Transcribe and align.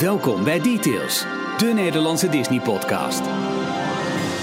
Welkom 0.00 0.44
bij 0.44 0.60
Details, 0.60 1.24
de 1.58 1.72
Nederlandse 1.74 2.28
Disney-podcast. 2.28 3.20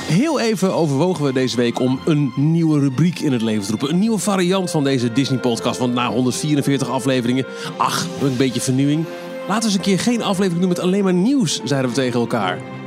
Heel 0.08 0.40
even 0.40 0.74
overwogen 0.74 1.26
we 1.26 1.34
deze 1.34 1.56
week 1.56 1.80
om 1.80 2.00
een 2.06 2.32
nieuwe 2.36 2.80
rubriek 2.80 3.20
in 3.20 3.32
het 3.32 3.42
leven 3.42 3.64
te 3.64 3.70
roepen. 3.70 3.90
Een 3.90 4.00
nieuwe 4.00 4.18
variant 4.18 4.72
van 4.72 4.84
deze 4.84 5.12
Disney-podcast. 5.12 5.80
Want 5.80 5.94
na 5.94 6.08
144 6.08 6.90
afleveringen, 6.90 7.46
ach, 7.78 8.08
een 8.22 8.38
beetje 8.38 8.62
vernieuwing. 8.62 9.06
Laten 9.48 9.60
we 9.60 9.66
eens 9.66 9.74
een 9.74 9.82
keer 9.82 10.00
geen 10.00 10.24
aflevering 10.24 10.60
doen 10.60 10.70
met 10.70 10.80
alleen 10.80 11.04
maar 11.04 11.14
nieuws, 11.14 11.62
zeiden 11.64 11.90
we 11.90 11.96
tegen 11.96 12.20
elkaar. 12.20 12.81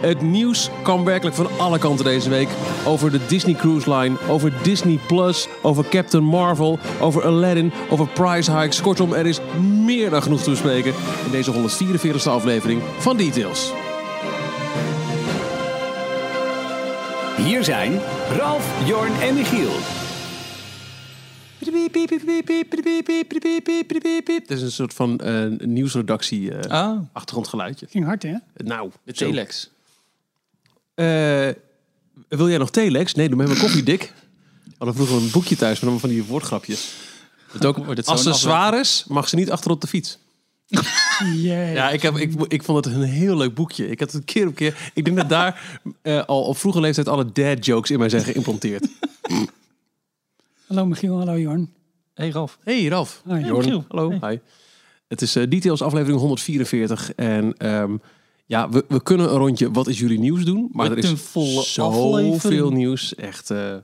Het 0.00 0.20
nieuws 0.22 0.70
kwam 0.82 1.04
werkelijk 1.04 1.36
van 1.36 1.48
alle 1.58 1.78
kanten 1.78 2.04
deze 2.04 2.30
week. 2.30 2.48
Over 2.86 3.10
de 3.10 3.26
Disney 3.26 3.54
Cruise 3.54 3.94
Line, 3.94 4.16
over 4.28 4.52
Disney 4.62 4.98
Plus, 5.06 5.48
over 5.62 5.88
Captain 5.88 6.24
Marvel, 6.24 6.78
over 7.00 7.24
Aladdin, 7.24 7.72
over 7.90 8.08
price 8.08 8.58
hikes. 8.58 8.80
Kortom, 8.80 9.12
er 9.12 9.26
is 9.26 9.40
meer 9.84 10.10
dan 10.10 10.22
genoeg 10.22 10.42
te 10.42 10.50
bespreken 10.50 10.94
in 11.24 11.30
deze 11.30 11.52
144e 11.52 12.28
aflevering 12.28 12.82
van 12.98 13.16
Details. 13.16 13.72
Hier 17.36 17.64
zijn 17.64 18.00
Ralf, 18.36 18.86
Jorn 18.86 19.12
en 19.20 19.34
Michiel. 19.34 20.05
Het 24.40 24.50
is 24.50 24.62
een 24.62 24.70
soort 24.70 24.94
van 24.94 25.18
eh, 25.18 25.46
nieuwsredactie 25.58 26.54
eh, 26.54 26.70
Ah, 26.70 26.98
achtergrondgeluidje. 27.12 27.86
Ging 27.90 28.04
hard, 28.04 28.22
hè? 28.22 28.34
Nou, 28.56 28.90
de 29.04 29.12
telex. 29.12 29.70
Eh, 30.94 31.48
wil 32.28 32.48
jij 32.48 32.58
nog 32.58 32.70
telex? 32.70 33.14
Nee, 33.14 33.28
doe 33.28 33.36
maar 33.36 33.46
even 33.46 33.60
koffie, 33.60 33.82
dik. 33.82 34.02
We 34.64 34.84
hadden 34.84 34.94
vroeger 34.94 35.26
een 35.26 35.30
boekje 35.30 35.56
thuis 35.56 35.74
met 35.74 35.82
allemaal 35.82 36.00
van 36.00 36.08
die 36.08 36.24
woordgrapjes. 36.24 36.92
Het 37.52 37.64
ook, 37.64 37.76
Wordt 37.76 37.96
het 37.96 38.06
als 38.06 38.22
ze 38.22 38.28
zo'n 38.28 38.38
zwaar 38.38 38.80
is, 38.80 39.04
mag 39.08 39.28
ze 39.28 39.36
niet 39.36 39.50
achter 39.50 39.70
op 39.70 39.80
de 39.80 39.86
fiets. 39.86 40.18
Ja, 41.34 41.90
ik, 41.90 42.02
heb, 42.02 42.16
ik, 42.16 42.32
ik 42.48 42.62
vond 42.62 42.84
het 42.84 42.94
een 42.94 43.02
heel 43.02 43.36
leuk 43.36 43.54
boekje. 43.54 43.88
Ik 43.88 44.00
had 44.00 44.12
het 44.12 44.24
keer 44.24 44.46
op 44.46 44.54
keer... 44.54 44.90
Ik 44.94 45.04
denk 45.04 45.16
dat 45.16 45.28
daar 45.28 45.80
al 46.26 46.42
op 46.42 46.58
vroege 46.58 46.80
leeftijd 46.80 47.08
alle 47.08 47.32
dad 47.32 47.64
jokes 47.64 47.90
in 47.90 47.98
mij 47.98 48.08
zijn 48.08 48.24
geïmplanteerd. 48.24 48.86
Hallo 50.66 50.86
Michiel, 50.86 51.18
hallo 51.18 51.38
Jorn. 51.38 51.72
Hey 52.14 52.30
Ralf. 52.30 52.58
Hey 52.64 52.86
Ralf. 52.88 53.22
Hi. 53.28 53.40
Jorn. 53.40 53.56
Michiel. 53.64 53.84
Hallo. 53.88 54.10
Hi. 54.28 54.38
Het 55.08 55.22
is 55.22 55.36
eh, 55.36 55.44
Details 55.48 55.82
aflevering 55.82 56.18
144. 56.20 57.14
En 57.14 57.54
ehm, 57.56 57.96
ja, 58.46 58.68
we, 58.68 58.84
we 58.88 59.02
kunnen 59.02 59.30
een 59.32 59.38
rondje 59.38 59.70
Wat 59.70 59.86
is 59.86 59.98
jullie 59.98 60.18
nieuws 60.18 60.44
doen. 60.44 60.68
Maar 60.72 60.88
Met 60.88 60.98
er 60.98 61.04
is 61.04 61.10
een 61.10 61.16
volle 61.18 61.62
zoveel 61.62 62.70
nieuws. 62.70 63.14
Echt... 63.14 63.50
eh, 63.50 63.74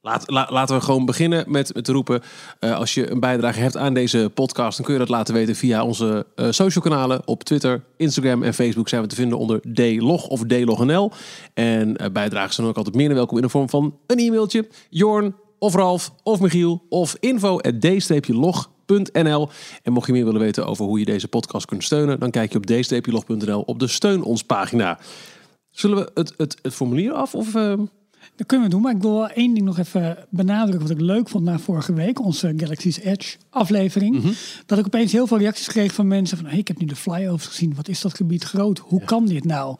Laat, 0.00 0.30
la- 0.30 0.48
laten 0.50 0.76
we 0.76 0.82
gewoon 0.82 1.04
beginnen 1.06 1.44
met, 1.50 1.74
met 1.74 1.84
te 1.84 1.92
roepen. 1.92 2.22
eh, 2.60 2.76
als 2.76 2.94
je 2.94 3.10
een 3.10 3.20
bijdrage 3.20 3.60
hebt 3.60 3.76
aan 3.76 3.94
deze 3.94 4.30
podcast, 4.34 4.76
dan 4.76 4.84
kun 4.86 4.94
je 4.94 5.00
dat 5.00 5.08
laten 5.08 5.34
weten 5.34 5.54
via 5.56 5.84
onze 5.84 6.26
eh, 6.34 6.46
social 6.50 6.84
kanalen. 6.84 7.22
Op 7.24 7.44
Twitter, 7.44 7.84
Instagram 7.96 8.42
en 8.42 8.54
Facebook 8.54 8.88
zijn 8.88 9.02
we 9.02 9.08
te 9.08 9.14
vinden 9.14 9.38
onder 9.38 9.60
DLog 9.74 10.26
of 10.26 10.42
DLogNL. 10.42 11.10
En 11.54 11.96
bijdragen 12.12 12.54
zijn 12.54 12.66
ook 12.66 12.76
altijd 12.76 12.94
meer 12.94 13.06
dan 13.06 13.16
welkom 13.16 13.36
in 13.36 13.42
de 13.42 13.48
vorm 13.48 13.68
van 13.68 13.98
een 14.06 14.18
e-mailtje. 14.18 14.68
Jorn 14.90 15.34
of 15.58 15.74
Ralf 15.74 16.12
of 16.22 16.40
Michiel 16.40 16.82
of 16.88 17.16
info 17.20 17.58
log.nl. 18.26 19.48
En 19.82 19.92
mocht 19.92 20.06
je 20.06 20.12
meer 20.12 20.24
willen 20.24 20.40
weten 20.40 20.66
over 20.66 20.84
hoe 20.84 20.98
je 20.98 21.04
deze 21.04 21.28
podcast 21.28 21.66
kunt 21.66 21.84
steunen, 21.84 22.20
dan 22.20 22.30
kijk 22.30 22.52
je 22.52 22.58
op 22.58 22.66
d-log.nl 22.66 23.60
op 23.60 23.78
de 23.78 23.86
steun 23.86 24.22
ons 24.22 24.42
pagina. 24.42 24.98
Zullen 25.70 25.96
we 25.96 26.10
het, 26.14 26.34
het, 26.36 26.56
het 26.62 26.74
formulier 26.74 27.12
af? 27.12 27.34
Of, 27.34 27.54
eh, 27.54 27.72
Dat 28.36 28.46
kunnen 28.46 28.66
we 28.66 28.72
doen, 28.72 28.82
maar 28.82 28.94
ik 28.94 29.02
wil 29.02 29.14
wel 29.14 29.28
één 29.28 29.54
ding 29.54 29.66
nog 29.66 29.78
even 29.78 30.26
benadrukken 30.30 30.88
wat 30.88 30.96
ik 30.96 31.00
leuk 31.00 31.28
vond 31.28 31.44
na 31.44 31.58
vorige 31.58 31.92
week, 31.92 32.20
onze 32.24 32.52
Galaxy's 32.56 32.98
Edge 32.98 33.36
aflevering. 33.50 34.16
Mhm. 34.16 34.32
Dat 34.66 34.78
ik 34.78 34.86
opeens 34.86 35.12
heel 35.12 35.26
veel 35.26 35.38
reacties 35.38 35.66
kreeg 35.66 35.94
van 35.94 36.06
mensen 36.06 36.36
van 36.36 36.46
hey, 36.46 36.58
ik 36.58 36.68
heb 36.68 36.78
nu 36.78 36.86
de 36.86 36.96
flyovers 36.96 37.46
gezien, 37.46 37.74
wat 37.74 37.88
is 37.88 38.00
dat 38.00 38.14
gebied 38.14 38.44
groot? 38.44 38.78
Hoe 38.78 39.04
kan 39.04 39.26
dit 39.26 39.44
nou? 39.44 39.76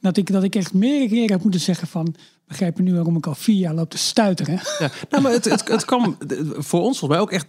Dat 0.00 0.16
ik, 0.16 0.32
dat 0.32 0.42
ik 0.42 0.54
echt 0.54 0.72
meerdere 0.72 1.08
keren 1.08 1.32
heb 1.32 1.42
moeten 1.42 1.60
zeggen 1.60 1.88
van, 1.88 2.14
begrijp 2.46 2.76
je 2.76 2.82
nu 2.82 2.94
waarom 2.94 3.16
ik 3.16 3.26
al 3.26 3.34
vier 3.34 3.56
jaar 3.56 3.74
loop 3.74 3.90
te 3.90 3.98
stuiteren? 3.98 4.60
Ja, 4.78 4.90
nou, 5.10 5.22
maar 5.22 5.32
het, 5.32 5.44
het, 5.44 5.68
het 5.68 5.84
kwam 5.84 6.16
voor 6.56 6.82
ons 6.82 6.98
volgens 6.98 7.08
mij 7.08 7.18
ook 7.18 7.30
echt 7.30 7.46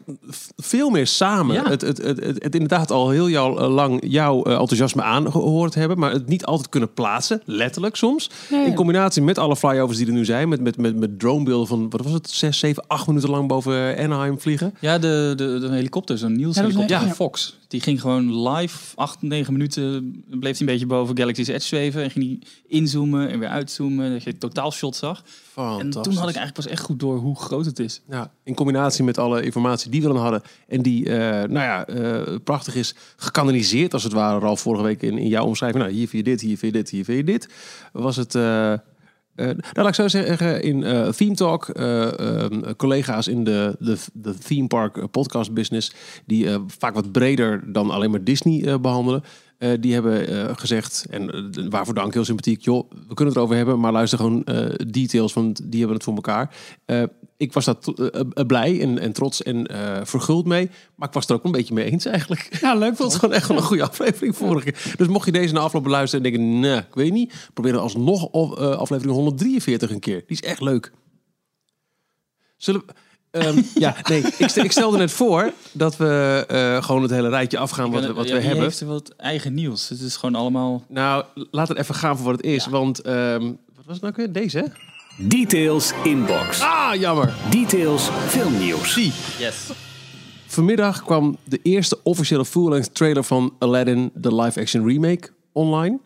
veel 0.55 0.89
meer 0.89 1.07
samen. 1.07 1.55
Ja. 1.55 1.69
Het, 1.69 1.81
het, 1.81 1.97
het, 1.97 2.23
het, 2.23 2.43
het 2.43 2.53
inderdaad 2.53 2.91
al 2.91 3.09
heel 3.09 3.29
jou, 3.29 3.59
eh, 3.59 3.73
lang 3.73 4.03
jouw 4.05 4.43
eh, 4.43 4.51
enthousiasme 4.51 5.01
aangehoord 5.03 5.75
hebben, 5.75 5.99
maar 5.99 6.11
het 6.11 6.27
niet 6.27 6.45
altijd 6.45 6.69
kunnen 6.69 6.93
plaatsen, 6.93 7.41
letterlijk 7.45 7.95
soms. 7.95 8.29
Ja, 8.49 8.57
ja. 8.57 8.65
In 8.65 8.75
combinatie 8.75 9.21
met 9.21 9.37
alle 9.37 9.55
flyovers 9.55 9.97
die 9.97 10.07
er 10.07 10.13
nu 10.13 10.25
zijn, 10.25 10.49
met, 10.49 10.61
met, 10.61 10.77
met, 10.77 10.95
met 10.95 11.19
dronebeelden 11.19 11.67
van, 11.67 11.89
wat 11.89 12.01
was 12.01 12.13
het, 12.13 12.29
zes, 12.29 12.59
zeven, 12.59 12.87
acht 12.87 13.07
minuten 13.07 13.29
lang 13.29 13.47
boven 13.47 13.97
Anaheim 13.97 14.39
vliegen. 14.39 14.73
Ja, 14.79 14.97
de, 14.97 15.33
de, 15.35 15.59
de 15.59 15.69
helikopter, 15.69 16.17
zo'n 16.17 16.35
Niels 16.35 16.55
helikopter 16.55 17.01
ja. 17.01 17.13
Fox. 17.13 17.57
Die 17.67 17.81
ging 17.81 18.01
gewoon 18.01 18.49
live, 18.49 18.77
8, 18.95 19.21
9 19.21 19.53
minuten, 19.53 20.11
bleef 20.29 20.57
hij 20.57 20.59
een 20.59 20.65
beetje 20.65 20.85
boven 20.85 21.17
Galaxy's 21.17 21.47
Edge 21.47 21.67
zweven. 21.67 22.03
En 22.03 22.11
ging 22.11 22.25
hij 22.25 22.49
inzoomen 22.67 23.29
en 23.29 23.39
weer 23.39 23.49
uitzoomen, 23.49 24.11
dat 24.11 24.23
je 24.23 24.29
het 24.29 24.41
zag. 24.95 25.23
En 25.55 25.89
toen 25.89 26.13
had 26.13 26.29
ik 26.29 26.35
eigenlijk 26.35 26.53
pas 26.53 26.67
echt 26.67 26.81
goed 26.81 26.99
door 26.99 27.17
hoe 27.17 27.35
groot 27.35 27.65
het 27.65 27.79
is. 27.79 28.01
Ja, 28.09 28.31
in 28.43 28.55
combinatie 28.55 29.03
met 29.03 29.17
alle 29.17 29.41
informatie 29.41 29.91
die 29.91 30.01
we 30.01 30.07
dan 30.07 30.17
hadden. 30.17 30.41
En 30.67 30.81
die, 30.81 31.09
eh, 31.09 31.49
nou 31.49 31.51
ja, 31.51 31.85
eh, 31.87 32.35
prachtig 32.43 32.75
is 32.75 32.95
gekanaliseerd 33.15 33.93
als 33.93 34.03
het 34.03 34.13
ware. 34.13 34.45
Al 34.45 34.55
vorige 34.55 34.83
week 34.83 35.01
in, 35.01 35.17
in 35.17 35.27
jouw 35.27 35.45
omschrijving. 35.45 35.83
Nou, 35.83 35.95
hier 35.95 36.07
vind 36.07 36.25
je 36.25 36.31
dit, 36.31 36.41
hier 36.41 36.57
vind 36.57 36.73
je 36.73 36.79
dit, 36.79 36.89
hier 36.89 37.03
vind 37.03 37.17
je 37.17 37.23
dit. 37.23 37.49
Was 37.91 38.15
het... 38.15 38.35
eh, 39.37 39.45
nou, 39.45 39.57
laat 39.73 39.87
ik 39.87 39.93
zo 39.93 40.07
zeggen, 40.07 40.61
in 40.61 41.11
Theme 41.15 41.35
Talk, 41.35 41.69
eh, 41.69 42.19
ehm, 42.19 42.75
collega's 42.75 43.27
in 43.27 43.43
de, 43.43 43.75
de, 43.79 43.97
de 44.13 44.37
theme 44.37 44.67
park 44.67 45.11
podcast 45.11 45.53
business, 45.53 45.93
die 46.25 46.47
vaak 46.67 46.93
wat 46.93 47.11
breder 47.11 47.73
dan 47.73 47.89
alleen 47.89 48.11
maar 48.11 48.23
Disney 48.23 48.65
eh, 48.65 48.77
behandelen, 48.77 49.23
eh, 49.57 49.71
die 49.79 49.93
hebben 49.93 50.27
eh, 50.27 50.57
gezegd, 50.57 51.05
en 51.09 51.31
eh, 51.31 51.65
waarvoor 51.69 51.93
dank, 51.93 52.13
heel 52.13 52.25
sympathiek, 52.25 52.61
joh, 52.61 52.89
we 52.89 53.13
kunnen 53.13 53.25
het 53.25 53.35
erover 53.35 53.55
hebben, 53.55 53.79
maar 53.79 53.91
luister 53.91 54.17
gewoon 54.17 54.45
details, 54.87 55.33
want 55.33 55.61
die 55.63 55.79
hebben 55.79 55.95
het 55.95 56.03
voor 56.03 56.15
elkaar. 56.15 56.55
Ik 57.37 57.53
was 57.53 57.65
daar 57.65 57.75
blij 58.47 58.81
en, 58.81 58.99
en 58.99 59.11
trots 59.11 59.43
en 59.43 59.67
verguld 60.03 60.45
mee, 60.45 60.69
maar 60.95 61.07
ik 61.07 61.13
was 61.13 61.27
er 61.27 61.35
ook 61.35 61.43
een 61.43 61.51
beetje 61.51 61.73
mee 61.73 61.91
eens 61.91 62.05
eigenlijk. 62.05 62.57
Ja, 62.61 62.75
leuk 62.75 62.91
Ik 62.91 62.97
vond 62.97 63.11
het 63.11 63.19
gewoon 63.21 63.35
echt 63.35 63.47
wel 63.47 63.57
een 63.57 63.63
goede 63.63 63.83
aflevering 63.83 64.35
vorige 64.35 64.71
keer. 64.71 64.93
Dus 64.97 65.07
mocht 65.07 65.25
je 65.25 65.31
deze 65.31 65.53
na 65.53 65.59
afloop 65.59 65.83
beluisteren 65.83 66.25
en 66.25 66.31
denken, 66.31 66.59
nee, 66.59 66.77
ik 66.77 66.93
weet 66.93 67.11
niet. 67.11 67.49
Probeer 67.53 67.71
dan 67.71 67.81
alsnog 67.81 68.23
of, 68.23 68.55
aflevering 68.55 69.15
143 69.15 69.89
een 69.89 69.99
keer. 69.99 70.23
Die 70.27 70.41
is 70.41 70.41
echt 70.41 70.61
leuk. 70.61 70.91
Zullen 72.57 72.81
we... 72.85 72.93
Ehm, 73.39 73.61
ja, 73.75 73.95
nee, 74.09 74.21
ik, 74.37 74.47
stel, 74.47 74.63
ik 74.63 74.71
stelde 74.71 74.97
net 74.97 75.11
voor 75.11 75.51
dat 75.71 75.97
we 75.97 76.43
eh, 76.47 76.83
gewoon 76.83 77.01
het 77.01 77.11
hele 77.11 77.29
rijtje 77.29 77.57
afgaan 77.57 77.91
wat 77.91 78.05
we, 78.05 78.13
wat 78.13 78.27
Ja, 78.27 78.31
we 78.33 78.37
wie 78.37 78.47
hebben. 78.47 78.65
heeft 78.65 78.79
er 78.79 78.87
wat 78.87 79.13
eigen 79.17 79.53
nieuws? 79.53 79.89
Het 79.89 79.99
is 79.99 80.15
gewoon 80.15 80.35
allemaal... 80.35 80.83
Nou, 80.87 81.23
laat 81.51 81.67
het 81.67 81.77
even 81.77 81.95
gaan 81.95 82.17
voor 82.17 82.25
wat 82.25 82.35
het 82.35 82.45
is. 82.45 82.67
Want, 82.67 83.01
ehm, 83.01 83.41
wat 83.75 83.85
was 83.85 83.93
het 83.95 84.01
nou 84.01 84.13
weer? 84.15 84.31
Deze, 84.31 84.57
hè? 84.57 84.63
Details 85.27 85.91
Inbox. 86.03 86.61
Ah, 86.61 86.95
jammer. 86.95 87.33
Details 87.49 88.09
Filmnieuws. 88.27 88.93
Die. 88.93 89.13
Yes. 89.39 89.55
Vanmiddag 90.45 91.03
kwam 91.03 91.37
de 91.43 91.59
eerste 91.63 91.99
officiële 92.03 92.45
full-length 92.45 92.95
trailer 92.95 93.23
van 93.23 93.53
Aladdin, 93.59 94.11
de 94.13 94.35
live-action 94.35 94.87
remake, 94.87 95.29
online. 95.51 95.99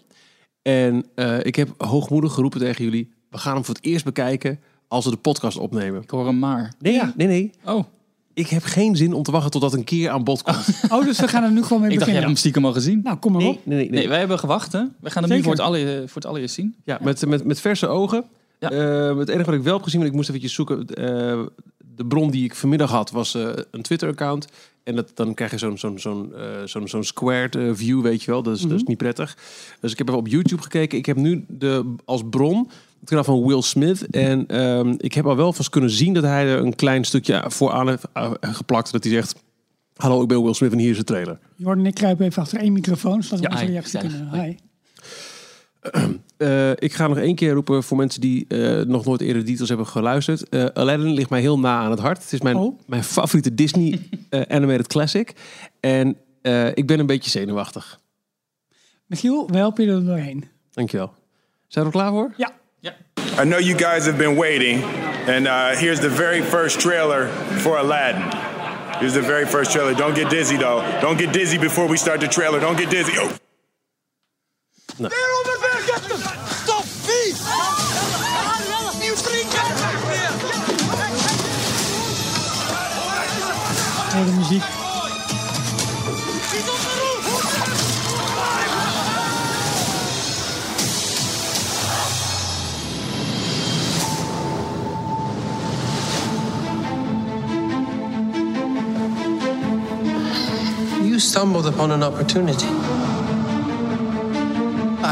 En 0.62 1.06
eh, 1.16 1.44
ik 1.44 1.56
heb 1.56 1.70
hoogmoedig 1.78 2.34
geroepen 2.34 2.60
tegen 2.60 2.84
jullie, 2.84 3.14
we 3.30 3.38
gaan 3.38 3.54
hem 3.54 3.66
voor 3.66 3.76
het 3.76 3.84
eerst 3.86 4.06
bekijken 4.06 4.60
als 4.92 5.06
we 5.06 5.12
de 5.12 5.18
podcast 5.18 5.58
opnemen. 5.58 6.02
Ik 6.02 6.10
hoor 6.10 6.26
hem 6.26 6.40
maar. 6.40 6.74
Nee, 6.80 7.02
nee, 7.16 7.28
nee. 7.28 7.52
Oh, 7.66 7.84
Ik 8.34 8.48
heb 8.48 8.64
geen 8.64 8.96
zin 8.96 9.14
om 9.14 9.24
te 9.24 9.32
wachten 9.32 9.52
tot 9.52 9.62
dat 9.62 9.74
een 9.74 9.84
keer 9.84 10.10
aan 10.10 10.24
bod 10.24 10.42
komt. 10.44 10.58
Oh, 10.92 11.04
dus 11.06 11.20
we 11.20 11.28
gaan 11.28 11.44
er 11.44 11.52
nu 11.52 11.64
gewoon 11.64 11.82
mee 11.82 11.92
ik 11.92 11.98
dacht, 12.00 12.12
jij 12.12 12.14
beginnen. 12.14 12.14
hebt 12.14 12.26
hem 12.26 12.36
stiekem 12.36 12.66
al 12.66 12.74
gezien. 12.74 13.02
Nou, 13.04 13.18
kom 13.18 13.32
maar 13.32 13.42
Nee, 13.42 13.52
op. 13.52 13.66
nee, 13.66 13.78
nee. 13.78 13.90
nee. 13.90 14.00
Nee, 14.00 14.08
wij 14.08 14.20
hebben 14.20 14.40
gewacht, 14.40 14.72
hè? 14.72 14.84
We 15.00 15.10
gaan 15.10 15.24
hem 15.24 15.32
nu 15.32 15.42
voor 15.44 15.52
het, 15.52 15.62
alle, 15.62 16.04
voor 16.06 16.16
het 16.22 16.26
allereerst 16.26 16.56
zien. 16.56 16.76
Ja, 16.84 17.00
met, 17.02 17.26
met, 17.26 17.44
met 17.46 17.60
verse 17.60 17.88
ogen. 17.88 18.24
Ja. 18.60 18.72
Eh, 18.72 19.18
het 19.18 19.30
enige 19.30 19.46
wat 19.50 19.56
ik 19.60 19.64
wel 19.64 19.74
heb 19.74 19.84
gezien, 19.84 20.00
want 20.00 20.12
ik 20.12 20.18
moest 20.18 20.30
eventjes 20.30 20.54
zoeken. 20.54 20.86
eh, 20.88 21.40
de 21.96 22.06
bron 22.06 22.32
die 22.32 22.44
ik 22.44 22.56
vanmiddag 22.56 22.90
had, 22.92 23.12
was 23.12 23.36
eh, 23.36 23.50
een 23.72 23.82
Twitter-account. 23.82 24.48
En 24.84 24.96
dat, 24.96 25.12
dan 25.14 25.34
krijg 25.34 25.52
je 25.52 25.58
zo'n 25.58 25.78
zo'n 25.78 26.00
zo'n 26.00 26.34
eh, 26.36 26.44
zo'n 26.66 26.88
zo'n 26.88 27.04
squared 27.04 27.58
view, 27.72 28.02
weet 28.02 28.24
je 28.24 28.32
wel. 28.32 28.44
Dat 28.44 28.56
is, 28.56 28.62
dat 28.62 28.72
is 28.72 28.84
niet 28.84 28.98
prettig. 28.98 29.38
Dus 29.80 29.92
ik 29.92 29.98
heb 29.98 30.08
even 30.08 30.20
op 30.20 30.28
YouTube 30.28 30.62
gekeken. 30.62 30.98
Ik 30.98 31.06
heb 31.06 31.18
nu 31.18 31.46
de, 31.48 31.96
als 32.06 32.22
bron 32.30 32.70
het 33.02 33.10
kanaal 33.10 33.24
van 33.24 33.46
Will 33.46 33.62
Smith. 33.62 34.08
En 34.10 34.48
ehm, 34.48 34.94
ik 34.98 35.14
heb 35.14 35.26
al 35.26 35.36
wel 35.36 35.54
vast 35.54 35.70
kunnen 35.70 35.90
zien 35.90 36.14
dat 36.14 36.24
hij 36.24 36.48
er 36.48 36.60
een 36.60 36.76
klein 36.76 37.04
stukje 37.04 37.44
voor 37.48 37.72
aan 37.72 37.88
heeft 37.88 38.06
eh, 38.14 38.32
geplakt. 38.42 38.92
Dat 38.92 39.04
hij 39.04 39.14
zegt, 39.14 39.36
hallo, 39.96 40.22
ik 40.22 40.28
ben 40.28 40.44
Will 40.44 40.54
Smith 40.54 40.72
en 40.72 40.78
hier 40.78 40.92
is 40.92 40.98
de 40.98 41.04
trailer. 41.04 41.40
Jorn 41.56 41.80
en 41.80 41.86
ik 41.86 41.94
kruipen 41.94 42.26
even 42.26 42.42
achter 42.42 42.60
één 42.60 42.74
microfoon, 42.74 43.24
zodat 43.24 43.40
we 43.40 43.46
Ja, 43.46 43.52
onze 43.52 43.66
reactie 43.66 44.00
kunnen... 44.00 44.42
Hi. 44.44 44.56
Eh, 46.38 46.70
ik 46.70 46.94
ga 46.94 47.08
nog 47.08 47.18
één 47.18 47.36
keer 47.36 47.54
roepen 47.54 47.84
voor 47.84 47.98
mensen 47.98 48.22
die 48.22 48.46
eh, 48.48 48.86
nog 48.86 49.06
nooit 49.06 49.22
eerder 49.22 49.46
details 49.46 49.70
hebben 49.70 49.88
geluisterd. 49.88 50.50
Eh, 50.50 50.66
Aladdin 50.66 51.14
ligt 51.14 51.30
mij 51.30 51.42
heel 51.42 51.60
na 51.60 51.80
aan 51.80 51.92
het 51.92 52.00
hart. 52.00 52.24
Het 52.24 52.34
is 52.34 52.42
mijn, 52.42 52.56
Oh. 52.56 52.80
mijn 52.86 53.04
favoriete 53.04 53.54
Disney 53.54 54.00
animated 54.48 54.88
classic. 54.88 55.34
En 55.80 56.18
eh, 56.42 56.68
ik 56.68 56.88
ben 56.88 57.00
een 57.00 57.06
beetje 57.06 57.30
zenuwachtig. 57.30 58.00
Michiel, 59.06 59.48
we 59.48 59.58
helpen 59.58 59.86
je 59.86 59.92
er 59.92 60.06
doorheen. 60.06 60.46
Dankjewel. 60.72 61.14
Zijn 61.68 61.86
we 61.86 61.92
er 61.92 61.98
klaar 61.98 62.12
voor? 62.12 62.34
Ja. 62.38 62.52
Ja. 62.82 62.92
I 63.38 63.46
know 63.46 63.60
you 63.60 63.76
guys 63.76 64.06
have 64.08 64.18
been 64.18 64.36
waiting, 64.36 64.84
and 65.28 65.48
uh, 65.48 65.76
here's 65.76 66.00
the 66.00 66.10
very 66.10 66.42
first 66.42 66.80
trailer 66.80 67.28
for 67.62 67.78
Aladdin. 67.78 68.22
Here's 69.00 69.14
the 69.14 69.22
very 69.22 69.46
first 69.46 69.72
trailer. 69.72 69.94
Don't 69.94 70.16
get 70.16 70.30
dizzy 70.30 70.58
though. 70.58 70.82
Don't 71.02 71.18
get 71.18 71.32
dizzy 71.34 71.58
before 71.58 71.88
we 71.88 71.98
start 71.98 72.20
the 72.20 72.28
trailer. 72.28 72.60
Don't 72.60 72.78
get 72.78 72.90
dizzy. 72.90 73.14
Oh. 73.18 73.38
Stop, 76.64 76.84
vies! 76.84 77.42
Hele 84.14 84.32
muziek. 84.32 84.81
Stumbled 101.22 101.66
upon 101.66 101.92
an 101.92 102.04
opportunity. 102.04 102.66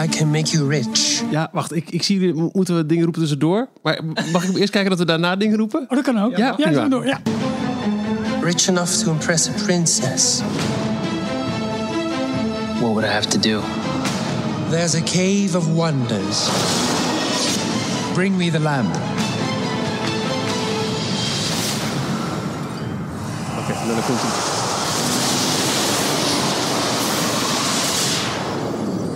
I 0.03 0.07
can 0.07 0.29
make 0.31 0.51
you 0.51 0.67
rich. 0.69 1.21
Ja, 1.31 1.49
wacht, 1.51 1.75
ik, 1.75 1.89
ik 1.89 2.03
zie, 2.03 2.19
jullie- 2.19 2.49
moeten 2.53 2.75
we 2.75 2.85
dingen 2.85 3.03
roepen 3.03 3.21
tussendoor? 3.21 3.67
Maar 3.83 3.99
mag 4.31 4.43
ik 4.43 4.57
eerst 4.57 4.71
kijken 4.71 4.89
dat 4.89 4.99
we 4.99 5.05
daarna 5.05 5.35
dingen 5.35 5.57
roepen? 5.57 5.81
Oh, 5.81 5.89
dat 5.89 6.01
kan 6.01 6.19
ook. 6.19 6.37
Ja, 6.37 6.53
Ja, 6.57 6.87
door. 6.87 7.05
ja. 7.05 7.19
Rich 8.41 8.67
enough 8.67 8.91
to 8.91 9.11
impress 9.11 9.47
a 9.47 9.51
princess. 9.65 10.41
What 12.79 12.91
would 12.91 13.03
I 13.03 13.07
have 13.11 13.27
to 13.27 13.39
do? 13.39 13.59
There's 14.69 14.95
a 14.95 15.01
cave 15.01 15.57
of 15.57 15.67
wonders. 15.73 16.47
Bring 18.13 18.37
me 18.37 18.51
the 18.51 18.59
lamp. 18.59 18.95
Oké, 23.59 23.73
nou, 23.73 23.87
dan 23.87 24.03
komt 24.05 24.19
het. 24.21 24.58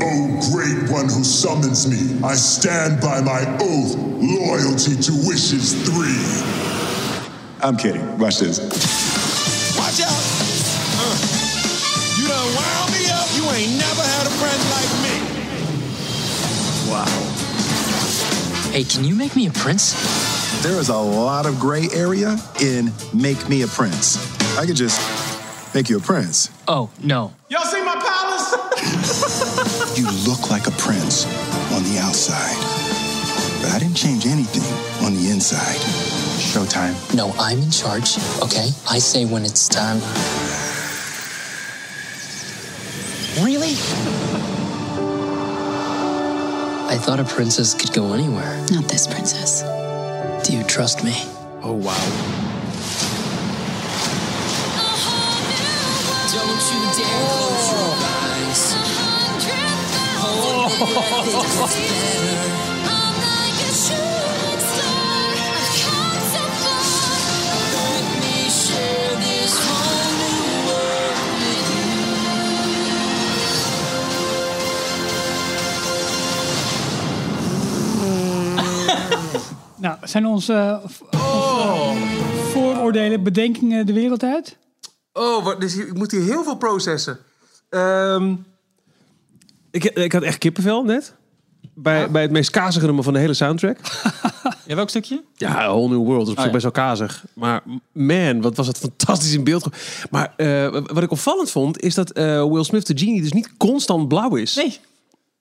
Oh, 0.05 0.51
great 0.51 0.91
one 0.91 1.05
who 1.05 1.23
summons 1.23 1.88
me, 1.88 2.19
I 2.27 2.35
stand 2.35 3.00
by 3.00 3.21
my 3.21 3.45
oath, 3.61 3.95
loyalty 3.95 4.95
to 5.00 5.11
wishes 5.25 5.73
three. 5.88 6.19
I'm 7.63 7.77
kidding. 7.77 8.17
Watch 8.17 8.39
this. 8.39 8.59
Watch 9.77 10.01
out! 10.01 10.11
Uh, 11.00 11.15
you 12.19 12.27
done 12.27 12.55
wound 12.55 12.91
me 12.91 13.07
up. 13.09 13.27
You 13.33 13.50
ain't 13.55 13.79
never 13.79 14.03
had 14.03 14.27
a 14.27 14.33
friend 14.35 14.61
like 14.75 14.91
me. 15.00 15.15
Wow. 16.91 18.71
Hey, 18.71 18.83
can 18.83 19.06
you 19.06 19.15
make 19.15 19.35
me 19.38 19.47
a 19.47 19.51
prince? 19.51 19.94
There 20.63 20.77
is 20.79 20.89
a 20.89 20.97
lot 20.97 21.45
of 21.45 21.59
gray 21.59 21.88
area 21.94 22.38
in 22.59 22.91
make 23.13 23.47
me 23.47 23.61
a 23.61 23.67
prince. 23.67 24.17
I 24.57 24.65
could 24.65 24.75
just 24.75 24.99
make 25.73 25.89
you 25.89 25.97
a 25.97 26.01
prince. 26.01 26.49
Oh, 26.67 26.89
no. 27.01 27.33
Y'all 27.49 27.63
like 31.13 31.25
a 31.25 31.38
prince 31.44 31.74
on 31.74 31.83
the 31.83 32.00
outside. 32.00 32.57
But 33.62 33.71
I 33.71 33.80
didn't 33.80 33.95
change 33.95 34.25
anything 34.25 34.63
on 35.06 35.13
the 35.13 35.30
inside. 35.30 35.77
Showtime. 36.39 36.94
No, 37.15 37.33
I'm 37.39 37.60
in 37.60 37.71
charge, 37.71 38.18
okay? 38.42 38.69
I 38.89 39.00
say 39.00 39.25
when 39.25 39.45
it's 39.45 39.68
time. 39.68 40.00
Really? 43.44 43.75
I 46.89 46.98
thought 46.98 47.19
a 47.19 47.24
princess 47.24 47.74
could 47.74 47.94
go 47.94 48.13
anywhere. 48.13 48.57
Not 48.71 48.88
this 48.88 49.07
princess. 49.07 49.63
Do 50.48 50.56
you 50.56 50.63
trust 50.63 51.04
me? 51.04 51.13
Oh, 51.63 51.74
wow. 51.74 51.94
Don't 56.33 56.63
you 56.71 56.81
dare 56.98 57.27
close 57.30 57.71
your 57.71 57.93
Nou, 79.77 79.97
zijn 80.03 80.25
onze, 80.25 80.81
v- 80.85 81.01
onze 81.12 81.94
vooroordelen, 82.51 83.24
bedenkingen 83.24 83.85
de 83.85 83.94
wereld 83.94 84.24
uit? 84.24 84.57
Oh, 85.13 85.44
wat, 85.44 85.62
dus 85.62 85.75
ik 85.75 85.94
moet 85.94 86.12
hier 86.12 86.21
heel 86.24 86.44
veel 86.44 86.56
processen. 86.57 87.18
Ehm, 87.69 88.35
ik, 89.73 89.83
ik 89.83 90.11
had 90.11 90.23
echt 90.23 90.37
kippenvel 90.37 90.83
net. 90.83 91.15
Bij, 91.75 92.11
bij 92.11 92.21
het 92.21 92.31
meest 92.31 92.49
kazige 92.49 92.85
nummer 92.85 93.03
van 93.03 93.13
de 93.13 93.19
hele 93.19 93.33
soundtrack. 93.33 93.77
Ja, 94.67 94.75
welk 94.75 94.89
stukje? 94.89 95.23
Ja, 95.33 95.67
Whole 95.67 95.89
New 95.89 96.05
World. 96.05 96.25
Dat 96.25 96.35
is 96.35 96.39
Oh, 96.39 96.45
ja. 96.45 96.51
best 96.51 96.63
wel 96.63 96.71
kazig. 96.71 97.25
Maar 97.33 97.63
man, 97.91 98.41
wat 98.41 98.57
was 98.57 98.67
het 98.67 98.77
fantastisch 98.77 99.33
in 99.33 99.43
beeld. 99.43 99.67
Maar 100.09 100.33
eh, 100.37 100.69
wat 100.71 101.03
ik 101.03 101.11
opvallend 101.11 101.51
vond, 101.51 101.81
is 101.81 101.95
dat 101.95 102.11
eh, 102.11 102.23
Will 102.51 102.63
Smith, 102.63 102.87
de 102.87 102.97
genie, 102.97 103.21
dus 103.21 103.31
niet 103.33 103.57
constant 103.57 104.07
blauw 104.07 104.35
is. 104.35 104.55
Nee, 104.55 104.77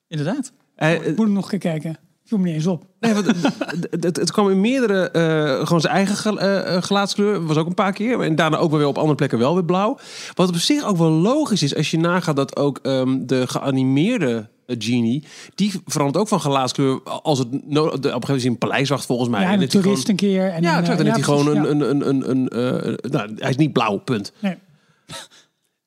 inderdaad. 0.09 0.53
Ik 0.77 1.17
moet 1.17 1.29
nog 1.29 1.53
een 1.53 1.59
keer 1.59 1.71
kijken. 1.71 1.99
Viel 2.33 2.41
me 2.41 2.47
niet 2.47 2.57
eens 2.57 2.67
op. 2.67 2.85
Nee, 3.01 3.15
want 3.15 3.27
het, 3.27 4.05
het, 4.05 4.17
het 4.17 4.33
kwam 4.33 4.51
in 4.51 4.61
meerdere, 4.61 5.11
eh, 5.11 5.67
gewoon 5.67 5.81
zijn 5.81 5.95
eigen 5.95 6.17
gel- 6.17 6.41
eh, 6.41 6.77
eh, 6.77 6.83
gelaatskleur, 6.83 7.47
was 7.47 7.57
ook 7.57 7.67
een 7.67 7.75
paar 7.75 7.93
keer. 7.93 8.21
En 8.21 8.35
daarna 8.37 8.57
ook 8.57 8.71
weer 8.71 8.87
op 8.87 8.97
andere 8.97 9.15
plekken 9.15 9.39
wel 9.39 9.55
weer 9.55 9.65
blauw. 9.65 9.99
Wat 10.35 10.49
op 10.49 10.57
zich 10.57 10.85
ook 10.85 10.97
wel 10.97 11.11
logisch 11.11 11.63
is, 11.63 11.77
als 11.77 11.91
je 11.91 11.99
nagaat 11.99 12.37
dat 12.37 12.57
ook 12.57 12.79
ehm, 12.83 13.27
de 13.27 13.47
geanimeerde 13.47 14.49
genie, 14.67 15.25
die 15.55 15.73
verandert 15.87 16.19
ook 16.23 16.29
van 16.29 16.41
gelaatskleur 16.41 17.03
als 17.03 17.39
het 17.39 17.49
no- 17.69 17.91
de, 17.91 17.97
op 17.97 18.03
een 18.05 18.11
gegeven 18.13 18.27
moment 18.27 18.45
een 18.45 18.59
paleiswacht 18.59 19.07
volgens 19.07 19.29
mij. 19.29 19.41
Ja, 19.43 19.51
En 19.53 19.63
een 19.63 19.69
toerist 19.69 20.09
een 20.09 20.17
keer. 20.17 20.49
En 20.49 20.63
ja, 20.63 20.79
exact. 20.79 20.97
Dan 20.99 21.07
heeft 21.07 21.27
hij 21.27 21.37
gewoon 21.37 21.57
een, 21.57 21.71
een, 21.71 22.09
een, 22.09 22.31
een, 22.31 22.59
een, 22.59 22.99
nou, 23.11 23.33
hij 23.37 23.51
is 23.51 23.57
niet 23.57 23.73
blauw, 23.73 23.97
punt. 23.99 24.33
Nee. 24.39 24.57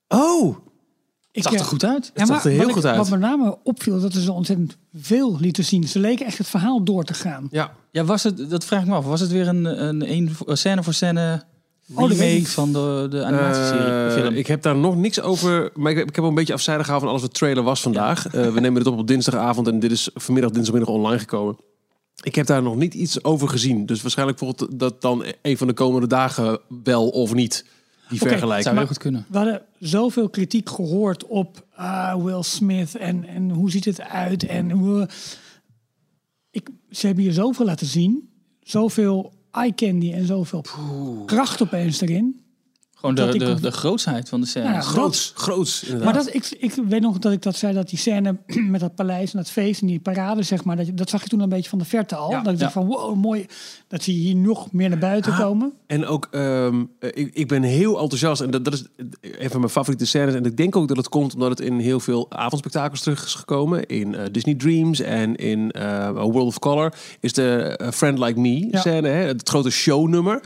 Oh, 0.08 0.56
Ik, 1.36 1.44
zag 1.44 1.54
er 1.54 1.60
eh, 1.60 1.66
goed 1.66 1.84
uit. 1.86 2.12
Ja, 2.16 2.26
zag 2.26 2.46
er 2.46 2.52
heel 2.52 2.68
ik- 2.68 2.74
goed 2.74 2.86
uit. 2.86 2.98
Wat 2.98 3.10
met 3.10 3.20
name 3.20 3.58
opviel, 3.64 4.00
dat 4.00 4.14
er 4.14 4.22
zo 4.22 4.32
ontzettend 4.32 4.78
veel 4.94 5.38
lieten 5.40 5.64
zien. 5.66 5.84
Ze 5.88 6.00
leken 6.00 6.26
echt 6.26 6.38
het 6.38 6.48
verhaal 6.48 6.84
door 6.84 7.04
te 7.04 7.14
gaan. 7.14 7.48
ja. 7.52 7.72
Ja, 7.92 8.04
was 8.04 8.24
het, 8.24 8.50
dat 8.50 8.66
vraag 8.66 8.82
ik 8.82 8.88
me 8.88 8.94
af. 8.96 9.06
Was 9.06 9.20
het 9.20 9.32
weer 9.32 9.48
een, 9.48 9.66
een, 9.88 10.12
een, 10.12 10.36
een 10.46 10.58
scène 10.58 10.84
voor 10.84 10.94
scène 10.94 11.44
Oh, 11.94 12.10
remake 12.10 12.46
van 12.48 12.74
de, 12.74 13.08
de 13.10 13.24
animatieserie? 13.26 14.06
Eh, 14.08 14.14
film? 14.14 14.34
ik 14.34 14.48
heb 14.48 14.62
daar 14.62 14.76
nog 14.76 14.96
niks 14.96 15.22
over. 15.22 15.70
Maar 15.74 15.92
ik, 15.92 15.98
heb- 15.98 16.08
ik 16.08 16.14
heb 16.16 16.20
wel 16.24 16.30
een 16.30 16.36
beetje 16.40 16.54
afzijdig 16.54 16.86
gehouden 16.86 17.10
van 17.10 17.20
alles 17.20 17.30
wat 17.30 17.40
trailer 17.40 17.64
was 17.64 17.82
vandaag. 17.82 18.28
Eh, 18.28 18.32
we 18.54 18.60
nemen 18.60 18.78
het 18.78 18.88
op 18.88 18.98
op 19.00 19.08
dinsdagavond 19.08 19.68
en 19.68 19.80
dit 19.80 19.92
is 19.92 20.10
vanmiddag 20.14 20.52
dinsdagmiddag 20.52 20.94
online 20.94 21.20
gekomen. 21.20 21.58
Ik 22.24 22.36
heb 22.36 22.46
daar 22.46 22.62
nog 22.64 22.76
niet 22.76 22.94
iets 22.94 23.24
over 23.24 23.50
gezien. 23.50 23.86
Dus 23.86 24.02
waarschijnlijk 24.02 24.38
volgt 24.40 24.80
dat 24.80 25.02
dan 25.02 25.24
een 25.42 25.58
van 25.58 25.68
de 25.68 25.74
komende 25.74 26.08
dagen 26.08 26.60
wel 26.84 27.08
of 27.10 27.34
niet. 27.34 27.66
Die 28.10 28.22
Oké, 28.22 28.30
vergelijking. 28.30 28.64
zou 28.64 28.78
heel 28.78 28.88
goed 28.88 28.98
kunnen. 28.98 29.26
We 29.30 29.38
hadden 29.38 29.62
zoveel 29.80 30.30
kritiek 30.30 30.70
gehoord 30.70 31.26
op 31.26 31.66
ah, 31.76 32.24
Will 32.24 32.44
Smith 32.44 32.96
en, 32.96 33.26
en 33.26 33.50
hoe 33.50 33.72
ziet 33.72 33.86
het 33.86 34.02
uit. 34.02 34.46
En 34.46 34.72
hoe, 34.72 35.10
ik, 36.52 36.70
ze 36.90 37.06
hebben 37.06 37.24
hier 37.24 37.34
zoveel 37.34 37.66
laten 37.66 37.88
zien. 37.88 38.30
Zoveel 38.62 39.34
eye 39.52 39.76
candy 39.76 40.12
en 40.12 40.26
zoveel 40.26 40.64
kracht 41.26 41.62
opeens 41.62 42.02
erin. 42.02 42.45
Gewoon 43.14 43.32
de, 43.56 43.60
de, 43.62 43.72
grootsheid 43.72 44.30
van 44.30 44.42
de 44.42 44.48
scène. 44.48 44.66
Ja, 44.66 44.82
Groots, 44.82 45.32
groots 45.36 45.84
inderdaad. 45.84 46.06
Maar 46.14 46.24
dat, 46.24 46.34
ik, 46.36 46.56
ik 46.60 46.74
weet 46.88 47.02
nog 47.02 47.20
dat 47.20 47.32
ik 47.32 47.42
dat 47.42 47.56
zei, 47.56 47.74
dat 47.74 47.90
die 47.90 48.00
scène 48.00 48.38
met 48.70 48.80
dat 48.80 48.96
paleis 48.96 49.32
en 49.34 49.38
dat 49.38 49.50
feest 49.50 49.82
en 49.82 49.88
die 49.88 50.00
parade, 50.00 50.44
zeg 50.44 50.64
maar, 50.64 50.76
dat, 50.76 50.86
je- 50.86 50.94
dat 50.94 51.10
zag 51.10 51.24
je 51.24 51.30
toen 51.30 51.40
een 51.40 51.50
beetje 51.50 51.70
van 51.70 51.80
de 51.80 51.86
verte 51.86 52.16
al. 52.16 52.32
Ja, 52.32 52.42
dat 52.42 52.54
ik 52.54 52.60
dacht 52.60 52.74
van, 52.74 52.86
wow, 52.86 53.16
mooi. 53.16 53.46
Dat 53.88 54.04
zie 54.04 54.16
je 54.16 54.22
hier 54.22 54.36
nog 54.36 54.72
meer 54.72 54.90
naar 54.90 54.98
buiten 54.98 55.32
Ah, 55.32 55.40
komen. 55.40 55.74
En 55.88 56.06
ook, 56.06 56.28
ehm, 56.32 56.84
eh, 57.00 57.10
ik, 57.14 57.30
ik 57.34 57.48
ben 57.48 57.64
heel 57.64 58.00
enthousiast. 58.00 58.42
En 58.42 58.52
dat, 58.52 58.64
dat 58.66 58.74
is 58.74 58.84
een 59.22 59.50
van 59.50 59.60
mijn 59.60 59.72
favoriete 59.72 60.06
scènes. 60.06 60.34
En 60.34 60.46
ik 60.46 60.58
denk 60.58 60.76
ook 60.76 60.88
dat 60.88 60.98
het 60.98 61.10
komt 61.10 61.34
omdat 61.34 61.50
het 61.50 61.60
in 61.60 61.80
heel 61.80 62.00
veel 62.00 62.32
avondspectakels 62.32 63.02
terug 63.02 63.26
is 63.26 63.34
gekomen. 63.34 63.86
In 63.86 64.16
eh, 64.16 64.24
Disney 64.32 64.56
Dreams 64.56 65.00
en 65.00 65.36
in 65.36 65.72
eh, 65.72 65.84
A 66.08 66.12
World 66.14 66.48
of 66.48 66.60
Color. 66.60 66.94
Is 67.20 67.34
de 67.34 67.80
Friend 67.94 68.20
Like 68.20 68.40
Me 68.40 68.68
Ja. 68.72 68.80
scène. 68.80 69.08
Hè? 69.08 69.16
Het 69.26 69.50
grote 69.50 69.70
shownummer. 69.70 70.42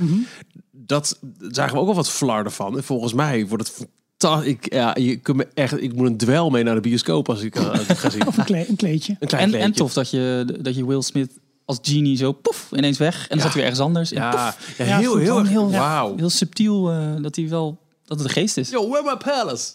Dat 0.90 1.20
zagen 1.52 1.74
we 1.74 1.80
ook 1.82 1.88
al 1.88 1.96
wat 1.96 2.10
flarden 2.10 2.52
van. 2.52 2.78
En 2.78 2.84
volgens 2.84 3.14
mij 3.14 3.48
wordt 3.48 3.68
het 3.68 3.76
fantastisch. 3.76 4.52
Ik, 4.52 4.74
ja, 4.74 4.96
je 5.00 5.16
kunt 5.16 5.38
me 5.38 5.48
echt, 5.54 5.82
ik 5.82 5.94
moet 5.96 6.08
een 6.08 6.18
dwel 6.18 6.50
mee 6.50 6.64
naar 6.64 6.76
de 6.76 6.82
bioscoop 6.82 7.30
als 7.30 7.42
ik 7.42 7.54
het 7.54 7.98
ga 7.98 8.10
zien. 8.10 8.28
Of 8.28 8.38
een, 8.38 8.44
kle- 8.46 8.66
een 8.70 8.76
kleedje. 8.76 9.16
Een 9.20 9.28
klein 9.28 9.44
En, 9.44 9.50
kleedje. 9.50 9.68
en 9.68 9.74
tof 9.76 9.94
dat 9.94 10.10
je, 10.10 10.46
dat 10.62 10.76
je 10.76 10.86
Will 10.86 11.02
Smith 11.02 11.32
als 11.66 11.78
genie 11.82 12.18
zo 12.18 12.32
poef 12.32 12.68
ineens 12.76 12.98
weg. 12.98 13.22
En 13.22 13.28
dan 13.28 13.38
Ja. 13.38 13.44
zat 13.44 13.54
hij 13.54 13.62
weer 13.62 13.64
ergens 13.72 13.80
anders. 13.86 14.10
Ja, 14.10 14.30
poef, 14.30 14.78
ja, 14.78 14.86
Ja, 14.86 14.98
heel, 14.98 15.18
heel, 15.18 15.44
heel- 15.44 15.72
Wauw. 15.72 16.16
heel 16.18 16.30
subtiel 16.30 16.92
eh, 16.92 17.08
dat 17.22 17.36
hij 17.36 17.50
wel 17.50 17.78
dat 18.06 18.20
het 18.20 18.28
de 18.28 18.34
geest 18.34 18.58
is. 18.58 18.70
Yo, 18.70 18.90
where 18.90 19.04
my 19.04 19.18
palace? 19.18 19.72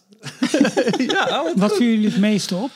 ja, 1.12 1.42
wat 1.42 1.52
Wat 1.56 1.76
viel 1.76 1.87
jullie 1.88 2.09
het 2.09 2.18
meeste 2.18 2.54
op? 2.56 2.71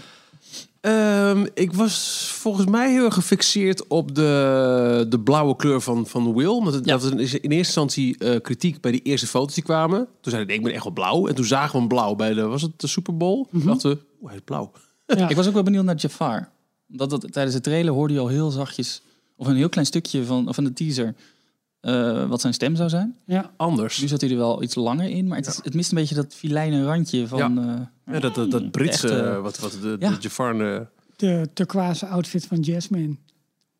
Ehm, 0.80 1.46
ik 1.54 1.72
was 1.72 2.28
volgens 2.34 2.66
mij 2.66 2.92
heel 2.92 3.04
erg 3.04 3.14
gefixeerd 3.14 3.86
op 3.86 4.14
de, 4.14 5.06
de 5.08 5.20
blauwe 5.20 5.56
kleur 5.56 5.80
van, 5.80 6.06
van 6.06 6.34
Will. 6.34 6.46
Want 6.46 6.74
het, 6.74 6.84
Ja. 6.84 6.92
dat 6.92 7.02
was 7.02 7.10
in 7.12 7.18
eerste 7.28 7.48
instantie 7.48 8.18
eh, 8.18 8.40
kritiek 8.40 8.80
bij 8.80 8.90
die 8.92 9.02
eerste 9.02 9.26
foto's 9.26 9.54
die 9.54 9.64
kwamen. 9.64 9.98
Toen 10.20 10.32
zeiden 10.32 10.54
ik 10.54 10.62
ben 10.62 10.72
echt 10.72 10.84
wel 10.84 10.92
blauw. 10.92 11.26
En 11.26 11.34
toen 11.34 11.44
zagen 11.44 11.72
we 11.72 11.78
hem 11.78 11.88
blauw 11.88 12.14
bij 12.14 12.34
de, 12.34 12.42
was 12.42 12.62
het 12.62 12.80
de 12.80 12.86
Super 12.86 13.16
Bowl? 13.16 13.46
Toen 13.50 13.64
dachten 13.64 13.90
we, 13.90 13.98
oeh, 14.20 14.26
hij 14.28 14.36
is 14.36 14.44
blauw. 14.44 14.70
Ja. 15.06 15.28
Ik 15.28 15.36
was 15.36 15.46
ook 15.46 15.54
wel 15.54 15.62
benieuwd 15.62 15.84
naar 15.84 15.96
Jafar. 15.96 16.48
Dat, 16.86 17.10
dat, 17.10 17.32
tijdens 17.32 17.54
de 17.56 17.62
trailer 17.62 17.92
hoorde 17.92 18.14
je 18.14 18.20
al 18.20 18.28
heel 18.28 18.50
zachtjes, 18.50 19.02
of 19.36 19.46
een 19.46 19.56
heel 19.56 19.68
klein 19.68 19.86
stukje 19.86 20.24
van, 20.24 20.54
van 20.54 20.64
de 20.64 20.72
teaser, 20.72 21.14
eh, 21.80 22.28
wat 22.28 22.40
zijn 22.40 22.54
stem 22.54 22.76
zou 22.76 22.88
zijn. 22.88 23.16
Ja. 23.26 23.50
Anders. 23.56 24.00
Nu 24.00 24.08
zat 24.08 24.20
hij 24.20 24.30
er 24.30 24.36
wel 24.36 24.62
iets 24.62 24.74
langer 24.74 25.08
in, 25.10 25.26
maar 25.26 25.38
het, 25.38 25.46
is, 25.46 25.60
het 25.62 25.74
mist 25.74 25.90
een 25.90 25.98
beetje 25.98 26.14
dat 26.14 26.34
filijne 26.34 26.84
randje 26.84 27.26
van... 27.26 27.58
eh, 27.58 28.14
Ja, 28.14 28.20
dat, 28.20 28.34
dat, 28.34 28.50
dat 28.50 28.70
Britse, 28.70 29.08
eh, 29.22 29.40
wat, 29.40 29.58
wat 29.58 29.78
de, 29.82 29.96
ja. 30.00 30.10
de 30.10 30.16
Jafar... 30.20 30.74
eh, 30.74 30.80
De 31.16 31.48
turquoise 31.54 32.06
outfit 32.06 32.46
van 32.46 32.60
Jasmine. 32.60 33.16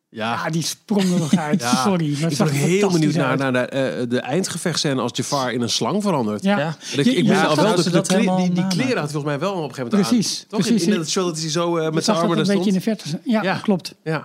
ja, 0.09 0.33
Ja, 0.45 0.49
die 0.49 0.63
sprong 0.63 1.03
er 1.13 1.19
nog 1.19 1.35
uit. 1.47 1.61
Ja. 1.61 1.75
Sorry. 1.83 2.11
Maar 2.11 2.21
het 2.21 2.31
ik 2.31 2.37
zag 2.37 2.47
ben 2.51 2.55
heel 2.59 2.91
benieuwd 2.91 3.13
naar, 3.13 3.37
naar 3.37 3.51
de, 3.53 3.59
eh, 3.59 4.09
de 4.09 4.19
eindgevechtscène 4.19 5.01
als 5.01 5.11
Jafar 5.13 5.53
in 5.53 5.61
een 5.61 5.69
slang 5.69 6.01
verandert. 6.03 6.43
Ja. 6.43 6.57
Ja. 6.59 6.75
Ik, 6.91 7.05
ik 7.05 7.25
Ja, 7.25 7.41
ben 7.41 7.47
al 7.49 7.55
wel 7.55 7.75
de, 7.75 8.01
kle- 8.01 8.35
die, 8.37 8.51
die 8.53 8.67
kleren 8.67 8.97
had 8.97 9.11
hij 9.11 9.11
volgens 9.11 9.23
mij 9.23 9.39
wel 9.39 9.51
op 9.53 9.57
een 9.57 9.75
gegeven 9.75 9.89
moment 9.91 10.07
Precies, 10.09 10.39
aan. 10.41 10.47
Toch? 10.49 10.59
precies. 10.59 10.83
In, 10.85 10.91
in 10.91 10.97
dat 10.97 11.09
show 11.09 11.25
dat 11.25 11.39
hij 11.39 11.49
zo 11.49 11.77
eh, 11.77 11.83
Je 11.83 11.91
met 11.91 12.03
zijn 12.03 12.15
dat 12.17 12.25
armen 12.25 12.39
een 12.39 12.45
daar 12.45 12.55
beetje 12.55 12.71
in 12.73 12.81
stond. 12.81 12.99
de 13.03 13.09
verte. 13.11 13.29
Ja, 13.31 13.41
Ja. 13.43 13.57
klopt. 13.57 13.95
Ja. 14.03 14.17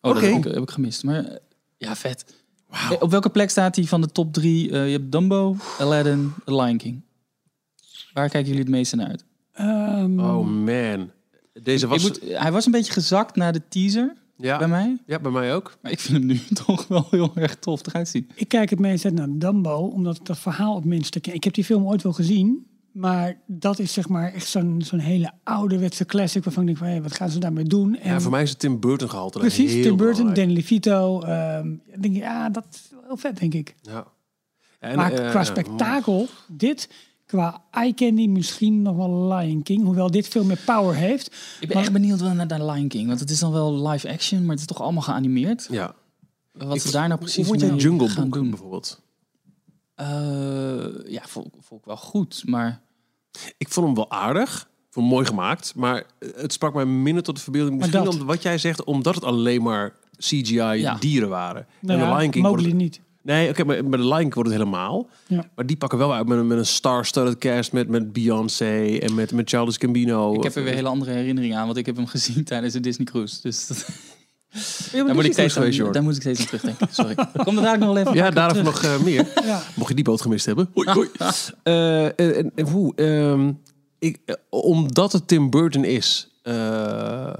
Oh, 0.00 0.14
dat 0.14 0.16
Oké. 0.22 0.26
heb, 0.32 0.46
ik, 0.46 0.52
heb 0.54 0.62
ik 0.62 0.70
gemist. 0.70 1.04
Maar 1.04 1.38
ja, 1.78 1.96
vet. 1.96 2.24
Eh, 2.74 2.90
Op 3.00 3.10
welke 3.10 3.30
plek 3.30 3.50
staat 3.50 3.76
hij 3.76 3.84
van 3.84 4.00
de 4.00 4.06
top 4.08 4.32
drie? 4.32 4.70
Eh, 4.70 4.86
je 4.86 4.92
hebt 4.92 5.12
Dumbo, 5.12 5.56
Aladdin, 5.78 6.32
The 6.44 6.54
Lion 6.54 6.76
King. 6.76 7.00
Waar 8.12 8.28
kijken 8.28 8.48
jullie 8.48 8.64
het 8.64 8.70
meeste 8.74 8.96
naar 8.96 9.08
uit? 9.08 9.24
Ehm, 9.52 10.20
Oh 10.20 10.46
man. 10.46 11.10
Deze 11.62 11.86
was... 11.86 12.02
moet, 12.02 12.20
hij 12.22 12.52
was 12.52 12.66
een 12.66 12.72
beetje 12.72 12.92
gezakt 12.92 13.36
na 13.36 13.50
de 13.52 13.62
teaser 13.68 14.14
ja. 14.36 14.58
bij 14.58 14.68
mij. 14.68 14.96
ja, 15.06 15.18
bij 15.18 15.30
mij 15.30 15.54
ook. 15.54 15.76
Maar 15.80 15.92
ik 15.92 16.00
vind 16.00 16.18
hem 16.18 16.26
nu 16.26 16.40
toch 16.66 16.86
wel 16.88 17.06
heel 17.10 17.32
erg 17.34 17.56
tof 17.56 17.86
eruit 17.86 18.08
zien. 18.08 18.30
Ik 18.34 18.48
kijk 18.48 18.70
het 18.70 18.78
meest 18.78 19.04
uit 19.04 19.14
naar 19.14 19.28
Dumbo, 19.30 19.76
omdat 19.76 20.16
ik 20.16 20.24
dat 20.26 20.38
verhaal 20.38 20.74
het 20.74 20.84
minste 20.84 21.20
ken. 21.20 21.34
Ik 21.34 21.44
heb 21.44 21.54
die 21.54 21.64
film 21.64 21.86
ooit 21.86 22.02
wel 22.02 22.12
gezien, 22.12 22.66
maar 22.94 23.40
dat 23.46 23.78
is 23.78 23.92
zeg 23.92 24.08
maar 24.08 24.32
echt 24.32 24.46
zo'n 24.48 24.82
zo'n 24.84 24.98
hele 24.98 25.32
ouderwetse 25.42 26.04
classic 26.04 26.44
waarvan 26.44 26.62
ik 26.62 26.68
denk 26.68 26.78
van, 26.78 26.88
hé, 26.88 27.02
wat 27.02 27.14
gaan 27.14 27.30
ze 27.30 27.38
daarmee 27.38 27.64
doen? 27.64 27.96
En 27.96 28.12
Ja, 28.12 28.20
voor 28.20 28.30
mij 28.30 28.42
is 28.42 28.50
het 28.50 28.58
Tim 28.58 28.80
Burton 28.80 29.10
gehalte. 29.10 29.38
precies, 29.38 29.72
heel 29.72 29.82
Tim 29.82 29.96
Burton, 29.96 30.16
belangrijk. 30.16 30.46
Danny 30.48 30.60
DeVito. 30.60 31.20
ehm, 31.20 31.72
ik 31.86 32.02
denk, 32.02 32.16
ja, 32.16 32.48
dat 32.50 32.64
is 32.70 32.88
wel 32.90 33.02
heel 33.06 33.16
vet, 33.16 33.38
denk 33.38 33.54
ik. 33.54 33.74
Ja. 33.82 34.06
En, 34.78 34.96
maar 34.96 35.12
eh, 35.12 35.30
qua 35.30 35.44
spektakel, 35.44 36.28
dit, 36.48 36.88
qua 37.26 37.62
eye 37.70 37.94
candy 37.94 38.26
misschien 38.26 38.82
nog 38.82 38.96
wel 38.96 39.34
Lion 39.34 39.62
King, 39.62 39.82
hoewel 39.84 40.10
dit 40.10 40.28
veel 40.28 40.44
meer 40.44 40.60
power 40.66 40.94
heeft. 40.94 41.26
Ik 41.26 41.34
ben 41.60 41.68
Maar- 41.68 41.82
echt 41.82 41.92
benieuwd 41.92 42.20
wel 42.20 42.32
naar 42.34 42.48
de 42.48 42.64
Lion 42.64 42.88
King. 42.88 43.06
Want 43.06 43.20
het 43.20 43.30
is 43.30 43.38
dan 43.38 43.52
wel 43.52 43.88
live 43.88 44.08
action, 44.12 44.40
maar 44.40 44.50
het 44.50 44.60
is 44.60 44.66
toch 44.66 44.80
allemaal 44.82 45.02
geanimeerd. 45.02 45.66
Ja. 45.70 45.94
Wat 46.52 46.74
Ik- 46.74 46.80
ze 46.82 46.90
daar 46.90 47.08
nou 47.08 47.20
Hoe 47.20 47.28
precies 47.30 47.60
jij 47.60 47.70
mee 47.70 47.78
Jungle 47.80 48.08
gaan 48.08 48.22
Book 48.24 48.32
doen. 48.34 48.50
bijvoorbeeld? 48.50 49.02
Eh, 49.94 50.86
ja, 51.06 51.22
vond, 51.26 51.48
vond 51.60 51.80
ik 51.80 51.86
wel 51.86 51.96
goed. 51.96 52.42
Maar 52.46 52.82
Ik 53.58 53.68
vond 53.68 53.86
hem 53.86 53.94
wel 53.94 54.10
aardig. 54.10 54.60
Ik 54.60 55.00
vond 55.00 55.06
hem 55.06 55.14
mooi 55.14 55.26
gemaakt. 55.26 55.72
Maar 55.76 56.04
het 56.36 56.52
sprak 56.52 56.74
mij 56.74 56.84
minder 56.86 57.22
tot 57.22 57.36
de 57.36 57.42
verbeelding. 57.42 57.78
Misschien 57.78 58.04
dat- 58.04 58.20
om 58.20 58.26
wat 58.26 58.42
jij 58.42 58.58
zegt, 58.58 58.84
omdat 58.84 59.14
het 59.14 59.24
alleen 59.24 59.62
maar 59.62 59.92
CGI 60.16 60.54
Ja. 60.54 60.94
dieren 61.00 61.28
waren. 61.28 61.66
Nou 61.80 61.98
en 62.00 62.04
ja, 62.06 62.10
de 62.12 62.16
Lion 62.18 62.30
King 62.30 62.44
wordt 62.46 62.62
Mowgli 62.62 62.68
het- 62.78 62.82
niet. 62.82 63.00
Nee, 63.22 63.48
oké, 63.48 63.64
maar 63.64 63.84
met 63.84 64.00
de 64.00 64.06
Lion 64.06 64.18
King 64.18 64.34
wordt 64.34 64.48
het 64.50 64.58
helemaal. 64.58 65.08
Ja. 65.26 65.48
Maar 65.54 65.66
die 65.66 65.76
pakken 65.76 65.98
wel 65.98 66.14
uit 66.14 66.26
met 66.28 66.38
een, 66.38 66.46
met 66.46 66.58
een 66.58 66.66
star-studded 66.66 67.38
cast. 67.38 67.72
Met, 67.72 67.88
met 67.88 68.12
Beyoncé 68.12 68.98
en 68.98 69.14
met, 69.14 69.32
met 69.32 69.48
Childish 69.48 69.76
Gambino. 69.78 70.34
ik 70.34 70.42
heb 70.42 70.54
er 70.54 70.62
weer 70.64 70.74
hele 70.74 70.88
andere 70.88 71.10
herinneringen 71.10 71.58
aan. 71.58 71.66
Want 71.66 71.78
ik 71.78 71.86
heb 71.86 71.96
hem 71.96 72.06
gezien 72.06 72.44
tijdens 72.44 72.72
de 72.72 72.80
Disney 72.80 73.06
Cruise. 73.06 73.38
Dus 73.42 73.66
dat, 73.66 73.88
daar, 74.92 75.14
moet 75.14 75.24
ik 75.24 75.32
steeds 75.32 75.54
geweest, 75.54 75.80
aan, 75.80 75.92
daar 75.92 76.02
moet 76.02 76.14
ik 76.14 76.20
steeds 76.20 76.40
aan 76.40 76.46
terugdenken. 76.46 76.88
Sorry. 76.94 77.14
Kom 77.44 77.56
er 77.56 77.62
daar 77.62 77.78
nog 77.78 77.88
wel 77.88 77.96
even 77.98 78.14
Ja, 78.14 78.30
daarover 78.30 78.64
nog 78.64 78.82
eh, 78.82 78.98
meer. 79.00 79.26
Ja. 79.44 79.62
Mocht 79.74 79.88
je 79.88 79.94
die 79.94 80.04
boot 80.04 80.20
gemist 80.20 80.46
hebben. 80.46 80.70
Hoi, 80.74 80.90
hoi. 80.90 81.08
Eh, 81.62 82.18
en, 82.18 82.52
hoe? 82.70 82.94
ehm, 82.94 83.52
ik, 83.98 84.18
eh, 84.24 84.34
omdat 84.50 85.12
het 85.12 85.28
Tim 85.28 85.50
Burton 85.50 85.84
is. 85.84 86.28
eh, 86.42 87.32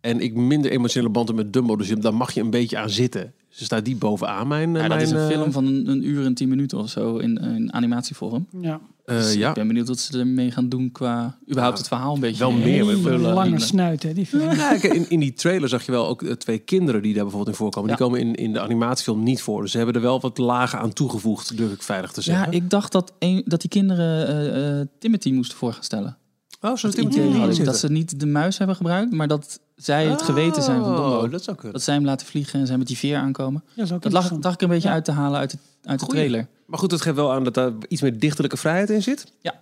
en 0.00 0.20
ik 0.20 0.34
minder 0.34 0.70
emotionele 0.70 1.10
band 1.10 1.28
heb 1.28 1.36
met 1.36 1.52
Dumbo. 1.52 1.76
Dus 1.76 1.88
daar 1.88 2.14
mag 2.14 2.32
je 2.32 2.40
een 2.40 2.50
beetje 2.50 2.78
aan 2.78 2.90
zitten. 2.90 3.34
Dus 3.56 3.64
staat 3.64 3.84
die 3.84 3.96
bovenaan 3.96 4.48
mijn... 4.48 4.76
eh, 4.76 4.82
Ja, 4.82 4.88
dat 4.88 5.00
is 5.02 5.10
mijn, 5.12 5.22
een 5.24 5.30
eh, 5.30 5.36
film 5.36 5.52
van 5.52 5.66
een, 5.66 5.88
een 5.88 6.08
uur 6.08 6.24
en 6.24 6.34
tien 6.34 6.48
minuten 6.48 6.78
of 6.78 6.90
zo 6.90 7.16
in, 7.16 7.36
in 7.38 7.72
animatievorm. 7.72 8.46
Ja. 8.60 8.80
eh, 9.04 9.16
Dus 9.16 9.34
ja. 9.34 9.48
Ik 9.48 9.54
ben 9.54 9.66
benieuwd 9.66 9.88
wat 9.88 9.98
ze 9.98 10.18
ermee 10.18 10.50
gaan 10.50 10.68
doen 10.68 10.92
qua 10.92 11.38
überhaupt 11.50 11.78
het 11.78 11.88
verhaal 11.88 12.14
een 12.14 12.20
beetje. 12.20 12.38
wel 12.38 12.52
meer, 12.52 12.90
eh, 13.12 13.20
lange 13.34 13.60
snuit, 13.60 14.02
hè, 14.02 14.12
die 14.12 14.26
film. 14.26 14.42
Ja, 14.50 14.78
kijk, 14.78 14.94
in, 14.94 15.10
in 15.10 15.20
die 15.20 15.32
trailer 15.32 15.68
zag 15.68 15.86
je 15.86 15.92
wel 15.92 16.06
ook 16.08 16.22
eh, 16.22 16.32
twee 16.32 16.58
kinderen 16.58 17.02
die 17.02 17.12
daar 17.14 17.22
bijvoorbeeld 17.22 17.52
in 17.56 17.62
voorkomen. 17.62 17.90
Ja. 17.90 17.96
Die 17.96 18.04
komen 18.04 18.20
in, 18.20 18.34
in 18.34 18.52
de 18.52 18.60
animatiefilm 18.60 19.22
niet 19.22 19.42
voor. 19.42 19.62
Dus 19.62 19.70
ze 19.70 19.76
hebben 19.76 19.94
er 19.94 20.00
wel 20.02 20.20
wat 20.20 20.38
lagen 20.38 20.78
aan 20.78 20.92
toegevoegd, 20.92 21.56
durf 21.56 21.72
ik 21.72 21.82
veilig 21.82 22.12
te 22.12 22.20
Ja, 22.24 22.26
zeggen. 22.36 22.52
ik 22.52 22.70
dacht 22.70 22.92
dat, 22.92 23.12
een, 23.18 23.42
dat 23.46 23.60
die 23.60 23.70
kinderen 23.70 24.26
eh, 24.28 24.80
eh, 24.80 24.86
Timothy 24.98 25.32
moesten 25.32 25.56
voor 25.58 25.72
gaan 25.72 25.82
stellen. 25.84 26.16
Oh, 26.60 26.76
zo 26.76 26.86
Dat, 26.88 26.96
idee 26.98 27.32
had 27.32 27.58
ik, 27.58 27.64
dat 27.64 27.78
ze 27.78 27.90
niet 27.90 28.20
de 28.20 28.26
muis 28.26 28.58
hebben 28.58 28.76
gebruikt, 28.76 29.12
maar 29.12 29.28
dat 29.28 29.60
zij 29.76 30.06
het 30.06 30.22
geweten 30.22 30.62
zijn 30.62 30.80
van 30.82 30.94
Dumbo. 30.94 31.18
Oh, 31.22 31.30
dat 31.30 31.42
zou 31.44 31.56
kunnen. 31.56 31.72
Dat 31.74 31.82
zij 31.82 31.94
hem 31.94 32.04
laten 32.04 32.26
vliegen 32.26 32.60
en 32.60 32.66
zij 32.66 32.78
met 32.78 32.86
die 32.86 32.98
veer 32.98 33.16
aankomen. 33.16 33.64
Ja, 33.74 33.84
Dat 33.84 34.12
lag, 34.12 34.28
dacht 34.38 34.54
ik 34.54 34.60
een 34.60 34.68
beetje 34.68 34.88
Ja. 34.88 34.94
uit 34.94 35.04
te 35.04 35.12
halen 35.12 35.38
uit 35.38 35.50
de, 35.50 35.58
uit 35.82 35.98
de 35.98 36.04
Goeie. 36.04 36.20
trailer. 36.20 36.48
Maar 36.66 36.78
goed, 36.78 36.90
dat 36.90 37.00
geeft 37.00 37.16
wel 37.16 37.32
aan 37.32 37.44
dat 37.44 37.54
daar 37.54 37.72
iets 37.88 38.00
meer 38.02 38.18
dichterlijke 38.18 38.56
vrijheid 38.56 38.90
in 38.90 39.02
zit. 39.02 39.32
Ja. 39.40 39.60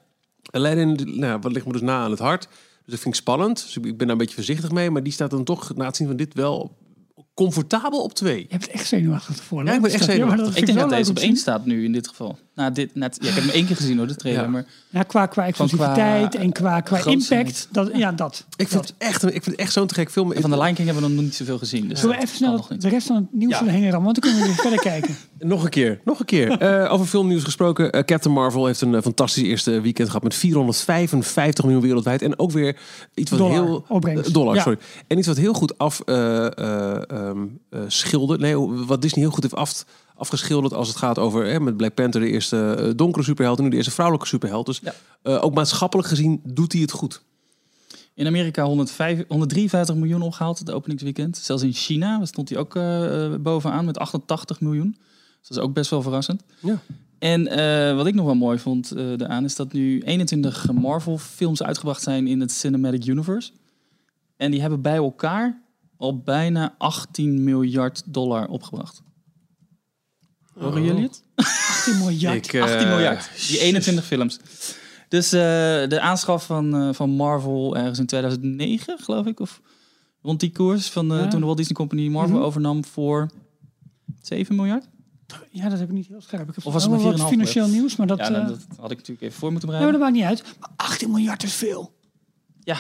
Aladdin, 0.51 1.19
nou, 1.19 1.41
wat 1.41 1.53
ligt 1.53 1.67
me 1.67 1.73
dus 1.73 1.81
na 1.81 2.03
aan 2.03 2.11
het 2.11 2.19
hart. 2.21 2.43
Dus 2.43 2.97
dat 2.97 2.99
vind 2.99 3.15
ik 3.15 3.21
spannend. 3.21 3.63
Dus 3.63 3.77
ik 3.77 3.83
ben 3.83 3.99
daar 3.99 4.09
een 4.11 4.17
beetje 4.17 4.35
voorzichtig 4.35 4.71
mee. 4.71 4.91
Maar 4.91 5.03
die 5.03 5.13
staat 5.13 5.31
dan 5.31 5.45
toch, 5.45 5.75
na 5.75 5.87
het 5.87 5.97
zien 5.97 6.07
van 6.07 6.17
dit, 6.17 6.35
wel 6.35 6.77
comfortabel 7.35 8.03
op 8.03 8.13
twee. 8.15 8.39
Je 8.41 8.47
hebt 8.49 8.69
echt 8.69 8.87
zenuwachtig 8.87 9.37
ervoor. 9.37 9.65
Ja, 9.65 9.73
ik 9.73 9.83
ben 9.83 9.91
echt 9.91 10.05
zenuwachtig. 10.05 10.57
Ik 10.57 10.67
denk 10.67 10.79
dat 10.79 10.91
deze 10.91 11.11
op 11.11 11.19
één 11.19 11.37
staat 11.37 11.67
nu 11.67 11.85
in 11.85 11.93
dit 11.93 12.09
geval. 12.09 12.39
Nou, 12.59 12.73
dit, 12.73 12.95
net, 12.95 13.17
ja, 13.21 13.29
ik 13.29 13.35
heb 13.35 13.45
hem 13.45 13.53
één 13.53 13.67
keer 13.67 13.77
gezien 13.77 13.99
hoor, 13.99 14.07
de 14.07 14.17
trailer. 14.17 14.43
Ja. 14.43 14.49
Maar. 14.49 14.65
Ja, 14.91 15.03
qua, 15.03 15.27
qua 15.27 15.47
exclusiviteit 15.47 16.35
en 16.35 16.53
qua, 16.53 16.81
qua 16.81 17.05
impact. 17.05 17.69
Dat, 17.73 17.91
ja, 17.95 18.13
dat. 18.13 18.45
Ik 18.57 18.69
vind, 18.69 18.81
het 18.81 18.95
echt, 18.99 19.23
een- 19.23 19.35
ik 19.35 19.43
vind 19.43 19.57
het 19.57 19.65
echt 19.65 19.73
zo'n 19.73 19.87
te 19.87 19.95
gek 19.95 20.11
film. 20.11 20.33
en 20.33 20.41
van 20.41 20.51
de 20.51 20.57
Lion 20.59 20.75
King 20.75 20.89
hebben 20.89 21.07
we 21.09 21.15
nog 21.15 21.23
niet 21.25 21.35
zoveel 21.35 21.59
gezien. 21.59 21.89
Dus 21.89 22.01
Zullen 22.01 22.15
we 22.15 22.21
dat 22.21 22.31
even 22.31 22.37
snel 22.39 22.67
de 22.79 22.89
rest 22.89 23.07
van 23.07 23.17
het 23.17 23.25
nieuws 23.33 23.59
Ja. 23.59 23.65
ja. 23.65 23.71
heen 23.71 23.91
rammen? 23.91 24.03
Want 24.13 24.21
dan 24.23 24.33
kunnen 24.33 24.41
we 24.41 24.47
weer 24.55 24.63
verder 24.69 24.81
kijken. 24.81 25.17
Nog 25.39 25.65
een 25.65 25.71
keer, 25.71 26.01
nog 26.05 26.19
een 26.21 26.27
keer. 26.27 26.51
Eh, 26.59 26.93
over 26.93 27.07
filmnieuws 27.07 27.45
gesproken. 27.45 27.91
Eh, 27.93 28.03
Captain 28.05 28.35
Marvel 28.35 28.67
heeft 28.67 28.81
een 28.81 28.95
eh, 28.95 29.03
fantastisch 29.03 29.43
eerste 29.43 29.81
weekend 29.81 30.09
gehad 30.09 30.23
met 30.23 30.35
455 30.35 31.65
miljoen 31.65 31.83
wereldwijd. 31.83 32.23
En 32.23 32.39
ook 32.39 32.51
weer 32.51 32.77
iets 33.15 33.31
wat 33.31 33.39
Dollar, 33.41 33.55
heel... 33.63 33.85
opbrengst. 33.89 34.27
Eh, 34.27 34.33
dollar, 34.33 34.55
Ja. 34.55 34.63
sorry. 34.63 34.79
En 35.07 35.19
iets 35.19 35.27
wat 35.27 35.37
heel 35.37 35.53
goed 35.53 35.79
af 35.79 36.01
eh, 36.05 36.47
eh, 36.47 37.11
ehm, 37.11 37.39
eh, 37.71 37.81
schildert. 37.87 38.41
Nee, 38.41 38.57
wat 38.87 39.03
Disney 39.03 39.25
heel 39.25 39.33
goed 39.33 39.43
heeft 39.43 39.55
af, 39.55 39.85
afgeschilderd 40.19 40.73
als 40.75 40.89
het 40.89 40.97
gaat 40.97 41.19
over... 41.19 41.45
Hè, 41.47 41.61
met 41.61 41.77
Black 41.77 41.95
Panther 41.95 42.21
de 42.21 42.31
eerste 42.31 42.75
eh, 42.75 42.91
donkere 42.97 43.25
superheld 43.25 43.59
en 43.59 43.65
nu 43.65 43.71
de 43.71 43.77
eerste 43.77 43.91
vrouwelijke 43.91 44.29
superheld. 44.29 44.67
Dus 44.67 44.81
Ja. 44.83 44.95
eh, 45.23 45.45
ook 45.45 45.55
maatschappelijk 45.55 46.09
gezien 46.09 46.41
doet 46.45 46.73
hij 46.73 46.81
het 46.81 46.91
goed. 46.91 47.23
In 48.15 48.27
Amerika 48.27 48.65
105, 48.65 49.25
153 49.29 49.95
miljoen 49.95 50.23
opgehaald 50.23 50.59
het 50.59 50.71
openingsweekend. 50.71 51.37
Zelfs 51.37 51.63
in 51.63 51.73
China 51.73 52.25
stond 52.25 52.49
hij 52.49 52.59
ook 52.59 52.77
eh, 52.77 53.35
bovenaan 53.41 53.85
met 53.85 53.99
88 53.99 54.61
miljoen. 54.61 54.97
Dus 55.39 55.49
dat 55.49 55.57
is 55.59 55.63
ook 55.65 55.73
best 55.75 55.91
wel 55.91 56.03
verrassend. 56.03 56.43
Ja. 56.61 56.79
En 57.19 57.45
wat 57.97 58.07
ik 58.07 58.15
nog 58.15 58.25
wel 58.25 58.35
mooi 58.35 58.59
vond 58.59 58.91
eh 58.91 59.05
daaraan 59.17 59.45
is 59.45 59.57
dat 59.57 59.73
nu 59.73 60.01
21 60.03 60.73
Marvel 60.73 61.19
films 61.19 61.63
uitgebracht 61.63 62.03
zijn 62.03 62.27
in 62.27 62.41
het 62.41 62.53
Cinematic 62.53 63.07
Universe. 63.07 63.51
En 64.37 64.51
die 64.51 64.61
hebben 64.61 64.81
bij 64.83 64.97
elkaar 64.97 65.63
al 65.97 66.19
bijna 66.19 66.75
18 66.79 67.45
miljard 67.45 68.03
dollar 68.07 68.49
opgebracht. 68.49 69.03
Horen 70.59 70.83
jullie 70.85 71.03
het? 71.03 71.23
18 71.35 71.99
miljard. 71.99 72.47
Ik, 72.47 72.53
eh, 72.53 72.63
18 72.63 72.89
miljard. 72.89 73.31
Die 73.49 73.59
21 73.61 74.05
films. 74.05 74.39
Dus 75.09 75.33
eh, 75.33 75.41
de 75.89 75.99
aanschaf 76.01 76.47
van, 76.47 76.75
eh, 76.77 76.89
van 76.93 77.11
Marvel 77.11 77.77
ergens 77.77 77.99
in 77.99 78.07
2009, 78.07 78.99
geloof 78.99 79.27
ik. 79.27 79.41
Of 79.41 79.61
rond 80.23 80.41
die 80.41 80.53
koers 80.53 80.89
van 80.89 81.13
eh, 81.13 81.19
Ja. 81.19 81.29
toen 81.29 81.41
de 81.41 81.45
Walt 81.47 81.59
Disney 81.59 81.77
Company 81.77 82.09
Marvel 82.09 82.37
Mhm. 82.37 82.45
overnam 82.45 82.85
voor 82.85 83.31
7 84.23 84.57
miljard. 84.57 84.89
Ja, 85.51 85.69
dat 85.69 85.79
heb 85.79 85.89
ik 85.89 85.95
niet 85.95 86.07
heel 86.07 86.21
scherp. 86.21 86.49
Ik 86.49 86.55
heb 86.55 86.67
Of 86.67 86.73
was 86.73 86.83
het 86.83 86.93
wat 86.93 87.01
4,5 87.01 87.29
financieel 87.29 87.69
nieuws, 87.69 87.97
maar 87.97 88.07
dat... 88.07 88.19
ja, 88.19 88.25
eh, 88.25 88.31
nou, 88.31 88.47
dat 88.47 88.59
had 88.81 88.91
ik 88.91 88.97
natuurlijk 88.97 89.27
even 89.27 89.39
voor 89.39 89.51
moeten 89.53 89.69
ja, 89.71 89.75
maar 89.79 89.91
bereiden. 89.93 90.15
dat 90.15 90.23
maakt 90.25 90.41
niet 90.41 90.47
uit. 90.47 90.61
Maar 90.61 90.71
18 90.89 91.11
miljard 91.11 91.43
is 91.43 91.53
veel. 91.55 91.93
Ja, 92.63 92.75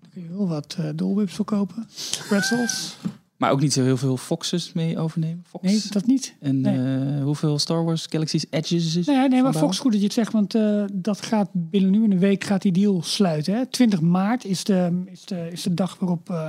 Dan 0.00 0.10
kun 0.12 0.22
je 0.22 0.28
wel 0.28 0.48
wat 0.48 0.76
eh 0.78 0.88
dolwips 0.94 1.34
verkopen. 1.34 1.88
Pretzels. 2.28 2.96
Maar 3.38 3.50
ook 3.50 3.60
niet 3.60 3.72
zo 3.72 3.82
heel 3.82 3.96
veel 3.96 4.16
Foxes 4.16 4.72
mee 4.72 4.98
overnemen. 4.98 5.44
Fox. 5.48 5.64
Nee, 5.64 5.82
dat 5.90 6.06
niet. 6.06 6.34
En 6.40 6.60
nee. 6.60 7.16
eh, 7.18 7.22
hoeveel 7.24 7.58
Star 7.58 7.84
Wars 7.84 8.06
Galaxy's 8.10 8.46
Edges 8.50 8.96
is? 8.96 9.06
Nee, 9.06 9.28
nee 9.28 9.42
maar. 9.42 9.52
Fox, 9.54 9.78
goed 9.78 9.90
dat 9.90 10.00
je 10.00 10.06
het 10.06 10.14
zegt, 10.16 10.32
want 10.32 10.54
eh, 10.54 10.84
dat 10.92 11.20
gaat 11.22 11.48
binnen 11.52 11.90
nu 11.90 12.04
in 12.04 12.12
een 12.12 12.18
week 12.18 12.44
gaat 12.44 12.62
die 12.62 12.72
deal 12.72 13.02
sluiten. 13.02 13.54
Hè? 13.54 13.66
20 13.66 14.00
maart 14.00 14.44
is 14.44 14.64
de, 14.64 15.02
is 15.06 15.24
de, 15.24 15.48
is 15.50 15.62
de 15.62 15.74
dag 15.74 15.96
waarop... 15.98 16.30
eh, 16.30 16.48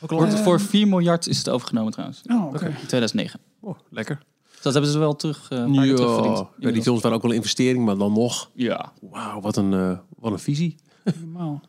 Wordt, 0.00 0.40
voor 0.40 0.60
4 0.60 0.88
miljard 0.88 1.26
is 1.26 1.38
het 1.38 1.48
overgenomen 1.48 1.92
trouwens. 1.92 2.22
oh, 2.30 2.46
oké. 2.46 2.66
In 2.66 2.74
2009. 2.86 3.40
Oh, 3.60 3.78
lekker. 3.90 4.22
Dus 4.52 4.62
dat 4.62 4.72
hebben 4.72 4.92
ze 4.92 4.98
wel 4.98 5.16
terug, 5.16 5.48
eh, 5.50 5.64
terugverdiend. 5.72 6.46
Ja, 6.58 6.70
die 6.70 6.82
films 6.82 7.00
waren 7.02 7.16
ook 7.16 7.22
wel 7.22 7.30
een 7.30 7.36
investering, 7.36 7.84
maar 7.84 7.96
dan 7.96 8.12
nog. 8.12 8.50
Ja. 8.54 8.92
Wauw, 9.10 9.40
wat 9.40 9.56
een, 9.56 9.98
wat 10.18 10.32
een 10.32 10.38
visie. 10.38 10.76
Normaal. 11.20 11.60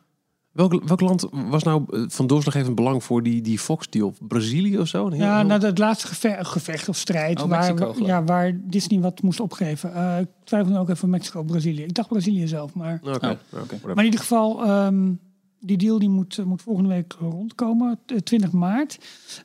Welk, 0.54 0.84
welk 0.84 1.00
land 1.00 1.26
was 1.30 1.62
nou 1.62 1.84
eh, 1.90 2.02
van 2.08 2.26
doorslaggevend 2.26 2.74
belang 2.74 3.04
voor 3.04 3.22
die, 3.22 3.40
die 3.42 3.58
Fox-deal? 3.58 4.14
Brazilië 4.20 4.78
of 4.78 4.88
zo? 4.88 5.08
Heel- 5.10 5.18
Ja, 5.18 5.36
heel- 5.38 5.46
nou, 5.46 5.62
het 5.64 5.78
laatste 5.78 6.06
gevecht, 6.06 6.46
gevecht 6.48 6.88
of 6.88 6.96
strijd 6.96 7.42
Oh, 7.42 7.48
waar, 7.48 7.74
Mexico, 7.74 8.06
ja, 8.06 8.24
waar 8.24 8.60
Disney 8.64 9.00
wat 9.00 9.22
moest 9.22 9.40
opgeven. 9.40 9.94
Eh, 9.94 10.18
ik 10.20 10.28
twijfel 10.44 10.70
nu 10.72 10.78
ook 10.78 10.88
even 10.88 11.10
Mexico, 11.10 11.42
Brazilië. 11.42 11.82
Ik 11.82 11.94
dacht 11.94 12.08
Brazilië 12.08 12.46
zelf, 12.46 12.74
maar... 12.74 13.00
Oké, 13.04 13.38
Oh, 13.54 13.62
oké. 13.62 13.78
Maar 13.86 13.98
in 13.98 14.04
ieder 14.04 14.20
geval, 14.20 14.64
ehm, 14.64 15.12
die 15.60 15.76
deal 15.76 15.98
die 15.98 16.08
moet, 16.08 16.38
eh, 16.38 16.44
moet 16.44 16.62
volgende 16.62 16.88
week 16.88 17.12
rondkomen, 17.20 17.98
t- 18.06 18.24
20 18.26 18.52
maart. 18.52 18.98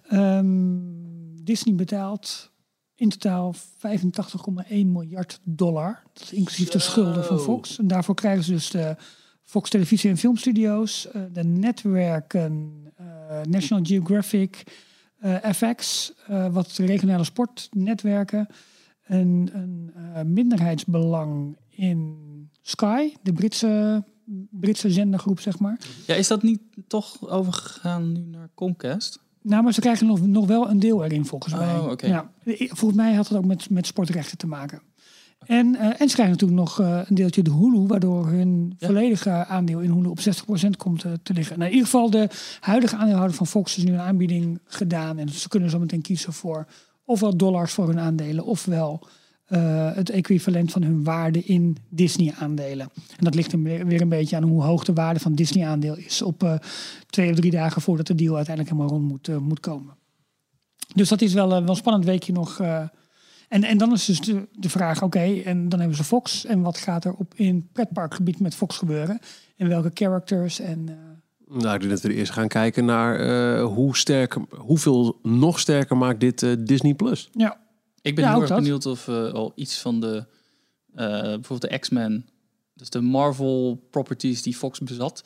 Ehm, 0.07 0.77
Disney 1.43 1.75
betaalt 1.75 2.51
in 2.95 3.09
totaal 3.09 3.53
85,1 3.77 4.91
miljard 4.91 5.39
dollar. 5.43 6.01
Dat 6.13 6.23
is 6.23 6.33
inclusief 6.33 6.69
de 6.69 6.79
schulden 6.79 7.25
van 7.25 7.39
Fox. 7.39 7.79
En 7.79 7.87
daarvoor 7.87 8.15
krijgen 8.15 8.43
ze 8.43 8.51
dus 8.51 8.69
de 8.69 8.95
Fox 9.49 9.69
Televisie 9.69 10.09
en 10.09 10.17
Filmstudio's, 10.17 11.11
eh, 11.11 11.21
de 11.33 11.43
netwerken, 11.43 12.73
eh, 12.95 13.05
National 13.49 13.85
Geographic, 13.85 14.63
eh, 15.19 15.35
FX, 15.51 16.13
wat 16.51 16.71
regionale 16.71 17.23
sportnetwerken, 17.23 18.47
een, 19.05 19.49
een 20.13 20.33
minderheidsbelang 20.33 21.57
in 21.69 22.17
Sky, 22.61 23.13
de 23.21 23.33
Britse, 23.33 24.03
Britse 24.49 24.91
zendergroep, 24.91 25.39
zeg 25.39 25.59
maar. 25.59 25.79
Ja, 26.07 26.15
is 26.15 26.27
dat 26.27 26.43
niet 26.43 26.61
toch 26.87 27.29
overgegaan 27.29 28.11
nu 28.11 28.19
naar 28.19 28.49
Comcast? 28.55 29.19
Nou, 29.41 29.63
maar 29.63 29.73
ze 29.73 29.81
krijgen 29.81 30.07
nog, 30.07 30.27
nog 30.27 30.47
wel 30.47 30.69
een 30.69 30.79
deel 30.79 31.03
erin, 31.03 31.25
volgens 31.25 31.53
Oh, 31.53 31.59
mij. 31.59 32.09
Ja, 32.09 32.31
volgens 32.55 33.01
mij 33.01 33.13
had 33.13 33.27
het 33.27 33.37
ook 33.37 33.45
met, 33.45 33.69
met 33.69 33.87
sportrechten 33.87 34.37
te 34.37 34.47
maken. 34.47 34.81
En, 35.49 35.75
eh, 35.75 35.85
en 36.01 36.09
ze 36.09 36.13
krijgen 36.15 36.29
natuurlijk 36.29 36.59
nog 36.59 36.79
eh, 36.79 36.99
een 37.05 37.15
deeltje 37.15 37.41
de 37.41 37.51
Hulu, 37.51 37.87
waardoor 37.87 38.27
hun 38.27 38.75
Ja. 38.77 38.87
volledige 38.87 39.29
aandeel 39.29 39.79
in 39.79 39.91
Hulu 39.91 40.07
op 40.07 40.19
60% 40.19 40.77
komt 40.77 41.03
eh, 41.03 41.11
te 41.23 41.33
liggen. 41.33 41.57
Nou, 41.57 41.69
in 41.69 41.75
ieder 41.75 41.89
geval, 41.89 42.09
de 42.09 42.29
huidige 42.59 42.95
aandeelhouder 42.95 43.35
van 43.35 43.47
Fox 43.47 43.77
is 43.77 43.83
nu 43.83 43.93
een 43.93 43.99
aanbieding 43.99 44.59
gedaan. 44.63 45.17
En 45.17 45.29
ze 45.29 45.47
kunnen 45.47 45.69
zo 45.69 45.79
meteen 45.79 46.01
kiezen 46.01 46.33
voor 46.33 46.67
ofwel 47.05 47.37
dollars 47.37 47.73
voor 47.73 47.87
hun 47.87 47.99
aandelen, 47.99 48.45
ofwel 48.45 49.07
het 49.93 50.09
equivalent 50.09 50.71
van 50.71 50.83
hun 50.83 51.03
waarde 51.03 51.43
in 51.43 51.77
Disney-aandelen. 51.89 52.89
En 52.95 53.23
dat 53.23 53.35
ligt 53.35 53.51
er 53.51 53.61
weer 53.61 54.01
een 54.01 54.09
beetje 54.09 54.35
aan 54.35 54.43
hoe 54.43 54.63
hoog 54.63 54.83
de 54.83 54.93
waarde 54.93 55.19
van 55.19 55.33
Disney-aandeel 55.35 55.97
is 55.97 56.21
op 56.21 56.59
twee 57.09 57.29
of 57.29 57.35
drie 57.35 57.51
dagen 57.51 57.81
voordat 57.81 58.07
de 58.07 58.15
deal 58.15 58.35
uiteindelijk 58.35 58.75
helemaal 58.75 58.97
rond 58.97 59.09
moet, 59.09 59.39
moet 59.39 59.59
komen. 59.59 59.95
Dus 60.95 61.09
dat 61.09 61.21
is 61.21 61.33
wel, 61.33 61.49
wel 61.49 61.69
een 61.69 61.75
spannend 61.75 62.05
weekje 62.05 62.33
nog. 62.33 62.61
En, 63.49 63.63
en 63.63 63.77
dan 63.77 63.91
is 63.91 64.05
dus 64.05 64.19
de, 64.21 64.47
de 64.53 64.69
vraag, 64.69 65.03
oké, 65.03 65.41
en 65.45 65.69
dan 65.69 65.79
hebben 65.79 65.97
ze 65.97 66.03
Fox. 66.03 66.45
En 66.45 66.61
wat 66.61 66.77
gaat 66.77 67.05
er 67.05 67.13
op 67.13 67.33
in 67.35 67.69
pretparkgebied 67.71 68.39
met 68.39 68.55
Fox 68.55 68.77
gebeuren? 68.77 69.19
En 69.57 69.67
welke 69.67 69.91
characters? 69.93 70.59
En, 70.59 70.89
eh, 70.89 70.95
Nou, 71.61 71.73
ik 71.73 71.79
denk 71.79 71.91
dat 71.91 72.01
we 72.01 72.13
eerst 72.13 72.31
gaan 72.31 72.47
kijken 72.47 72.85
naar 72.85 73.19
eh, 73.19 73.65
hoe 73.65 73.97
sterk, 73.97 74.37
hoeveel 74.57 75.19
nog 75.23 75.59
sterker 75.59 75.97
maakt 75.97 76.19
dit 76.19 76.43
eh, 76.43 76.51
Disney 76.59 76.93
Plus. 76.93 77.29
ja, 77.31 77.59
Ik 78.01 78.15
ben 78.15 78.23
Ja, 78.23 78.31
heel 78.31 78.39
erg 78.39 78.49
dat. 78.49 78.59
benieuwd 78.59 78.85
of 78.85 79.07
al 79.09 79.51
iets 79.55 79.79
van 79.81 79.99
de, 79.99 80.25
eh, 80.95 81.07
bijvoorbeeld 81.21 81.61
de 81.71 81.77
X-Men, 81.79 82.25
dus 82.73 82.89
de 82.89 83.01
Marvel 83.01 83.87
properties 83.89 84.41
die 84.41 84.55
Fox 84.55 84.79
bezat, 84.79 85.23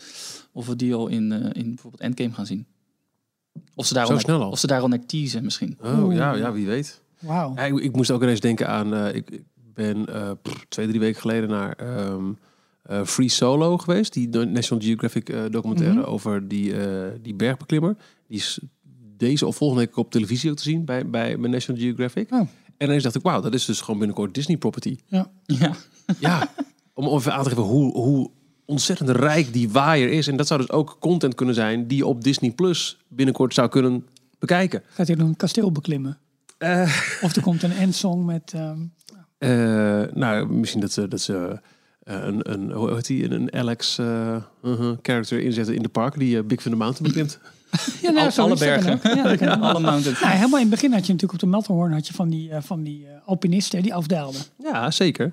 of 0.52 0.68
we 0.68 0.76
die 0.76 0.94
al 0.94 1.08
in, 1.08 1.32
eh, 1.32 1.40
in 1.62 1.68
bijvoorbeeld 1.68 2.02
Endgame 2.02 2.34
gaan 2.34 2.46
zien. 2.46 2.66
Of 3.76 3.86
ze 3.86 3.94
daar, 3.94 4.06
Zo 4.06 4.14
al, 4.14 4.20
snel 4.20 4.42
al? 4.42 4.50
Of 4.52 4.60
ze 4.60 4.68
daar 4.68 4.82
al 4.82 4.88
naar 4.88 5.06
teasen 5.06 5.44
misschien. 5.44 5.78
Oh 5.82 6.14
ja, 6.14 6.34
ja, 6.34 6.52
wie 6.52 6.66
weet. 6.68 7.02
Wauw. 7.24 7.54
Ja, 7.56 7.62
ik, 7.64 7.80
ik 7.80 7.96
moest 7.96 8.12
ook 8.12 8.22
ineens 8.22 8.40
denken 8.40 8.68
aan. 8.68 8.94
eh, 8.94 9.16
ik, 9.16 9.30
ik 9.32 9.44
ben 9.74 10.06
eh, 10.06 10.32
pff, 10.42 10.66
twee, 10.70 10.88
drie 10.88 11.00
weken 11.00 11.22
geleden 11.22 11.50
naar 11.50 11.72
ehm, 11.76 12.32
eh, 12.84 13.04
Free 13.04 13.30
Solo 13.30 13.78
geweest. 13.78 14.14
Die 14.14 14.28
National 14.30 14.84
Geographic 14.84 15.30
eh, 15.30 15.42
documentaire 15.50 16.00
Mhm. 16.00 16.10
over 16.10 16.48
die, 16.48 16.78
eh, 16.78 17.08
die 17.22 17.34
bergbeklimmer. 17.34 17.96
Die 18.28 18.38
is 18.38 18.60
deze 19.18 19.48
of 19.48 19.56
volgende 19.56 19.86
week 19.86 19.98
op 19.98 20.12
televisie 20.12 20.50
ook 20.50 20.58
te 20.58 20.64
zien 20.64 20.86
bij, 20.86 21.10
bij, 21.10 21.40
bij 21.40 21.50
National 21.50 21.82
Geographic. 21.82 22.32
Oh. 22.32 22.40
En 22.78 22.88
ineens 22.88 23.04
dacht 23.04 23.16
ik, 23.16 23.22
wauw, 23.22 23.42
dat 23.42 23.54
is 23.54 23.66
dus 23.66 23.82
gewoon 23.82 23.98
binnenkort 24.00 24.34
Disney 24.34 24.58
property. 24.58 24.98
Ja. 25.08 25.32
Ja. 25.46 25.72
Ja, 26.20 26.50
om 26.94 27.08
even 27.08 27.34
aan 27.34 27.44
te 27.44 27.50
geven 27.50 27.64
hoe, 27.64 27.92
hoe 27.98 28.32
ontzettend 28.66 29.10
rijk 29.10 29.54
die 29.54 29.70
waaier 29.70 30.10
is. 30.12 30.28
En 30.28 30.38
dat 30.38 30.48
zou 30.48 30.60
dus 30.60 30.72
ook 30.72 30.98
content 31.00 31.36
kunnen 31.36 31.56
zijn 31.56 31.88
die 31.88 31.98
je 31.98 32.06
op 32.06 32.24
Disney 32.24 32.52
Plus 32.52 32.98
binnenkort 33.08 33.54
zou 33.54 33.70
kunnen 33.70 34.06
bekijken. 34.40 34.84
Gaat 34.90 35.08
hij 35.08 35.16
nog 35.16 35.28
een 35.28 35.36
kasteel 35.36 35.72
beklimmen? 35.72 36.18
Of 37.22 37.36
er 37.36 37.42
komt 37.42 37.64
een 37.64 37.72
endsong 37.74 38.26
met... 38.26 38.52
ehm, 38.56 38.78
Eh, 39.38 40.02
nou, 40.14 40.48
misschien 40.54 40.82
dat 40.82 40.92
ze, 40.92 41.08
dat 41.08 41.22
ze 41.22 41.60
eh, 42.04 42.16
een, 42.24 42.52
een, 42.54 42.72
hoe 42.72 42.94
heet 42.94 43.06
die, 43.06 43.32
een, 43.32 43.54
Alex 43.54 43.98
eh, 43.98 44.36
uh-huh, 44.64 44.92
character 45.02 45.40
inzetten 45.40 45.76
in 45.76 45.82
de 45.84 45.90
park 45.90 46.20
die 46.20 46.38
eh, 46.38 46.44
Big 46.44 46.62
Van 46.62 46.72
the 46.72 46.78
Mountain 46.78 47.08
beklimt. 47.08 47.40
ja, 48.02 48.12
nou, 48.12 48.32
Al- 48.38 48.44
alle 48.46 48.58
bergen. 48.58 49.00
Ja. 49.40 49.54
Alle 49.56 49.80
mountains. 49.80 50.20
Nou, 50.22 50.34
helemaal 50.34 50.60
in 50.60 50.66
het 50.66 50.70
begin 50.70 50.92
had 50.94 51.06
je 51.06 51.12
natuurlijk 51.14 51.34
op 51.34 51.40
de 51.40 51.46
Melterhorn 51.56 51.92
had 51.94 52.08
je 52.08 52.14
van 52.14 52.30
die, 52.30 52.50
eh, 52.50 52.62
van 52.62 52.84
die 52.84 53.06
eh, 53.08 53.12
alpinisten 53.26 53.82
die 53.82 53.94
afdaalden. 53.94 54.42
Ja, 54.58 54.92
zeker. 54.92 55.32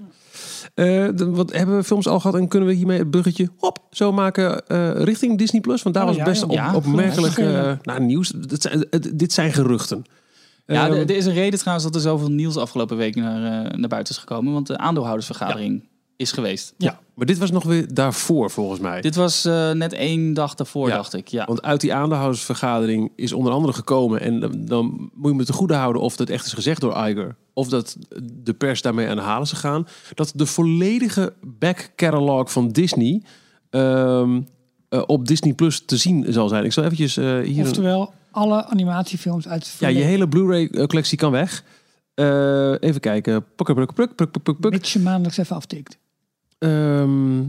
Eh, 0.75 1.09
de- 1.15 1.31
wat 1.31 1.53
hebben 1.53 1.77
we 1.77 1.85
films 1.85 2.07
al 2.07 2.21
gehad 2.21 2.37
en 2.41 2.49
kunnen 2.49 2.69
we 2.69 2.75
hiermee 2.75 2.99
het 2.99 3.11
bruggetje 3.11 3.49
hop, 3.59 3.79
zo 3.91 4.13
maken 4.13 4.67
eh, 4.67 4.91
richting 4.95 5.39
Disney 5.39 5.61
Plus? 5.61 5.83
Want 5.83 5.95
daar 5.95 6.05
Oh, 6.05 6.11
was 6.11 6.19
ja, 6.19 6.25
best 6.25 6.41
ja. 6.41 6.47
op, 6.47 6.53
Ja, 6.53 6.75
opmerkelijk 6.75 7.39
eh, 7.39 7.73
nou, 7.83 8.01
nieuws. 8.01 8.29
Dit 8.29 8.63
zijn, 8.63 8.87
dit 9.15 9.33
zijn 9.33 9.53
geruchten. 9.53 10.05
Ja, 10.75 10.89
Ehm, 10.89 10.93
er- 10.97 11.11
is 11.11 11.27
een 11.27 11.33
reden 11.33 11.59
trouwens 11.59 11.87
dat 11.87 11.95
er 11.95 12.01
zoveel 12.01 12.31
nieuws 12.31 12.57
afgelopen 12.57 12.97
week 12.97 13.15
naar, 13.15 13.65
eh, 13.65 13.79
naar 13.79 13.89
buiten 13.89 14.15
is 14.15 14.21
gekomen. 14.21 14.53
Want 14.53 14.67
de 14.67 14.79
aandeelhoudersvergadering 14.79 15.89
is 16.17 16.33
geweest. 16.33 16.75
maar 17.15 17.27
dit 17.27 17.39
was 17.39 17.51
nog 17.51 17.65
weer 17.65 17.95
daarvoor 17.95 18.51
volgens 18.51 18.81
mij. 18.81 19.01
Dit 19.01 19.15
was 19.15 19.45
eh, 19.45 19.71
net 19.71 19.93
één 19.93 20.35
dag 20.35 20.55
daarvoor, 20.55 20.89
Ja. 20.89 20.95
dacht 20.97 21.15
ik. 21.15 21.29
Ja. 21.29 21.45
Want 21.45 21.63
uit 21.63 21.81
die 21.81 21.95
aandeelhoudersvergadering 21.95 23.13
is 23.17 23.33
onder 23.33 23.53
andere 23.53 23.73
gekomen... 23.73 24.21
en 24.21 24.41
dan, 24.41 24.65
dan 24.65 25.11
moet 25.15 25.31
je 25.31 25.37
me 25.37 25.45
te 25.45 25.53
goede 25.53 25.75
houden 25.75 26.03
of 26.03 26.17
dat 26.17 26.29
echt 26.29 26.47
is 26.47 26.53
gezegd 26.53 26.81
door 26.81 27.09
Iger... 27.09 27.37
of 27.55 27.69
dat 27.69 27.97
de 28.23 28.53
pers 28.55 28.83
daarmee 28.83 29.09
aan 29.09 29.17
de 29.17 29.23
halen 29.23 29.43
is 29.43 29.51
gegaan... 29.51 29.87
dat 30.15 30.33
de 30.35 30.47
volledige 30.47 31.33
back 31.43 31.93
catalog 31.97 32.53
van 32.53 32.69
Disney... 32.69 33.23
ehm, 33.71 34.41
eh, 34.89 35.03
op 35.07 35.27
Disney 35.29 35.53
Plus 35.53 35.85
te 35.85 35.97
zien 35.97 36.25
zal 36.29 36.49
zijn. 36.49 36.65
Ik 36.65 36.73
zal 36.73 36.85
eventjes 36.85 37.17
eh, 37.17 37.39
hier... 37.39 37.65
Oftewel, 37.65 38.13
alle 38.31 38.65
animatiefilms 38.65 39.49
uit 39.49 39.65
het 39.65 39.77
ja, 39.79 39.89
je 39.89 40.03
hele 40.03 40.29
Blu-ray-collectie 40.29 41.19
kan 41.19 41.31
weg. 41.31 41.65
Eh, 42.15 42.73
even 42.81 43.01
kijken. 43.01 43.45
Puk, 43.57 43.75
puk, 43.75 43.95
puk, 43.95 44.15
puk, 44.15 44.15
puk, 44.15 44.43
puk, 44.43 44.61
puk. 44.61 44.71
Mits 44.71 44.93
je 44.93 44.99
maandelijks 44.99 45.39
even 45.39 45.57
aftikt. 45.57 45.99
Ehm, 46.59 47.41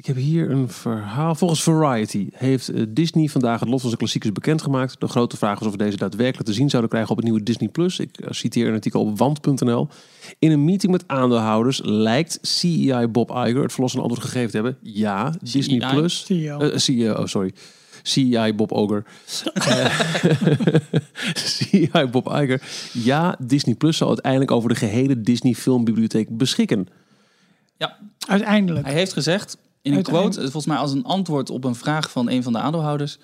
ik 0.00 0.06
heb 0.06 0.16
hier 0.16 0.50
een 0.50 0.68
verhaal. 0.68 1.34
Volgens 1.34 1.62
Variety 1.62 2.28
heeft 2.32 2.68
eh, 2.68 2.82
Disney 2.88 3.28
vandaag 3.28 3.60
het 3.60 3.68
lot 3.68 3.78
van 3.78 3.88
zijn 3.88 4.00
klassiekers 4.00 4.32
bekendgemaakt. 4.32 5.00
De 5.00 5.08
grote 5.08 5.36
vraag 5.36 5.60
is 5.60 5.66
of 5.66 5.72
we 5.72 5.78
deze 5.78 5.96
daadwerkelijk 5.96 6.48
te 6.48 6.54
zien 6.54 6.68
zouden 6.68 6.90
krijgen 6.90 7.10
op 7.10 7.16
het 7.16 7.26
nieuwe 7.26 7.42
Disney 7.42 7.68
Plus. 7.68 7.98
Ik 7.98 8.18
eh, 8.18 8.30
citeer 8.30 8.68
een 8.68 8.74
artikel 8.74 9.00
op 9.00 9.18
wand.nl. 9.18 9.88
In 10.38 10.50
een 10.50 10.64
meeting 10.64 10.92
met 10.92 11.04
aandeelhouders 11.06 11.80
lijkt 11.84 12.38
CEI 12.42 13.06
Bob 13.06 13.30
Iger 13.30 13.62
het 13.62 13.72
verlossende 13.72 14.04
antwoord 14.06 14.26
gegeven 14.26 14.50
te 14.50 14.56
hebben. 14.56 14.78
Ja, 14.82 15.34
Disney 15.42 15.78
CEI? 15.78 15.94
Plus. 15.94 16.24
CEO. 16.24 16.58
Eh, 16.58 16.76
CEO, 16.76 17.12
oh, 17.12 17.26
sorry. 17.26 17.52
CEI 18.02 18.54
Bob 18.54 18.72
Oger. 18.72 19.04
Eh, 19.54 20.00
CEI 21.34 22.06
Bob 22.10 22.26
Iger. 22.26 22.62
Ja, 22.92 23.36
Disney 23.38 23.74
Plus 23.74 23.96
zal 23.96 24.08
uiteindelijk 24.08 24.50
over 24.50 24.68
de 24.68 24.74
gehele 24.74 25.20
Disney 25.20 25.54
filmbibliotheek 25.54 26.36
beschikken. 26.36 26.86
ja, 27.76 27.98
Uiteindelijk. 28.28 28.86
hij 28.86 28.94
heeft 28.94 29.12
gezegd 29.12 29.56
in 29.82 29.92
een 29.94 30.02
quote, 30.02 30.40
volgens 30.40 30.66
mij 30.66 30.76
als 30.76 30.92
een 30.92 31.04
antwoord 31.04 31.50
op 31.50 31.64
een 31.64 31.74
vraag 31.74 32.10
van 32.10 32.30
een 32.30 32.42
van 32.42 32.52
de 32.52 32.58
aandeelhouders. 32.58 33.18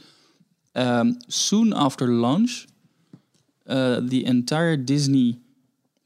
ehm, 0.73 1.13
soon 1.27 1.73
after 1.73 2.09
launch, 2.13 2.65
uh, 3.67 3.97
the 3.97 4.23
entire 4.25 4.85
Disney 4.85 5.39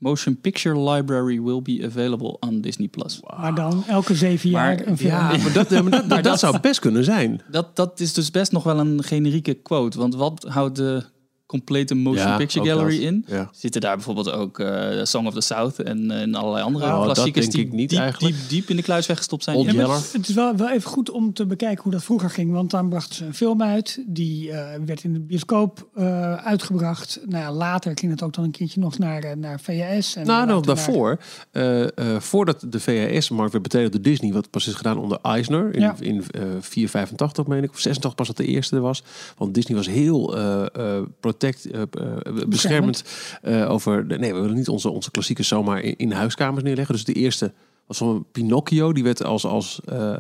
motion 0.00 0.40
picture 0.40 0.90
library 0.90 1.40
will 1.42 1.62
be 1.62 1.82
available 1.84 2.36
on 2.40 2.60
Disney 2.60 2.88
Plus. 2.88 3.20
Maar 3.38 3.54
dan 3.54 3.84
elke 3.86 4.14
zeven 4.14 4.50
Maar- 4.50 4.76
jaar 4.76 4.86
een 4.86 4.96
film. 4.98 5.10
Ja, 5.10 5.22
maar 5.36 5.52
dat, 5.52 5.70
maar 5.70 5.90
dat, 5.90 6.08
dat, 6.10 6.24
dat- 6.24 6.38
zou 6.38 6.60
best 6.60 6.80
kunnen 6.80 7.04
zijn. 7.04 7.40
Dat, 7.50 7.76
dat 7.76 8.00
is 8.00 8.12
dus 8.12 8.30
best 8.30 8.52
nog 8.52 8.62
wel 8.64 8.78
een 8.78 9.02
generieke 9.02 9.54
quote. 9.54 9.98
Want 9.98 10.14
wat 10.14 10.44
houdt 10.48 10.76
de 10.76 11.04
complete 11.50 11.94
motion 11.94 12.26
Ja, 12.28 12.36
picture 12.36 12.66
gallery 12.68 12.94
dat. 12.96 13.02
in? 13.04 13.24
Ja. 13.26 13.50
Zitten 13.52 13.80
daar 13.80 13.94
bijvoorbeeld 13.96 14.30
ook 14.30 14.58
eh, 14.58 14.88
Song 15.04 15.26
of 15.26 15.34
the 15.34 15.40
South 15.40 15.78
en, 15.82 16.10
en 16.10 16.34
allerlei 16.34 16.64
andere 16.64 16.86
dat 16.86 17.02
klassiekers 17.04 17.48
die 17.48 17.64
ik 17.66 17.72
niet 17.72 17.88
diep, 17.90 17.98
eigenlijk. 17.98 18.34
diep, 18.36 18.48
diep 18.48 18.68
in 18.68 18.76
de 18.76 18.82
kluis 18.82 19.06
weggestopt 19.06 19.44
zijn? 19.44 19.58
Ja, 19.58 19.98
het 20.12 20.28
is 20.28 20.34
wel, 20.34 20.56
wel 20.56 20.70
even 20.70 20.90
goed 20.90 21.10
om 21.10 21.32
te 21.32 21.46
bekijken 21.46 21.82
hoe 21.82 21.92
dat 21.92 22.02
vroeger 22.04 22.30
ging. 22.30 22.52
Want 22.52 22.70
dan 22.70 22.88
brachten 22.88 23.14
ze 23.14 23.24
een 23.24 23.34
film 23.34 23.62
uit. 23.62 24.02
Die 24.06 24.50
eh, 24.52 24.80
werd 24.86 25.04
in 25.04 25.12
de 25.12 25.20
bioscoop 25.20 25.88
eh, 25.94 26.34
uitgebracht. 26.34 27.20
Nou 27.28 27.42
ja, 27.44 27.52
later 27.52 27.92
ging 27.98 28.12
het 28.12 28.22
ook 28.22 28.34
dan 28.34 28.44
een 28.44 28.50
keertje 28.50 28.80
nog 28.80 28.98
naar, 28.98 29.38
naar 29.38 29.60
VHS. 29.60 30.16
En 30.16 30.26
Nou, 30.26 30.46
nog 30.46 30.56
naar- 30.66 30.74
daarvoor. 30.74 31.18
eh, 31.50 31.82
eh, 31.82 31.88
voordat 32.20 32.64
de 32.68 32.80
VHS-markt 32.80 33.52
werd 33.52 33.64
betegeld 33.64 33.92
door 33.92 34.02
Disney, 34.02 34.32
wat 34.32 34.50
pas 34.50 34.66
is 34.66 34.74
gedaan 34.74 34.98
onder 34.98 35.18
Eisner 35.22 35.74
in, 35.74 35.80
Ja. 35.80 35.94
in 36.00 36.24
eh 36.30 36.42
485, 36.60 37.46
meen 37.46 37.62
ik, 37.62 37.70
of 37.70 37.78
86 37.78 38.14
pas 38.14 38.26
dat 38.26 38.36
de 38.36 38.44
eerste 38.46 38.76
er 38.76 38.82
was. 38.82 39.02
Want 39.36 39.54
Disney 39.54 39.76
was 39.76 39.86
heel 39.86 40.36
eh, 40.36 40.66
eh, 40.96 41.02
protect, 41.40 41.70
eh, 41.70 41.83
eh, 41.83 42.48
beschermend 42.48 43.05
eh, 43.42 43.70
over. 43.70 44.09
De, 44.09 44.18
nee, 44.18 44.35
we 44.35 44.40
willen 44.40 44.57
niet 44.57 44.68
onze, 44.68 44.90
onze 44.90 45.11
klassiekers 45.11 45.48
zomaar 45.48 45.81
in, 45.81 45.96
in 45.96 46.12
huiskamers 46.12 46.64
neerleggen. 46.64 46.94
Dus 46.94 47.05
de 47.05 47.12
eerste 47.12 47.53
was 47.87 47.98
van 47.98 48.26
Pinocchio, 48.33 48.92
die 48.92 49.05
werd 49.05 49.24
als, 49.24 49.44
als 49.44 49.81
eh, 49.85 50.16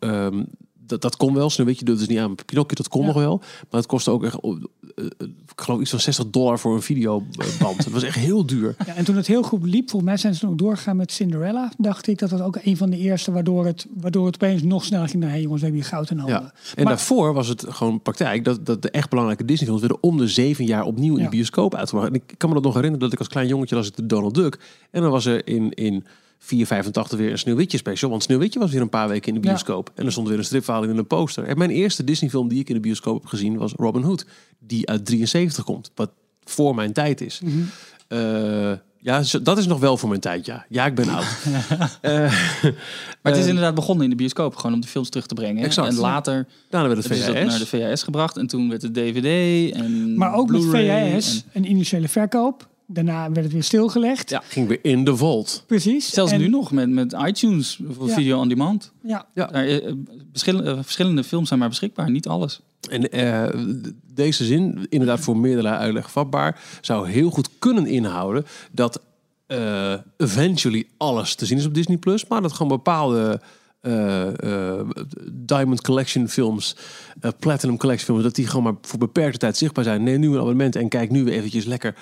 ehm, 0.00 0.44
dat, 0.90 1.02
dat 1.02 1.16
kon 1.16 1.34
wel. 1.34 1.50
Sneeuwwitje 1.50 1.84
doet 1.84 1.98
dus 1.98 2.08
niet 2.08 2.18
aan. 2.18 2.34
Pinocchio, 2.34 2.74
dat 2.74 2.88
kon 2.88 3.06
nog 3.06 3.14
wel. 3.14 3.38
Maar 3.38 3.80
het 3.80 3.86
kostte 3.86 4.10
ook 4.10 4.24
echt, 4.24 4.38
eh, 4.40 4.50
eh, 4.96 5.28
ik 5.28 5.60
geloof 5.60 5.80
iets 5.80 5.90
van 5.90 6.00
60 6.00 6.30
dollar 6.30 6.58
voor 6.58 6.74
een 6.74 6.82
videoband. 6.82 7.76
het 7.76 7.90
was 7.90 8.02
echt 8.02 8.16
heel 8.16 8.46
duur. 8.46 8.74
Ja, 8.86 8.94
en 8.94 9.04
toen 9.04 9.16
het 9.16 9.26
heel 9.26 9.42
goed 9.42 9.64
liep, 9.64 9.90
volgens 9.90 10.10
mij 10.10 10.16
zijn 10.16 10.34
ze 10.34 10.46
nog 10.46 10.54
doorgegaan 10.54 10.96
met 10.96 11.12
Cinderella. 11.12 11.72
Dacht 11.78 12.06
ik 12.06 12.18
dat 12.18 12.30
was 12.30 12.40
ook 12.40 12.58
een 12.62 12.76
van 12.76 12.90
de 12.90 12.98
eerste 12.98 13.32
waardoor 13.32 13.66
het, 13.66 13.86
waardoor 14.00 14.26
het 14.26 14.34
opeens 14.34 14.62
nog 14.62 14.84
sneller 14.84 15.08
ging. 15.08 15.22
naar 15.22 15.30
hey 15.30 15.40
jongens, 15.40 15.60
we 15.60 15.66
hebben 15.66 15.84
hier 15.84 15.92
goud 15.92 16.10
in 16.10 16.18
handen. 16.18 16.42
Ja. 16.42 16.52
En 16.74 16.84
daarvoor 16.84 17.34
was 17.34 17.48
het 17.48 17.64
gewoon 17.68 18.02
praktijk 18.02 18.44
dat, 18.44 18.66
dat 18.66 18.82
de 18.82 18.90
echt 18.90 19.08
belangrijke 19.08 19.44
Disney-films 19.44 19.80
werden 19.80 20.02
om 20.02 20.16
de 20.16 20.28
zeven 20.28 20.64
jaar 20.64 20.84
opnieuw 20.84 21.16
in 21.16 21.24
de 21.24 21.30
bioscoop 21.30 21.74
uitgebracht. 21.74 22.08
En 22.08 22.14
ik 22.14 22.34
kan 22.36 22.48
me 22.48 22.54
dat 22.54 22.64
nog 22.64 22.74
herinneren 22.74 23.04
dat 23.04 23.12
ik 23.12 23.18
als 23.18 23.28
klein 23.28 23.48
jongetje 23.48 23.74
las 23.74 23.86
ik 23.86 23.96
de 23.96 24.06
Donald 24.06 24.34
Duck. 24.34 24.58
En 24.90 25.02
dan 25.02 25.10
was 25.10 25.26
er 25.26 25.46
in, 25.46 25.70
in 25.70 26.04
485 26.42 27.18
weer 27.18 27.30
een 27.30 27.38
Sneeuwwitje 27.38 27.78
special. 27.78 28.10
Want 28.10 28.22
Sneeuwwitje 28.22 28.58
was 28.58 28.70
weer 28.70 28.80
een 28.80 28.88
paar 28.88 29.08
weken 29.08 29.28
in 29.28 29.34
de 29.34 29.46
Ja. 29.46 29.52
bioscoop. 29.52 29.90
En 29.94 30.06
er 30.06 30.12
stond 30.12 30.28
weer 30.28 30.38
een 30.38 30.44
stripverhaal 30.44 30.82
in 30.82 30.96
een 30.96 31.06
poster. 31.06 31.44
En 31.44 31.58
mijn 31.58 31.70
eerste 31.70 32.04
Disney-film 32.04 32.48
die 32.48 32.60
ik 32.60 32.68
in 32.68 32.74
de 32.74 32.80
bioscoop 32.80 33.20
heb 33.20 33.26
gezien 33.26 33.56
was 33.56 33.72
Robin 33.76 34.02
Hood. 34.02 34.26
Die 34.58 34.88
uit 34.88 35.06
73 35.06 35.64
komt. 35.64 35.90
Wat 35.94 36.10
voor 36.44 36.74
mijn 36.74 36.92
tijd 36.92 37.20
is. 37.20 37.40
Mhm. 37.40 37.58
Eh, 38.08 38.72
ja, 39.02 39.22
dat 39.42 39.58
is 39.58 39.66
nog 39.66 39.80
wel 39.80 39.96
voor 39.96 40.08
mijn 40.08 40.20
tijd, 40.20 40.46
ja. 40.46 40.66
Ja, 40.68 40.86
ik 40.86 40.94
ben 40.94 41.08
oud. 41.08 41.24
Eh, 42.00 42.12
Maar 43.22 43.32
het 43.32 43.36
is 43.36 43.42
eh, 43.42 43.48
inderdaad 43.48 43.74
begonnen 43.74 44.04
in 44.04 44.10
de 44.10 44.16
bioscoop, 44.16 44.56
gewoon 44.56 44.72
om 44.74 44.80
de 44.80 44.86
films 44.86 45.08
terug 45.08 45.26
te 45.26 45.34
brengen. 45.34 45.64
Exact. 45.64 45.88
En 45.88 45.94
later 45.94 46.46
Daarna 46.70 46.88
werd 46.88 47.04
het 47.04 47.12
VHS. 47.18 47.32
naar 47.46 47.58
de 47.58 47.66
VHS 47.66 48.02
gebracht. 48.02 48.36
En 48.36 48.46
toen 48.46 48.68
werd 48.68 48.82
het 48.82 48.94
DVD 48.94 49.72
en 49.74 50.14
Maar 50.16 50.34
ook 50.34 50.50
met 50.50 50.64
VHS, 50.64 51.44
en- 51.52 51.62
een 51.64 51.70
initiële 51.70 52.08
verkoop. 52.08 52.68
Daarna 52.92 53.30
werd 53.30 53.44
het 53.44 53.52
weer 53.52 53.62
stilgelegd. 53.62 54.30
Ja. 54.30 54.42
Ging 54.48 54.68
weer 54.68 54.78
in 54.82 55.04
de 55.04 55.16
vault. 55.16 55.64
Precies. 55.66 56.10
Zelfs 56.10 56.32
En- 56.32 56.40
nu 56.40 56.48
nog 56.48 56.70
met, 56.72 56.88
met 56.90 57.16
iTunes 57.26 57.80
voor 57.90 58.08
Ja. 58.08 58.14
video 58.14 58.38
on 58.40 58.48
demand. 58.48 58.92
Ja. 59.02 59.26
Daar, 59.34 59.52
eh, 59.52 59.92
verschillende, 60.30 60.70
eh, 60.70 60.78
verschillende 60.82 61.24
films 61.24 61.48
zijn 61.48 61.60
maar 61.60 61.68
beschikbaar, 61.68 62.10
niet 62.10 62.28
alles. 62.28 62.60
En 62.90 63.10
eh, 63.10 63.60
deze 64.14 64.44
zin, 64.44 64.86
inderdaad 64.88 65.20
voor 65.20 65.36
meerdere 65.36 65.68
uitleg 65.68 66.10
vatbaar, 66.10 66.60
zou 66.80 67.08
heel 67.08 67.30
goed 67.30 67.48
kunnen 67.58 67.86
inhouden 67.86 68.46
dat 68.72 69.00
eh, 69.46 69.94
eventually 70.16 70.86
alles 70.96 71.34
te 71.34 71.46
zien 71.46 71.58
is 71.58 71.66
op 71.66 71.74
Disney 71.74 71.96
Plus, 71.96 72.26
maar 72.26 72.42
dat 72.42 72.52
gewoon 72.52 72.68
bepaalde 72.68 73.40
eh, 73.80 74.72
eh, 74.78 74.86
Diamond 75.32 75.80
Collection 75.80 76.28
films, 76.28 76.76
eh, 77.20 77.30
Platinum 77.38 77.76
Collection 77.76 78.06
films, 78.06 78.22
dat 78.22 78.34
die 78.34 78.46
gewoon 78.46 78.62
maar 78.62 78.74
voor 78.82 78.98
beperkte 78.98 79.38
tijd 79.38 79.56
zichtbaar 79.56 79.84
zijn. 79.84 80.02
Neem 80.02 80.20
nu 80.20 80.28
een 80.28 80.38
abonnement 80.38 80.76
en 80.76 80.88
kijk 80.88 81.10
nu 81.10 81.30
eventjes 81.30 81.64
lekker 81.64 81.94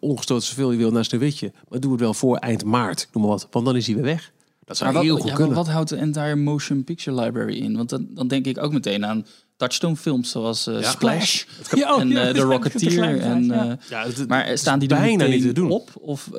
ongestoord 0.00 0.42
zoveel 0.42 0.70
je 0.72 0.78
wil 0.78 0.90
naar 0.90 1.04
Sneeuwwitje. 1.04 1.52
Maar 1.68 1.80
doe 1.80 1.92
het 1.92 2.00
wel 2.00 2.14
voor 2.14 2.36
eind 2.36 2.64
maart, 2.64 3.08
noem 3.12 3.22
maar 3.22 3.32
wat, 3.32 3.48
want 3.50 3.64
dan 3.66 3.76
is 3.76 3.86
hij 3.86 3.94
weer 3.94 4.04
weg. 4.04 4.32
Dat 4.64 4.76
zou 4.76 4.92
Maar 4.92 5.02
heel 5.02 5.12
wat, 5.12 5.20
goed 5.20 5.30
ja, 5.30 5.36
kunnen. 5.36 5.54
wat 5.56 5.68
houdt 5.68 5.88
de 5.88 5.96
entire 5.96 6.36
motion 6.36 6.84
picture 6.84 7.20
library 7.22 7.56
in? 7.56 7.76
Want 7.76 7.88
dan, 7.88 8.06
dan 8.10 8.28
denk 8.28 8.46
ik 8.46 8.62
ook 8.62 8.72
meteen 8.72 9.06
aan 9.06 9.26
Touchstone 9.56 9.96
films 9.96 10.30
zoals 10.30 10.64
Ja. 10.64 10.82
Splash 10.82 11.44
Ja, 11.74 11.94
oh, 11.94 12.00
en 12.00 12.08
ja, 12.08 12.32
The 12.32 12.40
Rocketeer. 12.52 13.20
En, 13.20 13.50
het- 13.88 14.28
maar 14.28 14.58
staan 14.58 14.78
die 14.78 14.88
bijna 14.88 15.26
niet 15.26 15.42
te 15.42 15.52
doen. 15.52 15.70
op? 15.70 15.90
Of, 16.00 16.30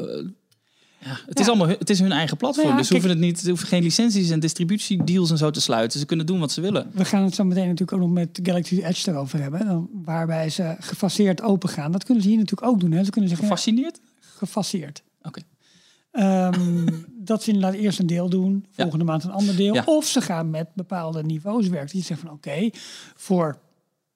ja, 1.02 1.10
het, 1.10 1.20
Ja. 1.38 1.42
is 1.42 1.48
allemaal, 1.48 1.68
hun- 1.68 1.76
het 1.80 1.90
is 1.90 2.00
hun 2.00 2.12
eigen 2.12 2.38
platform. 2.38 2.64
Nou 2.68 2.76
ja, 2.76 2.80
dus 2.82 2.88
ze 2.88 2.94
hoeven, 2.94 3.12
het 3.12 3.20
niet, 3.20 3.40
ze 3.40 3.48
hoeven 3.50 3.68
geen 3.68 3.84
licenties 3.84 4.30
en 4.30 4.40
distributiedeals 4.40 5.32
en 5.32 5.38
zo 5.38 5.50
te 5.52 5.62
sluiten. 5.62 6.00
Ze 6.00 6.06
kunnen 6.06 6.26
doen 6.26 6.40
wat 6.40 6.52
ze 6.52 6.62
willen. 6.62 6.92
We 6.94 7.06
gaan 7.06 7.24
het 7.24 7.36
zo 7.36 7.44
meteen 7.44 7.64
natuurlijk 7.68 7.94
ook 7.94 8.00
nog 8.00 8.12
met 8.12 8.40
Galaxy 8.44 8.82
Edge 8.84 9.12
erover 9.12 9.42
hebben. 9.42 9.66
Dan, 9.66 9.90
waarbij 10.04 10.50
ze 10.50 10.76
gefaseerd 10.80 11.42
open 11.42 11.70
gaan. 11.70 11.92
Dat 11.92 12.04
kunnen 12.04 12.24
ze 12.24 12.30
hier 12.30 12.38
natuurlijk 12.38 12.72
ook 12.72 12.80
doen. 12.80 12.92
Hè. 12.92 13.04
Ze 13.04 13.10
kunnen 13.12 13.30
zeggen, 13.30 13.48
ja, 13.48 13.54
Gefascineerd? 13.56 14.00
gefaseerd. 14.20 15.04
Oké. 15.22 15.42
Ehm, 16.12 16.88
dat 17.30 17.44
ze 17.44 17.52
inderdaad 17.52 17.80
eerst 17.80 18.00
een 18.00 18.08
deel 18.08 18.30
doen, 18.30 18.66
volgende 18.72 19.06
maand 19.06 19.24
een 19.24 19.32
ander 19.32 19.56
deel. 19.56 19.74
Ja. 19.74 19.84
Of 19.86 20.06
ze 20.06 20.22
gaan 20.22 20.50
met 20.50 20.68
bepaalde 20.74 21.24
niveaus 21.24 21.68
werken. 21.68 21.92
Die 21.96 22.04
zeggen 22.04 22.28
van 22.28 22.36
oké, 22.36 22.70
voor... 23.16 23.58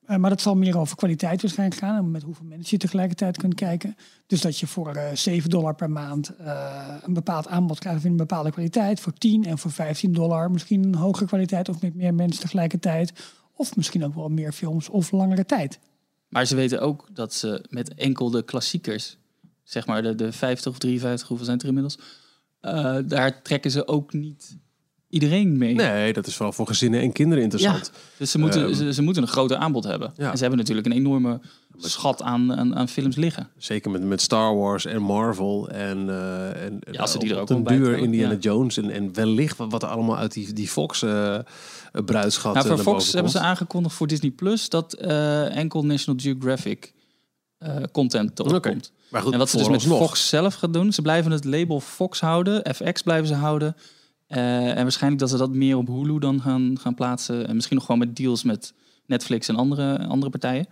eh, 0.06 0.18
maar 0.18 0.30
dat 0.30 0.42
zal 0.42 0.56
meer 0.56 0.78
over 0.78 0.96
kwaliteit 0.96 1.42
waarschijnlijk 1.42 1.80
gaan. 1.80 1.98
En 1.98 2.12
met 2.12 2.24
hoeveel 2.24 2.46
mensen 2.46 2.68
je 2.70 2.78
tegelijkertijd 2.78 3.38
kunt 3.38 3.54
kijken. 3.54 3.96
Dus 4.28 4.42
dat 4.42 4.60
je 4.60 4.68
voor 4.68 4.96
eh 4.96 5.16
7 5.16 5.50
dollar 5.50 5.76
per 5.76 5.90
maand 5.90 6.36
eh, 6.36 6.96
een 7.02 7.14
bepaald 7.14 7.48
aanbod 7.48 7.80
krijgt 7.80 8.04
in 8.04 8.12
een 8.12 8.18
bepaalde 8.18 8.52
kwaliteit. 8.52 9.00
Voor 9.00 9.14
10 9.14 9.46
en 9.46 9.58
voor 9.58 9.72
15 9.72 10.14
dollar 10.14 10.52
misschien 10.52 10.84
een 10.84 10.96
hogere 10.96 11.26
kwaliteit. 11.26 11.70
Of 11.70 11.82
met 11.82 11.96
meer 11.96 12.14
mensen 12.14 12.42
tegelijkertijd. 12.42 13.14
Of 13.56 13.76
misschien 13.76 14.06
ook 14.06 14.16
wel 14.16 14.30
meer 14.30 14.52
films 14.52 14.90
of 14.90 15.12
langere 15.12 15.46
tijd. 15.46 15.80
Maar 16.28 16.46
ze 16.46 16.56
weten 16.56 16.82
ook 16.82 17.08
dat 17.12 17.34
ze 17.34 17.66
met 17.70 17.94
enkel 17.94 18.30
de 18.30 18.44
klassiekers, 18.44 19.18
zeg 19.64 19.88
maar 19.88 20.02
de, 20.02 20.16
de 20.16 20.32
50 20.32 20.72
of 20.72 20.78
53, 20.78 21.28
hoeveel 21.28 21.46
zijn 21.46 21.60
er 21.60 21.68
inmiddels? 21.68 22.00
daar 23.06 23.42
trekken 23.42 23.72
ze 23.72 23.88
ook 23.88 24.14
niet 24.14 24.58
iedereen 25.14 25.58
mee. 25.58 25.74
Nee, 25.74 26.14
dat 26.14 26.28
is 26.28 26.36
vooral 26.36 26.54
voor 26.54 26.68
gezinnen 26.68 27.02
en 27.02 27.12
kinderen 27.12 27.44
interessant. 27.44 27.92
Ja, 27.94 28.00
dus 28.18 28.32
ze 28.32 28.40
moeten, 28.40 28.64
Ehm, 28.66 28.74
ze, 28.74 28.94
ze 28.94 29.02
moeten 29.02 29.24
een 29.24 29.30
groter 29.30 29.58
aanbod 29.58 29.84
hebben. 29.84 30.14
Ja. 30.18 30.30
En 30.30 30.36
ze 30.36 30.42
hebben 30.42 30.60
natuurlijk 30.60 30.88
een 30.88 30.94
enorme 30.94 31.40
schat 31.78 32.22
aan, 32.22 32.56
aan, 32.56 32.76
aan 32.76 32.88
films 32.88 33.16
liggen. 33.16 33.50
Zeker 33.58 33.92
met, 33.92 34.04
met 34.04 34.22
Star 34.22 34.56
Wars 34.56 34.86
en 34.86 35.02
Marvel 35.02 35.70
en, 35.70 36.10
eh 36.10 36.66
en 36.66 36.80
Ja, 36.92 37.02
als 37.02 37.12
ze 37.12 37.20
die 37.20 37.34
er 37.34 37.40
ook 37.40 37.64
bij 37.64 37.78
duur 37.78 37.98
Indiana 37.98 38.32
ja. 38.32 38.38
Jones 38.40 38.78
en, 38.78 38.90
en 38.90 39.14
wellicht 39.14 39.58
wat, 39.58 39.72
wat 39.72 39.84
er 39.84 39.90
allemaal 39.90 40.18
uit 40.18 40.34
die, 40.34 40.54
die 40.54 40.68
Fox 40.68 41.02
eh 41.02 41.40
bruidschat 42.06 42.54
Nou, 42.54 42.68
voor 42.68 42.78
Fox 42.78 43.14
hebben 43.14 43.32
ze 43.32 43.40
aangekondigd 43.40 43.96
voor 43.96 44.08
Disney 44.08 44.32
Plus 44.32 44.70
dat 44.70 44.94
eh, 44.94 45.56
enkel 45.56 45.86
National 45.86 46.20
Geographic 46.22 46.94
content 47.92 48.40
erop 48.40 48.62
komt. 48.62 48.92
Maar 49.10 49.22
goed, 49.22 49.34
en 49.34 49.40
wat 49.40 49.50
ze 49.50 49.58
dus 49.58 49.68
met 49.68 49.82
vooralsnog. 49.82 50.10
Fox 50.10 50.30
zelf 50.30 50.54
gaan 50.54 50.72
doen, 50.72 50.94
ze 50.94 51.02
blijven 51.02 51.32
het 51.32 51.46
label 51.46 51.80
Fox 51.80 52.20
houden, 52.20 52.76
FX 52.76 53.02
blijven 53.02 53.28
ze 53.28 53.34
houden. 53.34 53.76
Eh, 54.34 54.70
en 54.78 54.82
waarschijnlijk 54.84 55.22
dat 55.22 55.30
ze 55.32 55.38
dat 55.38 55.54
meer 55.54 55.78
op 55.78 55.88
Hulu 55.88 56.20
dan 56.20 56.42
gaan, 56.42 56.80
gaan 56.80 56.96
plaatsen. 56.96 57.48
En 57.48 57.56
misschien 57.56 57.76
nog 57.76 57.86
gewoon 57.86 58.00
met 58.00 58.16
deals 58.16 58.44
met 58.44 58.74
Netflix 59.06 59.48
en 59.48 59.56
andere, 59.56 60.06
andere 60.08 60.32
partijen. 60.32 60.68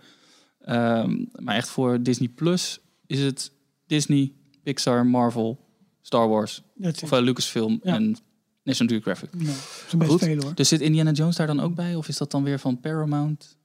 Ehm, 0.60 1.24
maar 1.32 1.54
echt 1.56 1.68
voor 1.68 2.02
Disney 2.02 2.28
Plus 2.28 2.80
is 3.06 3.20
het 3.20 3.52
Disney, 3.86 4.32
Pixar, 4.62 5.06
Marvel, 5.06 5.58
Star 6.00 6.28
Wars, 6.28 6.62
That's 6.80 7.02
of 7.02 7.12
eh, 7.12 7.20
Lucasfilm 7.20 7.80
Ja. 7.82 7.94
en 7.94 8.16
National 8.62 8.92
Geographic. 8.92 9.34
Nou, 9.34 9.44
dat 9.46 9.54
is 9.86 9.92
een 9.92 9.98
best 9.98 10.10
Goed. 10.10 10.20
veel 10.22 10.42
hoor. 10.42 10.54
Dus 10.54 10.68
zit 10.68 10.80
Indiana 10.80 11.10
Jones 11.10 11.36
daar 11.36 11.46
dan 11.46 11.60
ook 11.60 11.74
bij? 11.74 11.94
Of 11.94 12.08
is 12.08 12.16
dat 12.18 12.30
dan 12.30 12.42
weer 12.44 12.58
van 12.58 12.80
Paramount? 12.80 13.56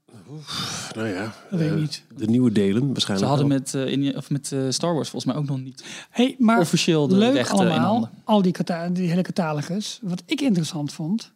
Nou 0.96 1.08
ja, 1.08 1.34
Dat 1.50 1.60
weet 1.60 1.68
ik 1.70 1.74
eh, 1.76 1.80
niet. 1.82 2.04
de 2.16 2.26
nieuwe 2.26 2.52
delen 2.52 2.82
Ze 2.82 2.88
waarschijnlijk 2.88 3.30
hadden 3.30 3.48
wel. 3.50 3.58
met, 3.58 3.74
eh, 3.74 3.92
Indiana- 3.92 4.18
of 4.18 4.30
met 4.30 4.52
eh, 4.52 4.60
Star 4.70 4.94
Wars 4.94 5.10
volgens 5.10 5.34
mij 5.34 5.42
ook 5.42 5.48
nog 5.50 5.60
niet 5.62 5.84
Hey, 6.10 6.36
maar 6.40 6.60
officieel 6.60 7.08
de 7.08 7.16
leuk 7.16 7.34
rechten 7.34 7.56
in 7.58 7.62
allemaal, 7.68 7.88
handen. 7.92 8.10
al 8.24 8.42
die, 8.42 8.54
die 8.92 9.10
hele 9.10 9.22
catalogus. 9.22 10.00
Wat 10.02 10.24
ik 10.26 10.42
interessant 10.42 10.94
vond, 10.94 11.32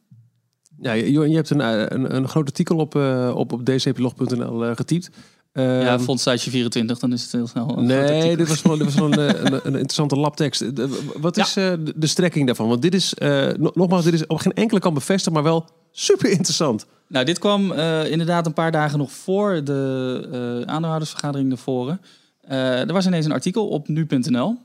Ja, 0.81 0.95
Johan, 0.95 1.29
je 1.29 1.35
hebt 1.35 1.49
een, 1.49 1.59
een, 1.93 2.15
een 2.15 2.27
groot 2.27 2.45
artikel 2.45 2.77
op, 2.77 2.95
op, 3.35 3.51
op 3.53 3.65
dcplog.nl 3.65 4.65
eh, 4.65 4.75
getypt. 4.75 5.09
ja, 5.53 5.81
Ehm, 5.93 5.99
vond 5.99 6.19
siteje 6.19 6.49
24, 6.49 6.99
dan 6.99 7.13
is 7.13 7.21
het 7.23 7.31
heel 7.31 7.47
snel. 7.47 7.65
Nee, 7.67 8.37
dit 8.37 8.47
was 8.47 8.61
gewoon, 8.61 8.77
dit 8.77 8.85
was 8.87 8.95
gewoon 8.95 9.17
een, 9.19 9.53
een, 9.53 9.61
interessante 9.65 10.15
labtekst. 10.15 10.75
De- 10.75 11.11
Wat 11.19 11.37
is 11.37 11.55
eh, 11.55 11.69
de, 11.83 11.93
de 11.95 12.07
strekking 12.07 12.45
daarvan? 12.45 12.67
Want 12.67 12.81
dit 12.81 12.93
is, 12.93 13.13
eh, 13.13 13.47
no- 13.57 13.71
nogmaals, 13.73 14.03
dit 14.03 14.13
is 14.13 14.27
op 14.27 14.37
geen 14.37 14.53
enkele 14.53 14.79
kant 14.79 14.93
bevestigd, 14.93 15.33
maar 15.35 15.43
wel 15.43 15.65
super 15.91 16.29
interessant. 16.29 16.85
Nou, 17.11 17.25
dit 17.25 17.39
kwam 17.39 17.71
eh, 17.71 18.11
inderdaad 18.11 18.45
een 18.45 18.53
paar 18.53 18.71
dagen 18.71 18.97
nog 18.97 19.11
voor 19.11 19.63
de 19.63 20.27
eh 20.31 20.73
aandeelhoudersvergadering 20.73 21.49
naar 21.49 21.57
voren. 21.57 22.01
Eh, 22.41 22.79
er 22.79 22.93
was 22.93 23.05
ineens 23.05 23.25
een 23.25 23.31
artikel 23.31 23.67
op 23.67 23.87
nu.nl. 23.87 24.57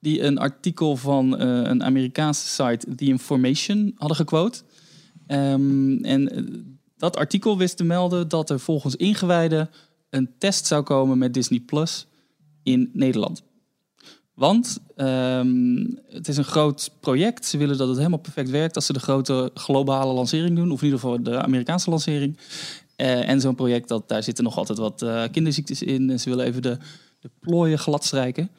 Die 0.00 0.22
een 0.22 0.38
artikel 0.38 0.96
van 0.96 1.40
een 1.40 1.84
Amerikaanse 1.84 2.46
site, 2.46 2.94
The 2.94 3.04
Information, 3.04 3.92
hadden 3.96 4.16
gequote. 4.16 4.62
Ehm, 5.26 6.04
en 6.04 6.30
dat 6.96 7.16
artikel 7.16 7.58
wist 7.58 7.76
te 7.76 7.84
melden 7.84 8.28
dat 8.28 8.50
er 8.50 8.60
volgens 8.60 8.96
ingewijden 8.96 9.70
een 10.10 10.30
test 10.38 10.66
zou 10.66 10.82
komen 10.82 11.18
met 11.18 11.34
Disney 11.34 11.60
Plus 11.60 12.06
in 12.62 12.90
Nederland. 12.92 13.42
Want 14.34 14.80
ehm, 14.96 15.86
het 16.08 16.28
is 16.28 16.36
een 16.36 16.44
groot 16.44 16.90
project. 17.00 17.46
Ze 17.46 17.58
willen 17.58 17.78
dat 17.78 17.88
het 17.88 17.96
helemaal 17.96 18.18
perfect 18.18 18.50
werkt 18.50 18.76
als 18.76 18.86
ze 18.86 18.92
de 18.92 18.98
grote 18.98 19.50
globale 19.54 20.12
lancering 20.12 20.56
doen. 20.56 20.70
Of 20.70 20.78
in 20.78 20.84
ieder 20.84 21.00
geval 21.00 21.22
de 21.22 21.42
Amerikaanse 21.42 21.90
lancering. 21.90 22.38
Eh, 22.96 23.28
en 23.28 23.40
zo'n 23.40 23.54
project, 23.54 23.88
dat, 23.88 24.08
daar 24.08 24.22
zitten 24.22 24.44
nog 24.44 24.56
altijd 24.56 24.78
wat 24.78 25.02
eh, 25.02 25.22
kinderziektes 25.30 25.82
in. 25.82 26.10
En 26.10 26.20
ze 26.20 26.28
willen 26.28 26.46
even 26.46 26.62
de, 26.62 26.78
de 27.20 27.30
plooien 27.40 27.78
glad 27.78 28.04
strijken. 28.04 28.50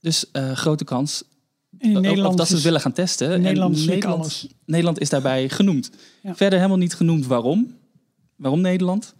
Dus 0.00 0.30
eh, 0.30 0.52
grote 0.52 0.84
kans 0.84 1.22
in 1.78 1.96
of 1.96 2.02
Nederland 2.02 2.36
dat 2.36 2.46
ze 2.48 2.54
het 2.54 2.62
willen 2.62 2.80
gaan 2.80 2.92
testen. 2.92 3.30
En 3.30 3.40
Nederland 3.40 3.86
Nederland, 3.86 4.20
alles. 4.20 4.46
Nederland 4.64 5.00
is 5.00 5.08
daarbij 5.08 5.48
genoemd. 5.48 5.90
Ja. 6.22 6.34
Verder 6.34 6.58
helemaal 6.58 6.78
niet 6.78 6.94
genoemd 6.94 7.26
waarom. 7.26 7.76
Waarom 8.36 8.60
Nederland. 8.60 9.14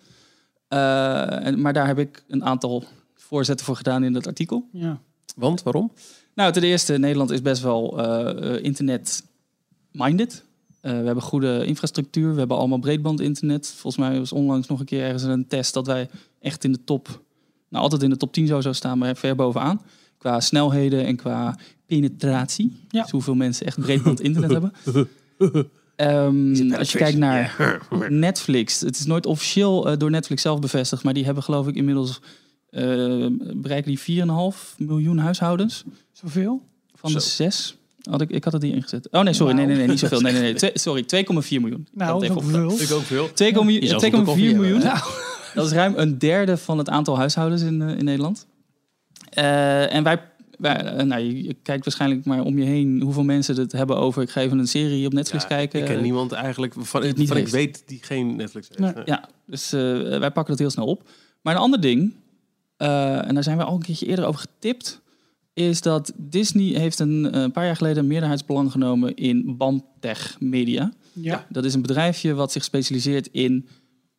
En, 0.68 1.61
maar 1.61 1.72
daar 1.72 1.87
heb 1.87 1.98
ik 1.98 2.24
een 2.28 2.44
aantal 2.44 2.85
voorzetten 3.14 3.66
voor 3.66 3.76
gedaan 3.76 4.05
in 4.05 4.12
dat 4.12 4.26
artikel. 4.26 4.68
Ja. 4.72 5.00
Want, 5.37 5.62
waarom? 5.62 5.92
Nou, 6.35 6.53
ten 6.53 6.62
eerste, 6.62 6.99
Nederland 6.99 7.31
is 7.31 7.42
best 7.42 7.62
wel 7.62 7.99
eh, 7.99 8.55
eh, 8.55 8.64
internet-minded. 8.64 10.45
Eh, 10.81 10.90
we 10.90 11.05
hebben 11.05 11.23
goede 11.23 11.64
infrastructuur. 11.66 12.33
We 12.33 12.38
hebben 12.38 12.57
allemaal 12.57 12.79
breedband-internet. 12.79 13.75
Volgens 13.77 14.09
mij 14.09 14.18
was 14.18 14.33
onlangs 14.33 14.68
nog 14.68 14.81
een 14.81 14.87
keer 14.87 15.03
ergens 15.03 15.23
een 15.23 15.47
test 15.49 15.75
dat 15.75 15.87
wij 15.87 16.09
echt 16.40 16.64
in 16.64 16.73
de 16.73 16.85
top... 16.85 17.21
Nou, 17.68 17.85
altijd 17.85 18.03
in 18.03 18.11
de 18.11 18.16
top 18.16 18.33
10 18.33 18.47
zo 18.47 18.61
zou 18.61 18.75
staan, 18.75 18.99
maar 18.99 19.16
ver 19.16 19.35
bovenaan. 19.35 19.83
Qua 20.18 20.40
snelheden 20.40 21.07
en 21.07 21.16
qua 21.16 21.59
penetratie. 21.87 22.77
Ja. 22.88 23.03
Dus 23.03 23.11
hoeveel 23.11 23.35
mensen 23.35 23.66
echt 23.66 23.81
breedband-internet 23.81 24.51
hebben. 24.51 24.73
Ehm, 25.97 26.73
als 26.73 26.92
je 26.92 26.99
kijkt 26.99 27.18
naar 27.18 27.79
Netflix, 28.09 28.81
het 28.81 28.99
is 28.99 29.07
nooit 29.07 29.27
officieel 29.27 29.99
door 29.99 30.11
Netflix 30.11 30.42
zelf 30.42 30.61
bevestigd, 30.61 31.03
maar 31.03 31.14
die 31.14 31.25
hebben 31.25 31.42
geloof 31.42 31.68
ik 31.68 31.75
inmiddels 31.75 32.21
bereiken 33.54 33.96
die 34.06 34.24
4,5 34.24 34.76
miljoen 34.76 35.18
huishoudens 35.18 35.85
Zoveel? 36.12 36.62
van 36.94 37.12
de 37.12 37.20
zes. 37.20 37.76
Had 38.02 38.20
ik, 38.20 38.30
ik 38.30 38.44
had 38.44 38.52
het 38.52 38.62
hier 38.62 38.74
ingezet. 38.74 39.08
Oh 39.11 39.22
nee, 39.22 39.32
sorry, 39.32 39.54
nee, 39.54 39.66
nee, 39.66 39.76
nee, 39.76 39.87
niet 39.87 39.98
zoveel. 39.98 40.20
Nee, 40.20 40.32
nee, 40.32 40.42
nee. 40.42 40.54
Twee- 40.62 40.70
sorry, 40.74 41.02
2,4 41.02 41.48
miljoen. 41.48 41.87
Nou, 41.92 42.20
dat 42.20 42.37
opgeteld. 42.37 42.76
veel. 42.78 42.80
Ik 42.87 42.92
ook 42.92 43.02
veel. 43.02 43.28
2,4 43.28 43.32
Je 43.35 43.87
zou 43.87 44.04
het 44.04 44.14
op 44.14 44.20
de 44.20 44.22
koffie 44.24 44.52
2,4 44.52 44.56
miljoen. 44.56 44.80
hebben, 44.80 45.02
Dat 45.54 45.66
is 45.66 45.72
ruim 45.72 45.94
een 45.96 46.18
derde 46.18 46.56
van 46.56 46.78
het 46.78 46.88
aantal 46.88 47.16
huishoudens 47.16 47.62
in, 47.62 47.82
eh, 47.82 47.98
in 47.98 48.04
Nederland. 48.04 48.46
Eh, 49.30 49.94
en 49.94 50.02
wij, 50.02 50.20
wij 50.58 50.76
eh, 50.76 51.04
nou, 51.04 51.22
je, 51.22 51.54
kijkt 51.62 51.85
waarschijnlijk 51.85 52.24
maar 52.24 52.42
om 52.42 52.58
je 52.58 52.64
heen 52.64 53.00
hoeveel 53.00 53.24
mensen 53.24 53.56
het 53.56 53.72
hebben 53.72 53.96
over. 53.96 54.22
Ik 54.22 54.30
ga 54.30 54.40
even 54.40 54.58
een 54.58 54.68
serie 54.68 55.06
op 55.06 55.12
Netflix 55.12 55.42
Ja, 55.42 55.48
kijken. 55.48 55.80
Ik 55.80 55.87
ken 55.87 56.02
niemand 56.02 56.32
eigenlijk 56.32 56.74
van, 56.78 57.00
die 57.00 57.11
het 57.11 57.18
niet 57.18 57.28
van 57.28 57.37
ik 57.37 57.48
weet 57.48 57.82
die 57.87 57.98
geen 58.02 58.37
Netflix 58.37 58.68
heeft. 58.68 58.80
Nee. 58.80 58.92
Nee. 58.94 59.02
Ja, 59.04 59.28
dus 59.46 59.72
eh, 59.72 59.80
wij 60.18 60.30
pakken 60.30 60.46
dat 60.46 60.58
heel 60.58 60.70
snel 60.70 60.87
op. 60.87 61.08
Maar 61.42 61.54
een 61.54 61.61
ander 61.61 61.80
ding, 61.80 62.14
eh, 62.83 63.29
en 63.29 63.35
daar 63.35 63.42
zijn 63.42 63.57
we 63.57 63.64
al 63.64 63.75
een 63.75 63.83
keertje 63.83 64.07
eerder 64.07 64.25
over 64.25 64.40
getipt, 64.40 65.01
is 65.55 65.81
dat 65.81 66.12
Disney 66.16 66.64
heeft 66.81 66.99
een, 66.99 67.33
eh, 67.33 67.40
een 67.42 67.53
paar 67.53 67.64
jaar 67.64 67.77
geleden 67.77 67.99
een 68.03 68.09
meerderheidsbelang 68.09 68.71
genomen 68.73 69.14
in 69.16 69.57
BAMTech 69.57 70.37
Media. 70.40 70.92
Ja. 71.12 71.47
Dat 71.49 71.64
is 71.64 71.75
een 71.75 71.83
bedrijfje 71.83 72.35
wat 72.35 72.53
zich 72.53 72.64
specialiseert 72.64 73.27
in 73.33 73.68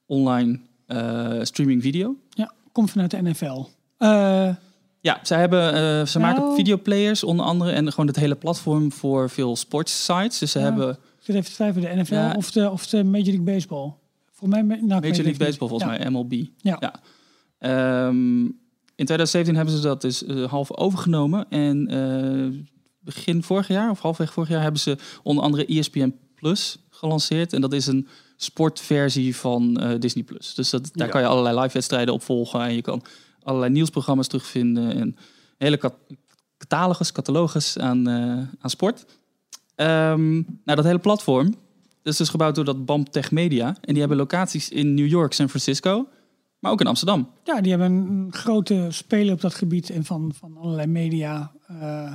online 0.06 0.60
eh, 0.86 1.39
streaming 1.41 1.82
video. 1.82 2.15
ja, 2.30 2.52
komt 2.71 2.91
vanuit 2.91 3.12
de 3.12 3.21
NFL. 3.21 3.63
Eh, 3.97 4.49
Ja, 5.02 5.19
zij 5.23 5.39
hebben, 5.39 5.73
eh, 5.73 6.06
ze 6.06 6.19
Nou. 6.19 6.34
maken 6.34 6.56
videoplayers 6.56 7.23
onder 7.23 7.45
andere 7.45 7.71
en 7.71 7.89
gewoon 7.91 8.08
het 8.08 8.15
hele 8.15 8.36
platform 8.36 8.91
voor 8.91 9.30
veel 9.30 9.56
sportssites. 9.56 10.39
Dus 10.39 10.52
ze 10.52 10.60
hebben 10.60 10.89
ik 10.89 10.97
zit 11.19 11.36
even 11.36 11.49
te 11.49 11.56
twijfelen, 11.56 11.95
de 11.95 12.02
NFL 12.02 12.13
Ja. 12.13 12.34
of, 12.38 12.52
de, 12.52 12.69
of 12.71 12.88
de 12.88 13.04
Major 13.04 13.26
League 13.26 13.41
Baseball. 13.43 13.93
Voor 14.32 14.49
mij, 14.49 14.62
nou, 14.62 14.80
Major 14.88 15.02
League. 15.02 15.38
Baseball 15.38 15.67
volgens 15.67 15.91
Ja. 15.91 15.97
mij, 15.97 16.10
MLB. 16.10 16.34
Ja. 16.58 16.93
Ehm, 17.63 18.41
in 18.95 19.06
2017 19.06 19.56
hebben 19.56 19.73
ze 19.76 19.82
dat 19.82 20.02
dus 20.02 20.26
eh, 20.26 20.43
half 20.49 20.71
overgenomen. 20.78 21.49
En 21.49 21.88
eh, 21.88 22.60
begin 22.99 23.43
vorig 23.43 23.67
jaar, 23.67 23.89
of 23.89 23.99
halfweg 23.99 24.34
vorig 24.34 24.49
jaar, 24.49 24.62
hebben 24.62 24.80
ze 24.82 24.97
onder 25.23 25.43
andere 25.43 25.65
ESPN 25.65 26.15
Plus 26.36 26.78
gelanceerd. 26.89 27.54
En 27.54 27.62
dat 27.62 27.73
is 27.73 27.88
een 27.88 28.08
sportversie 28.36 29.36
van 29.36 29.78
eh, 29.78 29.99
Disney 29.99 30.23
Plus. 30.23 30.54
Dus 30.54 30.69
dat, 30.69 30.89
daar 30.93 31.06
Ja. 31.08 31.13
kan 31.13 31.21
je 31.21 31.28
allerlei 31.28 31.60
live 31.60 31.73
wedstrijden 31.73 32.13
op 32.13 32.21
volgen. 32.23 32.62
En 32.62 32.76
je 32.76 32.82
kan 32.82 33.02
allerlei 33.43 33.71
nieuwsprogramma's 33.71 34.28
terugvinden. 34.28 34.91
En 34.91 35.02
een 35.02 35.15
hele 35.58 35.78
cat- 35.78 35.97
catalogus, 36.58 37.12
catalogus 37.12 37.78
aan, 37.78 38.10
aan 38.60 38.69
sport. 38.69 39.06
Ehm, 39.76 40.32
nou, 40.34 40.45
dat 40.76 40.84
hele 40.84 40.99
platform 40.99 41.56
dat 42.02 42.12
is 42.13 42.19
dus 42.19 42.30
gebouwd 42.30 42.56
door 42.56 42.65
dat 42.65 42.86
BAM 42.86 43.10
Tech 43.10 43.32
Media. 43.32 43.67
En 43.67 43.91
die 43.91 43.99
hebben 43.99 44.17
locaties 44.17 44.69
in 44.69 44.93
New 44.93 45.08
York, 45.08 45.34
San 45.34 45.49
Francisco, 45.49 46.08
maar 46.63 46.71
ook 46.71 46.82
in 46.82 46.88
Amsterdam. 46.88 47.30
Ja, 47.43 47.62
die 47.62 47.71
hebben 47.71 47.91
een 47.91 48.34
grote 48.34 48.88
speler 48.89 49.34
op 49.34 49.41
dat 49.41 49.54
gebied 49.54 49.89
en 49.89 50.06
van, 50.06 50.32
van 50.36 50.58
allerlei 50.58 50.88
media 50.88 51.52
eh, 51.67 52.12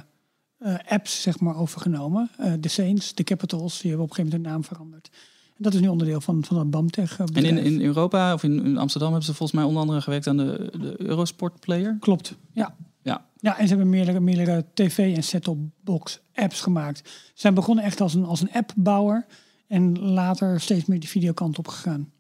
eh, 0.59 0.75
apps 0.89 1.23
zeg 1.23 1.41
maar 1.41 1.57
overgenomen. 1.57 2.31
Eh, 2.39 2.53
de 2.61 2.69
Saints, 2.69 3.15
de 3.15 3.25
Capitals, 3.25 3.81
die 3.81 3.91
hebben 3.91 4.07
op 4.07 4.11
een 4.11 4.17
gegeven 4.17 4.41
moment 4.41 4.43
hun 4.43 4.53
naam 4.53 4.77
veranderd. 4.77 5.11
En 5.57 5.63
dat 5.63 5.75
is 5.75 5.81
nu 5.81 5.89
onderdeel 5.89 6.21
van, 6.21 6.45
van 6.45 6.57
dat 6.57 6.71
BAMTech 6.71 7.19
En 7.19 7.45
in, 7.45 7.59
in 7.59 7.81
Europa, 7.81 8.35
of 8.35 8.43
in, 8.43 8.65
in 8.65 8.79
Amsterdam, 8.79 9.09
hebben 9.09 9.27
ze 9.27 9.35
volgens 9.35 9.59
mij 9.59 9.69
onder 9.69 9.83
andere 9.83 10.01
gewerkt 10.01 10.27
aan 10.27 10.37
de, 10.37 10.73
de 10.81 10.95
Eurosport 10.99 11.61
Player. 11.61 11.97
Klopt, 12.01 12.37
ja. 12.53 12.75
Ja. 13.03 13.27
Ja, 13.41 13.59
en 13.59 13.69
ze 13.69 13.75
hebben 13.75 13.91
meerdere, 13.91 14.21
meerdere 14.21 14.65
tv- 14.75 15.17
en 15.17 15.23
set-top 15.23 15.59
box 15.85 16.21
apps 16.35 16.61
gemaakt. 16.61 16.99
Ze 17.09 17.33
zijn 17.35 17.55
begonnen 17.55 17.85
echt 17.85 18.01
als 18.01 18.15
een, 18.15 18.25
als 18.25 18.41
een 18.41 18.53
appbouwer 18.53 19.27
en 19.67 19.99
later 19.99 20.61
steeds 20.61 20.85
meer 20.85 21.01
die 21.01 21.09
videokant 21.09 21.59
op 21.59 21.69
gegaan. 21.69 22.13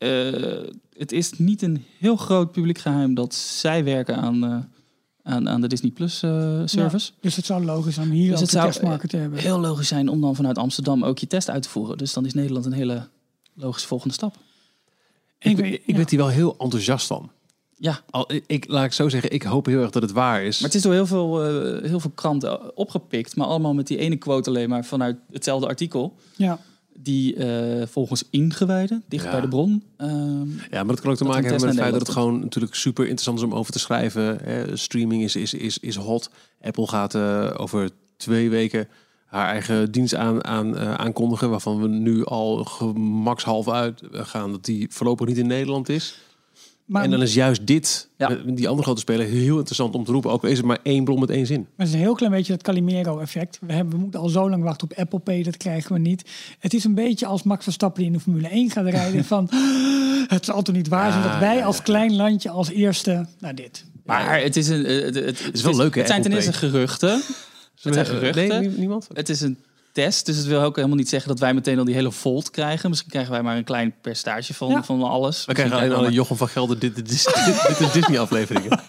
Eh, 0.00 0.68
het 0.96 1.12
is 1.12 1.32
niet 1.38 1.62
een 1.62 1.84
heel 1.98 2.16
groot 2.16 2.52
publiek 2.52 2.78
geheim 2.78 3.14
dat 3.14 3.34
zij 3.34 3.84
werken 3.84 4.16
aan, 4.16 4.44
eh, 4.44 4.56
aan, 5.22 5.48
aan 5.48 5.60
de 5.60 5.66
Disney 5.68 5.90
Plus 5.90 6.22
eh, 6.22 6.62
service. 6.64 7.10
Ja, 7.14 7.18
dus 7.20 7.36
het 7.36 7.44
zou 7.46 7.64
logisch 7.64 7.94
zijn 7.94 8.06
om 8.06 8.12
hier 8.12 8.30
Dus 8.30 8.34
ook 8.34 8.40
het 8.40 8.52
een 8.54 8.60
zou 8.60 8.72
testmarket 8.72 9.10
te 9.10 9.16
hebben. 9.16 9.38
heel 9.38 9.60
logisch 9.60 9.88
zijn 9.88 10.08
om 10.08 10.20
dan 10.20 10.34
vanuit 10.36 10.58
Amsterdam 10.58 11.04
ook 11.04 11.18
je 11.18 11.26
test 11.26 11.50
uit 11.50 11.62
te 11.62 11.68
voeren. 11.68 11.98
Dus 11.98 12.12
dan 12.12 12.26
is 12.26 12.34
Nederland 12.34 12.66
een 12.66 12.72
hele 12.72 13.08
logische 13.54 13.88
volgende 13.88 14.14
stap. 14.14 14.36
En 15.38 15.50
Ik, 15.50 15.56
ik 15.58 15.64
weet- 15.64 15.74
ik 15.74 15.82
ja. 15.86 15.96
werd 15.96 16.10
hier 16.10 16.18
wel 16.18 16.28
heel 16.28 16.54
enthousiast 16.58 17.06
van. 17.06 17.30
Ja, 17.76 18.00
Al, 18.10 18.32
ik- 18.32 18.44
ik, 18.46 18.68
laat 18.68 18.84
ik 18.84 18.92
zo 18.92 19.08
zeggen, 19.08 19.30
ik 19.32 19.42
hoop 19.42 19.66
heel 19.66 19.80
erg 19.80 19.90
dat 19.90 20.02
het 20.02 20.12
waar 20.12 20.42
is. 20.44 20.58
Maar 20.60 20.68
het 20.68 20.76
is 20.76 20.82
door 20.82 20.92
heel 20.92 21.06
veel, 21.06 21.44
eh, 21.44 21.88
heel 21.88 22.00
veel 22.00 22.10
kranten 22.14 22.76
opgepikt. 22.76 23.36
Maar 23.36 23.46
allemaal 23.46 23.74
met 23.74 23.86
die 23.86 23.98
ene 23.98 24.16
quote 24.16 24.48
alleen 24.48 24.68
maar 24.68 24.84
vanuit 24.84 25.16
hetzelfde 25.30 25.66
artikel. 25.66 26.16
Ja. 26.36 26.58
Die 26.98 27.34
eh, 27.36 27.86
volgens 27.86 28.24
ingewijden, 28.30 29.02
dicht 29.08 29.24
Ja. 29.24 29.30
bij 29.30 29.40
de 29.40 29.48
bron. 29.48 29.82
ehm, 29.96 30.48
Ja, 30.70 30.82
maar 30.82 30.86
dat 30.86 31.00
kan 31.00 31.10
ook 31.10 31.16
te 31.16 31.24
maken 31.24 31.42
hebben 31.44 31.60
met 31.60 31.68
het 31.70 31.78
feit 31.78 31.92
dat 31.92 32.00
het 32.06 32.10
gewoon 32.10 32.40
natuurlijk 32.40 32.74
super 32.74 33.02
interessant 33.04 33.38
is 33.38 33.44
om 33.44 33.54
over 33.54 33.72
te 33.72 33.78
schrijven. 33.78 34.38
Hè. 34.42 34.76
Streaming 34.76 35.22
is, 35.22 35.36
is, 35.36 35.54
is, 35.54 35.78
is 35.78 35.96
hot. 35.96 36.30
Apple 36.62 36.86
gaat 36.86 37.14
eh, 37.14 37.50
over 37.56 37.90
twee 38.16 38.50
weken 38.50 38.88
haar 39.26 39.46
eigen 39.48 39.92
dienst 39.92 40.14
aan, 40.14 40.44
aan, 40.44 40.76
eh, 40.76 40.94
aankondigen, 40.94 41.50
waarvan 41.50 41.80
we 41.80 41.88
nu 41.88 42.24
al 42.24 42.64
gemakshalve 42.64 43.70
uit 43.72 44.02
gaan 44.12 44.50
dat 44.50 44.64
die 44.64 44.86
voorlopig 44.90 45.26
niet 45.26 45.38
in 45.38 45.46
Nederland 45.46 45.88
is. 45.88 46.18
Maar, 46.90 47.02
en 47.04 47.10
dan 47.10 47.22
is 47.22 47.34
juist 47.34 47.66
dit, 47.66 48.08
Ja. 48.16 48.28
met 48.44 48.56
die 48.56 48.68
andere 48.68 48.82
grote 48.84 49.00
speler, 49.00 49.26
heel 49.26 49.56
interessant 49.56 49.94
om 49.94 50.04
te 50.04 50.12
roepen. 50.12 50.30
Ook 50.30 50.42
al 50.42 50.48
is 50.48 50.56
het 50.56 50.66
maar 50.66 50.78
één 50.82 51.04
bron 51.04 51.20
met 51.20 51.30
één 51.30 51.46
zin. 51.46 51.60
Maar 51.60 51.68
het 51.76 51.86
is 51.88 51.92
een 51.92 52.00
heel 52.00 52.14
klein 52.14 52.32
beetje 52.32 52.52
dat 52.52 52.62
Calimero-effect. 52.62 53.58
We, 53.60 53.72
hebben, 53.72 53.94
we 53.94 54.00
moeten 54.00 54.20
al 54.20 54.28
zo 54.28 54.50
lang 54.50 54.62
wachten 54.62 54.90
op 54.90 54.98
Apple 54.98 55.18
Pay, 55.18 55.42
dat 55.42 55.56
krijgen 55.56 55.92
we 55.92 55.98
niet. 55.98 56.30
Het 56.58 56.74
is 56.74 56.84
een 56.84 56.94
beetje 56.94 57.26
als 57.26 57.42
Max 57.42 57.64
Verstappen 57.64 57.98
die 58.02 58.10
in 58.10 58.16
de 58.16 58.22
Formule 58.22 58.48
1 58.48 58.70
gaat 58.70 58.86
rijden. 58.86 59.24
van, 59.34 59.48
het 60.26 60.44
zal 60.44 60.62
toch 60.62 60.74
niet 60.74 60.88
waar 60.88 61.10
zijn 61.12 61.24
Ja, 61.24 61.30
dat 61.30 61.38
wij 61.40 61.56
ja, 61.56 61.64
als 61.64 61.82
klein 61.82 62.16
landje 62.16 62.50
als 62.50 62.68
eerste 62.70 63.26
naar 63.38 63.54
dit. 63.54 63.84
maar 64.04 64.40
het 64.40 64.56
is 64.56 64.68
een. 64.68 64.84
eh, 64.84 65.04
het, 65.04 65.14
het, 65.14 65.50
is 65.52 65.62
wel 65.62 65.76
leuk, 65.76 65.94
hè, 65.94 66.00
Het 66.00 66.10
zijn 66.10 66.22
ten 66.22 66.32
eerste 66.32 66.52
geruchten. 66.52 67.10
Het 67.82 67.94
zijn 67.94 68.06
Eh, 68.06 68.12
geruchten. 68.12 68.48
Nee, 68.48 68.68
niemand? 68.68 69.08
Het 69.12 69.28
is 69.28 69.40
een 69.40 69.58
test, 70.02 70.26
dus 70.26 70.36
het 70.36 70.46
wil 70.46 70.60
ook 70.62 70.76
helemaal 70.76 70.96
niet 70.96 71.08
zeggen 71.08 71.28
dat 71.28 71.38
wij 71.40 71.54
meteen 71.54 71.78
al 71.78 71.84
die 71.84 71.94
hele 71.94 72.12
volt 72.12 72.50
krijgen. 72.50 72.88
Misschien 72.88 73.10
krijgen 73.10 73.32
wij 73.32 73.42
maar 73.42 73.56
een 73.56 73.64
klein 73.64 73.94
percentage 74.00 74.54
van, 74.54 74.68
Ja. 74.68 74.82
van 74.84 75.02
alles. 75.02 75.44
We 75.44 75.52
krijgen 75.52 75.76
alleen 75.76 75.92
alle 75.92 76.02
maar- 76.02 76.12
Jochem 76.12 76.36
van 76.36 76.48
Gelder, 76.48 76.78
dit, 76.78 76.94
dit, 76.94 77.10
is, 77.10 77.24
dit, 77.46 77.64
dit 77.68 77.80
is 77.80 77.92
Disney 77.92 78.18
afleveringen. 78.18 78.80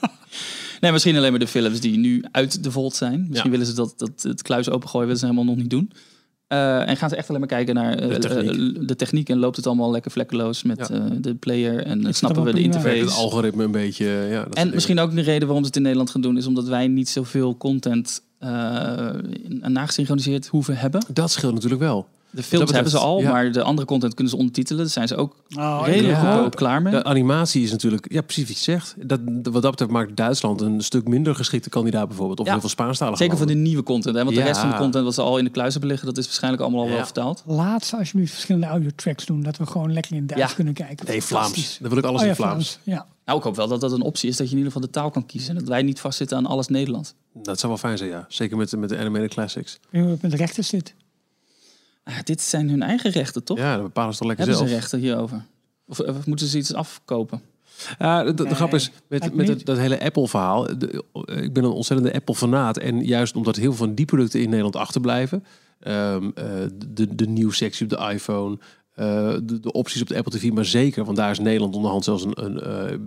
Nee, 0.81 0.91
misschien 0.91 1.17
alleen 1.17 1.29
maar 1.31 1.39
de 1.39 1.47
films 1.47 1.79
die 1.79 1.97
nu 1.97 2.23
uit 2.31 2.63
de 2.63 2.71
volt 2.71 2.95
zijn. 2.95 3.19
Misschien 3.29 3.43
Ja. 3.43 3.49
willen 3.57 3.65
ze 3.65 3.73
dat, 3.73 3.93
dat 3.97 4.11
het 4.21 4.41
kluis 4.41 4.69
opengooien, 4.69 5.05
willen 5.07 5.19
ze 5.19 5.25
helemaal 5.25 5.47
nog 5.53 5.55
niet 5.61 5.69
doen. 5.69 5.91
Eh, 6.47 6.89
en 6.89 6.97
gaan 6.97 7.09
ze 7.09 7.15
echt 7.15 7.27
alleen 7.27 7.39
maar 7.39 7.49
kijken 7.49 7.75
naar 7.75 7.93
eh, 7.95 8.09
De 8.09 8.17
techniek. 8.19 8.77
eh, 8.77 8.87
de 8.87 8.95
techniek 8.95 9.29
en 9.29 9.37
loopt 9.37 9.55
het 9.55 9.67
allemaal 9.67 9.91
lekker 9.91 10.11
vlekkeloos 10.11 10.63
met 10.63 10.77
Ja. 10.87 10.95
eh, 10.95 11.01
de 11.19 11.35
player 11.35 11.85
en 11.85 12.13
snappen 12.13 12.43
we 12.43 12.51
de. 12.53 12.61
Werkt 12.61 12.75
het 12.75 12.83
interface. 12.85 13.19
algoritme 13.21 13.63
een 13.63 13.71
beetje. 13.71 14.05
Ja, 14.29 14.43
dat 14.43 14.55
En 14.55 14.69
misschien 14.73 14.99
ook 14.99 15.15
de 15.15 15.21
reden 15.21 15.41
waarom 15.47 15.59
ze 15.61 15.67
het 15.67 15.75
in 15.75 15.81
Nederland 15.81 16.09
gaan 16.09 16.21
doen, 16.21 16.37
is 16.37 16.45
omdat 16.47 16.67
wij 16.67 16.87
niet 16.87 17.09
zoveel 17.09 17.57
content 17.57 18.21
eh 18.21 18.29
nagesynchroniseerd 19.59 20.47
hoeven 20.47 20.77
hebben. 20.77 21.05
Dat 21.13 21.31
scheelt 21.31 21.53
natuurlijk 21.53 21.81
wel. 21.81 22.07
De 22.33 22.43
films 22.43 22.49
betreft, 22.65 22.71
hebben 22.73 22.91
ze 22.91 22.97
al, 22.97 23.19
ja. 23.21 23.31
maar 23.31 23.51
de 23.51 23.63
andere 23.63 23.87
content 23.87 24.13
kunnen 24.13 24.33
ze 24.33 24.39
ondertitelen. 24.39 24.81
Daar 24.81 24.91
zijn 24.91 25.07
ze 25.07 25.15
ook 25.15 25.35
Oh, 25.57 25.81
redelijk 25.85 26.13
ja. 26.21 26.31
goedkoop 26.33 26.55
klaar 26.55 26.81
mee. 26.81 26.93
De 26.93 27.03
animatie 27.03 27.63
is 27.63 27.71
natuurlijk, 27.71 28.11
ja, 28.11 28.21
precies 28.21 28.47
wat 28.47 28.57
je 28.57 28.63
zegt. 28.63 28.95
Dat, 28.97 29.19
wat 29.43 29.61
dat 29.61 29.71
betreft 29.71 29.91
maakt 29.91 30.15
Duitsland 30.15 30.61
een 30.61 30.81
stuk 30.81 31.07
minder 31.07 31.35
geschikte 31.35 31.69
kandidaat 31.69 32.07
bijvoorbeeld. 32.07 32.39
Of 32.39 32.45
Ja. 32.45 32.51
heel 32.51 32.61
veel 32.61 32.69
Spaanstalige 32.69 33.17
Zeker 33.23 33.37
voor 33.37 33.45
de 33.47 33.53
nieuwe 33.53 33.83
content. 33.83 34.15
Hè? 34.15 34.23
Want 34.23 34.35
de 34.35 34.41
rest 34.43 34.59
van 34.59 34.69
de 34.69 34.75
content 34.75 35.03
wat 35.03 35.13
ze 35.13 35.21
al 35.21 35.37
in 35.37 35.43
de 35.43 35.49
kluis 35.49 35.71
hebben 35.71 35.89
liggen, 35.89 36.07
dat 36.07 36.17
is 36.17 36.25
waarschijnlijk 36.25 36.63
allemaal 36.63 36.81
al 36.81 36.89
wel 36.89 37.03
vertaald. 37.03 37.43
Laat 37.45 37.85
ze 37.85 37.97
alsjeblieft 37.97 38.31
verschillende 38.33 38.67
audiotracks 38.67 39.25
doen. 39.25 39.41
Dat 39.43 39.57
we 39.57 39.65
gewoon 39.65 39.93
lekker 39.93 40.15
in 40.15 40.27
Duits 40.27 40.49
Ja. 40.49 40.55
kunnen 40.55 40.73
kijken. 40.73 41.05
Nee, 41.07 41.21
Vlaams. 41.23 41.77
Dan 41.81 41.89
wil 41.89 41.97
ik 41.97 42.03
alles 42.05 42.19
Oh 42.19 42.25
ja, 42.25 42.31
in 42.31 42.35
Vlaams. 42.37 42.79
Ja. 42.83 43.05
Nou, 43.25 43.37
ik 43.37 43.43
hoop 43.43 43.55
wel 43.55 43.67
dat 43.67 43.81
dat 43.81 43.91
een 43.91 44.01
optie 44.01 44.29
is 44.29 44.37
dat 44.37 44.45
je 44.47 44.51
in 44.51 44.57
ieder 44.57 44.73
geval 44.73 44.87
de 44.87 44.93
taal 44.93 45.09
kan 45.11 45.25
kiezen. 45.25 45.49
En 45.49 45.55
dat 45.59 45.67
wij 45.67 45.81
niet 45.81 45.99
vastzitten 45.99 46.37
aan 46.37 46.45
alles 46.45 46.67
Nederlands. 46.67 47.13
Dat 47.33 47.59
zou 47.59 47.71
wel 47.71 47.81
fijn 47.81 47.97
zijn, 47.97 48.09
ja. 48.09 48.25
Zeker 48.27 48.57
met, 48.57 48.69
de- 48.69 48.77
met 48.77 48.89
de 48.89 48.97
animated 48.97 49.29
classics. 49.33 49.73
Ik 49.73 49.79
weet 49.81 49.91
niet 49.91 50.01
hoe 50.03 50.11
het 50.11 50.21
met 50.21 50.31
de 50.31 50.37
rechten 50.37 50.63
zit. 50.63 50.93
Ah, 52.03 52.13
dit 52.23 52.41
zijn 52.41 52.69
hun 52.69 52.81
eigen 52.81 53.11
rechten, 53.11 53.43
toch? 53.43 53.57
Ja, 53.57 53.73
dat 53.75 53.83
bepalen 53.83 54.13
ze 54.13 54.19
toch 54.19 54.27
lekker 54.27 54.45
Hebben 54.47 54.67
zelf. 54.67 54.79
ze 54.79 54.81
rechten 54.81 54.99
hierover? 54.99 55.45
Of, 55.87 55.99
of 55.99 56.25
moeten 56.25 56.47
ze 56.47 56.57
iets 56.57 56.73
afkopen? 56.73 57.41
Ja, 57.99 58.23
de, 58.23 58.33
de 58.33 58.43
Nee, 58.43 58.55
grap 58.55 58.73
is, 58.73 58.91
met, 59.07 59.33
met 59.33 59.47
het, 59.47 59.65
dat 59.65 59.77
hele 59.77 60.01
Apple-verhaal. 60.01 60.77
de- 60.77 61.03
Ik 61.25 61.53
ben 61.53 61.63
een 61.63 61.69
ontzettende 61.71 62.13
Apple-fanaat. 62.13 62.77
En 62.77 63.03
juist 63.05 63.35
omdat 63.35 63.55
heel 63.55 63.73
veel 63.73 63.85
van 63.85 63.95
die 63.95 64.05
producten 64.05 64.39
in 64.39 64.45
Nederland 64.49 64.75
achterblijven. 64.75 65.43
ehm, 65.79 66.29
eh, 66.35 66.45
de, 66.87 67.15
de 67.15 67.27
nieuwssectie 67.27 67.83
op 67.85 67.89
de 67.89 68.09
iPhone. 68.13 68.57
eh, 68.91 69.33
de, 69.43 69.59
de 69.59 69.71
opties 69.71 70.01
op 70.01 70.07
de 70.07 70.17
Apple 70.17 70.31
TV. 70.39 70.51
Maar 70.51 70.65
zeker, 70.65 71.05
want 71.05 71.17
daar 71.17 71.31
is 71.31 71.39
Nederland 71.39 71.75
onderhand 71.75 72.03
zelfs 72.03 72.23
een, 72.23 72.45
een, 72.45 72.59
eh, 72.59 72.93
eh, 72.93 72.99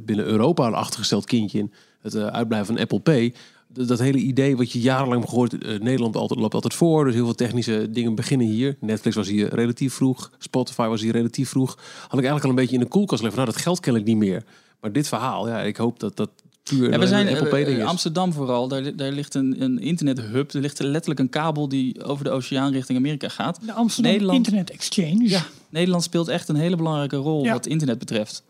binnen 0.00 0.24
Europa 0.24 0.66
een 0.66 0.74
achtergesteld 0.74 1.24
kindje 1.24 1.58
in. 1.58 1.72
Het 2.00 2.14
eh, 2.14 2.26
uitblijven 2.26 2.66
van 2.74 2.78
Apple 2.82 3.00
Pay. 3.00 3.34
Dat 3.74 3.98
hele 3.98 4.18
idee 4.18 4.56
wat 4.56 4.72
je 4.72 4.80
jarenlang 4.80 5.20
hebt 5.20 5.28
gehoord. 5.32 5.64
eh, 5.64 5.80
Nederland 5.80 6.16
altijd, 6.16 6.40
loopt 6.40 6.54
altijd 6.54 6.74
voor. 6.74 7.04
Dus 7.04 7.14
heel 7.14 7.24
veel 7.24 7.34
technische 7.34 7.90
dingen 7.90 8.14
beginnen 8.14 8.46
hier. 8.46 8.76
Netflix 8.80 9.16
was 9.16 9.28
hier 9.28 9.54
relatief 9.54 9.94
vroeg. 9.94 10.30
Spotify 10.38 10.86
was 10.86 11.00
hier 11.00 11.12
relatief 11.12 11.48
vroeg. 11.48 11.74
Had 11.74 12.04
ik 12.04 12.12
eigenlijk 12.12 12.44
al 12.44 12.50
een 12.50 12.56
beetje 12.56 12.74
in 12.74 12.80
de 12.80 12.88
koelkast 12.88 13.22
liggen. 13.22 13.40
Nou, 13.40 13.52
dat 13.52 13.62
geld 13.62 13.80
ken 13.80 13.94
ik 13.94 14.04
niet 14.04 14.16
meer. 14.16 14.44
Maar 14.80 14.92
dit 14.92 15.08
verhaal, 15.08 15.48
ja, 15.48 15.60
ik 15.62 15.76
hoop 15.76 16.00
dat 16.00 16.16
dat 16.16 16.30
puur 16.62 16.90
Ja, 16.90 16.98
we 16.98 17.06
zijn 17.06 17.28
Apple 17.28 17.44
eh, 17.44 17.50
Pay 17.50 17.64
ding 17.64 17.76
eh, 17.76 17.82
is. 17.82 17.88
Amsterdam 17.88 18.32
vooral. 18.32 18.68
Daar, 18.68 18.96
daar 18.96 19.12
ligt 19.12 19.34
een, 19.34 19.62
een 19.62 19.78
internethub. 19.78 20.52
Er 20.54 20.60
ligt 20.60 20.78
letterlijk 20.80 21.20
een 21.20 21.28
kabel 21.28 21.68
die 21.68 22.04
over 22.04 22.24
de 22.24 22.30
oceaan 22.30 22.72
richting 22.72 22.98
Amerika 22.98 23.28
gaat. 23.28 23.58
De 23.66 23.72
Amsterdam 23.72 24.12
Nederland- 24.12 24.38
Internet 24.46 24.70
Exchange. 24.70 25.28
Ja, 25.28 25.42
Nederland 25.68 26.02
speelt 26.02 26.28
echt 26.28 26.48
een 26.48 26.56
hele 26.56 26.76
belangrijke 26.76 27.16
rol 27.16 27.44
Ja. 27.44 27.52
wat 27.52 27.66
internet 27.66 27.98
betreft. 27.98 28.42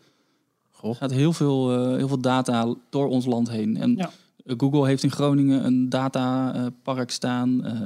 Goh. 0.71 0.89
Er 0.89 0.95
gaat 0.95 1.11
heel 1.11 1.33
veel, 1.33 1.71
eh, 1.71 1.95
heel 1.97 2.07
veel 2.07 2.19
data 2.21 2.73
door 2.89 3.07
ons 3.07 3.25
land 3.25 3.49
heen. 3.49 3.77
En 3.77 3.95
Ja. 3.97 4.11
Eh, 4.45 4.53
Google 4.57 4.87
heeft 4.87 5.03
in 5.03 5.11
Groningen 5.11 5.65
een 5.65 5.89
datapark 5.89 7.11
staan. 7.11 7.65
Eh, 7.65 7.81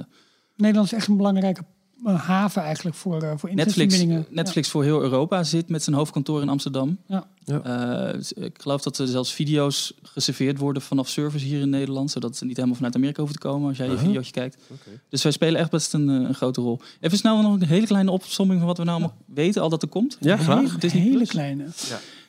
Nederland 0.55 0.91
is 0.91 0.97
echt 0.97 1.07
een 1.07 1.17
belangrijke 1.17 1.61
eh, 2.05 2.21
haven 2.21 2.61
eigenlijk 2.61 2.95
voor, 2.95 3.23
uh, 3.23 3.31
voor 3.35 3.53
Netflix. 3.53 4.03
Netflix 4.29 4.69
voor 4.69 4.83
heel 4.83 5.01
Europa 5.01 5.43
zit 5.43 5.69
met 5.69 5.83
zijn 5.83 5.95
hoofdkantoor 5.95 6.41
in 6.41 6.49
Amsterdam. 6.49 6.97
Ja. 7.07 7.27
Eh, 7.45 8.43
ik 8.43 8.61
geloof 8.61 8.81
dat 8.81 8.97
er 8.97 9.07
zelfs 9.07 9.33
video's 9.33 9.93
geserveerd 10.03 10.57
worden 10.57 10.81
vanaf 10.81 11.09
servers 11.09 11.43
hier 11.43 11.61
in 11.61 11.69
Nederland. 11.69 12.11
Zodat 12.11 12.37
ze 12.37 12.45
niet 12.45 12.55
helemaal 12.55 12.75
vanuit 12.75 12.95
Amerika 12.95 13.19
hoeven 13.21 13.39
te 13.39 13.47
komen 13.47 13.67
als 13.67 13.77
jij 13.77 13.85
je 13.85 13.91
Uh-huh. 13.91 14.07
videootje 14.07 14.31
kijkt. 14.31 14.57
Dus 15.09 15.23
wij 15.23 15.31
spelen 15.31 15.59
echt 15.59 15.71
best 15.71 15.93
een, 15.93 16.07
een 16.07 16.33
grote 16.35 16.61
rol. 16.61 16.79
Even 16.99 17.17
snel 17.17 17.41
nog 17.41 17.53
een 17.53 17.67
hele 17.67 17.85
kleine 17.85 18.11
opsomming 18.11 18.59
van 18.59 18.67
wat 18.67 18.77
we 18.77 18.83
nou 18.83 18.97
allemaal 18.99 19.17
weten 19.25 19.61
al 19.61 19.69
dat 19.69 19.81
er 19.81 19.87
komt. 19.87 20.17
Ja, 20.19 20.33
Een 20.33 20.39
graag. 20.39 20.57
hele, 20.63 20.77
Disney 20.77 21.01
hele 21.01 21.15
Plus. 21.15 21.29
kleine. 21.29 21.65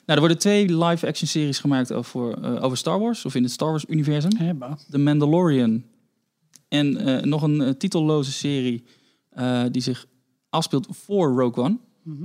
Nou, 0.08 0.20
er 0.20 0.26
worden 0.26 0.38
twee 0.38 0.84
live-action 0.84 1.28
series 1.28 1.58
gemaakt 1.58 1.92
over, 1.92 2.42
eh, 2.42 2.64
over 2.64 2.76
Star 2.76 2.98
Wars, 2.98 3.24
of 3.24 3.34
in 3.34 3.42
het 3.42 3.52
Star 3.52 3.68
Wars-universum. 3.68 4.30
The 4.90 4.98
Mandalorian. 4.98 5.84
En 6.68 6.96
eh, 6.96 7.22
nog 7.22 7.42
een 7.42 7.60
eh, 7.60 7.70
titelloze 7.70 8.32
serie 8.32 8.84
die 9.70 9.82
zich 9.82 10.06
afspeelt 10.50 10.88
voor 10.90 11.40
Rogue 11.40 11.64
One. 11.64 11.78
Mhm. 12.02 12.24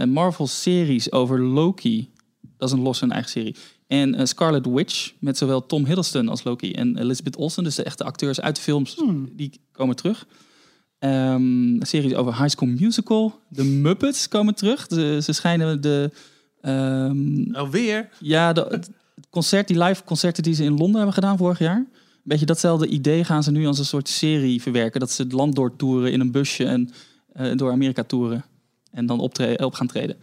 Een 0.00 0.10
Marvel-series 0.10 1.12
over 1.12 1.40
Loki. 1.40 2.10
Dat 2.56 2.68
is 2.68 2.74
een 2.74 2.82
losse 2.82 3.04
en 3.04 3.10
eigen 3.10 3.30
serie. 3.30 3.56
En 3.86 4.28
Scarlet 4.28 4.66
Witch 4.66 5.12
met 5.18 5.38
zowel 5.38 5.66
Tom 5.66 5.84
Hiddleston 5.84 6.28
als 6.28 6.44
Loki 6.44 6.72
en 6.72 6.98
Elizabeth 6.98 7.36
Olsen. 7.36 7.64
Dus 7.64 7.74
de 7.74 7.82
echte 7.82 8.04
acteurs 8.04 8.40
uit 8.40 8.56
de 8.56 8.62
films, 8.62 8.94
Hmm. 8.94 9.28
die 9.32 9.60
komen 9.72 9.96
terug. 9.96 10.26
Ehm, 10.98 11.42
een 11.42 11.86
serie 11.86 12.16
over 12.16 12.36
High 12.36 12.48
School 12.48 12.68
Musical. 12.68 13.40
De 13.48 13.64
Muppets 13.64 14.28
komen 14.28 14.54
terug. 14.54 14.86
Ze 15.22 15.32
schijnen 15.32 15.80
de... 15.80 16.10
ehm, 16.62 17.54
Alweer? 17.54 18.08
ja, 18.20 18.52
de, 18.52 18.66
het 18.68 18.90
concert, 19.30 19.68
die 19.68 19.78
live 19.78 20.04
concerten 20.04 20.42
die 20.42 20.54
ze 20.54 20.64
in 20.64 20.76
Londen 20.76 20.96
hebben 20.96 21.12
gedaan 21.14 21.36
vorig 21.36 21.58
jaar. 21.58 21.76
Een 21.76 21.88
beetje 22.22 22.46
datzelfde 22.46 22.86
idee 22.86 23.24
gaan 23.24 23.42
ze 23.42 23.50
nu 23.50 23.66
als 23.66 23.78
een 23.78 23.84
soort 23.84 24.08
serie 24.08 24.62
verwerken. 24.62 25.00
Dat 25.00 25.10
ze 25.10 25.22
het 25.22 25.32
land 25.32 25.54
doortoeren 25.54 26.12
in 26.12 26.20
een 26.20 26.30
busje 26.30 26.64
en 26.64 26.90
eh, 27.32 27.56
door 27.56 27.70
Amerika 27.70 28.02
toeren. 28.02 28.44
En 28.90 29.06
dan 29.06 29.20
op 29.20 29.74
gaan 29.74 29.86
treden. 29.86 30.16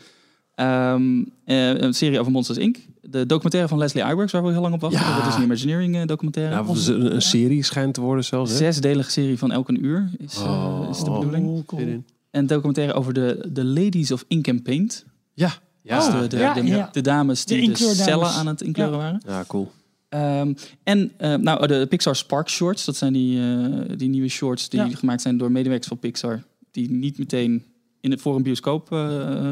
Ehm, 0.56 1.24
eh, 1.46 1.78
een 1.78 1.94
serie 1.94 2.20
over 2.20 2.32
Monsters 2.32 2.58
Inc. 2.58 2.78
De 3.02 3.26
documentaire 3.26 3.70
van 3.70 3.78
Leslie 3.78 4.04
Iwerks, 4.04 4.32
waar 4.32 4.44
we 4.44 4.52
heel 4.52 4.62
lang 4.62 4.74
op 4.74 4.82
wachten. 4.82 5.00
Ja. 5.00 5.18
Dat 5.20 5.28
is 5.28 5.36
een 5.36 5.44
Imagineering 5.44 5.96
eh, 5.96 6.06
documentaire. 6.06 6.56
Ja, 6.56 6.64
dus 6.64 6.88
een, 6.88 7.14
een 7.16 7.22
serie 7.22 7.64
schijnt 7.64 7.94
te 7.94 8.02
worden 8.02 8.24
zelfs. 8.26 8.52
Hè? 8.52 8.58
Zesdelige 8.58 9.12
serie 9.12 9.38
van 9.38 9.52
elk 9.52 9.68
een 9.70 9.86
uur 9.86 10.10
is, 10.18 10.38
Oh. 10.38 10.88
is 10.90 11.04
de 11.04 11.12
bedoeling. 11.12 11.48
Oh, 11.48 11.66
cool. 11.66 12.04
En 12.32 12.48
documentaire 12.48 12.94
over 12.94 13.14
de, 13.14 13.48
de 13.52 13.66
Ladies 13.66 14.12
of 14.12 14.26
Ink 14.28 14.48
and 14.50 14.64
Paint. 14.64 15.06
Ja. 15.34 15.52
Ja. 15.90 16.12
Dus 16.12 16.22
de, 16.22 16.28
de, 16.28 16.38
ja, 16.38 16.54
de, 16.54 16.64
ja. 16.66 16.90
de 16.92 17.02
dames 17.02 17.46
die 17.46 17.70
de, 17.70 17.76
cellen 17.78 18.28
aan 18.28 18.48
het 18.48 18.62
inkleuren 18.62 18.98
waren. 18.98 19.22
ja, 19.26 19.44
cool. 19.48 19.72
Ehm, 20.10 20.54
en 20.84 21.12
eh, 21.18 21.36
nou, 21.36 21.68
de 21.68 21.86
Pixar 21.90 22.16
Spark 22.16 22.50
Shorts, 22.50 22.86
dat 22.86 22.96
zijn 22.96 23.14
die, 23.14 23.40
eh, 23.42 23.98
die 23.98 24.10
nieuwe 24.10 24.28
shorts 24.28 24.70
die 24.70 24.80
Ja. 24.80 24.90
gemaakt 24.90 25.22
zijn 25.22 25.38
door 25.38 25.52
medewerkers 25.52 25.88
van 25.88 26.00
Pixar. 26.00 26.44
Die 26.72 26.92
niet 26.92 27.18
meteen 27.18 27.64
in 28.02 28.12
het, 28.12 28.22
voor 28.22 28.36
een 28.36 28.44
bioscoop 28.44 28.92
eh, 28.92 28.98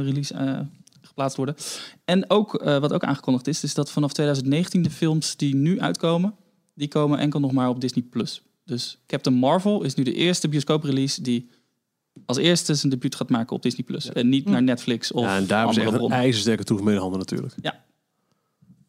release 0.04 0.34
eh, 0.34 0.60
geplaatst 1.02 1.38
worden. 1.38 1.56
En 2.06 2.30
ook, 2.30 2.56
eh, 2.56 2.78
wat 2.80 2.94
ook 2.94 3.04
aangekondigd 3.04 3.48
is, 3.48 3.64
is 3.64 3.74
dat 3.74 3.92
vanaf 3.92 4.14
2019 4.14 4.82
de 4.82 4.90
films 4.90 5.36
die 5.36 5.56
nu 5.56 5.82
uitkomen, 5.82 6.34
die 6.74 6.88
komen 6.88 7.20
enkel 7.20 7.40
nog 7.40 7.52
maar 7.52 7.70
op 7.70 7.82
Disney+. 7.82 8.04
Plus. 8.04 8.42
Dus 8.66 8.98
Captain 9.08 9.36
Marvel 9.36 9.84
is 9.84 9.94
nu 9.96 10.04
de 10.04 10.14
eerste 10.14 10.48
bioscooprelease 10.50 11.22
die 11.22 11.50
als 12.28 12.38
eerste 12.38 12.76
zijn 12.76 12.92
debuut 12.92 13.16
gaat 13.16 13.30
maken 13.30 13.56
op 13.56 13.62
Disney+. 13.62 13.84
Plus. 13.86 14.12
En 14.12 14.30
niet 14.30 14.46
naar 14.50 14.64
Netflix 14.64 15.12
of 15.12 15.24
ja, 15.24 15.36
en 15.36 15.48
daar 15.48 15.70
is 15.70 15.78
andere 15.78 15.96
echt 15.96 16.06
een 16.06 16.12
ijzersterke 16.12 16.64
troef 16.64 16.82
mee 16.82 16.96
in 16.96 17.02
handen 17.02 17.20
natuurlijk. 17.20 17.54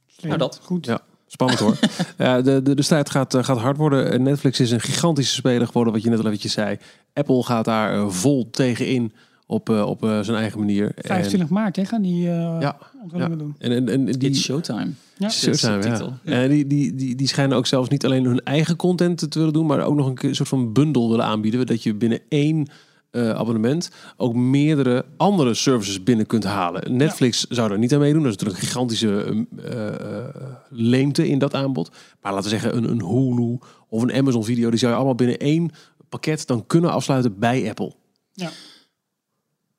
Slim. 0.07 0.29
Nou, 0.29 0.39
dat. 0.39 0.61
Goed. 0.63 0.87
Ja. 0.87 1.01
Spannend 1.27 1.61
hoor. 1.61 1.79
ja, 2.19 2.41
de, 2.43 2.63
de, 2.63 2.75
de 2.75 2.83
strijd 2.83 3.11
gaat, 3.11 3.35
eh, 3.35 3.45
gaat 3.45 3.59
hard 3.59 3.77
worden. 3.77 4.23
Netflix 4.23 4.61
is 4.61 4.71
een 4.71 4.81
gigantische 4.81 5.35
speler 5.35 5.67
geworden, 5.67 5.93
wat 5.93 6.03
je 6.03 6.11
net 6.11 6.19
al 6.19 6.27
eventjes 6.27 6.53
zei. 6.53 6.79
Apple 7.13 7.43
gaat 7.43 7.65
daar 7.65 7.95
eh, 7.95 8.09
vol 8.09 8.51
tegenin 8.51 9.13
op, 9.47 9.71
eh, 9.71 9.87
op 9.87 10.05
eh, 10.05 10.21
zijn 10.21 10.37
eigen 10.37 10.59
manier. 10.59 10.85
En, 10.95 11.05
25 11.05 11.49
maart 11.49 11.77
hè, 11.77 11.85
gaan 11.85 12.03
die 12.03 12.29
eh 12.29 12.57
Ja, 12.61 12.79
onthullingen 13.03 13.39
doen. 13.39 13.55
en, 13.59 13.73
en, 13.73 13.89
en 13.89 14.05
die, 14.05 14.29
It's 14.29 14.41
Showtime. 14.43 14.91
Ja. 15.19 15.29
We, 15.41 16.11
ja. 16.23 16.43
En 16.43 16.51
die, 16.51 16.67
die, 16.67 16.95
die, 16.95 17.15
die 17.15 17.27
schijnen 17.29 17.57
ook 17.57 17.67
zelfs 17.67 17.89
niet 17.89 18.05
alleen 18.05 18.25
hun 18.25 18.41
eigen 18.41 18.77
content 18.77 19.31
te 19.31 19.39
willen 19.39 19.53
doen, 19.53 19.67
maar 19.67 19.81
ook 19.81 19.97
nog 19.97 20.07
een 20.07 20.15
keer- 20.15 20.35
soort 20.35 20.49
van 20.49 20.73
bundel 20.73 21.11
willen 21.11 21.25
aanbieden. 21.25 21.67
Dat 21.67 21.83
je 21.83 21.95
binnen 21.95 22.21
één 22.29 22.69
eh, 23.11 23.31
abonnement 23.31 23.91
ook 24.17 24.35
meerdere 24.35 25.05
andere 25.17 25.55
services 25.55 26.03
binnen 26.03 26.27
kunt 26.27 26.45
halen. 26.45 26.97
Netflix 26.97 27.45
zou 27.49 27.69
daar 27.69 27.79
niet 27.79 27.93
aan 27.95 28.01
meedoen. 28.01 28.23
Dat 28.23 28.31
is 28.31 28.37
natuurlijk 28.37 28.63
een 28.63 28.69
gigantische 28.69 29.47
eh, 29.57 29.89
eh, 29.89 30.35
leemte 30.71 31.29
in 31.29 31.39
dat 31.39 31.55
aanbod. 31.55 31.91
Maar 32.23 32.33
laten 32.33 32.51
we 32.51 32.59
zeggen, 32.59 32.77
een, 32.77 32.91
een 32.91 33.03
Hulu 33.03 33.59
of 33.89 34.03
een 34.03 34.13
Amazon 34.13 34.45
video, 34.45 34.71
die 34.71 34.79
zou 34.79 34.91
je 34.91 34.97
allemaal 34.97 35.15
binnen 35.17 35.39
één 35.39 35.71
pakket 36.09 36.47
dan 36.47 36.67
kunnen 36.67 36.93
afsluiten 36.93 37.39
bij 37.39 37.69
Apple. 37.69 37.93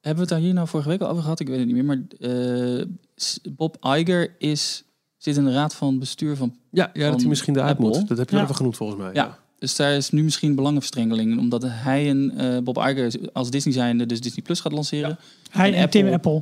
Hebben 0.02 0.24
we 0.24 0.30
het 0.30 0.40
daar 0.40 0.40
hier 0.40 0.54
nou 0.54 0.68
vorige 0.68 0.90
week 0.90 1.02
al 1.02 1.10
over 1.10 1.22
gehad? 1.22 1.40
Ik 1.40 1.48
weet 1.48 1.58
het 1.58 1.68
niet 1.68 1.76
meer. 1.76 1.86
Maar 1.86 2.02
eh, 2.20 2.86
Bob 3.52 3.78
Iger 3.86 4.36
is, 4.38 4.84
zit 5.18 5.38
in 5.38 5.44
de 5.46 5.52
raad 5.54 5.76
van 5.76 6.00
bestuur 6.00 6.36
van... 6.36 6.56
Ja, 6.72 6.90
ja 6.94 7.10
dat 7.10 7.20
hij 7.20 7.30
misschien 7.30 7.56
eruit 7.56 7.78
moet. 7.80 8.08
Dat 8.08 8.18
heb 8.18 8.30
je 8.30 8.36
Ja. 8.36 8.44
even 8.44 8.56
genoemd 8.56 8.76
volgens 8.78 9.00
mij. 9.00 9.14
Ja. 9.14 9.40
Dus 9.60 9.76
daar 9.76 9.94
is 9.94 10.10
nu 10.10 10.24
misschien 10.24 10.56
belangenverstrengeling. 10.56 11.38
Omdat 11.40 11.64
hij 11.68 12.10
en 12.10 12.32
eh, 12.38 12.58
Bob 12.58 12.78
Iger 12.78 13.14
als 13.34 13.50
Disney 13.50 13.74
zijnde 13.74 14.06
dus 14.06 14.22
Disney 14.22 14.44
Plus 14.44 14.60
gaat 14.60 14.72
lanceren. 14.72 15.18
Hij 15.50 15.74
En 15.74 15.80
en, 15.80 15.90
Tim 15.90 16.14
Apple. 16.14 16.42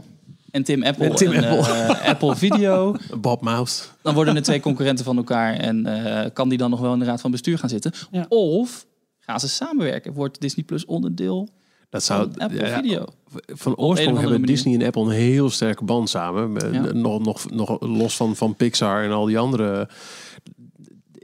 En 0.51 0.63
Tim 0.63 0.83
Apple 0.83 1.05
En 1.05 1.15
Tim 1.15 1.33
Apple. 1.33 1.73
eh, 1.73 2.09
Apple 2.09 2.35
Video. 2.35 2.95
Bob 3.21 3.41
Mouse. 3.41 3.83
Dan 4.01 4.13
worden 4.13 4.35
er 4.35 4.41
twee 4.41 4.59
concurrenten 4.59 5.05
van 5.05 5.17
elkaar. 5.17 5.53
En 5.53 5.85
eh, 5.85 6.29
kan 6.33 6.49
die 6.49 6.57
dan 6.57 6.69
nog 6.69 6.79
wel 6.79 6.93
in 6.93 6.99
de 6.99 7.05
raad 7.05 7.21
van 7.21 7.31
bestuur 7.31 7.57
gaan 7.57 7.69
zitten? 7.69 7.91
Ja. 8.11 8.25
Of 8.29 8.85
gaan 9.19 9.39
ze 9.39 9.49
samenwerken? 9.49 10.13
Wordt 10.13 10.41
Disney 10.41 10.65
Plus 10.65 10.85
onderdeel 10.85 11.49
Dat 11.89 12.03
zou 12.03 12.29
van 12.31 12.41
Apple 12.41 12.65
ja, 12.65 12.81
Video? 12.81 13.05
Van 13.47 13.75
oorsprong 13.75 14.17
hebben 14.17 14.39
manier. 14.39 14.55
Disney 14.55 14.73
en 14.73 14.85
Apple 14.85 15.01
een 15.01 15.09
heel 15.09 15.49
sterke 15.49 15.83
band 15.83 16.09
samen. 16.09 16.73
Ja. 16.73 16.93
Nog, 16.93 17.23
nog, 17.23 17.49
nog 17.49 17.81
los 17.81 18.15
van, 18.15 18.35
van 18.35 18.55
Pixar 18.55 19.03
en 19.03 19.11
al 19.11 19.25
die 19.25 19.39
andere. 19.39 19.89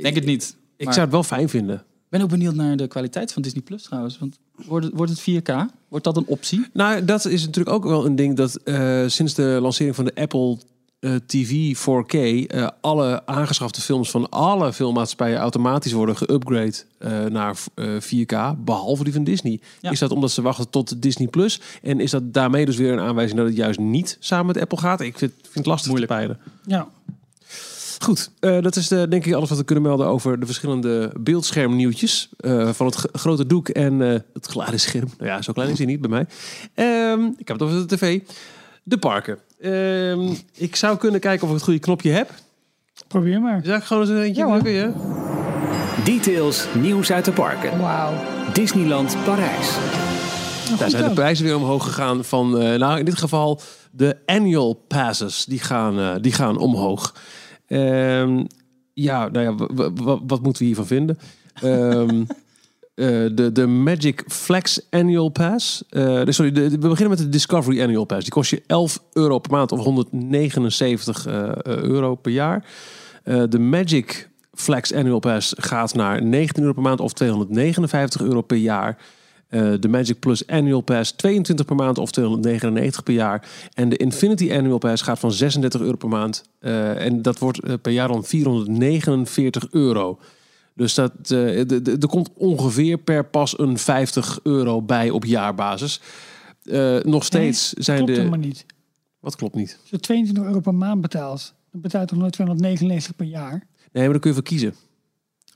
Denk 0.01 0.15
het 0.15 0.25
niet. 0.25 0.55
Ik 0.77 0.85
Maar- 0.85 0.93
zou 0.93 1.05
het 1.05 1.13
wel 1.15 1.23
fijn 1.23 1.49
vinden. 1.49 1.75
Ik 1.75 2.19
ben 2.19 2.21
ook 2.21 2.29
benieuwd 2.29 2.55
naar 2.55 2.77
de 2.77 2.87
kwaliteit 2.87 3.33
van 3.33 3.41
Disney 3.41 3.61
Plus 3.61 3.83
trouwens. 3.83 4.17
Want 4.19 4.39
wordt 4.55 4.85
het, 4.85 4.95
wordt 4.95 5.11
het 5.11 5.21
4K? 5.21 5.65
Wordt 5.87 6.05
dat 6.05 6.17
een 6.17 6.25
optie? 6.27 6.65
Nou, 6.73 7.05
dat 7.05 7.25
is 7.25 7.45
natuurlijk 7.45 7.75
ook 7.75 7.83
wel 7.83 8.05
een 8.05 8.15
ding 8.15 8.35
dat 8.35 8.55
eh, 8.55 9.03
sinds 9.07 9.33
de 9.33 9.57
lancering 9.61 9.95
van 9.95 10.05
de 10.05 10.15
Apple 10.15 10.57
eh, 10.99 11.15
TV 11.25 11.77
4K 11.77 12.13
eh, 12.47 12.67
alle 12.81 13.25
aangeschafte 13.25 13.81
films 13.81 14.11
van 14.11 14.29
alle 14.29 14.73
filmmaatschappijen 14.73 15.37
automatisch 15.37 15.91
worden 15.91 16.17
geupgrade 16.17 16.73
eh, 16.97 17.25
naar 17.25 17.57
eh, 17.75 17.87
4K, 18.01 18.57
behalve 18.63 19.03
die 19.03 19.13
van 19.13 19.23
Disney. 19.23 19.59
Ja. 19.81 19.91
Is 19.91 19.99
dat 19.99 20.11
omdat 20.11 20.31
ze 20.31 20.41
wachten 20.41 20.69
tot 20.69 21.01
Disney 21.01 21.27
Plus? 21.27 21.61
En 21.81 21.99
is 21.99 22.11
dat 22.11 22.33
daarmee 22.33 22.65
dus 22.65 22.77
weer 22.77 22.93
een 22.93 22.99
aanwijzing 22.99 23.37
dat 23.37 23.47
het 23.47 23.55
juist 23.57 23.79
niet 23.79 24.17
samen 24.19 24.45
met 24.45 24.59
Apple 24.59 24.77
gaat? 24.77 25.01
Ik 25.01 25.17
vind, 25.17 25.31
vind 25.41 25.53
het 25.55 25.65
lastig 25.65 25.87
Moeilijk. 25.91 26.11
te 26.11 26.17
peilen. 26.17 26.39
Ja. 26.65 26.87
Goed, 28.03 28.31
eh, 28.39 28.61
dat 28.61 28.75
is 28.75 28.87
de, 28.87 29.07
denk 29.07 29.25
ik 29.25 29.33
alles 29.33 29.49
wat 29.49 29.57
we 29.57 29.63
kunnen 29.63 29.83
melden 29.83 30.07
over 30.07 30.39
de 30.39 30.45
verschillende 30.45 31.11
beeldschermnieuwtjes. 31.19 32.29
eh, 32.37 32.69
van 32.73 32.85
het 32.85 33.07
grote 33.11 33.45
doek 33.45 33.69
en 33.69 34.01
eh, 34.01 34.19
het 34.33 34.45
gladde 34.45 34.77
scherm. 34.77 35.09
Nou 35.17 35.29
ja, 35.29 35.41
zo 35.41 35.53
klein 35.53 35.69
is 35.69 35.77
hij 35.77 35.87
niet 35.87 36.01
bij 36.01 36.09
mij. 36.09 36.25
Ehm, 36.73 37.21
ik 37.37 37.47
heb 37.47 37.59
het 37.59 37.61
over 37.61 37.87
de 37.87 37.95
tv. 37.95 38.19
De 38.83 38.97
parken. 38.97 39.37
Ehm, 39.61 40.33
ik 40.53 40.75
zou 40.75 40.97
kunnen 40.97 41.19
kijken 41.19 41.43
of 41.43 41.49
ik 41.49 41.55
het 41.55 41.63
goede 41.63 41.79
knopje 41.79 42.11
heb. 42.11 42.29
Probeer 43.07 43.41
maar. 43.41 43.61
Zal 43.63 43.75
ik 43.75 43.83
gewoon 43.83 44.03
eens 44.03 44.11
een 44.11 44.21
eentje 44.21 44.45
Ja, 44.45 44.59
drukken? 44.59 44.73
Ja? 44.73 44.93
Details, 46.03 46.67
nieuws 46.73 47.11
uit 47.11 47.25
de 47.25 47.31
parken. 47.31 47.79
Wauw. 47.79 48.13
Disneyland 48.53 49.17
Parijs. 49.25 49.69
Daar 50.79 50.89
zijn 50.89 51.07
de 51.07 51.13
prijzen 51.13 51.45
weer 51.45 51.55
omhoog 51.55 51.83
gegaan 51.83 52.23
van, 52.23 52.59
eh, 52.59 52.79
nou 52.79 52.99
in 52.99 53.05
dit 53.05 53.17
geval 53.19 53.61
de 53.91 54.17
annual 54.25 54.73
passes. 54.73 55.45
Die 55.45 55.59
gaan, 55.59 56.21
die 56.21 56.31
gaan 56.31 56.57
omhoog. 56.57 57.13
Ehm, 57.67 58.43
ja, 58.93 59.29
nou 59.29 59.45
ja, 59.45 59.67
wat 60.25 60.41
moeten 60.41 60.61
we 60.61 60.65
hiervan 60.65 60.85
vinden? 60.87 61.17
Ehm, 61.61 62.21
eh, 62.95 63.07
de, 63.35 63.49
de 63.53 63.67
Magic 63.67 64.23
Flex 64.27 64.81
Annual 64.89 65.29
Pass. 65.29 65.83
dus 65.89 66.35
sorry, 66.35 66.51
de- 66.51 66.61
de- 66.69 66.77
we 66.77 66.87
beginnen 66.87 67.09
met 67.09 67.17
de 67.17 67.29
Discovery 67.29 67.81
Annual 67.81 68.05
Pass. 68.05 68.21
Die 68.23 68.31
kost 68.33 68.49
je 68.49 68.63
11 68.67 69.03
euro 69.13 69.39
per 69.39 69.51
maand 69.51 69.71
of 69.71 69.79
179 69.83 71.25
eh, 71.25 71.51
euro 71.65 72.15
per 72.15 72.31
jaar. 72.31 72.65
De 73.49 73.59
Magic 73.59 74.29
Flex 74.53 74.93
Annual 74.93 75.19
Pass 75.19 75.53
gaat 75.57 75.93
naar 75.93 76.23
19 76.23 76.61
euro 76.61 76.73
per 76.73 76.83
maand 76.83 76.99
of 76.99 77.13
259 77.13 78.21
euro 78.21 78.41
per 78.41 78.57
jaar. 78.57 78.97
Eh, 79.53 79.73
de 79.79 79.87
Magic 79.87 80.19
Plus 80.19 80.47
Annual 80.47 80.81
Pass 80.81 81.11
22 81.11 81.65
per 81.65 81.75
maand 81.75 81.97
of 81.97 82.11
299 82.11 83.03
per 83.03 83.13
jaar. 83.13 83.47
En 83.73 83.89
de 83.89 83.97
Infinity 83.97 84.53
Annual 84.53 84.77
Pass 84.77 85.01
gaat 85.01 85.19
van 85.19 85.31
36 85.31 85.81
euro 85.81 85.95
per 85.95 86.09
maand. 86.09 86.43
Eh, 86.59 87.05
en 87.05 87.21
dat 87.21 87.39
wordt 87.39 87.59
eh, 87.59 87.73
per 87.81 87.91
jaar 87.91 88.07
dan 88.07 88.23
449 88.23 89.67
euro. 89.71 90.19
Dus 90.73 90.93
dat, 90.93 91.29
er 91.29 92.07
komt 92.07 92.29
ongeveer 92.33 92.97
per 92.97 93.25
pas 93.25 93.59
een 93.59 93.77
50 93.77 94.39
euro 94.43 94.81
bij 94.81 95.09
op 95.09 95.25
jaarbasis. 95.25 96.01
Nog 97.03 97.23
steeds 97.23 97.73
zijn 97.73 97.97
Klopt 97.97 98.11
de... 98.11 98.17
helemaal 98.17 98.39
niet. 98.39 98.65
Wat 99.19 99.35
klopt 99.35 99.55
niet? 99.55 99.77
Als 99.81 99.89
je 99.89 99.99
22 99.99 100.45
euro 100.45 100.59
per 100.59 100.75
maand 100.75 101.01
betaalt, 101.01 101.53
dan 101.71 101.81
betaal 101.81 102.01
je 102.01 102.07
toch 102.07 102.19
nooit 102.19 102.33
299 102.33 103.15
per 103.15 103.25
jaar? 103.25 103.51
Nee, 103.91 104.03
maar 104.03 104.11
dan 104.11 104.19
kun 104.19 104.29
je 104.29 104.35
voor 104.35 104.45
kiezen. 104.45 104.73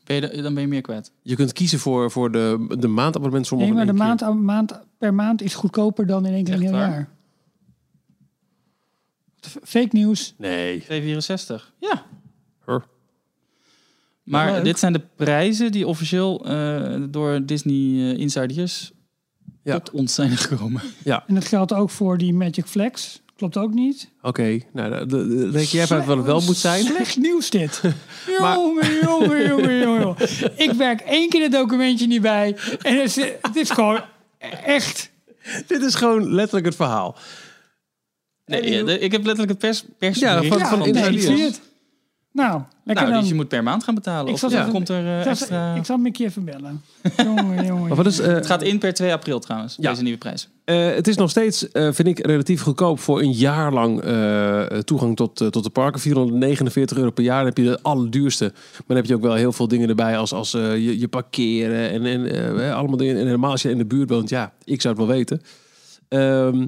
Ben 0.08 0.16
je 0.16 0.22
de- 0.22 0.42
dan 0.42 0.54
ben 0.54 0.62
je 0.64 0.70
meer 0.70 0.82
kwijt. 0.82 1.12
Je 1.22 1.36
kunt 1.36 1.54
kiezen 1.54 1.80
voor, 1.80 2.12
voor 2.12 2.32
de, 2.32 2.76
de 2.80 2.88
maandabonnement. 2.88 3.52
Nee, 3.52 3.74
maar 3.74 3.86
de 3.86 3.92
keer. 3.94 4.00
maand, 4.02 4.40
maand 4.44 4.80
per 4.98 5.14
maand 5.14 5.42
is 5.42 5.54
goedkoper 5.56 6.06
dan 6.08 6.26
in 6.26 6.34
één 6.34 6.44
keer 6.44 6.54
een 6.54 6.62
Echt 6.62 6.70
heel 6.72 6.80
waar? 6.80 6.90
jaar. 6.90 7.10
Fake 9.64 9.90
nieuws. 9.92 10.34
Nee. 10.38 10.80
264. 10.82 11.74
Ja. 11.80 12.06
Maar 14.24 14.64
dit 14.64 14.80
zijn 14.80 14.94
de 14.94 15.02
prijzen 15.16 15.72
die 15.72 15.88
officieel 15.88 16.46
eh, 16.46 17.04
door 17.10 17.46
Disney 17.46 17.74
eh, 18.14 18.18
insiders 18.20 18.92
Ja. 19.64 19.80
tot 19.80 19.92
ons 19.94 20.14
zijn 20.14 20.38
gekomen. 20.38 20.82
En 21.28 21.34
dat 21.36 21.46
geldt 21.46 21.74
ook 21.74 21.90
voor 21.90 22.18
die 22.18 22.34
Magic 22.34 22.66
Flex. 22.66 23.22
Klopt 23.38 23.58
ook 23.58 23.74
niet. 23.74 24.10
Oké, 24.22 24.60
nou, 24.74 24.92
de, 24.92 25.06
de, 25.06 25.28
de- 25.28 25.50
reken 25.50 25.70
jij 25.70 25.84
even 25.84 25.96
uit 25.96 26.06
wat 26.06 26.18
het 26.18 26.26
wel 26.26 26.42
moet 26.42 26.58
zijn? 26.58 26.86
Slecht 26.86 27.18
nieuws 27.18 27.50
dit. 27.50 27.82
Maar- 28.40 28.56
jongen, 28.58 29.00
jongen, 29.02 29.48
jongen, 29.48 29.80
jongen. 29.80 30.16
Ik 30.56 30.72
werk 30.72 31.00
één 31.02 31.30
keer 31.30 31.42
het 31.42 31.52
documentje 31.52 32.08
niet 32.08 32.22
bij. 32.22 32.56
En 32.82 32.96
het 32.98 33.18
is, 33.18 33.24
het 33.42 33.56
is 33.56 33.70
gewoon 33.70 34.02
echt... 34.64 35.12
Dit 35.68 35.82
is 35.82 35.96
gewoon 35.96 36.34
letterlijk 36.34 36.66
het 36.66 36.76
verhaal. 36.76 37.16
Nee, 38.46 38.62
eh, 38.84 39.04
ik 39.04 39.12
heb 39.12 39.26
letterlijk 39.26 39.50
het 39.50 39.58
pers, 39.60 39.84
pers 39.98 40.20
Ja, 40.20 40.44
van- 40.44 40.58
Ja, 40.58 40.68
van 40.70 40.80
nee, 40.80 40.88
Insider. 40.88 41.14
ik 41.14 41.22
zie 41.22 41.44
het. 41.44 41.62
Nou, 42.32 42.62
lekker 42.84 42.96
Nou, 43.06 43.10
dan. 43.12 43.20
dus 43.20 43.30
je 43.30 43.36
moet 43.36 43.48
per 43.48 43.64
maand 43.64 43.84
gaan 43.84 43.96
betalen. 43.96 44.28
Ik 44.28 44.34
Of 44.34 44.40
zal 44.40 44.50
ja, 44.52 44.68
komt 44.72 44.90
er 44.90 45.06
eh, 45.06 45.18
Ik 45.18 45.24
zal- 45.24 45.32
extra... 45.32 45.76
Ik 45.76 45.86
zal 45.86 45.98
Mickey 45.98 46.26
even 46.26 46.46
bellen. 46.46 46.82
jongen, 47.18 47.66
jongen. 47.66 47.88
Maar 47.88 47.98
wat 47.98 48.06
is, 48.06 48.20
eh, 48.20 48.28
Het 48.34 48.46
gaat 48.46 48.62
in 48.62 48.80
per 48.80 48.94
2 48.94 49.12
april 49.12 49.40
trouwens, 49.40 49.76
Ja. 49.80 49.90
deze 49.90 50.02
nieuwe 50.04 50.18
prijs. 50.18 50.50
eh, 50.66 50.86
het 50.94 51.08
is 51.08 51.16
nog 51.16 51.30
steeds, 51.30 51.72
eh, 51.72 51.92
vind 51.92 52.08
ik, 52.08 52.26
relatief 52.26 52.62
goedkoop 52.62 53.00
voor 53.00 53.22
een 53.22 53.32
jaar 53.32 53.74
lang 53.74 54.02
eh, 54.02 54.62
toegang 54.66 55.16
tot, 55.16 55.36
tot 55.36 55.64
de 55.64 55.70
parken. 55.70 56.00
449 56.02 56.98
euro 56.98 57.12
per 57.12 57.24
jaar. 57.24 57.38
Dan 57.38 57.46
heb 57.46 57.58
je 57.58 57.64
de 57.64 57.80
allerduurste. 57.82 58.44
Maar 58.54 58.84
dan 58.88 58.96
heb 58.98 59.06
je 59.06 59.16
ook 59.16 59.22
wel 59.22 59.34
heel 59.34 59.52
veel 59.54 59.68
dingen 59.68 59.90
erbij 59.90 60.18
als, 60.18 60.34
als 60.34 60.52
je, 60.52 61.00
je 61.00 61.08
parkeren 61.08 61.90
en, 61.92 62.06
en 62.06 62.58
eh, 62.60 62.76
allemaal 62.76 62.98
dingen. 62.98 63.18
En 63.18 63.26
helemaal 63.26 63.52
als 63.52 63.62
je 63.62 63.70
in 63.70 63.78
de 63.78 63.86
buurt 63.86 64.10
woont, 64.10 64.30
ja, 64.30 64.54
ik 64.64 64.82
zou 64.82 64.96
het 64.98 65.06
wel 65.08 65.16
weten. 65.16 65.42
Ehm, 66.08 66.68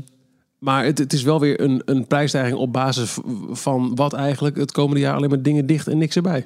maar 0.59 0.85
het, 0.85 0.97
het 0.97 1.13
is 1.13 1.23
wel 1.23 1.39
weer 1.39 1.61
een, 1.61 1.81
een 1.85 2.07
prijsstijging 2.07 2.57
op 2.57 2.73
basis 2.73 3.17
van 3.51 3.95
wat 3.95 4.13
eigenlijk 4.13 4.57
het 4.57 4.71
komende 4.71 4.99
jaar 5.01 5.15
alleen 5.15 5.29
maar 5.29 5.41
dingen 5.41 5.65
dicht 5.65 5.87
en 5.87 5.97
niks 5.97 6.15
erbij. 6.15 6.45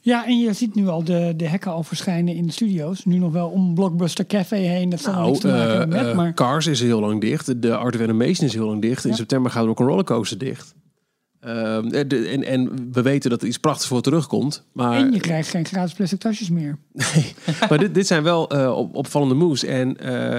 Ja, 0.00 0.26
en 0.26 0.38
je 0.38 0.52
ziet 0.52 0.74
nu 0.74 0.88
al 0.88 1.04
de, 1.04 1.32
de 1.36 1.48
hekken 1.48 1.70
al 1.72 1.82
verschijnen 1.82 2.34
in 2.34 2.46
de 2.46 2.52
studio's. 2.52 3.04
Nu 3.04 3.18
nog 3.18 3.32
wel 3.32 3.48
om 3.48 3.74
Blockbuster 3.74 4.26
Café 4.26 4.56
heen. 4.56 4.88
Dat 4.88 5.00
zal 5.00 5.26
niks 5.26 5.38
te 5.38 5.46
maken 5.48 5.80
eh, 5.82 5.88
met, 5.88 6.06
eh, 6.06 6.16
maar... 6.16 6.34
Cars 6.34 6.66
is 6.66 6.80
heel 6.80 7.00
lang 7.00 7.20
dicht. 7.20 7.62
De 7.62 7.76
Art 7.76 7.94
of 7.94 8.00
Animation 8.00 8.48
is 8.48 8.54
heel 8.54 8.66
lang 8.66 8.82
dicht. 8.82 9.04
In 9.04 9.10
Ja. 9.10 9.16
september 9.16 9.50
gaat 9.50 9.66
ook 9.66 9.80
een 9.80 9.86
rollercoaster 9.86 10.38
dicht. 10.38 10.74
Ehm, 11.40 11.86
eh, 11.86 12.04
de- 12.08 12.28
en, 12.28 12.44
en 12.44 12.88
we 12.92 13.02
weten 13.02 13.30
dat 13.30 13.42
er 13.42 13.48
iets 13.48 13.58
prachtigs 13.58 13.88
voor 13.88 14.00
terugkomt. 14.02 14.64
Maar, 14.72 14.96
En 14.98 15.12
je 15.12 15.20
krijgt 15.20 15.48
geen 15.48 15.64
gratis 15.64 15.94
plastic 15.94 16.18
tasjes 16.20 16.50
meer. 16.50 16.78
maar 17.68 17.78
dit, 17.78 17.94
dit 17.94 18.06
zijn 18.06 18.22
wel 18.22 18.44
op, 18.74 18.94
opvallende 18.94 19.34
moves. 19.34 19.64
En 19.64 19.94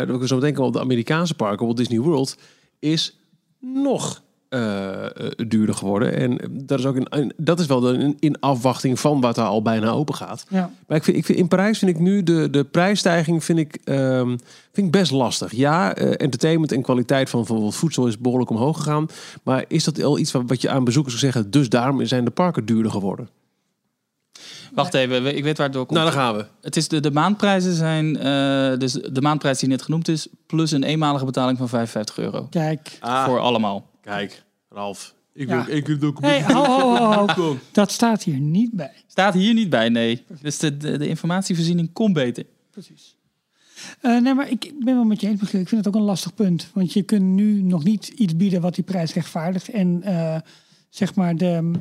dat 0.08 0.20
we 0.20 0.28
zo 0.28 0.36
meteen 0.36 0.58
op 0.58 0.74
de 0.74 0.80
Amerikaanse 0.80 1.34
parken, 1.36 1.66
Walt 1.66 1.78
Disney 1.78 2.00
World, 2.00 2.38
is 2.84 3.18
nog 3.60 4.22
eh, 4.50 5.06
eh, 5.06 5.10
duurder 5.48 5.76
geworden. 5.76 6.14
En 6.16 6.40
dat 6.52 6.80
is 6.80 6.86
ook 6.86 6.96
in- 6.96 7.34
dat 7.38 7.60
is 7.60 7.66
wel 7.66 7.80
de- 7.80 7.94
in, 7.98 8.18
in 8.20 8.40
afwachting 8.40 9.00
van 9.00 9.22
wat 9.22 9.38
er 9.38 9.44
al 9.44 9.62
bijna 9.62 9.90
open 9.90 10.16
gaat. 10.16 10.46
Ja. 10.50 10.72
Maar 10.88 10.98
ik 10.98 11.04
vind, 11.04 11.18
ik 11.18 11.26
vind, 11.26 11.38
in 11.38 11.48
Parijs 11.48 11.80
vind 11.80 11.92
ik 11.92 12.00
nu 12.00 12.24
de, 12.24 12.50
de 12.50 12.64
prijsstijging 12.64 13.44
vind 13.44 13.60
ik, 13.60 13.78
ehm, 13.84 14.28
vind 14.72 14.88
ik 14.88 14.92
best 14.92 15.12
lastig. 15.12 15.52
Ja, 15.52 15.96
eh, 15.96 16.08
entertainment 16.18 16.72
en 16.72 16.82
kwaliteit 16.82 17.30
van 17.30 17.40
bijvoorbeeld 17.40 17.76
voedsel 17.76 18.08
is 18.08 18.18
behoorlijk 18.18 18.50
omhoog 18.50 18.78
gegaan. 18.78 19.08
Maar 19.44 19.66
is 19.68 19.84
dat 19.84 20.04
al 20.04 20.20
iets 20.20 20.32
wat, 20.32 20.44
wat 20.48 20.62
je 20.62 20.70
aan 20.70 20.84
bezoekers 20.84 21.20
zou 21.20 21.32
zeggen? 21.32 21.52
Dus 21.52 21.70
daarom 21.70 22.06
zijn 22.06 22.26
de 22.26 22.32
parken 22.32 22.66
duurder 22.66 22.92
geworden. 22.92 23.30
Wacht 24.74 24.94
even, 24.94 25.36
ik 25.36 25.44
weet 25.44 25.58
waar 25.58 25.66
het 25.66 25.76
door 25.76 25.86
komt. 25.86 26.00
Nou, 26.00 26.12
daar 26.12 26.20
gaan 26.22 26.36
we. 26.38 26.46
Het 26.62 26.76
is 26.76 26.88
de, 26.88 27.00
de 27.00 27.12
maandprijzen 27.12 27.74
zijn, 27.74 28.18
eh, 28.18 28.78
dus 28.78 28.92
de 28.94 29.22
maandprijs 29.22 29.60
die 29.60 29.70
net 29.70 29.82
genoemd 29.82 30.08
is, 30.08 30.28
plus 30.46 30.72
een 30.72 30.84
eenmalige 30.84 31.26
betaling 31.26 31.58
van 31.58 31.70
55 31.70 32.18
euro. 32.18 32.48
Kijk. 32.50 32.98
Voor 33.02 33.40
allemaal. 33.40 33.90
Kijk, 34.02 34.44
Ralf. 34.70 35.14
Ik 35.34 35.48
Ja. 35.50 35.66
wil, 35.66 35.76
ik 35.76 35.88
wil 35.88 35.98
ook 36.10 36.22
Hey, 36.22 36.44
ho, 36.44 36.64
ho, 36.66 36.96
ho, 36.96 37.28
ho. 37.28 37.58
Dat 37.72 37.92
staat 37.92 38.24
hier 38.24 38.40
niet 38.40 38.72
bij. 38.72 38.92
Staat 39.08 39.34
hier 39.34 39.54
niet 39.54 39.70
bij, 39.70 39.90
nee. 39.90 40.24
Dus 40.42 40.58
de, 40.58 40.78
de, 40.78 40.98
de 40.98 41.08
informatievoorziening 41.08 41.94
komt 41.94 42.14
beter. 42.14 42.46
Precies. 42.72 43.16
Eh, 44.02 44.22
nee, 44.22 44.34
maar 44.34 44.50
ik 44.50 44.72
ben 44.80 44.96
wel 44.96 45.04
met 45.04 45.22
je 45.22 45.28
eens, 45.28 45.42
Michiel. 45.42 45.60
Ik 45.60 45.68
vind 45.68 45.86
het 45.86 45.96
ook 45.96 46.02
een 46.02 46.08
lastig 46.08 46.34
punt. 46.34 46.70
Want 46.74 46.94
je 46.94 47.02
kunt 47.04 47.24
nu 47.24 47.62
nog 47.62 47.84
niet 47.84 48.08
iets 48.08 48.36
bieden 48.36 48.62
wat 48.62 48.76
die 48.76 48.84
prijs 48.84 49.14
rechtvaardigt. 49.14 49.70
En 49.70 50.02
eh, 50.04 50.36
zeg 50.90 51.16
maar 51.16 51.36
de 51.36 51.72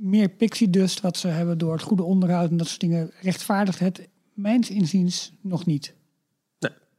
meer 0.00 0.28
pixie 0.28 0.70
dust 0.70 1.00
wat 1.00 1.16
ze 1.16 1.28
hebben 1.28 1.58
door 1.58 1.72
het 1.72 1.82
goede 1.82 2.02
onderhoud 2.02 2.50
en 2.50 2.56
dat 2.56 2.66
soort 2.66 2.80
dingen 2.80 3.10
rechtvaardigt 3.20 3.78
het 3.78 4.08
mijns 4.34 4.70
inziens 4.70 5.32
nog 5.40 5.66
niet. 5.66 5.94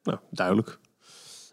Nou, 0.08 0.20
duidelijk. 0.32 0.80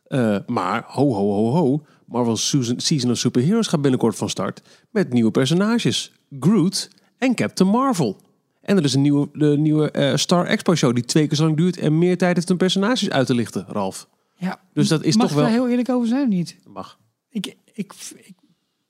Eh, 0.07 0.39
maar, 0.47 0.85
ho, 0.87 1.13
ho, 1.13 1.31
ho, 1.31 1.51
ho. 1.51 1.87
Marvel 2.07 2.37
Season, 2.77 3.11
of 3.11 3.19
Superheroes 3.19 3.67
gaat 3.67 3.81
binnenkort 3.83 4.17
van 4.17 4.29
start 4.29 4.63
met 4.91 5.13
nieuwe 5.13 5.31
personages. 5.31 6.13
Groot 6.41 6.91
en 7.19 7.35
Captain 7.35 7.71
Marvel. 7.71 8.21
En 8.61 8.77
er 8.77 8.85
is 8.85 8.95
een 8.95 9.03
nieuwe, 9.03 9.29
de 9.33 9.57
nieuwe 9.59 9.91
eh, 9.91 10.17
Star 10.17 10.47
Expo 10.47 10.75
show 10.75 10.95
die 10.95 11.05
twee 11.05 11.27
keer 11.27 11.37
zo 11.37 11.45
lang 11.45 11.57
duurt 11.57 11.77
en 11.77 11.99
meer 11.99 12.19
tijd 12.19 12.37
heeft 12.37 12.51
om 12.51 12.57
personages 12.57 13.11
uit 13.11 13.27
te 13.27 13.35
lichten, 13.35 13.65
Ralf. 13.69 14.09
Ja, 14.37 14.61
Dus 14.73 14.89
dat 14.89 15.05
is 15.05 15.17
mag 15.17 15.27
toch 15.27 15.35
wel... 15.35 15.45
daar 15.45 15.53
heel 15.53 15.69
eerlijk 15.69 15.89
over 15.89 16.09
zijn 16.09 16.23
of 16.23 16.29
niet? 16.29 16.57
Mag. 16.67 16.99
Ik, 17.29 17.47
ik, 17.73 17.93
ik, 18.17 18.35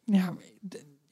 ja, 0.04 0.34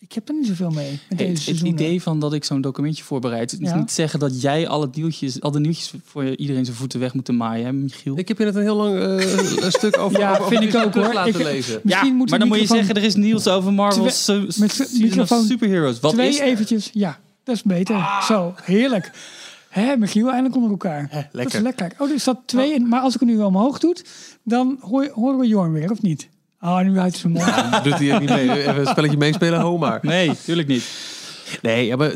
ik 0.03 0.13
heb 0.13 0.29
er 0.29 0.35
niet 0.35 0.47
zoveel 0.47 0.71
mee 0.71 0.91
met 1.09 1.19
Hey, 1.19 1.29
deze 1.29 1.51
het, 1.51 1.59
het 1.59 1.69
idee 1.69 2.03
van 2.03 2.19
dat 2.19 2.33
ik 2.33 2.45
zo'n 2.45 2.61
documentje 2.61 3.05
voorbereid, 3.05 3.53
is 3.53 3.59
Ja. 3.69 3.77
niet 3.77 3.91
zeggen 3.91 4.19
dat 4.19 4.41
jij 4.43 4.69
al, 4.69 4.81
het 4.81 4.97
nieuwtjes, 4.97 5.41
al 5.41 5.51
de 5.51 5.61
nieuwtjes 5.61 5.93
voor 6.05 6.37
iedereen 6.37 6.65
zijn 6.65 6.77
voeten 6.77 7.01
weg 7.01 7.15
moeten 7.15 7.37
maaien, 7.37 7.65
hè, 7.67 7.73
Michiel? 7.73 8.19
Ik 8.19 8.29
heb 8.29 8.39
je 8.39 8.45
net 8.45 8.55
een 8.55 8.63
heel 8.63 8.77
lang 8.77 8.95
eh, 8.99 9.63
een 9.65 9.73
stuk 9.79 9.99
over, 9.99 10.19
Ja, 10.19 10.31
over, 10.31 10.43
over 10.45 10.57
vind 10.59 10.75
ik 10.75 10.81
ook, 10.85 10.95
hoor. 10.95 11.13
laten 11.15 11.41
Ik- 11.41 11.47
lezen. 11.47 11.81
Misschien 11.83 12.09
ja, 12.09 12.15
moet 12.15 12.31
maar 12.31 12.39
dan 12.39 12.49
moet 12.49 12.59
je 12.61 12.67
zeggen, 12.67 12.95
er 12.95 13.03
is 13.03 13.15
nieuws 13.15 13.49
over 13.49 13.73
Marvel 13.73 14.01
Twee- 14.03 14.13
Su- 14.51 14.61
met 14.61 14.91
microfoon 15.01 15.45
Superheroes. 15.45 16.01
Wat 16.01 16.13
Twee 16.13 16.29
is 16.29 16.39
er? 16.41 16.47
eventjes, 16.47 16.91
ja, 16.93 17.19
dat 17.45 17.55
is 17.55 17.63
beter. 17.63 18.07
Zo, 18.23 18.55
heerlijk. 18.63 19.11
Hè, 19.69 19.97
Michiel, 19.97 20.27
eindelijk 20.29 20.55
onder 20.55 20.71
elkaar. 20.71 21.09
Dat 21.13 21.25
lekker. 21.33 21.55
is 21.57 21.63
lekker. 21.63 21.93
Oh, 21.99 22.11
er 22.11 22.21
staat 22.21 22.41
twee 22.47 22.75
in. 22.75 22.89
Maar 22.89 23.01
als 23.01 23.15
ik 23.15 23.21
het 23.21 23.29
nu 23.29 23.39
omhoog 23.39 23.79
doe, 23.79 23.97
dan 24.43 24.79
hoor, 24.81 25.11
horen 25.15 25.39
we 25.39 25.47
Jorn 25.47 25.73
weer, 25.73 25.91
of 25.91 26.03
niet? 26.03 26.29
Ah, 26.63 26.85
nu 26.85 26.99
uit 26.99 27.17
zijn 27.17 27.33
mond. 27.33 27.45
Doet 27.85 27.99
hij 27.99 28.19
niet 28.19 28.29
mee? 28.29 28.51
Even 28.61 28.79
een 28.81 28.87
spelletje 28.87 29.17
meespelen, 29.17 29.61
ho 29.61 29.79
maar. 29.79 29.99
Nee, 30.03 30.31
tuurlijk 30.45 30.69
niet. 30.69 30.85
Nee, 31.63 31.87
ja, 31.87 31.97
maar 31.97 32.15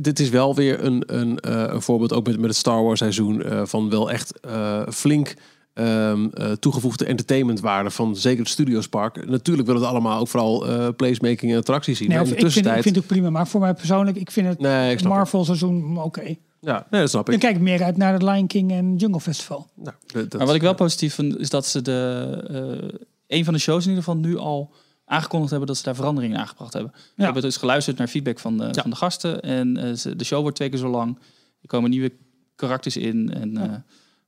dit 0.00 0.20
is 0.20 0.28
wel 0.28 0.54
weer 0.54 0.84
een, 0.84 1.02
een, 1.06 1.38
eh, 1.40 1.64
een 1.66 1.82
voorbeeld, 1.82 2.12
ook 2.12 2.26
met, 2.26 2.36
met 2.38 2.48
het 2.48 2.56
Star 2.58 2.82
Wars 2.82 2.98
seizoen, 2.98 3.42
eh, 3.42 3.62
van 3.64 3.90
wel 3.90 4.10
echt 4.10 4.40
eh, 4.40 4.82
flink 4.92 5.34
ehm, 5.74 6.26
eh, 6.34 6.50
toegevoegde 6.50 7.04
entertainmentwaarde 7.04 7.90
van 7.90 8.16
zeker 8.16 8.38
het 8.40 8.48
Studiospark. 8.48 9.26
Natuurlijk 9.26 9.66
willen 9.66 9.80
we 9.82 9.86
het 9.86 9.96
allemaal 9.96 10.20
ook 10.20 10.28
vooral 10.28 10.66
eh 10.68 10.88
placemaking 10.96 11.52
en 11.52 11.58
attracties 11.58 11.98
zien. 11.98 12.08
Nee, 12.08 12.18
in 12.18 12.24
de 12.24 12.30
ik, 12.30 12.36
vind, 12.36 12.48
ik 12.48 12.52
tussentijd... 12.54 12.82
vind 12.82 12.94
het 12.94 13.04
ook 13.04 13.10
prima. 13.10 13.30
Maar 13.30 13.46
voor 13.48 13.60
mij 13.60 13.74
persoonlijk, 13.74 14.16
ik 14.16 14.30
vind 14.30 14.46
het 14.46 14.58
Nee, 14.58 14.92
ik 14.92 14.98
snap 14.98 15.12
Marvel 15.12 15.44
seizoen 15.44 15.98
oké. 16.02 16.34
Ja, 16.60 16.86
nee, 16.90 17.00
dat 17.00 17.10
snap 17.10 17.24
Dan 17.26 17.34
ik. 17.34 17.40
kijk 17.40 17.54
ik 17.56 17.60
meer 17.60 17.82
uit 17.82 17.96
naar 17.96 18.18
de 18.18 18.24
Lion 18.24 18.46
King 18.46 18.70
en 18.72 18.96
Jungle 18.96 19.20
Festival. 19.20 19.66
Nou, 19.74 19.94
dat- 20.06 20.32
Maar 20.36 20.46
wat 20.46 20.54
ik 20.54 20.62
wel 20.62 20.74
positief 20.74 21.14
vind, 21.14 21.38
is 21.38 21.50
dat 21.50 21.66
ze 21.66 21.82
de, 21.82 22.38
eh, 22.50 22.88
een 23.32 23.44
van 23.44 23.54
de 23.54 23.60
shows 23.60 23.82
in 23.84 23.88
ieder 23.90 24.04
geval 24.04 24.20
nu 24.20 24.36
al 24.36 24.74
aangekondigd 25.04 25.50
hebben 25.50 25.68
dat 25.68 25.76
ze 25.76 25.82
daar 25.84 25.94
veranderingen 25.94 26.34
in 26.36 26.42
aangebracht 26.42 26.72
hebben. 26.72 26.92
We 27.16 27.24
hebben 27.24 27.42
dus 27.42 27.56
geluisterd 27.56 27.98
naar 27.98 28.06
feedback 28.08 28.38
van 28.38 28.58
de, 28.58 28.68
van 28.80 28.90
de 28.90 28.96
gasten. 28.96 29.40
En 29.42 29.76
eh, 29.76 29.92
ze, 29.94 30.16
de 30.16 30.24
show 30.24 30.40
wordt 30.40 30.56
twee 30.56 30.68
keer 30.68 30.78
zo 30.78 30.88
lang. 30.88 31.18
Er 31.60 31.68
komen 31.68 31.90
nieuwe 31.90 32.12
karakters 32.56 32.96
in. 32.96 33.34
En 33.34 33.56
eh, 33.56 33.70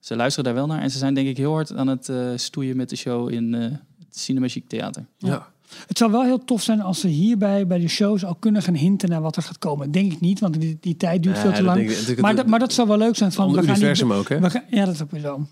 ze 0.01 0.17
luisteren 0.17 0.45
daar 0.45 0.55
wel 0.55 0.67
naar. 0.67 0.83
En 0.83 0.91
ze 0.91 0.99
zijn 0.99 1.15
denk 1.15 1.29
ik 1.29 1.37
heel 1.37 1.53
hard 1.53 1.75
aan 1.77 1.87
het 1.87 2.09
eh, 2.09 2.29
stoeien 2.35 2.77
met 2.77 2.89
de 2.89 2.97
show 2.97 3.31
in 3.33 3.55
eh 3.55 3.61
het 3.99 4.19
Cinemagique 4.19 4.69
Theater. 4.69 5.07
ja. 5.19 5.53
Het 5.87 5.99
zou 5.99 6.11
wel 6.11 6.23
heel 6.23 6.45
tof 6.45 6.63
zijn 6.63 6.81
als 6.81 7.01
ze 7.01 7.09
hierbij 7.09 7.67
bij 7.67 7.79
de 7.79 7.89
shows 7.89 8.25
al 8.25 8.35
kunnen 8.35 8.63
gaan 8.63 8.75
hinten 8.75 9.09
naar 9.09 9.21
wat 9.21 9.37
er 9.37 9.43
gaat 9.43 9.59
komen. 9.59 9.91
Denk 9.91 10.13
ik 10.13 10.21
niet, 10.21 10.41
want 10.41 10.61
die, 10.61 10.79
die 10.81 10.97
tijd 10.97 11.23
duurt 11.23 11.39
veel 11.39 11.53
te 11.53 11.63
lang. 11.63 11.81
ik- 11.91 12.21
maar, 12.21 12.37
dat, 12.37 12.47
maar 12.47 12.59
dat 12.59 12.73
zou 12.73 12.89
wel 12.89 12.99
leuk 12.99 13.17
zijn. 13.17 13.33
Van, 13.33 13.49
we 13.53 13.55
gaan 13.63 13.65
universum 13.77 14.09
niet, 14.09 14.17
ook, 14.17 14.29
hè? 14.29 14.41
we 14.41 14.51
gaan- 14.51 14.63
ja, 14.71 14.85
dat 14.85 14.95
is 14.95 15.03
ook 15.03 15.11
weer 15.11 15.21
zo. 15.21 15.47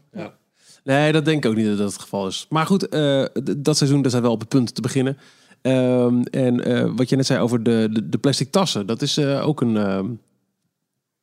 Nee, 0.85 1.13
dat 1.13 1.25
denk 1.25 1.45
ik 1.45 1.51
ook 1.51 1.57
niet 1.57 1.67
dat 1.67 1.79
dat 1.79 1.93
het 1.93 2.01
geval 2.01 2.27
is. 2.27 2.47
Maar 2.49 2.67
goed, 2.67 2.89
eh, 2.89 3.25
dat 3.57 3.77
seizoen 3.77 4.03
daar 4.03 4.11
zijn 4.11 4.23
we 4.23 4.29
wel 4.29 4.37
op 4.37 4.43
het 4.43 4.49
punt 4.49 4.75
te 4.75 4.81
beginnen. 4.81 5.19
Ehm, 5.63 6.23
en 6.23 6.65
eh, 6.65 6.91
wat 6.97 7.09
je 7.09 7.17
net 7.17 7.27
zei 7.27 7.41
over 7.41 7.63
de, 7.63 7.89
de, 7.93 8.09
de 8.09 8.19
plastic 8.19 8.51
tassen, 8.51 8.87
dat 8.87 9.03
is 9.03 9.17
eh, 9.17 9.47
ook 9.47 9.61
een, 9.61 9.77
ehm, 9.77 10.07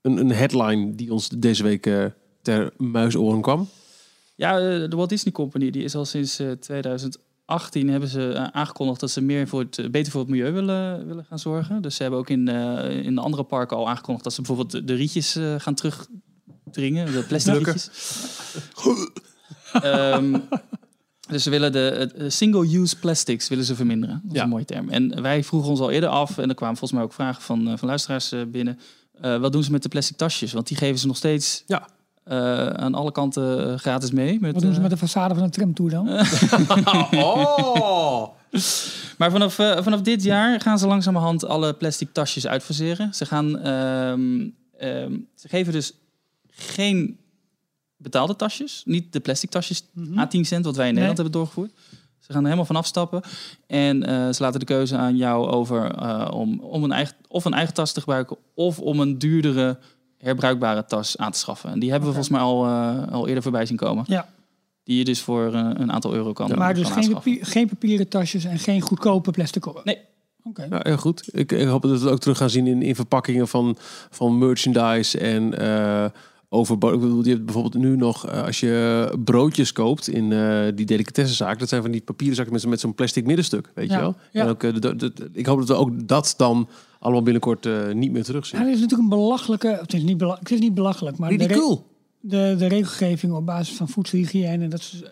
een, 0.02 0.18
een 0.18 0.32
headline 0.32 0.96
die 0.96 1.14
ons 1.14 1.30
deze 1.30 1.64
week 1.64 2.12
ter 2.42 2.74
muisoren 2.78 3.42
kwam. 3.42 3.70
Ja, 4.36 4.60
de 4.60 4.96
Walt 4.96 5.10
Disney 5.10 5.34
Company 5.34 5.70
die 5.70 5.84
is 5.84 5.96
al 5.96 6.06
sinds 6.06 6.40
eh, 6.40 6.52
2018 6.52 7.90
hebben 7.90 8.10
ze 8.10 8.50
aangekondigd 8.52 9.00
dat 9.00 9.12
ze 9.12 9.22
meer 9.22 9.48
voor 9.48 9.60
het, 9.60 9.92
beter 9.92 10.12
voor 10.12 10.22
het 10.22 10.30
milieu 10.30 10.52
willen, 10.52 11.08
willen 11.08 11.26
gaan 11.26 11.40
zorgen. 11.40 11.82
Dus 11.82 11.96
ze 11.96 12.02
hebben 12.02 12.20
ook 12.20 12.30
in, 12.30 12.48
in 13.04 13.16
de 13.16 13.22
andere 13.22 13.44
parken 13.44 13.78
al 13.78 13.90
aangekondigd 13.90 14.24
dat 14.24 14.34
ze 14.34 14.42
bijvoorbeeld 14.42 14.88
de, 14.88 14.94
rietjes 14.94 15.40
gaan 15.58 15.74
terugdringen. 15.74 17.12
De 17.12 17.24
plastic 17.28 17.54
rietjes. 17.54 17.90
Ehm, 19.74 20.40
dus 21.30 21.44
ze 21.44 21.50
willen 21.50 21.72
de 21.72 21.90
eh, 22.18 22.30
single-use 22.30 23.00
plastics 23.00 23.48
willen 23.48 23.66
ze 23.66 23.76
verminderen. 23.76 24.20
Dat 24.24 24.32
is 24.32 24.38
Ja. 24.38 24.44
een 24.44 24.50
mooie 24.50 24.66
term. 24.66 24.90
En 24.90 25.22
wij 25.22 25.44
vroegen 25.44 25.70
ons 25.70 25.80
al 25.80 25.92
eerder 25.92 26.10
af, 26.10 26.38
en 26.38 26.50
er 26.50 26.56
kwamen 26.56 26.78
volgens 26.78 27.00
mij 27.00 27.08
ook 27.10 27.14
vragen 27.14 27.42
van, 27.42 27.68
eh, 27.68 27.78
van 27.78 27.88
luisteraars 27.88 28.32
eh, 28.32 28.40
binnen. 28.48 28.80
eh, 29.22 29.38
wat 29.38 29.52
doen 29.52 29.64
ze 29.64 29.72
met 29.72 29.84
de 29.84 29.90
plastic 29.90 30.18
tasjes? 30.18 30.54
Want 30.54 30.68
die 30.68 30.78
geven 30.78 31.00
ze 31.00 31.08
nog 31.08 31.18
steeds 31.18 31.64
Ja. 31.68 31.88
eh, 32.24 32.68
aan 32.68 32.94
alle 32.94 33.12
kanten 33.12 33.80
gratis 33.80 34.12
mee. 34.12 34.40
Met, 34.40 34.54
Wat 34.54 34.62
doen 34.62 34.74
ze 34.74 34.82
met 34.82 34.90
de 34.90 34.98
façade 34.98 35.34
van 35.36 35.42
een 35.44 35.50
tramtour 35.50 35.90
dan? 35.90 36.08
oh! 37.24 38.28
Maar 39.18 39.32
vanaf, 39.32 39.54
vanaf 39.56 40.02
dit 40.02 40.24
jaar 40.24 40.62
gaan 40.62 40.80
ze 40.80 40.88
langzamerhand 40.88 41.46
alle 41.46 41.74
plastic 41.74 42.14
tasjes 42.14 42.48
uitfaseren. 42.48 43.14
Ze 43.14 43.26
gaan, 43.26 43.60
ehm, 43.60 44.48
ehm, 44.78 45.18
ze 45.36 45.48
geven 45.48 45.74
dus 45.74 45.94
geen 46.50 47.18
betaalde 48.02 48.36
tasjes, 48.36 48.82
niet 48.86 49.14
de 49.14 49.20
plastic 49.20 49.50
tasjes 49.50 49.84
Mhm. 49.94 50.20
à 50.20 50.28
10 50.28 50.46
cent, 50.46 50.66
wat 50.66 50.76
wij 50.76 50.88
in 50.88 50.94
Nederland 50.94 51.18
hebben 51.18 51.40
doorgevoerd. 51.40 51.72
Ze 52.20 52.32
gaan 52.36 52.38
er 52.38 52.44
helemaal 52.44 52.66
van 52.66 52.76
afstappen 52.76 53.22
en 53.68 54.04
eh, 54.04 54.34
ze 54.34 54.44
laten 54.44 54.60
de 54.60 54.66
keuze 54.66 54.96
aan 54.98 55.16
jou 55.18 55.48
over 55.48 55.92
eh, 55.96 56.28
om, 56.34 56.60
om 56.60 56.84
een 56.84 56.92
eigen, 56.92 57.16
of 57.28 57.46
een 57.46 57.54
eigen 57.54 57.74
tas 57.74 57.92
te 57.92 58.00
gebruiken 58.00 58.38
of 58.54 58.80
om 58.80 59.00
een 59.00 59.18
duurdere 59.18 59.78
herbruikbare 60.18 60.86
tas 60.86 61.18
aan 61.18 61.32
te 61.32 61.38
schaffen. 61.40 61.70
En 61.72 61.80
die 61.80 61.90
hebben 61.92 62.10
we 62.10 62.16
volgens 62.16 62.36
mij 62.38 62.46
al, 62.46 62.66
eh, 62.66 63.12
al 63.12 63.28
eerder 63.28 63.44
voorbij 63.44 63.66
zien 63.66 63.78
komen. 63.78 64.04
Ja. 64.08 64.30
Die 64.84 64.98
je 64.98 65.04
dus 65.04 65.22
voor 65.22 65.54
een 65.54 65.92
aantal 65.92 66.14
euro 66.14 66.34
kan, 66.34 66.52
maar 66.58 66.74
dus 66.74 66.90
kan 66.92 67.04
geen, 67.04 67.14
papier- 67.14 67.46
geen 67.46 67.68
papieren 67.68 68.08
tasjes 68.08 68.44
en 68.44 68.60
geen 68.60 68.82
goedkope 68.82 69.32
plastic 69.32 69.62
koppen. 69.62 69.82
Nee. 69.86 69.98
Oké. 70.44 70.68
Ja, 70.70 70.80
heel 70.84 70.98
goed. 70.98 71.30
Ik, 71.32 71.52
ik 71.52 71.68
hoop 71.68 71.82
dat 71.82 71.92
we 71.92 71.98
het 71.98 72.08
ook 72.14 72.20
terug 72.20 72.38
gaan 72.38 72.50
zien 72.50 72.68
in, 72.68 72.82
in 72.82 72.96
verpakkingen 72.96 73.48
van, 73.48 73.78
van 74.10 74.38
merchandise 74.38 75.18
en 75.20 75.60
eh 75.60 76.06
over. 76.50 76.74
Ik 76.74 76.80
bedoel, 76.80 77.24
je 77.24 77.30
hebt 77.30 77.46
bijvoorbeeld 77.46 77.84
nu 77.84 77.96
nog, 77.96 78.28
eh, 78.28 78.44
als 78.44 78.60
je 78.60 79.18
broodjes 79.24 79.72
koopt 79.72 80.08
in 80.10 80.32
eh, 80.32 80.66
die 80.76 80.86
delicatessenzaak, 80.86 81.60
dat 81.60 81.70
zijn 81.70 81.82
van 81.82 81.92
die 81.92 82.02
papieren 82.02 82.36
zakken 82.36 82.54
met, 82.54 82.62
zo- 82.64 82.70
met 82.70 82.80
zo'n 82.80 82.96
plastic 82.96 83.26
middenstuk, 83.26 83.72
weet 83.76 83.90
Ja, 83.90 83.96
je 83.96 84.02
wel? 84.02 84.16
ja. 84.32 84.42
En 84.44 84.48
ook, 84.50 84.64
eh, 84.64 84.74
de- 84.74 84.96
de- 84.96 85.14
de- 85.14 85.30
ik 85.34 85.46
hoop 85.46 85.58
dat 85.58 85.68
we 85.68 85.74
ook 85.74 86.08
dat 86.08 86.34
dan 86.38 86.70
allemaal 87.00 87.24
binnenkort 87.24 87.66
eh, 87.66 87.92
niet 87.92 88.12
meer 88.12 88.24
terugzien. 88.24 88.60
Ja, 88.60 88.66
dit 88.66 88.76
is 88.76 88.82
natuurlijk 88.82 89.12
een 89.12 89.18
belachelijke... 89.20 89.68
Het 89.82 89.94
is 89.94 90.04
niet, 90.04 90.18
bela- 90.18 90.38
het 90.40 90.52
is 90.52 90.60
niet 90.60 90.74
belachelijk, 90.74 91.18
maar... 91.18 91.30
de 91.30 91.36
re- 91.36 91.44
Ridicule. 91.46 91.80
de, 92.20 92.56
de 92.58 92.68
regelgeving 92.68 93.34
op 93.34 93.46
basis 93.46 93.76
van 93.76 93.90
voedselhygiëne. 93.90 94.68
Dat 94.68 94.80
is, 94.80 95.04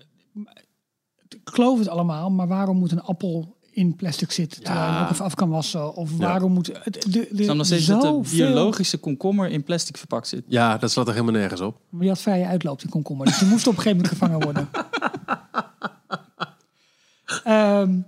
ik 1.29 1.39
geloof 1.43 1.79
het 1.79 1.87
allemaal, 1.87 2.29
maar 2.31 2.47
waarom 2.47 2.77
moet 2.77 2.91
een 2.91 3.01
appel 3.01 3.56
in 3.77 3.95
plastic 3.95 4.31
zitten 4.31 4.63
terwijl 4.63 4.93
je 4.93 4.99
ook 4.99 5.09
even 5.09 5.25
af 5.25 5.33
kan 5.33 5.49
wassen? 5.49 5.95
Of 5.95 6.17
waarom 6.17 6.51
moet 6.51 6.67
het 6.83 7.05
de, 7.09 7.27
de, 7.31 7.53
nog 7.53 7.65
steeds 7.65 7.85
dat 7.85 8.01
de 8.01 8.29
biologische 8.31 8.97
komkommer 8.97 9.49
in 9.49 9.63
plastic 9.63 9.97
verpakt 9.97 10.27
zit. 10.27 10.43
Ja, 10.47 10.77
dat 10.77 10.91
slaat 10.91 11.07
er 11.07 11.13
helemaal 11.13 11.33
nergens 11.33 11.61
op. 11.61 11.79
Maar 11.89 11.99
die 11.99 12.09
had 12.09 12.19
vrije 12.19 12.45
uitloop, 12.45 12.79
die 12.79 12.89
komkommer. 12.89 13.25
Dus 13.25 13.37
die 13.37 13.47
moest 13.47 13.67
op 13.67 13.77
een 13.77 13.81
gegeven 13.81 13.97
moment 13.97 14.17
gevangen 14.17 14.43
worden. 14.43 14.69
Ehm, 17.43 17.99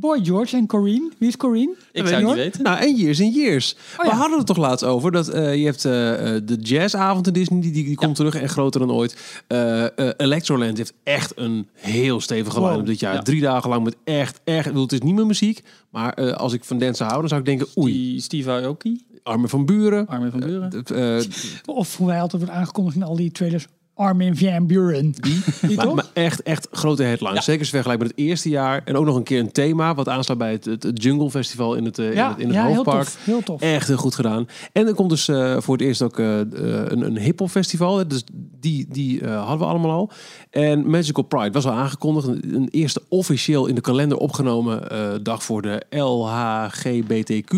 Boy 0.00 0.24
George 0.24 0.56
en 0.56 0.66
Corrine. 0.66 1.10
Wie 1.18 1.28
is 1.28 1.36
Corine? 1.36 1.74
Ik 1.92 2.02
weet 2.02 2.10
zou 2.12 2.24
niet 2.24 2.34
weten. 2.34 2.62
Nou, 2.62 2.78
en 2.80 2.94
Years 2.96 3.20
in 3.20 3.30
Years. 3.30 3.76
Oh, 3.96 4.04
We 4.04 4.10
ja. 4.10 4.16
hadden 4.16 4.38
het 4.38 4.46
toch 4.46 4.56
laatst 4.56 4.84
over 4.84 5.12
dat 5.12 5.28
eh, 5.28 5.56
je 5.56 5.64
hebt 5.64 5.84
eh, 5.84 6.36
eh, 6.36 6.42
de 6.44 6.54
jazzavond 6.56 7.26
in 7.26 7.32
Disney, 7.32 7.60
die, 7.60 7.72
die, 7.72 7.84
die 7.84 7.96
komt 7.96 8.14
terug 8.16 8.34
en 8.34 8.48
groter 8.48 8.80
dan 8.80 8.90
ooit. 8.92 9.42
Eh 9.46 9.84
eh, 9.98 10.14
Electroland 10.16 10.76
heeft 10.76 10.92
echt 11.02 11.32
een 11.36 11.68
heel 11.72 12.20
stevige 12.20 12.60
Wow. 12.60 12.68
line-up 12.70 12.86
dit 12.86 13.00
jaar. 13.00 13.14
Ja. 13.14 13.22
Drie 13.22 13.40
dagen 13.40 13.70
lang 13.70 13.84
met 13.84 13.96
echt, 14.04 14.40
echt, 14.44 14.66
bedoel, 14.66 14.82
het 14.82 14.92
is 14.92 15.00
niet 15.00 15.14
meer 15.14 15.26
muziek, 15.26 15.62
maar 15.90 16.12
eh, 16.12 16.32
als 16.32 16.52
ik 16.52 16.64
van 16.64 16.78
dance 16.78 17.04
hou, 17.04 17.18
dan 17.20 17.28
zou 17.28 17.40
ik 17.40 17.46
denken, 17.46 17.66
oei, 17.78 17.92
Die 17.92 18.20
Steve 18.20 18.50
Aoki, 18.50 19.02
Armen 19.22 19.48
van 19.48 19.66
Buren. 19.66 20.06
Armin 20.06 20.30
van 20.30 20.40
Buren. 20.40 20.84
Of 21.66 21.96
hoe 21.96 22.10
hij 22.10 22.20
altijd 22.20 22.42
wordt 22.42 22.56
aangekondigd 22.58 22.96
in 22.96 23.02
al 23.02 23.16
die 23.16 23.30
trailers. 23.32 23.66
Armin 23.98 24.36
van 24.36 24.66
Buren. 24.66 25.10
Die, 25.10 25.42
die 25.60 25.76
maar, 25.76 25.84
toch? 25.84 25.94
maar 25.94 26.06
echt, 26.12 26.42
echt 26.42 26.68
grote 26.70 27.02
headlines. 27.02 27.44
Zeker 27.44 27.58
als 27.60 27.68
je 27.68 27.74
vergelijkt 27.74 28.02
met 28.02 28.10
het 28.10 28.20
eerste 28.20 28.48
jaar. 28.48 28.82
En 28.84 28.96
ook 28.96 29.04
nog 29.04 29.16
een 29.16 29.22
keer 29.22 29.40
een 29.40 29.52
thema 29.52 29.94
wat 29.94 30.08
aansluit 30.08 30.38
bij 30.38 30.52
het, 30.52 30.64
het, 30.64 30.82
het 30.82 31.02
Jungle 31.02 31.30
Festival 31.30 31.74
in 31.74 31.84
het, 31.84 31.98
eh, 31.98 32.06
in 32.06 32.14
ja, 32.14 32.28
het, 32.28 32.38
in 32.38 32.46
het 32.46 32.56
ja 32.56 32.66
heel 32.66 32.74
hoofdpark. 32.74 33.04
tof. 33.04 33.24
Heel 33.24 33.42
tof. 33.42 33.60
Echt 33.60 33.86
heel 33.88 33.96
goed 33.96 34.14
gedaan. 34.14 34.48
En 34.72 34.86
er 34.86 34.94
komt 34.94 35.10
dus 35.10 35.28
eh, 35.28 35.60
voor 35.60 35.76
het 35.76 35.86
eerst 35.86 36.02
ook 36.02 36.18
eh, 36.18 36.38
een, 36.38 37.00
een 37.00 37.18
hip-hop 37.18 37.50
festival. 37.50 38.08
Dus 38.08 38.24
die, 38.60 38.86
die 38.88 39.20
eh, 39.20 39.38
hadden 39.38 39.58
we 39.58 39.64
allemaal 39.64 39.90
al. 39.90 40.10
En 40.50 40.90
Magical 40.90 41.24
Pride 41.24 41.50
was 41.50 41.66
al 41.66 41.72
aangekondigd. 41.72 42.26
Een, 42.26 42.54
een 42.54 42.68
eerste 42.68 43.02
officieel 43.08 43.66
in 43.66 43.74
de 43.74 43.80
kalender 43.80 44.18
opgenomen 44.18 44.90
eh, 44.90 45.14
dag 45.22 45.42
voor 45.42 45.62
de 45.62 45.82
LHGBTQ. 45.90 47.56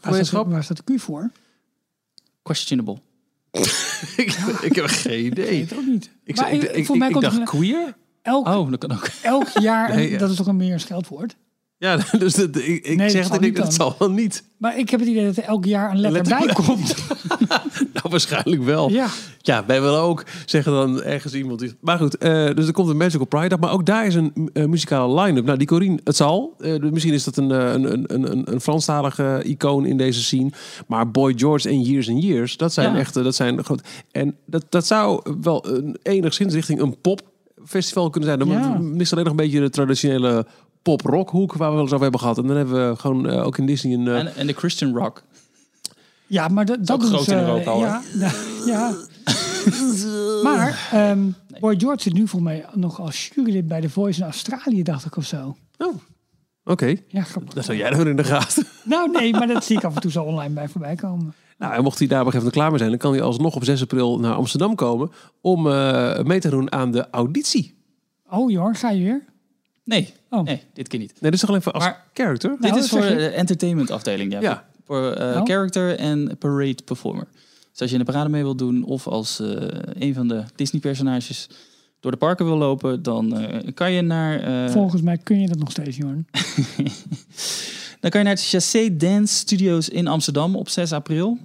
waar, 0.00 0.24
staat, 0.24 0.46
waar 0.46 0.64
staat 0.64 0.86
de 0.86 0.94
Q 0.94 1.00
voor? 1.00 1.30
Questionable. 2.42 2.98
ik, 4.16 4.32
ik 4.62 4.74
heb 4.74 4.84
geen 4.86 5.18
Ik 5.24 5.32
idee. 5.32 5.44
weet 5.50 5.70
het 5.70 5.78
ook 5.78 5.86
niet. 5.86 6.10
Ik, 6.24 6.36
Maar 6.36 6.46
zei- 6.46 6.58
ik, 6.58 6.62
ik- 6.70 6.76
ik, 6.76 6.88
ik, 6.88 6.94
mij 6.96 7.08
ik 7.08 7.20
dacht 7.20 7.38
er- 7.38 7.44
queer? 7.44 7.96
Elk, 8.22 8.46
Oh, 8.46 8.70
dat 8.70 8.78
kan 8.78 8.92
ook. 8.92 9.08
elk 9.22 9.48
jaar, 9.48 9.88
Nee, 9.94 10.10
ja. 10.10 10.18
dat 10.18 10.30
is 10.30 10.36
toch 10.36 10.46
een 10.46 10.56
meer 10.56 10.80
scheldwoord. 10.80 11.36
Ja, 11.78 11.96
dus 12.18 12.34
dat, 12.34 12.56
ik, 12.56 12.86
ik 12.86 12.96
Nee, 12.96 13.10
zeg 13.10 13.28
dat 13.28 13.42
ik 13.42 13.56
dat 13.56 13.74
zal 13.74 13.94
wel 13.98 14.10
niet. 14.10 14.44
Maar 14.56 14.78
ik 14.78 14.90
heb 14.90 15.00
het 15.00 15.08
idee 15.08 15.24
dat 15.24 15.36
er 15.36 15.42
elk 15.44 15.64
jaar 15.64 15.90
een 15.90 16.00
letter, 16.00 16.22
Letter 16.22 16.46
bij 16.46 16.54
komt. 16.54 16.94
Nou, 17.92 18.08
waarschijnlijk 18.10 18.62
wel. 18.62 18.90
ja. 18.90 19.06
Ja, 19.38 19.64
wij 19.66 19.80
willen 19.82 20.00
ook 20.00 20.24
zeggen 20.46 20.72
dan 20.72 21.02
ergens 21.02 21.34
iemand. 21.34 21.58
Die... 21.60 21.74
Maar 21.80 21.98
goed, 21.98 22.16
eh, 22.18 22.54
dus 22.54 22.66
er 22.66 22.72
komt 22.72 22.88
een 22.88 22.96
Magical 22.96 23.26
Pride 23.26 23.48
dag. 23.48 23.58
Maar 23.58 23.70
ook 23.72 23.86
daar 23.86 24.06
is 24.06 24.14
een 24.14 24.50
eh, 24.52 24.64
muzikale 24.64 25.20
line-up. 25.22 25.44
Nou, 25.44 25.58
die 25.58 25.66
Corine, 25.66 25.98
het 26.04 26.16
zal. 26.16 26.54
Eh, 26.58 26.78
dus 26.80 26.90
misschien 26.90 27.12
is 27.14 27.24
dat 27.24 27.36
een, 27.36 27.50
een, 27.50 27.84
een, 28.14 28.32
een, 28.32 28.52
een 28.52 28.60
Franstalige 28.60 29.42
icoon 29.44 29.86
in 29.86 29.96
deze 29.96 30.22
scene. 30.22 30.50
Maar 30.86 31.10
Boy 31.10 31.32
George 31.36 31.68
en 31.68 31.80
Years 31.82 32.08
and 32.08 32.22
Years, 32.22 32.56
dat 32.56 32.72
zijn 32.72 32.92
Ja. 32.92 32.98
echt, 32.98 33.16
eh, 33.16 33.24
dat 33.24 33.34
zijn 33.34 33.64
groot. 33.64 33.82
En 34.10 34.36
dat, 34.46 34.64
dat 34.68 34.86
zou 34.86 35.22
wel 35.40 35.66
een, 35.68 35.96
enigszins 36.02 36.54
richting 36.54 36.80
een 36.80 36.96
popfestival 37.00 38.10
kunnen 38.10 38.28
zijn. 38.28 38.38
Dan 38.48 38.48
Ja. 38.58 38.78
mist 38.78 39.12
alleen 39.12 39.24
nog 39.24 39.32
een 39.32 39.40
beetje 39.44 39.60
de 39.60 39.70
traditionele 39.70 40.46
pop-rock 40.88 41.30
hoek 41.30 41.52
waar 41.54 41.68
we 41.68 41.74
wel 41.74 41.82
eens 41.82 41.92
over 41.92 42.02
hebben 42.02 42.20
gehad. 42.20 42.38
En 42.38 42.46
dan 42.46 42.56
hebben 42.56 42.88
we 42.90 42.96
gewoon 42.96 43.28
eh, 43.28 43.44
ook 43.46 43.58
in 43.58 43.66
Disney 43.66 43.94
een... 43.94 44.08
eh, 44.08 44.18
En, 44.18 44.34
en 44.36 44.46
de 44.46 44.52
Christian 44.52 44.96
Rock. 44.96 45.22
ja, 46.26 46.48
maar 46.48 46.64
dat, 46.64 46.86
dat 46.86 46.96
ook 46.96 47.00
doen 47.00 47.10
groot 47.10 47.26
in 47.28 47.38
Europa, 47.38 47.70
hoor. 47.70 47.80
Ja, 47.84 48.02
ja, 48.18 48.30
ja. 48.66 48.92
maar 50.42 50.88
ehm, 50.92 51.18
Boy 51.60 51.74
George 51.78 52.02
zit 52.02 52.12
nu 52.12 52.28
voor 52.28 52.42
mij 52.42 52.64
nog 52.74 53.00
als 53.00 53.30
jurylid 53.34 53.68
bij 53.68 53.80
The 53.80 53.90
Voice 53.90 54.18
in 54.20 54.24
Australië, 54.24 54.82
dacht 54.82 55.04
ik 55.04 55.16
of 55.16 55.24
zo. 55.26 55.56
Oh, 55.78 55.94
oké. 56.64 56.94
Ja, 57.08 57.22
grappig. 57.22 57.54
Dat 57.54 57.64
zou 57.64 57.78
jij 57.78 57.90
dan 57.90 58.06
in 58.08 58.16
de 58.16 58.24
gaten. 58.24 58.66
Nou 58.84 59.10
nee, 59.10 59.32
maar 59.32 59.46
dat 59.46 59.64
zie 59.64 59.76
ik 59.76 59.84
af 59.84 59.94
en 59.94 60.00
toe 60.00 60.10
zo 60.10 60.22
online 60.22 60.54
bij 60.54 60.68
voorbij 60.68 60.94
komen. 60.94 61.34
Nou, 61.58 61.74
en 61.74 61.82
mocht 61.82 61.98
hij 61.98 62.08
daar 62.08 62.20
op 62.20 62.26
een 62.26 62.32
gegeven 62.32 62.52
moment 62.54 62.54
klaar 62.54 62.68
mee 62.68 62.78
zijn, 62.78 62.90
dan 62.90 62.98
kan 62.98 63.12
hij 63.12 63.22
alsnog 63.22 63.54
op 63.56 63.64
6 63.64 63.82
april 63.82 64.18
naar 64.18 64.34
Amsterdam 64.34 64.74
komen 64.74 65.10
om 65.40 65.70
eh, 65.70 66.22
mee 66.22 66.40
te 66.40 66.48
doen 66.50 66.72
aan 66.72 66.90
de 66.92 67.10
auditie. 67.10 67.76
Oh 68.30 68.50
Jorn, 68.50 68.74
ga 68.74 68.90
je 68.90 69.02
weer? 69.04 69.24
Nee, 69.88 70.12
Oh. 70.30 70.42
nee, 70.44 70.62
dit 70.72 70.88
keer 70.88 70.98
niet. 70.98 71.10
Nee, 71.12 71.20
dit 71.20 71.32
is 71.34 71.40
toch 71.40 71.48
alleen 71.48 71.62
voor 71.62 71.72
als 71.72 71.84
Maar- 71.84 72.04
character? 72.14 72.48
Nou, 72.50 72.60
dit 72.62 72.70
dat 72.74 72.82
is 72.84 72.88
voor 72.90 73.00
de 73.00 73.26
entertainment 73.28 73.90
afdeling. 73.90 74.32
Ja. 74.32 74.40
Ja. 74.40 74.68
Voor 74.84 75.12
eh, 75.12 75.36
Oh. 75.36 75.44
character 75.44 75.96
en 75.98 76.36
parade 76.38 76.82
performer. 76.84 77.26
Dus 77.70 77.80
als 77.80 77.90
je 77.90 77.96
in 77.98 78.04
de 78.04 78.10
parade 78.12 78.30
mee 78.30 78.42
wilt 78.42 78.58
doen 78.58 78.84
of 78.84 79.06
als 79.06 79.40
eh, 79.40 79.48
een 79.98 80.14
van 80.14 80.28
de 80.28 80.42
Disney 80.54 80.80
personages 80.80 81.48
door 82.00 82.10
de 82.10 82.16
parken 82.16 82.44
wil 82.46 82.56
lopen, 82.56 83.02
dan 83.02 83.36
eh, 83.38 83.72
kan 83.74 83.92
je 83.92 84.02
naar 84.02 84.40
eh, 84.40 84.70
Volgens 84.72 85.02
mij 85.02 85.18
kun 85.18 85.40
je 85.40 85.48
dat 85.48 85.58
nog 85.58 85.70
steeds, 85.70 85.96
Jorn. 85.96 86.26
Dan 88.00 88.10
kan 88.10 88.20
je 88.20 88.26
naar 88.26 88.36
het 88.36 88.46
Chassé 88.48 88.96
Dance 88.96 89.34
Studios 89.36 89.88
in 89.88 90.06
Amsterdam 90.06 90.56
op 90.56 90.68
6 90.68 90.92
april. 90.92 91.38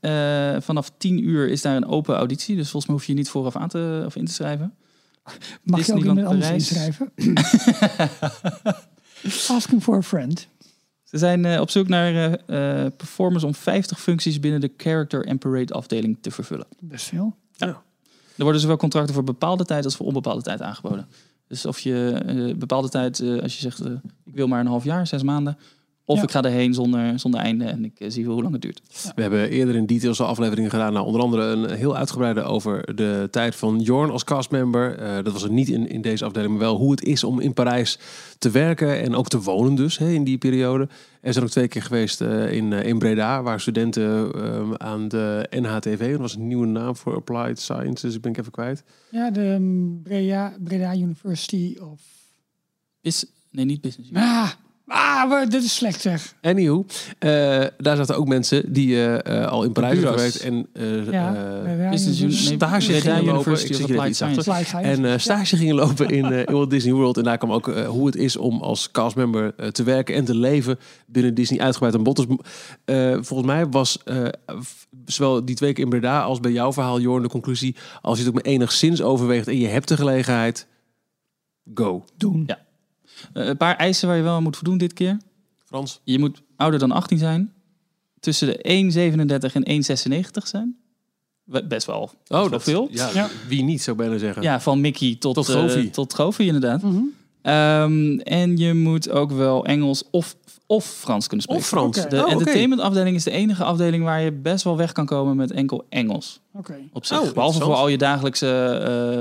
Eh, 0.00 0.56
vanaf 0.60 0.90
10 0.98 1.24
uur 1.28 1.48
is 1.48 1.62
daar 1.62 1.76
een 1.76 1.86
open 1.86 2.14
auditie. 2.16 2.56
Dus 2.56 2.70
volgens 2.70 2.86
mij 2.86 2.94
hoef 2.94 3.04
je 3.06 3.12
je 3.12 3.18
niet 3.18 3.28
vooraf 3.28 3.56
aan 3.56 3.68
te, 3.68 4.02
of 4.06 4.16
in 4.16 4.24
te 4.24 4.32
schrijven. 4.32 4.74
Mag 5.62 5.86
je 5.86 5.92
ook 5.92 5.98
iemand 5.98 6.26
anders 6.26 6.50
inschrijven? 6.50 7.12
Asking 9.48 9.82
for 9.82 9.96
a 9.96 10.02
friend. 10.02 10.48
Ze 11.02 11.18
zijn 11.18 11.44
eh, 11.44 11.60
op 11.60 11.70
zoek 11.70 11.88
naar 11.88 12.14
eh, 12.14 12.84
eh, 12.84 12.92
performers 12.96 13.44
om 13.44 13.54
50 13.54 14.00
functies 14.00 14.40
binnen 14.40 14.60
de 14.60 14.72
character 14.76 15.26
en 15.26 15.38
parade 15.38 15.74
afdeling 15.74 16.18
te 16.20 16.30
vervullen. 16.30 16.66
Best 16.80 17.06
veel. 17.06 17.36
Er 18.36 18.42
worden 18.42 18.60
zowel 18.60 18.76
contracten 18.76 19.14
voor 19.14 19.24
bepaalde 19.24 19.64
tijd 19.64 19.84
als 19.84 19.96
voor 19.96 20.06
onbepaalde 20.06 20.42
tijd 20.42 20.62
aangeboden. 20.62 21.08
Dus 21.48 21.66
of 21.66 21.78
je 21.78 22.22
eh, 22.26 22.56
bepaalde 22.56 22.88
tijd, 22.88 23.20
eh, 23.20 23.42
als 23.42 23.54
je 23.54 23.60
zegt 23.60 23.84
ik 24.24 24.34
wil 24.34 24.46
maar 24.46 24.60
een 24.60 24.66
half 24.66 24.84
jaar, 24.84 25.06
zes 25.06 25.22
maanden, 25.22 25.58
Of 26.06 26.16
Ja. 26.16 26.22
ik 26.22 26.30
ga 26.30 26.42
erheen 26.42 26.74
zonder, 26.74 27.18
zonder 27.18 27.40
einde 27.40 27.64
en 27.64 27.84
ik 27.84 28.00
eh, 28.00 28.10
zie 28.10 28.24
wel 28.24 28.32
hoe 28.32 28.42
lang 28.42 28.52
het 28.54 28.62
duurt. 28.62 28.80
We 29.14 29.22
hebben 29.22 29.48
eerder 29.50 29.74
in 29.74 29.86
details 29.86 30.20
al 30.20 30.26
afleveringen 30.26 30.70
gedaan. 30.70 30.92
Nou, 30.92 31.06
onder 31.06 31.20
andere 31.20 31.42
een 31.42 31.70
heel 31.70 31.96
uitgebreide 31.96 32.42
over 32.42 32.94
de 32.94 33.28
tijd 33.30 33.54
van 33.54 33.80
Jorn 33.80 34.10
als 34.10 34.24
castmember. 34.24 34.98
Eh, 34.98 35.14
dat 35.14 35.32
was 35.32 35.42
het 35.42 35.52
niet 35.52 35.68
in, 35.68 35.88
in 35.88 36.00
deze 36.02 36.24
afdeling, 36.24 36.50
maar 36.52 36.60
wel 36.60 36.76
hoe 36.76 36.90
het 36.90 37.02
is 37.02 37.24
om 37.24 37.40
in 37.40 37.52
Parijs 37.52 37.98
te 38.38 38.50
werken 38.50 39.00
en 39.02 39.14
ook 39.14 39.28
te 39.28 39.40
wonen 39.40 39.74
dus 39.74 39.98
hè, 39.98 40.10
in 40.10 40.24
die 40.24 40.38
periode. 40.38 40.88
Er 41.20 41.32
zijn 41.32 41.44
ook 41.44 41.50
twee 41.50 41.68
keer 41.68 41.82
geweest 41.82 42.20
eh, 42.20 42.52
in, 42.52 42.72
in 42.72 42.98
Breda, 42.98 43.42
waar 43.42 43.60
studenten 43.60 44.32
aan 44.80 45.08
de 45.08 45.46
NHTV, 45.50 46.10
dat 46.10 46.20
was 46.20 46.34
een 46.34 46.46
nieuwe 46.46 46.66
naam 46.66 46.96
voor 46.96 47.14
Applied 47.14 47.60
Sciences, 47.60 48.14
ik 48.14 48.20
ben 48.20 48.30
ik 48.30 48.38
even 48.38 48.52
kwijt. 48.52 48.82
Ja, 49.10 49.30
de 49.30 49.40
um, 49.44 50.00
Breda, 50.02 50.52
Breda 50.64 50.94
University 50.94 51.76
of... 51.80 52.00
Is, 53.00 53.24
nee, 53.50 53.64
niet 53.64 53.80
business. 53.80 54.10
Ah, 54.12 54.50
ah 54.86 55.28
maar 55.28 55.48
dit 55.48 55.62
is 55.62 55.74
slecht 55.74 56.00
zeg. 56.00 56.34
Anywho, 56.42 56.84
eh, 57.18 57.30
daar 57.76 57.96
zaten 57.96 58.16
ook 58.16 58.28
mensen 58.28 58.72
die 58.72 58.94
eh, 58.94 59.42
eh, 59.42 59.48
al 59.50 59.64
in 59.64 59.72
Parijs 59.72 59.92
hebben 59.92 60.12
gewerkt 60.12 60.40
en 60.40 60.66
eh, 60.72 61.12
Ja, 61.12 61.96
stage 61.96 62.92
gingen 62.92 63.24
lopen. 63.24 63.52
University 63.52 63.92
Ik 63.92 64.04
iets 64.06 64.22
achter. 64.22 64.42
Slide 64.42 64.64
science. 64.64 64.90
En 64.90 65.04
eh, 65.04 65.18
stage 65.18 65.56
gingen 65.56 65.74
lopen 65.74 66.08
in, 66.08 66.24
eh, 66.24 66.38
in 66.38 66.52
Walt 66.52 66.70
Disney 66.70 66.92
World. 66.92 67.16
En 67.16 67.24
daar 67.24 67.38
kwam 67.38 67.52
ook 67.52 67.66
hoe 67.66 68.06
het 68.06 68.16
is 68.16 68.36
om 68.36 68.60
als 68.62 68.90
castmember 68.90 69.72
te 69.72 69.82
werken 69.82 70.14
en 70.14 70.24
te 70.24 70.34
leven 70.34 70.78
binnen 71.06 71.34
Disney 71.34 71.60
uitgebreid 71.60 71.94
aan 71.94 72.02
bod. 72.02 72.16
Dus 72.16 72.26
eh, 72.84 73.12
volgens 73.20 73.48
mij 73.48 73.68
was 73.68 74.02
eh, 74.04 74.26
zowel 75.04 75.44
die 75.44 75.54
twee 75.54 75.72
keer 75.72 75.84
in 75.84 75.90
Breda 75.90 76.22
als 76.22 76.40
bij 76.40 76.52
jouw 76.52 76.72
verhaal, 76.72 77.00
Jorn, 77.00 77.22
de 77.22 77.28
conclusie. 77.28 77.76
Als 78.00 78.18
je 78.18 78.24
het 78.24 78.34
ook 78.34 78.42
maar 78.42 78.52
enigszins 78.52 79.02
overweegt 79.02 79.48
en 79.48 79.58
je 79.58 79.66
hebt 79.66 79.88
de 79.88 79.96
gelegenheid, 79.96 80.66
go. 81.74 82.04
Doen. 82.16 82.44
Ja. 82.46 82.63
Eh, 83.32 83.46
een 83.46 83.56
paar 83.56 83.76
eisen 83.76 84.08
waar 84.08 84.16
je 84.16 84.22
wel 84.22 84.34
aan 84.34 84.42
moet 84.42 84.56
voldoen 84.56 84.78
dit 84.78 84.92
keer. 84.92 85.16
Frans? 85.64 86.00
Je 86.04 86.18
moet 86.18 86.42
ouder 86.56 86.78
dan 86.80 86.90
18 86.92 87.18
zijn. 87.18 87.52
Tussen 88.20 88.46
de 88.46 88.58
1,37 88.62 89.54
en 89.54 89.64
1,96 89.64 90.46
zijn. 90.46 90.76
Best 91.44 91.86
wel. 91.86 92.10
Oh, 92.28 92.50
dat 92.50 92.62
veel. 92.62 92.88
Ja, 92.90 93.10
Ja. 93.14 93.28
wie 93.48 93.62
niet, 93.62 93.82
zou 93.82 93.96
ik 93.96 94.02
bijna 94.02 94.18
zeggen. 94.18 94.42
Ja, 94.42 94.60
van 94.60 94.80
Mickey 94.80 95.16
tot, 95.18 95.34
Tot 95.34 95.48
eh, 95.48 95.80
tot 95.80 96.14
Goofy 96.14 96.42
inderdaad. 96.42 96.82
Mhm. 96.82 97.02
Ehm, 97.44 98.18
en 98.18 98.56
je 98.56 98.74
moet 98.74 99.10
ook 99.10 99.30
wel 99.32 99.64
Engels 99.66 100.04
of, 100.10 100.36
of 100.66 100.84
Frans 100.84 101.26
kunnen 101.26 101.44
spreken. 101.44 101.64
Of 101.64 101.68
Frans. 101.70 102.08
De 102.08 102.24
Oh, 102.24 102.30
entertainmentafdeling 102.30 103.16
is 103.16 103.24
de 103.24 103.30
enige 103.30 103.64
afdeling 103.64 104.04
waar 104.04 104.20
je 104.22 104.32
best 104.32 104.64
wel 104.64 104.76
weg 104.76 104.92
kan 104.92 105.06
komen 105.06 105.36
met 105.36 105.50
enkel 105.50 105.84
Engels. 105.88 106.40
Oké. 106.52 106.76
Op 106.92 107.04
zich. 107.04 107.20
Oh, 107.20 107.32
Behalve 107.32 107.60
voor 107.60 107.74
al 107.74 107.88
je 107.88 107.98
dagelijkse, 107.98 108.46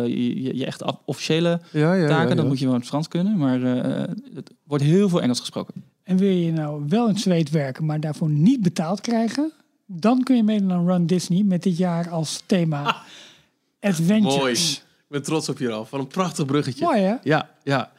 eh, 0.05 0.53
je, 0.55 0.65
echt 0.65 0.83
officiële 1.05 1.59
Ja, 1.71 1.93
ja, 1.93 2.07
taken. 2.07 2.23
ja, 2.29 2.35
Dat 2.35 2.43
ja. 2.43 2.49
moet 2.49 2.59
je 2.59 2.65
wel 2.65 2.73
in 2.73 2.79
het 2.79 2.89
Frans 2.89 3.07
kunnen. 3.07 3.37
Maar 3.37 3.63
eh, 3.63 4.01
het 4.33 4.51
wordt 4.63 4.83
heel 4.83 5.09
veel 5.09 5.21
Engels 5.21 5.39
gesproken. 5.39 5.73
En 6.03 6.17
wil 6.17 6.29
je 6.29 6.51
nou 6.51 6.83
wel 6.87 7.07
in 7.07 7.17
Zweed 7.17 7.49
werken, 7.49 7.85
maar 7.85 7.99
daarvoor 7.99 8.29
niet 8.29 8.61
betaald 8.61 9.01
krijgen, 9.01 9.51
dan 9.85 10.23
kun 10.23 10.35
je 10.35 10.43
meedoen 10.43 10.71
aan 10.71 10.87
Run 10.87 11.05
Disney 11.05 11.43
met 11.43 11.63
dit 11.63 11.77
jaar 11.77 12.09
als 12.09 12.41
thema 12.45 12.95
Adventures. 13.79 14.39
Mooi. 14.39 14.53
Ik 14.53 15.19
ben 15.19 15.23
trots 15.23 15.49
op 15.49 15.59
je 15.59 15.71
al. 15.71 15.85
Van 15.85 15.99
een 15.99 16.07
prachtig 16.07 16.45
bruggetje. 16.45 16.85
Mooi 16.85 16.99
hè? 17.01 17.15
Ja, 17.23 17.49
ja. 17.63 17.91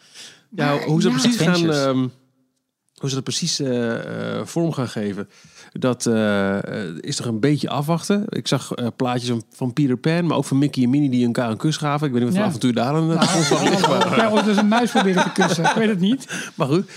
Nou, 0.54 0.82
hoe 0.82 1.02
ze 1.02 1.08
precies 1.10 1.36
gaan... 1.36 1.72
Ehm, 1.72 2.06
hoe 3.04 3.08
ze 3.08 3.14
dat 3.14 3.24
precies 3.24 3.60
eh, 3.60 4.38
eh, 4.38 4.46
vorm 4.46 4.72
gaan 4.72 4.88
geven, 4.88 5.28
dat 5.72 6.06
eh, 6.06 6.58
is 7.00 7.16
toch 7.16 7.26
een 7.26 7.40
beetje 7.40 7.68
afwachten. 7.68 8.24
Ik 8.28 8.48
zag 8.48 8.74
plaatjes 8.96 9.36
van, 9.50 9.72
Peter 9.72 9.96
Pan, 9.96 10.26
maar 10.26 10.36
ook 10.36 10.44
van 10.44 10.58
Mickey 10.58 10.82
en 10.82 10.90
Minnie 10.90 11.10
die 11.10 11.26
elkaar 11.26 11.50
een 11.50 11.56
kus 11.56 11.76
gaven. 11.76 12.06
Ik 12.06 12.12
weet 12.12 12.22
niet 12.22 12.30
of 12.30 12.36
het 12.36 12.46
avontuur 12.46 12.74
daar 12.74 12.94
een 12.94 13.06
nou, 13.06 13.26
van 13.26 14.38
is. 14.38 14.44
Dus 14.44 14.56
een 14.56 14.68
muis 14.68 14.90
proberen 14.90 15.22
te 15.22 15.32
kussen, 15.32 15.64
ik 15.64 15.74
weet 15.74 15.88
het 15.88 16.00
niet. 16.00 16.26
Maar 16.56 16.66
goed, 16.66 16.90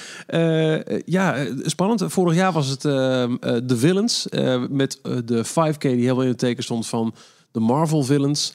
ja, 1.05 1.47
spannend. 1.62 2.03
Vorig 2.08 2.36
jaar 2.36 2.51
was 2.51 2.68
het 2.68 2.82
de 2.82 3.64
The 3.68 3.78
Villains 3.78 4.28
met 4.70 4.99
de 5.26 5.45
5K 5.45 5.78
die 5.78 5.89
helemaal 5.89 6.22
in 6.22 6.28
het 6.28 6.39
teken 6.39 6.64
stond 6.64 6.88
van 6.88 7.16
de 7.51 7.60
Marvel 7.60 8.03
Villains. 8.03 8.53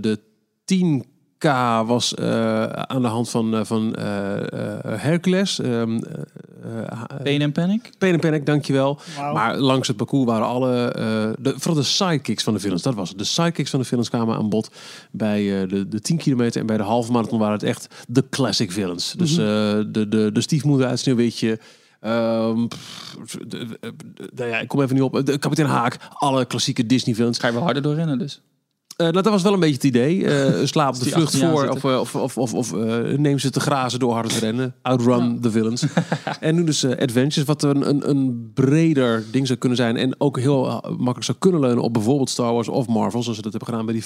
de 0.00 0.20
10 0.64 1.04
K 1.38 1.44
was 1.86 2.14
eh, 2.14 2.64
aan 2.64 3.02
de 3.02 3.08
hand 3.08 3.30
van, 3.30 3.56
eh, 3.56 3.64
van 3.64 3.94
uh, 3.98 4.04
Hercules. 4.84 5.58
Um, 5.58 6.00
Pain 7.22 7.42
and 7.42 7.52
Panic. 7.52 7.90
Pain 7.98 8.12
and 8.12 8.20
Panic, 8.20 8.46
dankjewel. 8.46 8.98
Maar 9.32 9.58
langs 9.58 9.88
het 9.88 9.96
parcours 9.96 10.26
waren 10.26 10.46
alle... 10.46 10.92
de, 11.38 11.54
vooral 11.56 11.74
de 11.74 11.82
sidekicks 11.82 12.42
van 12.42 12.54
de 12.54 12.60
films, 12.60 12.82
dat 12.82 12.94
was 12.94 13.08
het. 13.08 13.18
De 13.18 13.24
sidekicks 13.24 13.70
van 13.70 13.80
de 13.80 13.84
films 13.84 14.08
kwamen 14.08 14.36
aan 14.36 14.48
bod 14.48 14.70
bij 15.10 15.66
de, 15.66 15.88
de 15.88 16.00
10 16.00 16.16
kilometer. 16.16 16.60
En 16.60 16.66
bij 16.66 16.76
de 16.76 16.82
halve 16.82 17.12
marathon 17.12 17.38
waren 17.38 17.54
het 17.54 17.62
echt 17.62 17.88
de 18.08 18.24
classic 18.30 18.72
films. 18.72 19.14
Dus 19.16 19.30
mhm. 19.30 19.46
de, 19.92 20.06
de, 20.08 20.30
de 20.32 20.40
stiefmoeder 20.40 20.86
uit 20.86 20.98
Sneeuwwitje... 20.98 21.58
Um, 22.06 22.68
pff, 22.68 23.16
nou 24.34 24.56
ik 24.56 24.68
kom 24.68 24.80
even 24.80 24.94
niet 24.94 25.04
op. 25.04 25.26
De, 25.26 25.38
kapitein 25.38 25.68
Haak, 25.68 25.96
alle 26.12 26.44
klassieke 26.44 26.86
Disney 26.86 27.14
films. 27.14 27.38
Ga 27.38 27.46
je 27.46 27.52
wel 27.52 27.62
harder 27.62 27.82
doorrennen 27.82 28.18
dus. 28.18 28.40
Eh, 28.98 29.06
nou, 29.06 29.22
dat 29.22 29.32
was 29.32 29.42
wel 29.42 29.52
een 29.52 29.60
beetje 29.60 29.74
het 29.74 29.84
idee. 29.84 30.26
Eh 30.26 30.66
slaap 30.66 30.94
de 30.98 31.10
vlucht 31.10 31.36
voor 31.38 31.68
of, 31.68 31.84
eh, 31.84 32.00
of, 32.00 32.14
of, 32.14 32.38
of, 32.38 32.54
of 32.54 32.72
eh, 32.72 33.18
neem 33.18 33.38
ze 33.38 33.50
te 33.50 33.60
grazen 33.60 33.98
door 33.98 34.12
harder 34.12 34.32
te 34.32 34.38
rennen. 34.38 34.74
Outrun 34.82 35.40
the 35.40 35.50
villains. 35.50 35.84
en 36.40 36.54
nu 36.54 36.64
dus 36.64 36.82
eh, 36.82 36.90
Adventures, 37.02 37.44
wat 37.48 37.62
een, 37.62 37.88
een, 37.88 38.08
een 38.10 38.50
breder 38.54 39.24
ding 39.30 39.46
zou 39.46 39.58
kunnen 39.58 39.78
zijn. 39.78 39.96
En 39.96 40.14
ook 40.20 40.38
heel 40.38 40.66
eh, 40.66 40.90
makkelijk 40.90 41.24
zou 41.24 41.38
kunnen 41.38 41.60
leunen 41.60 41.82
op 41.82 41.92
bijvoorbeeld 41.92 42.30
Star 42.30 42.52
Wars 42.52 42.68
of 42.68 42.86
Marvel. 42.86 43.22
Zoals 43.22 43.36
ze 43.36 43.42
dat 43.42 43.52
hebben 43.52 43.68
gedaan 43.70 43.86
bij 43.86 43.94
die 43.94 44.04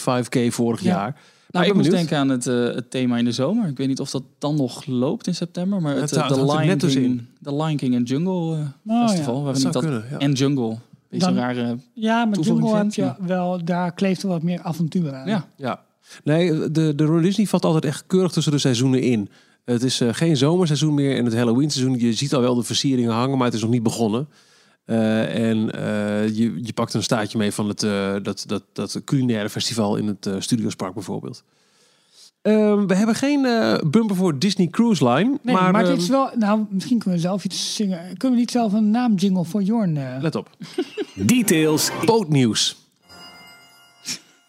5K 0.49 0.53
vorig 0.55 0.81
Ja. 0.83 0.91
jaar. 0.91 1.17
Nou, 1.51 1.67
ik 1.67 1.75
moest 1.75 1.91
denken 1.91 2.19
aan 2.19 2.29
het, 2.29 2.47
eh, 2.47 2.55
het 2.65 2.91
thema 2.91 3.17
in 3.19 3.25
de 3.25 3.33
zomer. 3.33 3.69
Ik 3.69 3.77
weet 3.77 3.89
niet 3.89 4.01
of 4.01 4.11
dat 4.11 4.23
dan 4.39 4.57
nog 4.57 4.87
loopt 4.87 5.27
in 5.27 5.35
september. 5.35 5.81
Maar 5.81 5.93
het, 5.97 6.11
Het 6.11 6.13
eh, 6.19 6.29
de 6.29 6.35
er 6.35 6.41
Lion 6.59 6.77
King, 6.79 7.23
de 7.39 7.55
Lion 7.55 7.77
King 7.77 7.95
en 7.95 8.03
Jungle 8.03 8.57
eh, 8.87 8.95
Oh, 8.95 9.09
Festival. 9.09 9.49
ja. 9.49 9.55
Ik 9.57 9.73
dat 9.73 9.83
kunnen, 9.83 10.05
ja. 10.11 10.19
En 10.19 10.33
Jungle. 10.33 10.77
Beetje 11.13 11.27
Dan- 11.27 11.37
rare... 11.37 11.79
Ja, 11.95 12.25
maar 12.25 12.39
Jungle 12.39 12.77
heb 12.77 12.93
je 12.93 13.15
wel, 13.21 13.65
daar 13.65 13.93
kleeft 13.93 14.23
er 14.23 14.29
wat 14.29 14.43
meer 14.43 14.63
avontuur 14.63 15.15
aan. 15.15 15.29
Ja, 15.29 15.47
Ja. 15.57 15.83
Nee, 16.25 16.71
de, 16.71 16.95
de 16.95 17.21
Disney 17.21 17.47
valt 17.47 17.65
altijd 17.65 17.85
echt 17.85 18.05
keurig 18.07 18.33
tussen 18.33 18.53
de 18.53 18.59
seizoenen 18.59 19.01
in. 19.01 19.29
Het 19.65 19.83
is 19.83 20.01
eh, 20.01 20.09
geen 20.13 20.37
zomerseizoen 20.37 20.95
meer 20.95 21.17
en 21.17 21.25
het 21.25 21.35
Halloween 21.35 21.71
seizoen. 21.71 21.99
Je 21.99 22.13
ziet 22.13 22.35
al 22.35 22.41
wel 22.41 22.55
de 22.55 22.63
versieringen 22.63 23.13
hangen, 23.13 23.37
maar 23.37 23.47
het 23.47 23.55
is 23.55 23.63
nog 23.63 23.71
niet 23.71 23.83
begonnen. 23.83 24.29
Eh, 24.85 25.51
en 25.51 25.71
eh, 25.73 26.29
je, 26.29 26.59
je 26.63 26.73
pakt 26.73 26.95
een 26.95 27.03
staartje 27.03 27.39
mee 27.39 27.53
van 27.53 27.69
het, 27.69 27.83
eh, 27.83 28.15
dat, 28.23 28.45
dat, 28.47 28.65
dat 28.73 29.01
culinaire 29.05 29.51
festival 29.51 29.97
in 29.97 30.07
het 30.07 30.31
Studiospark 30.39 30.95
bijvoorbeeld. 30.95 31.45
Ehm, 32.43 32.87
we 32.87 32.95
hebben 32.95 33.15
geen 33.15 33.45
eh, 33.45 33.75
bumper 33.87 34.17
voor 34.17 34.39
Disney 34.39 34.69
Cruise 34.71 35.09
Line. 35.09 35.39
Nee, 35.43 35.55
maar 35.55 35.73
maar, 35.73 35.83
ehm, 35.83 35.91
het 35.93 36.01
is 36.03 36.09
wel... 36.09 36.31
Nou, 36.39 36.65
misschien 36.71 36.99
kunnen 36.99 37.19
we 37.19 37.25
zelf 37.25 37.45
iets 37.45 37.75
zingen. 37.75 37.99
Kunnen 38.17 38.31
we 38.31 38.37
niet 38.45 38.51
zelf 38.51 38.73
een 38.73 38.91
naamjingle 38.91 39.45
voor 39.45 39.63
Jorn? 39.63 39.97
eh? 39.97 40.17
let 40.21 40.35
op. 40.35 40.51
Details. 41.15 41.91
Bootnieuws. 42.05 42.77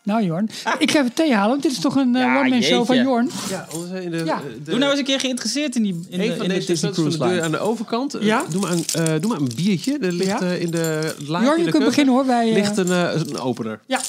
Nou 0.04 0.24
Jorn, 0.24 0.50
ik 0.80 0.92
ga 0.92 1.00
even 1.00 1.14
thee 1.14 1.34
halen. 1.34 1.50
want 1.50 1.62
Dit 1.64 1.72
is 1.72 1.80
toch 1.80 1.96
een 1.96 2.16
eh, 2.16 2.22
Ja, 2.22 2.40
one-man 2.40 2.62
show 2.62 2.86
van 2.86 2.98
Jorn? 3.04 3.30
Ja, 3.50 3.68
in 4.00 4.12
de, 4.12 4.18
Ja. 4.26 4.42
de- 4.64 4.72
Doe 4.72 4.78
nou 4.80 4.90
eens 4.92 5.00
een 5.00 5.06
keer 5.06 5.20
geïnteresseerd 5.20 5.76
in, 5.76 5.84
die, 5.84 6.06
in, 6.10 6.20
Een 6.22 6.28
de, 6.28 6.36
van 6.36 6.44
in 6.46 6.50
de 6.50 6.56
deze 6.56 6.66
Disney 6.68 6.92
Cruise 6.92 7.24
Line. 7.26 7.42
aan 7.42 7.52
de 7.52 7.60
overkant. 7.60 8.18
Ja? 8.20 8.44
doe, 8.52 8.62
maar 8.62 8.72
een, 8.72 8.86
eh, 8.94 9.22
doe 9.22 9.30
maar 9.32 9.40
een 9.40 9.50
biertje. 9.56 9.98
Er 9.98 10.12
ligt 10.12 10.30
Ja? 10.40 10.40
in 10.42 10.72
de 10.72 11.16
in 11.20 11.26
Jorn, 11.26 11.44
je 11.44 11.52
kunt 11.54 11.64
keuken 11.64 11.84
beginnen 11.86 12.14
hoor. 12.14 12.26
Eh, 12.28 12.54
ligt 12.54 12.78
een, 12.78 12.90
een 13.20 13.38
opener. 13.40 13.80
Ja. 13.88 14.00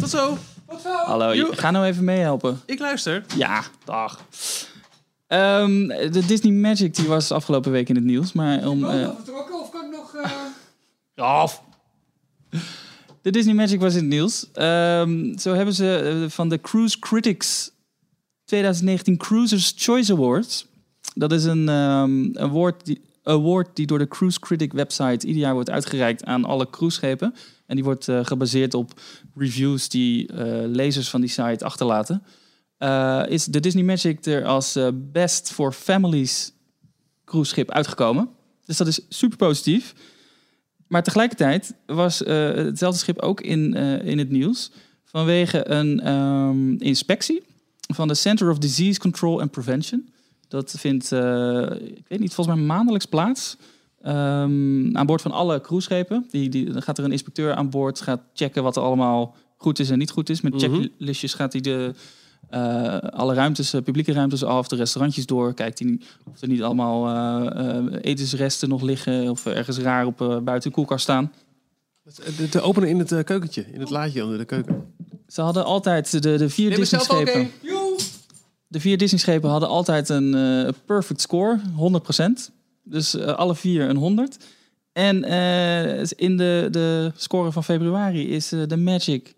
Tot 0.00 0.10
zo. 0.10 0.38
Hallo, 0.78 1.32
je- 1.32 1.48
ga 1.56 1.70
nou 1.70 1.86
even 1.86 2.04
meehelpen. 2.04 2.60
Ik 2.66 2.78
luister. 2.78 3.24
Ja, 3.36 3.64
dag. 3.84 4.20
Ehm, 5.26 5.86
de 5.86 6.22
Disney 6.26 6.52
Magic 6.52 6.94
die 6.94 7.06
was 7.08 7.32
afgelopen 7.32 7.72
week 7.72 7.88
in 7.88 7.94
het 7.94 8.04
nieuws. 8.04 8.32
Maar 8.32 8.68
om, 8.68 8.84
eh, 8.84 9.10
vertrokken 9.16 9.60
of 9.60 9.70
kan 9.70 9.84
ik 9.84 9.90
nog... 9.90 10.14
eh, 10.14 10.30
Af. 11.24 11.62
De 13.22 13.30
Disney 13.30 13.54
Magic 13.54 13.80
was 13.80 13.92
in 13.94 13.98
het 14.00 14.08
nieuws. 14.08 14.46
Ehm, 14.52 15.38
zo 15.38 15.54
hebben 15.54 15.74
ze 15.74 15.96
eh, 16.24 16.30
van 16.30 16.48
de 16.48 16.60
Cruise 16.60 16.98
Critics 16.98 17.70
2019 18.44 19.16
Cruisers 19.16 19.72
Choice 19.76 20.12
Awards. 20.12 20.66
Dat 21.14 21.32
is 21.32 21.44
een 21.44 21.68
um, 21.68 22.30
award, 22.38 22.84
die, 22.84 23.00
award 23.22 23.76
die 23.76 23.86
door 23.86 23.98
de 23.98 24.08
Cruise 24.08 24.40
Critic 24.40 24.72
website 24.72 25.26
ieder 25.26 25.42
jaar 25.42 25.54
wordt 25.54 25.70
uitgereikt 25.70 26.24
aan 26.24 26.44
alle 26.44 26.70
cruiseschepen. 26.70 27.34
En 27.66 27.74
die 27.76 27.84
wordt 27.84 28.08
eh, 28.08 28.24
gebaseerd 28.24 28.74
op 28.74 29.00
reviews 29.34 29.88
die 29.88 30.26
eh, 30.26 30.66
lezers 30.66 31.10
van 31.10 31.20
die 31.20 31.30
site 31.30 31.64
achterlaten. 31.64 32.22
Eh, 32.76 33.22
is 33.28 33.44
de 33.44 33.60
Disney 33.60 33.84
Magic 33.84 34.26
er 34.26 34.44
als 34.44 34.76
eh, 34.76 34.88
Best 34.94 35.52
for 35.52 35.72
Families 35.72 36.52
cruiseschip 37.24 37.70
uitgekomen. 37.70 38.28
Dus 38.64 38.76
dat 38.76 38.86
is 38.86 39.00
super 39.08 39.36
positief. 39.36 39.94
Maar 40.86 41.02
tegelijkertijd 41.02 41.74
was 41.86 42.18
hetzelfde 42.18 42.98
schip 42.98 43.20
ook 43.20 43.40
in, 43.40 43.74
in 44.04 44.18
het 44.18 44.30
nieuws 44.30 44.70
vanwege 45.04 45.70
een 45.70 46.00
ehm, 46.00 46.72
inspectie 46.72 47.42
van 47.94 48.08
de 48.08 48.14
Center 48.14 48.50
of 48.50 48.58
Disease 48.58 49.00
Control 49.00 49.40
and 49.40 49.50
Prevention. 49.50 50.12
Dat 50.48 50.74
vindt, 50.78 51.04
ik 51.80 52.04
weet 52.08 52.20
niet, 52.20 52.34
volgens 52.34 52.56
mij 52.56 52.66
maandelijks 52.66 53.06
plaats. 53.06 53.56
Ehm, 54.02 54.96
aan 54.96 55.06
boord 55.06 55.22
van 55.22 55.30
alle 55.32 55.60
cruiseschepen. 55.60 56.26
Die, 56.30 56.48
die, 56.48 56.72
dan 56.72 56.82
gaat 56.82 56.98
er 56.98 57.04
een 57.04 57.12
inspecteur 57.12 57.54
aan 57.54 57.70
boord, 57.70 58.00
gaat 58.00 58.20
checken 58.34 58.62
wat 58.62 58.76
er 58.76 58.82
allemaal 58.82 59.34
goed 59.56 59.78
is 59.78 59.90
en 59.90 59.98
niet 59.98 60.10
goed 60.10 60.28
is. 60.30 60.40
Met 60.40 60.52
Mhm. 60.54 60.60
checklistjes 60.80 61.34
gaat 61.34 61.52
hij 61.52 61.60
de, 61.60 61.94
eh, 62.48 62.96
alle 62.98 63.34
ruimtes, 63.34 63.72
eh, 63.72 63.82
publieke 63.82 64.12
ruimtes 64.12 64.44
af, 64.44 64.68
de 64.68 64.76
restaurantjes 64.76 65.26
door. 65.26 65.54
Kijkt 65.54 65.78
hij 65.78 65.98
of 66.32 66.40
er 66.40 66.48
niet 66.48 66.62
allemaal 66.62 67.06
eh, 67.08 67.76
eh, 67.76 67.84
etensresten 68.00 68.68
nog 68.68 68.82
liggen 68.82 69.30
of 69.30 69.46
ergens 69.46 69.78
raar 69.78 70.06
op 70.06 70.16
buiten 70.18 70.68
de 70.70 70.74
koelkast 70.76 71.02
staan. 71.02 71.32
De, 72.36 72.48
de 72.50 72.60
openen 72.60 72.88
in 72.88 72.98
het 72.98 73.24
keukentje, 73.24 73.64
in 73.72 73.80
het 73.80 73.90
laadje 73.90 74.22
onder 74.22 74.38
de 74.38 74.44
keuken. 74.44 74.92
Ze 75.26 75.40
hadden 75.40 75.64
altijd 75.64 76.22
de, 76.22 76.36
de 76.36 76.48
vier 76.48 76.76
Disney-schepen. 76.76 77.50
De 78.66 78.80
vier 78.80 78.98
Disney-schepen 78.98 79.50
hadden 79.50 79.68
altijd 79.68 80.08
een 80.08 80.74
perfect 80.84 81.20
score, 81.20 81.60
100%. 81.76 82.50
Dus 82.90 83.16
eh, 83.16 83.34
alle 83.34 83.54
vier 83.54 83.88
een 83.88 83.96
100. 83.96 84.36
En 84.92 85.24
eh, 85.24 86.04
in 86.16 86.36
de, 86.36 86.68
de 86.70 87.12
score 87.16 87.52
van 87.52 87.64
februari 87.64 88.28
is 88.28 88.52
eh, 88.52 88.60
de 88.66 88.76
Magic 88.76 89.34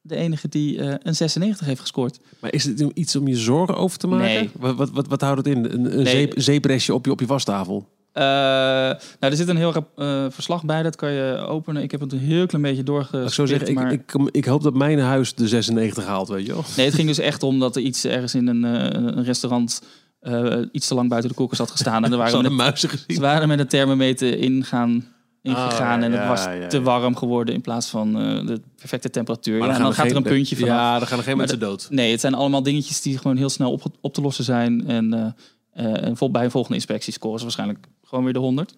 de 0.00 0.16
enige 0.16 0.48
die 0.48 0.80
een 1.06 1.14
96 1.14 1.66
heeft 1.66 1.80
gescoord. 1.80 2.18
Maar 2.40 2.52
is 2.52 2.64
het 2.64 2.80
iets 2.94 3.16
om 3.16 3.28
je 3.28 3.36
zorgen 3.36 3.76
over 3.76 3.98
te 3.98 4.06
maken? 4.06 4.26
Nee. 4.26 4.50
Wat, 4.58 4.76
wat, 4.76 4.90
wat, 4.90 5.06
wat 5.08 5.20
houdt 5.20 5.46
het 5.46 5.56
in? 5.56 5.64
Een, 5.64 5.92
een 5.92 6.02
Nee. 6.02 6.06
zeep, 6.06 6.32
zeeprestje 6.36 6.94
op 6.94 7.04
je, 7.04 7.10
op 7.10 7.20
je 7.20 7.26
wastafel? 7.26 7.88
Nou, 8.12 8.96
er 9.18 9.36
zit 9.36 9.48
een 9.48 9.56
heel 9.56 9.72
rap, 9.72 9.88
verslag 10.32 10.64
bij, 10.64 10.82
dat 10.82 10.96
kan 10.96 11.12
je 11.12 11.36
openen. 11.48 11.82
Ik 11.82 11.90
heb 11.90 12.00
het 12.00 12.12
een 12.12 12.18
heel 12.18 12.46
klein 12.46 12.64
beetje 12.64 12.92
Laat 12.92 13.02
ik 13.02 13.08
zo 13.08 13.12
doorgespit, 13.12 13.48
zeggen, 13.48 13.68
ik, 13.68 13.74
maar... 14.14 14.26
ik, 14.26 14.34
ik 14.34 14.44
hoop 14.44 14.62
dat 14.62 14.74
mijn 14.74 14.98
huis 14.98 15.34
de 15.34 15.48
96 15.48 16.04
haalt, 16.04 16.28
weet 16.28 16.46
je 16.46 16.52
wel. 16.52 16.64
Nee, 16.76 16.86
het 16.86 16.94
ging 16.94 17.08
dus 17.08 17.18
echt 17.18 17.42
om 17.42 17.58
dat 17.58 17.76
er 17.76 17.82
iets 17.82 18.04
ergens 18.04 18.34
in 18.34 18.46
een, 18.46 18.62
een 18.62 19.24
restaurant 19.24 19.80
eh, 20.26 20.62
iets 20.72 20.86
te 20.86 20.94
lang 20.94 21.08
buiten 21.08 21.30
de 21.30 21.36
koelkast 21.36 21.60
had 21.60 21.70
gestaan. 21.70 22.04
En 22.04 22.12
er 22.12 22.18
waren 22.18 22.42
met, 22.42 22.52
muizen 22.52 22.88
gezien. 22.88 23.16
ze 23.16 23.20
waren 23.20 23.48
met 23.48 23.58
een 23.58 23.68
thermometer 23.68 24.38
ingaan, 24.38 25.04
ingegaan 25.42 25.72
Oh, 25.72 25.78
ja, 25.78 26.02
en 26.02 26.12
het 26.12 26.20
ja, 26.20 26.28
was 26.28 26.44
ja, 26.44 26.66
te 26.66 26.76
ja. 26.76 26.82
warm 26.82 27.16
geworden 27.16 27.54
in 27.54 27.60
plaats 27.60 27.88
van 27.88 28.18
eh, 28.20 28.46
de 28.46 28.60
perfecte 28.76 29.10
temperatuur. 29.10 29.58
Maar 29.58 29.68
en 29.68 29.82
dan 29.82 29.94
gaat 29.94 30.10
er 30.10 30.16
een 30.16 30.22
puntje 30.22 30.56
vanaf. 30.56 30.70
Ja, 30.70 30.98
dan 30.98 31.08
gaan 31.08 31.18
er 31.18 31.24
geen 31.24 31.36
mensen 31.36 31.58
dood. 31.58 31.86
Nee, 31.90 32.10
het 32.10 32.20
zijn 32.20 32.34
allemaal 32.34 32.62
dingetjes 32.62 33.02
die 33.02 33.18
gewoon 33.18 33.36
heel 33.36 33.48
snel 33.48 33.72
op, 33.72 33.82
op 34.00 34.14
te 34.14 34.20
lossen 34.20 34.44
zijn. 34.44 34.88
En, 34.88 35.34
eh, 35.72 36.04
en 36.04 36.16
vol, 36.16 36.30
bij 36.30 36.44
een 36.44 36.50
volgende 36.50 36.76
inspectie 36.76 37.12
scoren 37.12 37.38
ze 37.38 37.44
waarschijnlijk 37.44 37.86
gewoon 38.04 38.24
weer 38.24 38.32
de 38.32 38.38
100. 38.38 38.74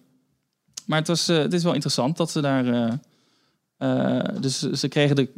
Maar 0.85 0.97
het, 0.97 1.07
was, 1.07 1.27
het 1.27 1.53
is 1.53 1.63
wel 1.63 1.73
interessant 1.73 2.17
dat 2.17 2.31
ze 2.31 2.41
daar... 2.41 2.99
dus 4.39 4.59
ze 4.59 4.87
kregen 4.87 5.15
de, 5.15 5.29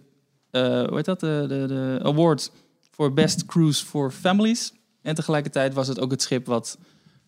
hoe 0.87 0.95
heet 0.95 1.05
dat? 1.05 1.19
De, 1.19 1.45
de, 1.47 1.65
de 1.67 1.99
award 2.03 2.51
voor 2.91 3.13
Best 3.13 3.45
Cruise 3.45 3.85
for 3.85 4.11
Families. 4.11 4.73
En 5.01 5.15
tegelijkertijd 5.15 5.73
was 5.73 5.87
het 5.87 5.99
ook 5.99 6.11
het 6.11 6.21
schip 6.21 6.45
wat 6.45 6.77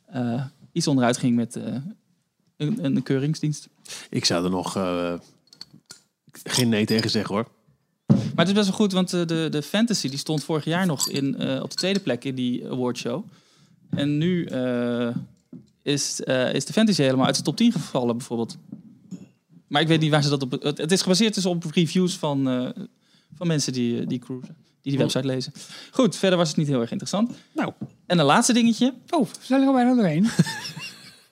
eh, 0.06 0.46
iets 0.72 0.88
onderuit 0.88 1.18
ging 1.18 1.36
met 1.36 1.56
eh, 1.56 1.76
een, 2.58 2.86
een 2.86 3.04
keuringsdienst. 3.04 3.70
Ik 4.10 4.26
zou 4.26 4.44
er 4.44 4.50
nog 4.50 4.76
eh, 4.76 5.14
geen 6.44 6.70
nee 6.70 6.86
tegen 6.86 7.10
zeggen, 7.10 7.36
hoor. 7.36 7.48
Maar 8.08 8.46
het 8.46 8.48
is 8.48 8.54
best 8.54 8.68
wel 8.68 8.78
goed, 8.78 8.92
want 8.92 9.10
de, 9.10 9.48
de 9.50 9.62
fantasy 9.62 10.10
die 10.10 10.18
stond 10.18 10.44
vorig 10.44 10.66
jaar 10.66 10.86
nog 10.86 11.10
in, 11.10 11.62
op 11.62 11.70
de 11.70 11.76
tweede 11.76 12.00
plek 12.00 12.24
in 12.24 12.36
die 12.36 12.70
awardshow. 12.70 13.24
En 13.90 14.18
nu 14.18 14.46
is, 15.82 16.20
is 16.54 16.66
de 16.66 16.74
fantasy 16.74 17.02
helemaal 17.02 17.26
uit 17.26 17.36
de 17.36 17.42
top 17.42 17.58
10 17.58 17.72
gevallen, 17.72 18.18
bijvoorbeeld. 18.18 18.58
Maar 19.68 19.82
ik 19.82 19.88
weet 19.88 20.00
niet 20.00 20.12
waar 20.12 20.24
ze 20.24 20.30
dat 20.30 20.42
op... 20.42 20.52
Het, 20.62 20.92
is 20.92 21.02
gebaseerd 21.02 21.34
dus 21.34 21.46
op 21.46 21.64
reviews 21.72 22.18
van, 22.18 22.74
van 23.36 23.48
mensen 23.48 23.74
die, 23.74 24.00
eh, 24.00 24.08
die 24.08 24.20
cruisen. 24.20 24.56
Die 24.82 24.92
die 24.92 25.02
website 25.02 25.26
lezen. 25.26 25.54
Goed, 25.92 26.16
verder 26.16 26.38
was 26.38 26.48
het 26.48 26.58
niet 26.58 26.68
heel 26.68 26.82
erg 26.82 26.92
interessant. 26.92 27.32
Nou. 27.54 27.74
En 28.06 28.20
een 28.20 28.26
laatste 28.26 28.54
dingetje. 28.54 28.94
Oh, 29.10 29.22
we 29.22 29.30
zijn 29.42 29.62
er 29.62 29.68
al 29.68 29.74
bijna 29.74 29.96
doorheen. 29.96 30.28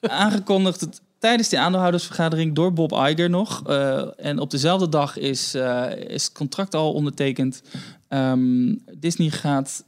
aangekondigd 0.00 0.80
het, 0.80 1.00
tijdens 1.18 1.48
die 1.48 1.58
aandeelhoudersvergadering 1.58 2.54
door 2.54 2.72
Bob 2.72 2.92
Iger 2.92 3.30
nog. 3.30 3.62
Eh, 3.66 4.26
en 4.26 4.38
op 4.38 4.50
dezelfde 4.50 4.88
dag 4.88 5.16
is, 5.16 5.54
eh, 5.54 5.90
is 5.96 6.24
het 6.24 6.32
contract 6.32 6.74
al 6.74 6.92
ondertekend. 6.92 7.62
Ehm, 8.08 8.74
Disney 8.98 9.30
gaat 9.30 9.84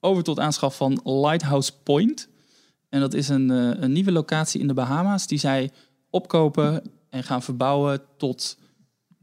over 0.00 0.22
tot 0.22 0.38
aanschaf 0.38 0.76
van 0.76 1.00
Lighthouse 1.04 1.72
Point. 1.82 2.28
En 2.88 3.00
dat 3.00 3.14
is 3.14 3.28
een, 3.28 3.48
een 3.82 3.92
nieuwe 3.92 4.12
locatie 4.12 4.60
in 4.60 4.66
de 4.66 4.74
Bahama's 4.74 5.26
die 5.26 5.38
zij 5.38 5.70
opkopen 6.10 6.82
en 7.10 7.24
gaan 7.24 7.42
verbouwen 7.42 8.02
tot 8.16 8.58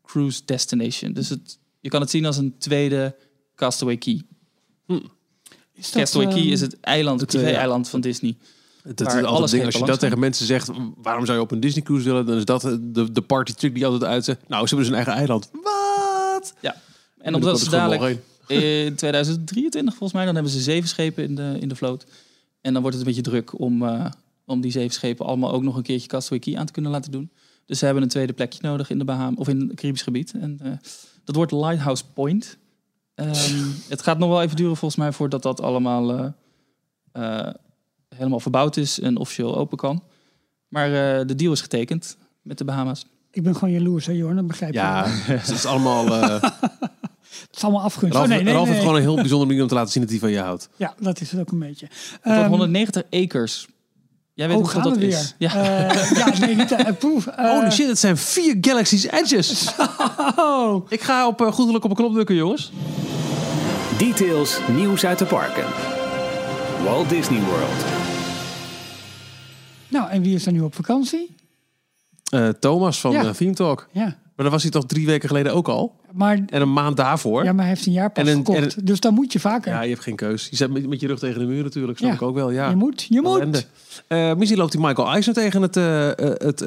cruise 0.01 0.41
destination. 0.45 1.13
Dus 1.13 1.29
het, 1.29 1.59
je 1.87 1.93
kan 1.93 2.01
het 2.01 2.09
zien 2.09 2.25
als 2.25 2.37
een 2.37 2.57
tweede 2.57 3.15
Castaway 3.55 3.97
Key. 3.97 4.21
Is 5.73 5.91
dat, 5.91 6.01
Castaway 6.01 6.27
Key 6.27 6.43
ehm, 6.43 6.51
is 6.51 6.61
het 6.61 6.79
eiland, 6.79 7.21
het 7.21 7.33
eh, 7.33 7.41
privé-eiland 7.41 7.89
van 7.89 8.01
Disney. 8.01 8.37
Het, 8.83 8.83
Waar 8.83 8.93
het 8.93 8.99
is 8.99 9.05
altijd 9.13 9.25
alles 9.25 9.51
ding, 9.51 9.65
als 9.65 9.75
je 9.75 9.85
dat 9.85 9.99
tegen 9.99 10.19
mensen 10.19 10.45
zegt, 10.45 10.69
waarom 10.95 11.25
zou 11.25 11.37
je 11.37 11.43
op 11.43 11.51
een 11.51 11.59
Disney 11.59 11.83
cruise 11.83 12.05
willen? 12.05 12.25
Dan 12.25 12.37
is 12.37 12.45
dat 12.45 12.61
de, 12.81 13.11
de 13.11 13.21
party 13.21 13.53
trick 13.53 13.73
die 13.73 13.85
altijd 13.85 14.03
uitzet. 14.03 14.47
Nou, 14.47 14.67
ze 14.67 14.75
hebben 14.75 14.77
dus 14.77 14.87
een 14.87 15.05
eigen 15.05 15.13
eiland. 15.13 15.49
Wat? 15.51 16.53
Ja. 16.61 16.75
En 17.17 17.35
omdat 17.35 17.59
ze 17.59 17.69
dadelijk 17.69 18.19
in 18.47 18.95
2023 18.95 19.95
volgens 19.95 20.13
mij, 20.13 20.25
dan 20.25 20.35
hebben 20.35 20.51
ze 20.51 20.61
zeven 20.61 20.89
schepen 20.89 21.23
in 21.23 21.35
de, 21.35 21.57
in 21.59 21.67
de 21.67 21.75
vloot. 21.75 22.05
En 22.61 22.73
dan 22.73 22.81
wordt 22.81 22.97
het 22.97 23.07
een 23.07 23.13
beetje 23.13 23.29
druk 23.29 23.59
om, 23.59 23.83
eh, 23.83 24.05
om 24.45 24.61
die 24.61 24.71
zeven 24.71 24.93
schepen 24.93 25.25
allemaal 25.25 25.51
ook 25.51 25.63
nog 25.63 25.75
een 25.75 25.83
keertje 25.83 26.07
Castaway 26.07 26.39
Key 26.39 26.57
aan 26.57 26.65
te 26.65 26.73
kunnen 26.73 26.91
laten 26.91 27.11
doen. 27.11 27.31
Dus 27.65 27.79
ze 27.79 27.85
hebben 27.85 28.03
een 28.03 28.09
tweede 28.09 28.33
plekje 28.33 28.59
nodig 28.61 28.89
in 28.89 28.97
de 28.97 29.05
Bahama 29.05 29.37
of 29.37 29.47
in 29.47 29.59
het 29.59 29.75
Caribisch 29.75 30.01
gebied. 30.01 30.33
En 30.39 30.59
eh, 30.63 30.71
dat 31.27 31.35
wordt 31.35 31.51
Lighthouse 31.51 32.03
Point. 32.13 32.57
Ehm, 33.15 33.63
het 33.89 34.01
gaat 34.01 34.17
nog 34.17 34.29
wel 34.29 34.41
even 34.41 34.55
duren 34.55 34.77
volgens 34.77 34.99
mij 35.01 35.11
voordat 35.11 35.41
dat 35.41 35.61
allemaal 35.61 36.17
eh, 36.17 36.27
eh, 37.11 37.53
helemaal 38.15 38.39
verbouwd 38.39 38.77
is 38.77 38.99
en 38.99 39.17
officieel 39.17 39.57
open 39.57 39.77
kan. 39.77 40.03
Maar 40.67 40.85
eh, 41.19 41.25
de 41.27 41.35
deal 41.35 41.51
is 41.51 41.61
getekend 41.61 42.17
met 42.41 42.57
de 42.57 42.65
Bahama's. 42.65 43.05
Ik 43.31 43.43
ben 43.43 43.53
gewoon 43.53 43.73
jaloers, 43.73 44.05
hè, 44.05 44.11
Jorn, 44.11 44.35
dat 44.35 44.47
begrijp 44.47 44.73
je. 44.73 44.79
Ja, 44.79 45.03
het 45.07 45.49
is 45.49 45.65
allemaal... 45.65 46.05
eh 46.15 46.43
Het 47.47 47.55
is 47.55 47.63
allemaal 47.63 47.81
afgunst. 47.83 48.13
Ralf, 48.15 48.25
Oh, 48.27 48.31
nee, 48.33 48.43
nee, 48.43 48.53
Ralf 48.53 48.65
nee. 48.65 48.73
heeft 48.73 48.85
gewoon 48.85 48.99
een 49.01 49.07
heel 49.07 49.15
bijzondere 49.15 49.45
manier 49.45 49.61
om 49.61 49.67
te 49.67 49.73
laten 49.73 49.91
zien 49.91 50.01
dat 50.01 50.11
hij 50.11 50.19
van 50.19 50.31
je 50.31 50.39
houdt. 50.39 50.69
Ja, 50.75 50.95
dat 50.99 51.21
is 51.21 51.31
het 51.31 51.39
ook 51.39 51.51
een 51.51 51.59
beetje. 51.59 51.85
Het 51.85 52.19
wordt 52.23 52.39
Ehm, 52.39 52.49
190 52.49 53.03
acres. 53.09 53.67
Jij 54.37 54.47
weet 54.47 54.57
oh, 54.57 54.67
gaan 54.67 54.83
dat 54.83 54.97
we 54.97 55.07
is. 55.07 55.35
weer. 55.37 55.51
Ja. 55.51 55.89
Eh, 55.89 56.11
ja, 56.17 56.39
nee, 56.39 56.55
niet 56.55 56.71
uh, 56.71 56.79
proef. 56.99 57.27
eh, 57.27 57.51
Holy 57.51 57.71
shit, 57.71 57.87
het 57.87 57.99
zijn 57.99 58.17
vier 58.17 58.57
Galaxy's 58.61 59.03
Edges. 59.03 59.67
oh. 60.35 60.85
Ik 60.91 61.01
ga 61.01 61.27
op, 61.27 61.41
uh, 61.41 61.51
goedelijk 61.51 61.83
op 61.83 61.89
een 61.89 61.95
knop 61.95 62.13
drukken, 62.13 62.35
jongens. 62.35 62.71
Details, 63.97 64.57
nieuws 64.75 65.05
uit 65.05 65.19
de 65.19 65.25
parken. 65.25 65.65
Walt 66.83 67.09
Disney 67.09 67.39
World. 67.41 67.83
Nou, 69.87 70.09
en 70.09 70.21
wie 70.21 70.35
is 70.35 70.45
er 70.45 70.51
nu 70.51 70.61
op 70.61 70.75
vakantie? 70.75 71.35
Uh, 72.33 72.49
Thomas 72.49 72.99
van 72.99 73.11
Ja. 73.11 73.21
ja. 73.21 73.31
Theme 73.31 73.53
Talk. 73.53 73.87
Ja, 73.91 74.17
Maar 74.37 74.45
dat 74.45 74.55
was 74.55 74.61
hij 74.63 74.71
toch 74.71 74.85
drie 74.85 75.05
weken 75.05 75.27
geleden 75.29 75.53
ook 75.53 75.67
al? 75.67 75.95
maar, 76.11 76.43
En 76.49 76.61
een 76.61 76.73
maand 76.73 76.97
daarvoor. 76.97 77.43
ja, 77.43 77.51
maar 77.53 77.65
hij 77.65 77.73
heeft 77.73 77.85
een 77.85 77.95
En 77.95 78.27
een- 78.27 78.33
verkocht. 78.45 78.75
en 78.75 78.85
dus 78.85 78.99
dan 78.99 79.13
moet 79.13 79.33
je 79.33 79.39
vaker. 79.39 79.71
Ja, 79.71 79.81
je 79.81 79.89
hebt 79.89 80.01
geen 80.01 80.15
keus. 80.15 80.47
Je 80.49 80.55
zit 80.55 80.71
met, 80.71 80.87
met 80.87 80.99
je 80.99 81.07
rug 81.07 81.19
tegen 81.19 81.39
de 81.39 81.45
muur 81.45 81.63
natuurlijk, 81.63 81.97
snap 81.97 82.09
Ja. 82.09 82.15
ik 82.15 82.21
ook 82.21 82.35
wel. 82.35 82.51
Ja. 82.51 82.69
Je 82.69 82.75
moet, 82.75 83.05
je 83.09 83.21
moet. 83.21 83.67
Eh, 84.07 84.33
misschien 84.35 84.59
loopt 84.59 84.71
die 84.71 84.81
Michael 84.81 85.07
Eisner 85.07 85.35
tegen 85.35 85.61
het, 85.61 85.77
eh, 85.77 86.07
eh, 86.09 86.15
het 86.37 86.63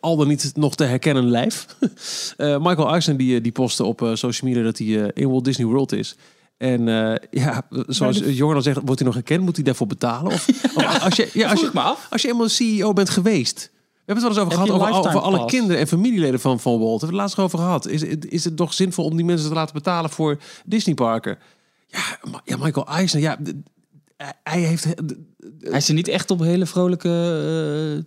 al 0.00 0.16
dan 0.16 0.28
niet 0.28 0.52
nog 0.54 0.74
te 0.76 0.84
herkennen 0.84 1.28
lijf. 1.30 1.66
Michael 2.38 2.88
Eisner 2.90 3.16
die, 3.16 3.40
die 3.40 3.52
postte 3.52 3.84
op 3.84 4.10
social 4.14 4.50
media 4.50 4.64
dat 4.64 4.78
hij 4.78 4.86
in 5.14 5.28
Walt 5.30 5.44
Disney 5.44 5.66
World 5.66 5.92
is. 5.92 6.16
En 6.56 6.86
ja, 7.30 7.62
zoals 7.86 8.18
Jorn 8.24 8.56
al 8.56 8.62
zegt, 8.62 8.76
wordt 8.84 8.98
hij 8.98 9.04
nog 9.06 9.14
herkend? 9.14 9.42
Moet 9.44 9.56
hij 9.56 9.64
daarvoor 9.64 9.86
betalen? 9.86 10.32
Of, 10.32 10.46
als, 11.04 11.16
je, 11.16 11.30
ja, 11.32 11.50
als, 11.50 11.60
je, 11.60 11.70
als 12.10 12.22
je 12.22 12.28
eenmaal 12.28 12.48
CEO 12.48 12.92
bent 12.92 13.10
geweest... 13.10 13.70
We 14.08 14.14
hebben 14.14 14.24
het 14.24 14.34
wel 14.36 14.44
eens 14.44 14.54
over 14.54 14.72
Heb 14.72 14.80
gehad 14.90 15.06
over, 15.06 15.20
alle 15.20 15.44
kinderen 15.46 15.78
en 15.78 15.86
familieleden 15.86 16.40
van, 16.40 16.60
van 16.60 16.78
Walt. 16.78 17.00
We 17.00 17.06
hebben 17.06 17.08
het 17.08 17.16
laatst 17.16 17.38
over 17.38 17.58
gehad. 17.58 17.86
Is, 17.88 18.00
het- 18.00 18.26
is 18.28 18.44
het 18.44 18.56
toch 18.56 18.72
zinvol 18.72 19.04
om 19.04 19.16
die 19.16 19.24
mensen 19.24 19.48
te 19.48 19.54
laten 19.54 19.74
betalen 19.74 20.10
voor 20.10 20.38
Disneyparken? 20.64 21.38
Ja, 21.86 22.00
ja, 22.44 22.56
Michael 22.56 22.86
Eisner, 22.86 23.22
ja, 23.22 23.38
hij 24.42 24.60
heeft... 24.60 24.84
Hij 25.60 25.76
is 25.76 25.88
er 25.88 25.94
niet 25.94 26.08
echt 26.08 26.30
op 26.30 26.40
hele 26.40 26.66
vrolijke 26.66 27.08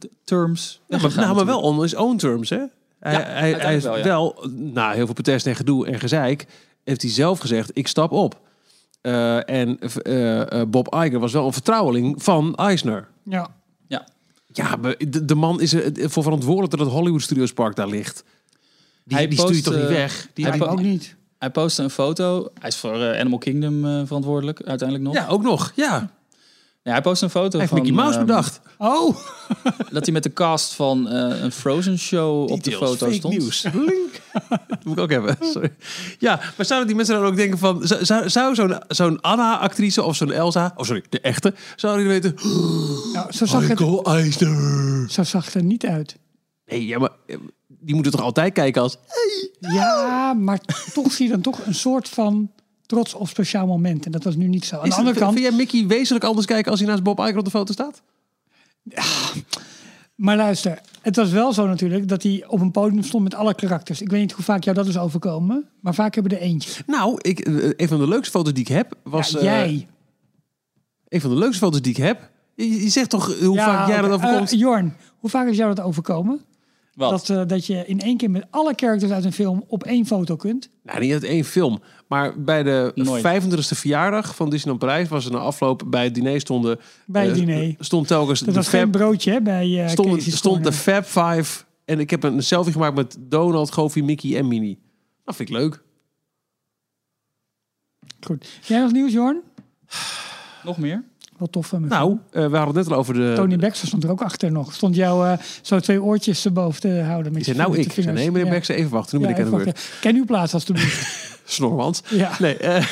eh, 0.01 0.09
terms. 0.23 0.81
Ja, 0.87 0.97
maar, 1.01 1.15
nou, 1.15 1.35
maar 1.35 1.45
wel 1.45 1.61
on 1.61 1.81
his 1.81 1.95
own 1.95 2.15
terms, 2.17 2.49
hè? 2.49 2.61
Hij, 2.99 3.13
Ja, 3.13 3.19
hij, 3.23 3.51
hij 3.53 3.75
is 3.75 3.83
wel, 3.83 4.45
na 4.55 4.91
heel 4.91 5.05
veel 5.05 5.13
protest 5.13 5.45
en 5.47 5.55
gedoe 5.55 5.87
en 5.87 5.99
gezeik, 5.99 6.45
heeft 6.83 7.01
hij 7.01 7.11
zelf 7.11 7.39
gezegd, 7.39 7.71
ik 7.73 7.87
stap 7.87 8.11
op. 8.11 8.39
Eh, 9.01 9.49
en 9.49 9.79
eh, 9.79 10.61
Bob 10.67 10.95
Iger 10.95 11.19
was 11.19 11.31
wel 11.33 11.45
een 11.45 11.53
vertrouweling 11.53 12.23
van 12.23 12.55
Eisner. 12.55 13.07
Ja. 13.23 13.47
Ja, 14.53 14.75
de, 14.97 15.25
de 15.25 15.35
man 15.35 15.61
is 15.61 15.73
er 15.73 16.09
voor 16.09 16.23
verantwoordelijk 16.23 16.71
dat 16.71 16.79
het 16.79 16.89
Hollywood 16.89 17.21
Studios 17.21 17.53
Park 17.53 17.75
daar 17.75 17.87
ligt. 17.87 18.23
Die, 19.03 19.17
Hij 19.17 19.27
die 19.27 19.37
stuur 19.39 19.55
je 19.55 19.61
post, 19.61 19.63
toch 19.63 19.73
niet 19.73 19.83
eh, 19.83 19.89
weg? 19.89 20.27
Die, 20.33 20.45
hij 20.45 20.67
ook 20.67 20.81
niet. 20.81 21.15
Hij 21.37 21.49
postte 21.49 21.83
een 21.83 21.89
foto. 21.89 22.49
Hij 22.59 22.69
is 22.69 22.75
voor 22.75 23.01
eh, 23.01 23.19
Animal 23.19 23.37
Kingdom 23.37 23.85
eh, 23.85 24.01
verantwoordelijk, 24.05 24.61
uiteindelijk 24.63 25.07
nog. 25.09 25.23
ja, 25.23 25.27
ook 25.27 25.41
nog. 25.41 25.71
Ja, 25.75 26.11
Ja, 26.83 26.91
hij 26.91 27.01
postte 27.01 27.25
een 27.25 27.31
foto 27.31 27.57
hij 27.57 27.67
van... 27.67 27.77
Mickey 27.77 27.95
Mouse 27.95 28.17
ehm, 28.17 28.25
bedacht. 28.25 28.61
Oh, 28.77 29.17
Dat 29.91 30.03
hij 30.05 30.13
met 30.13 30.23
de 30.23 30.33
cast 30.33 30.73
van 30.73 31.09
eh, 31.09 31.41
een 31.41 31.51
Frozen 31.51 31.99
show 31.99 32.51
op 32.51 32.63
de 32.63 32.71
foto 32.71 33.05
fake 33.05 33.13
stond. 33.13 33.37
nieuws. 33.37 33.67
Link. 33.73 34.21
dat 34.49 34.83
moet 34.83 34.97
ik 34.97 35.03
ook 35.03 35.09
hebben. 35.09 35.37
Sorry. 35.39 35.73
Ja, 36.19 36.39
maar 36.57 36.65
zouden 36.65 36.87
die 36.87 36.95
mensen 36.95 37.15
dan 37.15 37.25
ook 37.25 37.35
denken 37.35 37.57
van... 37.57 37.87
Zou, 37.87 38.29
zou, 38.29 38.55
zo'n 38.55 38.77
zo'n 38.87 39.21
Anna-actrice 39.21 40.03
of 40.03 40.15
zo'n 40.15 40.31
Elsa... 40.31 40.73
Oh, 40.75 40.85
sorry, 40.85 41.03
de 41.09 41.21
echte. 41.21 41.53
Zouden 41.75 42.03
die 42.03 42.13
weten... 42.13 42.35
nou, 43.13 43.31
zo 43.31 43.45
zag, 43.45 43.67
het, 43.67 43.79
Michael 43.79 44.03
Eisner. 44.03 45.09
zo 45.09 45.23
zag 45.23 45.45
het 45.45 45.53
er 45.53 45.63
niet 45.63 45.85
uit. 45.85 46.17
Nee, 46.65 46.85
ja, 46.85 46.99
maar 46.99 47.11
eh, 47.25 47.37
die 47.67 47.93
moeten 47.93 48.11
toch 48.11 48.21
altijd 48.21 48.53
kijken 48.53 48.81
als... 48.81 48.97
Ja, 49.59 50.33
maar 50.33 50.59
toch 50.93 51.11
zie 51.11 51.25
je 51.25 51.31
dan 51.31 51.41
toch 51.41 51.65
een 51.65 51.75
soort 51.75 52.09
van 52.09 52.51
trots 52.91 53.13
op 53.13 53.27
speciaal 53.27 53.65
moment. 53.67 54.05
En 54.05 54.11
dat 54.11 54.23
was 54.23 54.35
nu 54.35 54.47
niet 54.47 54.65
zo. 54.65 54.75
Aan 54.75 54.83
Is 54.83 54.89
de 54.89 54.95
andere 54.95 55.15
het- 55.15 55.23
kant, 55.23 55.33
Vind 55.37 55.47
jij 55.47 55.57
Mickey 55.57 55.87
wezenlijk 55.87 56.25
anders 56.25 56.45
kijken 56.47 56.71
als 56.71 56.79
hij 56.79 56.89
naast 56.89 57.03
Bob 57.03 57.19
Iger 57.19 57.37
op 57.37 57.43
de 57.45 57.51
foto 57.51 57.73
staat? 57.73 58.01
maar 60.15 60.35
luister, 60.37 60.79
het 61.01 61.15
was 61.15 61.29
wel 61.31 61.53
zo 61.53 61.67
natuurlijk 61.67 62.07
dat 62.07 62.23
hij 62.23 62.43
op 62.47 62.59
een 62.61 62.71
podium 62.71 63.03
stond 63.03 63.23
met 63.23 63.33
alle 63.35 63.55
karakters. 63.55 64.01
Ik 64.01 64.09
weet 64.09 64.19
niet 64.21 64.31
hoe 64.31 64.43
vaak 64.43 64.63
jou 64.63 64.75
dat 64.75 64.87
is 64.87 64.97
overkomen, 64.97 65.69
maar 65.79 65.93
vaak 65.93 66.13
hebben 66.15 66.31
er 66.37 66.43
eentje. 66.43 66.83
Nou, 66.85 67.17
ik, 67.21 67.39
eh, 67.39 67.69
een 67.75 67.87
van 67.87 67.99
de 67.99 68.07
leukste 68.07 68.31
foto's 68.31 68.53
die 68.53 68.61
ik 68.63 68.67
heb 68.69 68.95
was... 69.03 69.29
Ja, 69.29 69.37
eh, 69.37 69.43
jij. 69.43 69.87
een 71.07 71.21
van 71.21 71.29
de 71.29 71.35
leukste 71.37 71.59
foto's 71.59 71.81
die 71.81 71.91
ik 71.91 71.97
heb. 71.97 72.29
Je, 72.55 72.81
je 72.83 72.89
zegt 72.89 73.09
toch 73.09 73.39
hoe 73.39 73.55
Ja, 73.55 73.65
vaak 73.65 73.87
jij 73.87 74.01
dat 74.01 74.11
overkomt? 74.11 74.51
Eh, 74.51 74.59
Jorn, 74.59 74.95
hoe 75.19 75.29
vaak 75.29 75.47
is 75.47 75.57
jou 75.57 75.75
dat 75.75 75.85
overkomen? 75.85 76.41
Wat? 77.01 77.27
Dat, 77.27 77.29
eh, 77.29 77.47
dat 77.47 77.65
je 77.65 77.83
in 77.85 77.99
één 77.99 78.17
keer 78.17 78.31
met 78.31 78.45
alle 78.49 78.73
characters 78.75 79.11
uit 79.11 79.25
een 79.25 79.33
film 79.33 79.63
op 79.67 79.83
één 79.83 80.05
foto 80.05 80.35
kunt. 80.35 80.69
Nou, 80.83 80.99
niet 80.99 81.13
uit 81.13 81.23
één 81.23 81.43
film. 81.43 81.81
Maar 82.07 82.41
bij 82.41 82.63
de 82.63 82.91
Nooit. 82.95 83.21
25e 83.21 83.75
verjaardag 83.75 84.35
van 84.35 84.49
Disneyland 84.49 84.79
Parijs 84.79 85.09
was 85.09 85.25
er 85.25 85.31
na 85.31 85.37
afloop 85.37 85.83
bij 85.87 86.03
het 86.03 86.15
diner 86.15 86.39
stonden... 86.39 86.79
Bij 87.05 87.25
het 87.25 87.31
eh, 87.31 87.45
diner. 87.45 87.75
Stond 87.79 88.07
telkens 88.07 88.39
Dat 88.39 88.49
de 88.49 88.55
was 88.55 88.67
geen 88.67 88.81
Fab, 88.81 88.91
broodje 88.91 89.31
hè, 89.31 89.41
bij 89.41 89.83
eh 89.83 89.89
stond, 89.89 90.23
stond 90.23 90.63
de. 90.63 90.71
Fab 90.71 91.05
Five. 91.05 91.63
En 91.85 91.99
ik 91.99 92.09
heb 92.09 92.23
een 92.23 92.43
selfie 92.43 92.71
gemaakt 92.71 92.95
met 92.95 93.17
Donald, 93.19 93.71
Goofy, 93.71 94.01
Mickey 94.01 94.37
en 94.37 94.47
Minnie. 94.47 94.79
Dat 95.25 95.35
vind 95.35 95.49
ik 95.49 95.55
leuk. 95.55 95.83
Goed. 98.21 98.49
Jij 98.61 98.79
nog 98.79 98.91
nieuws, 98.91 99.11
Jorn? 99.11 99.41
Nog 100.63 100.77
meer? 100.77 101.03
Wel 101.41 101.49
tof 101.49 101.67
van 101.67 101.81
me. 101.81 101.87
Nou, 101.87 102.17
eh, 102.31 102.45
we 102.47 102.57
hadden 102.57 102.75
het 102.75 102.85
net 102.85 102.93
al 102.93 102.99
over 102.99 103.13
de... 103.13 103.33
Tony 103.35 103.55
Baxter 103.57 103.87
stond 103.87 104.03
er 104.03 104.09
ook 104.11 104.21
achter 104.21 104.51
nog. 104.51 104.73
Stond 104.73 104.95
jou 104.95 105.27
eh, 105.27 105.37
zo 105.61 105.79
twee 105.79 106.01
oortjes 106.03 106.45
erboven 106.45 106.81
te 106.81 107.01
houden. 107.01 107.33
Met 107.33 107.45
je 107.45 107.53
nou 107.53 107.77
ik. 107.77 107.83
de 107.83 107.89
vingers. 107.93 108.15
nee, 108.19 108.31
meneer 108.31 108.45
Ja. 108.47 108.51
Baxter, 108.53 108.75
even 108.75 108.91
wachten. 108.91 109.19
Nu 109.19 109.25
ben 109.25 109.35
Ja, 109.35 109.41
ik 109.41 109.45
aan 109.45 109.51
de 109.51 109.57
even 109.57 109.65
beurt. 109.73 109.81
wachten. 109.89 109.99
Ken 110.01 110.15
uw 110.15 110.25
plaats 110.25 110.53
alstublieft. 110.53 111.07
Snormans. 111.45 112.01
Ja. 112.09 112.31
Nee, 112.39 112.57
eh, 112.57 112.85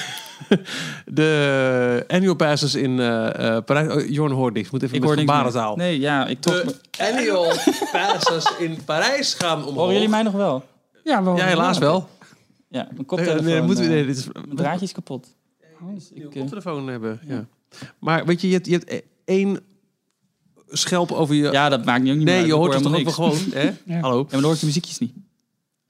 de 1.05 2.03
annual 2.07 2.35
passes 2.35 2.75
in 2.75 2.99
eh 2.99 3.55
eh 3.57 3.63
Parijs. 3.63 3.93
Oh, 3.93 4.09
Jorn 4.09 4.31
hoort 4.31 4.53
niks. 4.53 4.69
Moet 4.69 4.83
even 4.83 4.95
Ik 4.95 5.03
met 5.03 5.19
gebarentaal. 5.19 5.75
Nee, 5.75 5.99
ja, 5.99 6.27
ik 6.27 6.41
toch... 6.41 6.63
De 6.63 6.75
annual 6.97 7.45
passes 7.91 8.53
in 8.59 8.77
Parijs 8.85 9.33
gaan 9.33 9.57
omhoog. 9.57 9.75
Horen 9.75 9.93
jullie 9.93 10.09
mij 10.09 10.23
nog 10.23 10.33
wel? 10.33 10.63
Ja, 11.03 11.23
wel, 11.23 11.35
Ja, 11.37 11.45
helaas 11.45 11.77
wel. 11.77 12.07
Ja, 12.67 12.81
mijn 12.83 12.95
Nee, 12.95 13.05
koptelefoon. 13.05 13.43
nee, 13.45 13.61
moeten 13.61 13.83
we, 13.83 13.89
nee, 13.89 14.05
dit 14.05 14.17
is, 14.17 14.25
Mijn 14.31 14.55
draadje 14.55 14.85
is 14.85 14.91
kapot. 14.91 15.27
Dus 15.93 16.11
ik, 16.13 16.23
een 16.23 16.29
koptelefoon 16.29 16.87
hebben. 16.87 17.19
Ja. 17.27 17.45
Maar 17.99 18.25
weet 18.25 18.41
je, 18.41 18.47
je 18.47 18.53
hebt, 18.53 18.65
je 18.65 18.71
hebt 18.71 19.03
één 19.25 19.59
schelp 20.67 21.11
over 21.11 21.35
je... 21.35 21.51
ja, 21.51 21.69
dat 21.69 21.85
maakt 21.85 22.01
niet, 22.03 22.11
ook 22.11 22.17
niet 22.17 22.25
meer 22.25 22.33
nee, 22.33 22.43
uit. 22.43 22.51
je 22.51 22.57
hoort 22.57 22.73
het 22.73 22.83
toch 22.83 22.95
ook 22.95 23.03
wel 23.03 23.13
gewoon. 23.13 23.37
Hè? 23.53 23.63
Ja. 23.85 23.99
Hallo. 23.99 24.17
Ja, 24.17 24.21
maar 24.23 24.31
dan 24.31 24.43
hoor 24.43 24.53
ik 24.53 24.59
de 24.59 24.65
muziekjes 24.65 24.97
niet. 24.99 25.13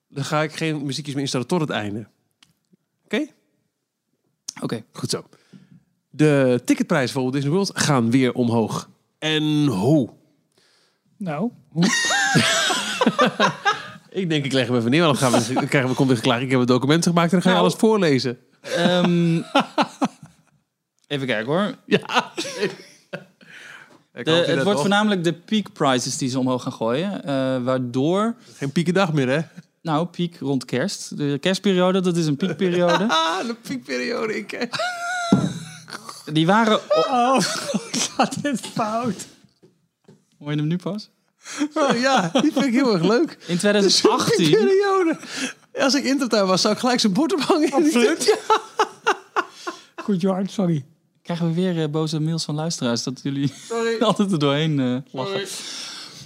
Dan 0.10 0.24
ga 0.26 0.44
ik 0.44 0.56
geen 0.56 0.86
muziekjes 0.86 1.14
meer 1.14 1.24
instellen 1.24 1.48
tot 1.48 1.60
het 1.62 1.70
einde. 1.70 2.08
Oké? 3.06 3.26
Oké. 4.62 4.84
Goed 4.92 5.10
zo. 5.10 5.24
De 6.10 6.62
ticketprijzen 6.66 7.14
voor 7.14 7.22
Walt 7.22 7.34
Disney 7.34 7.52
World 7.52 7.72
gaan 7.74 8.12
weer 8.12 8.34
omhoog. 8.34 8.90
En 9.20 9.66
hoe? 9.66 10.10
Nou, 11.18 11.52
Ik 14.12 14.30
denk, 14.30 14.46
ik 14.46 14.52
leg 14.52 14.68
hem 14.68 14.76
even 14.76 14.92
neer. 14.92 15.02
want 15.04 15.20
Dan, 15.20 15.32
gaan 15.32 15.42
we, 15.42 15.54
dan 15.54 15.68
krijgen 15.68 15.90
we, 15.90 15.96
komt 15.96 16.10
weer 16.10 16.20
klaar. 16.22 16.42
Ik 16.42 16.52
heb 16.52 16.60
een 16.60 16.66
document 16.66 17.04
gemaakt 17.06 17.34
en 17.34 17.40
dan 17.40 17.42
ga 17.42 17.50
je 17.50 17.56
Nou. 17.56 17.68
alles 17.68 17.80
voorlezen. 17.80 18.38
Ehm, 18.62 19.36
even 21.10 21.28
kijken 21.28 21.46
hoor. 21.54 21.76
Ja. 21.86 22.32
Ik 24.14 24.26
De, 24.26 24.32
het 24.32 24.48
wordt 24.48 24.66
nog. 24.66 24.80
voornamelijk 24.80 25.24
de 25.24 25.34
peak 25.34 25.74
prices 25.74 26.18
die 26.18 26.30
ze 26.30 26.40
omhoog 26.40 26.64
gaan 26.64 26.72
gooien. 26.74 27.24
eh, 27.24 27.64
waardoor, 27.64 28.36
Geen 28.56 28.72
piekendag 28.72 29.14
meer, 29.14 29.28
hè? 29.30 29.40
nou, 29.82 30.06
piek 30.06 30.38
rond 30.40 30.66
kerst. 30.66 31.18
De 31.18 31.38
kerstperiode, 31.42 32.00
dat 32.02 32.18
is 32.18 32.26
een 32.26 32.38
piekperiode. 32.38 33.06
Ah, 33.20 33.48
de 33.48 33.56
piekperiode. 33.62 34.38
Ik, 34.38 34.68
Die 36.34 36.46
waren... 36.46 36.80
oh, 36.90 37.38
gaat 37.92 38.44
dit 38.44 38.60
fout? 38.60 39.28
Hoor 40.40 40.52
je 40.52 40.58
hem 40.58 40.68
nu 40.68 40.76
pas? 40.78 41.10
oh, 41.74 41.98
ja, 42.00 42.30
die 42.42 42.52
vind 42.54 42.66
ik 42.66 42.74
heel 42.74 42.94
erg 42.94 43.04
leuk. 43.04 43.38
In 43.48 43.58
2018... 43.58 44.36
Piekperiode. 44.36 45.18
Als 45.80 45.94
ik 45.94 46.04
intertuin 46.04 46.46
was, 46.46 46.62
zou 46.62 46.74
ik 46.74 46.80
gelijk 46.80 47.00
zijn 47.00 47.14
bord 47.14 47.34
ophangen. 47.34 47.72
Absoluut. 47.72 48.38
Goed, 50.04 50.22
Jorn, 50.22 50.48
sorry. 50.48 50.86
Krijgen 51.30 51.48
we 51.50 51.54
weer 51.62 51.82
eh, 51.84 51.90
boze 51.90 52.20
mails 52.20 52.44
van 52.46 52.56
luisteraars 52.56 53.04
dat 53.04 53.20
jullie 53.24 53.52
Sorry. 53.70 54.02
altijd 54.02 54.32
er 54.32 54.40
doorheen 54.40 54.80
eh, 54.80 54.96
lachen. 55.12 55.40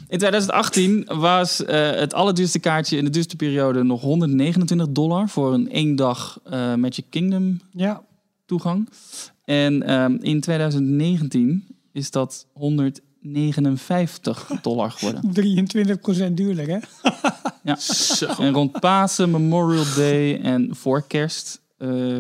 In 0.08 0.18
2018 0.18 1.06
was 1.08 1.66
eh, 1.66 1.92
het 1.92 2.14
allerduurste 2.14 2.60
kaartje 2.60 2.98
in 2.98 3.04
de 3.04 3.10
duurste 3.10 3.36
periode 3.36 3.84
nog 3.84 4.02
129 4.02 4.88
dollar 4.90 5.30
voor 5.30 5.54
een 5.54 5.70
één 5.72 5.96
dag 5.96 6.40
eh, 6.44 6.74
Magic 6.76 7.06
Kingdom 7.10 7.60
Ja, 7.72 8.02
toegang. 8.46 8.90
En 9.46 9.84
ehm, 9.84 10.18
in 10.22 10.42
2019 10.42 11.68
is 11.92 12.12
dat 12.12 12.46
159 12.54 14.48
dollar 14.62 14.92
geworden. 14.92 15.22
23% 16.30 16.34
duurder, 16.34 16.68
hè? 16.68 16.78
Ja. 17.64 17.78
En 18.38 18.54
rond 18.54 18.80
Pasen, 18.80 19.32
Memorial 19.32 19.86
Day 19.96 20.40
en 20.42 20.76
voor 20.76 21.04
kerst 21.08 21.62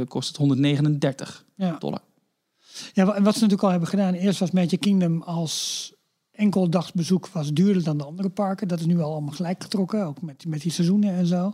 kost 0.08 0.28
het 0.28 0.38
139 0.38 1.46
Ja. 1.56 1.76
dollar. 1.80 2.02
Ja, 2.94 3.06
wat 3.06 3.16
ze 3.16 3.22
natuurlijk 3.24 3.64
al 3.64 3.70
hebben 3.70 3.88
gedaan. 3.88 4.14
Eerst 4.14 4.40
was 4.40 4.52
Magic 4.52 4.80
Kingdom 4.80 5.22
als 5.22 5.94
enkeldagsbezoek 6.32 7.28
was 7.28 7.54
duurder 7.54 7.84
dan 7.84 7.98
de 7.98 8.04
andere 8.04 8.30
parken. 8.30 8.68
Dat 8.68 8.80
is 8.80 8.86
nu 8.86 9.02
al 9.02 9.12
allemaal 9.12 9.34
gelijk 9.34 9.64
getrokken, 9.64 10.06
ook 10.06 10.22
met, 10.22 10.46
met 10.48 10.62
die 10.62 10.72
seizoenen 10.72 11.14
en 11.14 11.26
zo. 11.26 11.54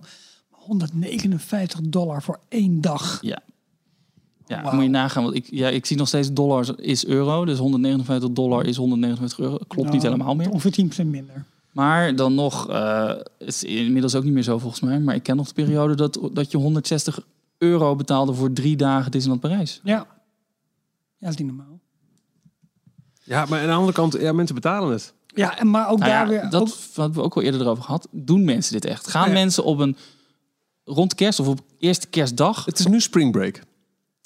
159 0.49 1.79
dollar 1.81 2.21
voor 2.21 2.39
één 2.47 2.81
dag. 2.81 3.17
Ja. 3.21 3.39
Ja, 4.45 4.73
moet 4.73 4.83
je 4.83 4.89
nagaan. 4.89 5.23
Want 5.23 5.35
ik, 5.35 5.47
ja, 5.49 5.67
ik 5.69 5.85
zie 5.85 5.97
nog 5.97 6.07
steeds 6.07 6.33
dollars 6.33 6.69
is 6.69 7.05
euro. 7.05 7.45
Dus 7.45 7.57
159 7.57 8.29
dollar 8.31 8.65
is 8.65 8.75
159 8.75 9.39
euro. 9.39 9.57
Klopt 9.67 9.91
niet 9.91 10.01
helemaal 10.01 10.35
meer. 10.35 10.49
Ongeveer 10.49 11.03
10% 11.03 11.05
minder. 11.05 11.45
Maar 11.71 12.15
dan 12.15 12.35
nog, 12.35 12.67
het 12.67 13.47
is 13.47 13.63
inmiddels 13.63 14.15
ook 14.15 14.23
niet 14.23 14.33
meer 14.33 14.43
zo 14.43 14.57
volgens 14.57 14.81
mij. 14.81 14.99
Maar 14.99 15.15
ik 15.15 15.23
ken 15.23 15.35
nog 15.35 15.47
de 15.47 15.53
periode 15.53 15.95
dat, 15.95 16.19
dat 16.33 16.51
je 16.51 16.57
160 16.57 17.19
euro 17.57 17.95
betaalde 17.95 18.33
voor 18.33 18.53
drie 18.53 18.75
dagen 18.75 19.11
Disneyland 19.11 19.41
Parijs. 19.41 19.81
Ja. 19.83 20.07
Ja, 21.19 21.25
dat 21.25 21.29
is 21.29 21.37
niet 21.37 21.47
normaal. 21.47 21.79
Ja, 23.23 23.45
maar 23.45 23.59
aan 23.59 23.67
de 23.67 23.73
andere 23.73 23.93
kant, 23.93 24.13
ja, 24.19 24.31
mensen 24.33 24.55
betalen 24.55 24.91
het. 24.91 25.13
Ja, 25.27 25.57
en 25.57 25.69
maar 25.69 25.89
ook 25.89 25.99
Nou 25.99 26.11
daar 26.11 26.23
ja, 26.23 26.27
weer... 26.41 26.49
dat 26.49 26.61
ook- 26.61 26.95
hadden 26.95 27.15
we 27.17 27.21
ook 27.23 27.35
al 27.35 27.41
eerder 27.41 27.61
erover 27.61 27.83
gehad. 27.83 28.07
Doen 28.11 28.43
mensen 28.45 28.73
dit 28.73 28.85
echt? 28.85 29.07
Gaan 29.07 29.27
Ja. 29.27 29.33
mensen 29.33 29.63
op 29.63 29.79
een 29.79 29.97
rond 30.83 31.15
kerst 31.15 31.39
of 31.39 31.47
op 31.47 31.59
eerste 31.79 32.07
kerstdag? 32.07 32.65
Het 32.65 32.79
is 32.79 32.85
nu 32.87 33.01
spring 33.01 33.31
break. 33.31 33.61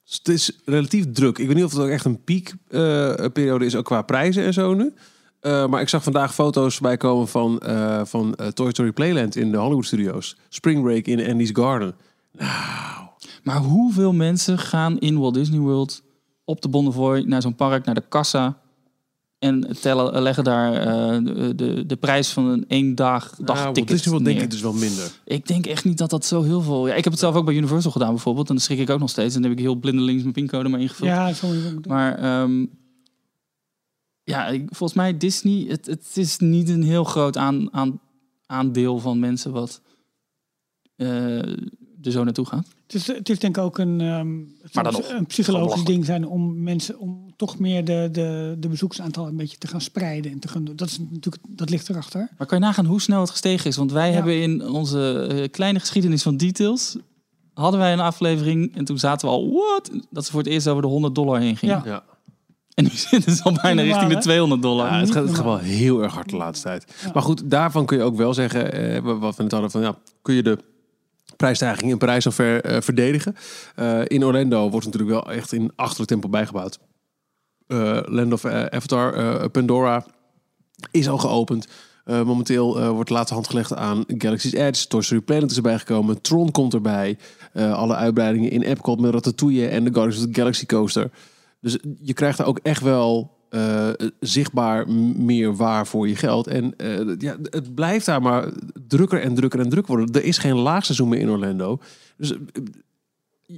Dus 0.06 0.14
het 0.18 0.28
is 0.28 0.52
relatief 0.66 1.12
druk. 1.12 1.38
Ik 1.38 1.46
weet 1.48 1.56
niet 1.56 1.66
of 1.66 1.72
het 1.72 1.82
ook 1.82 1.90
echt 1.90 2.06
een 2.06 2.24
piekperiode 2.24 3.66
is, 3.66 3.76
ook 3.76 3.86
qua 3.86 4.02
prijzen 4.02 4.44
en 4.44 4.54
zo 4.54 4.74
nu. 4.74 4.94
Eh, 5.40 5.68
maar 5.68 5.82
ik 5.82 5.90
zag 5.90 6.04
vandaag 6.04 6.34
foto's 6.34 6.80
bij 6.80 6.98
komen 6.98 7.28
van, 7.28 7.60
eh, 7.60 8.02
van 8.06 8.36
eh, 8.36 8.48
Toy 8.48 8.70
Story 8.70 8.92
Playland 8.92 9.36
in 9.36 9.52
de 9.52 9.58
Hollywood 9.58 9.86
Studios. 9.86 10.38
Spring 10.50 10.82
break 10.84 11.06
in 11.06 11.28
Andy's 11.30 11.50
Garden. 11.54 11.96
Maar 13.44 13.58
hoeveel 13.58 14.14
mensen 14.14 14.58
gaan 14.60 15.00
in 15.00 15.20
Walt 15.20 15.34
Disney 15.34 15.60
World 15.60 16.04
op 16.46 16.62
de 16.62 16.70
Bonnefoy 16.70 17.20
naar 17.20 17.42
zo'n 17.42 17.56
park, 17.56 17.86
naar 17.86 17.96
de 17.96 18.04
kassa 18.10 18.62
en 19.40 19.78
tellen, 19.82 20.22
leggen 20.22 20.44
daar 20.44 20.74
eh, 20.74 21.24
de, 21.26 21.56
de, 21.56 21.86
de 21.86 21.96
prijs 21.96 22.30
van 22.30 22.46
een 22.46 22.66
één 22.68 22.96
dag 22.96 23.32
Nou, 23.32 23.46
dagticket 23.46 23.88
Disney 23.88 24.10
World 24.14 24.26
denk 24.26 24.42
ik 24.42 24.52
dus 24.52 24.62
wel 24.62 24.74
minder. 24.74 25.12
Ik 25.26 25.48
denk 25.48 25.66
echt 25.66 25.86
niet 25.86 25.98
dat 25.98 26.10
dat 26.10 26.26
zo 26.26 26.42
heel 26.42 26.62
veel... 26.62 26.88
Ja, 26.88 26.94
ik 26.94 27.04
heb 27.04 27.14
het 27.14 27.22
zelf 27.22 27.36
ook 27.36 27.46
bij 27.46 27.56
Universal 27.56 27.92
gedaan 27.92 28.10
bijvoorbeeld. 28.14 28.48
En 28.50 28.56
dan 28.56 28.64
schrik 28.64 28.80
ik 28.80 28.90
ook 28.90 29.00
nog 29.00 29.10
steeds. 29.10 29.36
En 29.36 29.42
dan 29.42 29.50
heb 29.50 29.60
ik 29.60 29.66
heel 29.66 29.76
blindelings 29.76 30.22
mijn 30.22 30.34
pincode 30.34 30.70
maar 30.70 30.80
ingevuld. 30.80 31.10
ja, 31.10 31.26
moeten 31.26 31.72
doen. 31.72 31.84
Maar 31.88 32.18
ehm, 32.18 32.66
ja, 34.24 34.48
ik- 34.48 34.68
volgens 34.70 34.94
mij 35.00 35.18
Disney... 35.18 35.66
Het, 35.68 35.86
het 35.86 36.12
is 36.14 36.38
niet 36.38 36.70
een 36.70 36.84
heel 36.84 37.04
groot 37.04 37.38
aan, 37.38 37.74
aan, 37.74 38.00
aandeel 38.46 39.00
van 39.00 39.20
mensen 39.20 39.52
wat 39.52 39.82
eh, 40.96 41.40
er 42.06 42.12
zo 42.12 42.24
naartoe 42.24 42.46
gaat. 42.46 42.68
Het 42.84 42.94
is, 42.96 43.08
het 43.08 43.30
is 43.30 43.40
denk 43.40 43.58
ik 43.58 43.64
ook 43.64 43.78
een, 43.78 44.02
ehm, 44.02 44.38
het 44.62 44.74
Maar 44.74 44.84
dan 44.84 44.94
zal 44.94 45.02
nog, 45.02 45.12
een 45.12 45.26
psychologisch 45.26 45.84
ding 45.84 46.06
zijn 46.06 46.28
om 46.28 46.64
mensen 46.64 47.00
om 47.00 47.34
toch 47.36 47.60
meer 47.60 47.86
de, 47.86 48.10
de, 48.12 48.56
de 48.60 48.68
bezoeksaantal 48.68 49.28
een 49.28 49.36
beetje 49.36 49.58
te 49.58 49.68
gaan 49.68 49.82
spreiden 49.82 50.32
en 50.32 50.40
te 50.40 50.48
gaan 50.48 50.64
doen. 50.64 50.76
Dat 50.76 50.88
is 50.88 51.00
natuurlijk 51.00 51.44
dat 51.50 51.70
ligt 51.70 51.90
erachter. 51.90 52.30
Maar 52.38 52.48
kan 52.48 52.58
je 52.60 52.64
nagaan 52.64 52.86
hoe 52.86 53.02
snel 53.02 53.22
het 53.22 53.30
gestegen 53.30 53.70
is? 53.70 53.76
Want 53.76 53.92
wij 53.92 54.08
Ja. 54.08 54.14
hebben 54.14 54.42
in 54.42 54.68
onze 54.70 55.28
eh, 55.32 55.50
kleine 55.52 55.80
geschiedenis 55.80 56.24
van 56.24 56.38
details... 56.38 56.98
hadden 57.54 57.80
wij 57.80 57.94
een 57.94 58.00
aflevering 58.00 58.76
en 58.76 58.86
toen 58.86 59.00
zaten 59.00 59.28
we 59.28 59.34
al... 59.34 59.52
What? 59.52 59.92
Dat 60.10 60.26
ze 60.26 60.32
voor 60.32 60.42
het 60.42 60.50
eerst 60.50 60.68
over 60.68 60.82
de 60.82 60.88
100 60.88 61.16
dollar 61.16 61.40
heen 61.40 61.58
gingen. 61.58 61.82
Ja. 61.86 61.92
Ja. 61.92 62.04
En 62.74 62.84
nu 62.84 62.90
zitten 63.10 63.36
ze 63.36 63.44
al 63.44 63.52
bijna 63.62 63.82
Normaal, 63.82 63.86
richting 63.86 64.10
de 64.10 64.16
hè? 64.16 64.22
200 64.22 64.62
dollar. 64.62 64.92
Ja, 64.92 65.00
het 65.00 65.12
gaat, 65.12 65.24
het 65.24 65.36
gaat 65.36 65.46
wel 65.46 65.58
heel 65.58 66.04
erg 66.04 66.14
hard 66.14 66.30
de 66.30 66.38
laatste 66.38 66.68
tijd. 66.68 67.12
Maar 67.14 67.24
goed, 67.24 67.50
daarvan 67.50 67.86
kun 67.86 67.98
je 67.98 68.04
ook 68.04 68.16
wel 68.16 68.34
zeggen, 68.34 68.74
eh, 68.74 69.20
wat 69.20 69.36
we 69.36 69.44
net 69.44 69.52
hadden, 69.52 69.72
van 69.72 69.82
ja, 69.82 69.98
kun 70.22 70.34
je 70.36 70.44
de 70.44 70.58
prijsstijging 71.36 71.92
in 71.92 71.98
Parijs 71.98 72.26
al 72.26 72.46
eh, 72.46 72.82
verdedigen. 72.82 73.36
Eh, 73.76 74.02
in 74.08 74.26
Orlando 74.26 74.70
wordt 74.70 74.86
natuurlijk 74.86 75.12
wel 75.12 75.34
echt 75.34 75.54
in 75.54 75.72
achterlijk 75.76 76.10
tempo 76.10 76.30
bijgebouwd. 76.30 76.80
Eh, 77.68 78.00
Land 78.06 78.34
of 78.34 78.46
Avatar, 78.46 79.50
Pandora 79.50 80.06
is 80.92 81.08
al 81.08 81.18
geopend. 81.18 81.68
Momenteel 82.06 82.94
wordt 82.94 83.10
de 83.10 83.16
laatste 83.16 83.34
hand 83.34 83.48
gelegd 83.48 83.76
aan 83.76 84.04
Galaxy's 84.08 84.54
Edge. 84.54 84.88
Toy 84.88 85.02
Story 85.02 85.22
Planet 85.22 85.52
is 85.52 85.56
erbij 85.56 85.80
gekomen. 85.80 86.22
Tron 86.22 86.52
komt 86.52 86.74
erbij. 86.74 87.18
Alle 87.54 87.96
uitbreidingen 87.96 88.52
in 88.52 88.62
Epcot 88.62 89.00
met 89.00 89.14
Ratatouille 89.14 89.68
en 89.68 89.84
de 89.84 90.28
Galaxy 90.32 90.66
Coaster. 90.66 91.12
Dus 91.62 91.78
je 92.02 92.14
krijgt 92.14 92.38
daar 92.38 92.48
ook 92.48 92.60
echt 92.64 92.82
wel 92.82 93.32
eh, 93.54 93.90
zichtbaar 94.20 94.90
meer 95.18 95.56
waar 95.56 95.88
voor 95.88 96.08
je 96.08 96.16
geld. 96.16 96.48
En 96.48 96.76
eh, 96.78 97.16
ja, 97.18 97.38
het 97.50 97.76
blijft 97.76 98.06
daar 98.06 98.22
maar 98.22 98.52
drukker 98.88 99.22
en 99.22 99.36
drukker 99.36 99.60
en 99.60 99.70
drukker 99.70 99.96
worden. 99.96 100.16
Er 100.16 100.28
is 100.28 100.38
geen 100.38 100.56
laagseizoen 100.58 101.10
meer 101.10 101.20
in 101.20 101.30
Orlando. 101.30 101.80
Dus 102.18 102.32
eh, 102.32 102.38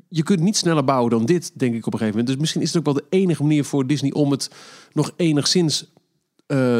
je 0.08 0.24
kunt 0.24 0.40
niet 0.40 0.58
sneller 0.58 0.84
bouwen 0.84 1.10
dan 1.12 1.26
dit, 1.26 1.52
denk 1.60 1.76
ik 1.76 1.86
op 1.88 1.94
een 1.94 2.00
gegeven 2.00 2.20
moment. 2.20 2.28
Dus 2.28 2.38
misschien 2.38 2.62
is 2.62 2.68
het 2.68 2.78
ook 2.78 2.86
wel 2.86 2.94
de 2.94 3.18
enige 3.18 3.42
manier 3.44 3.64
voor 3.66 3.88
Disney 3.88 4.12
om 4.14 4.32
het 4.32 4.50
nog 4.94 5.12
enigszins 5.16 5.94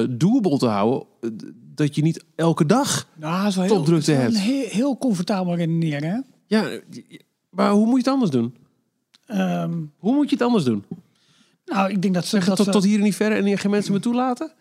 doable 0.10 0.58
te 0.58 0.66
houden. 0.68 1.08
Dat 1.76 1.96
je 1.96 2.02
niet 2.02 2.24
elke 2.36 2.66
dag 2.66 3.08
Nou, 3.16 3.52
wel 3.56 3.64
heel, 3.64 3.76
Topdrukte 3.76 4.12
hebt. 4.12 4.38
heel, 4.40 4.68
heel 4.68 4.98
comfortabel 4.98 5.56
redeneren. 5.56 6.10
hè? 6.10 6.20
Ja, 6.48 6.80
maar 7.50 7.72
hoe 7.72 7.86
moet 7.86 7.92
je 7.92 7.98
het 7.98 8.08
anders 8.08 8.32
doen? 8.32 8.56
Ehm, 9.26 9.74
Hoe 9.98 10.14
moet 10.16 10.30
je 10.30 10.36
het 10.36 10.46
anders 10.46 10.64
doen? 10.64 10.84
Nou, 11.66 11.90
ik 11.92 12.02
denk 12.02 12.14
dat 12.14 12.26
ze... 12.26 12.40
Dat 12.40 12.56
tot, 12.56 12.66
ze- 12.66 12.72
tot 12.72 12.84
hier 12.84 12.98
en 12.98 13.04
niet 13.04 13.16
verder 13.16 13.46
en 13.46 13.58
geen 13.58 13.72
mensen 13.72 13.94
me 13.94 14.00
toelaten? 14.00 14.52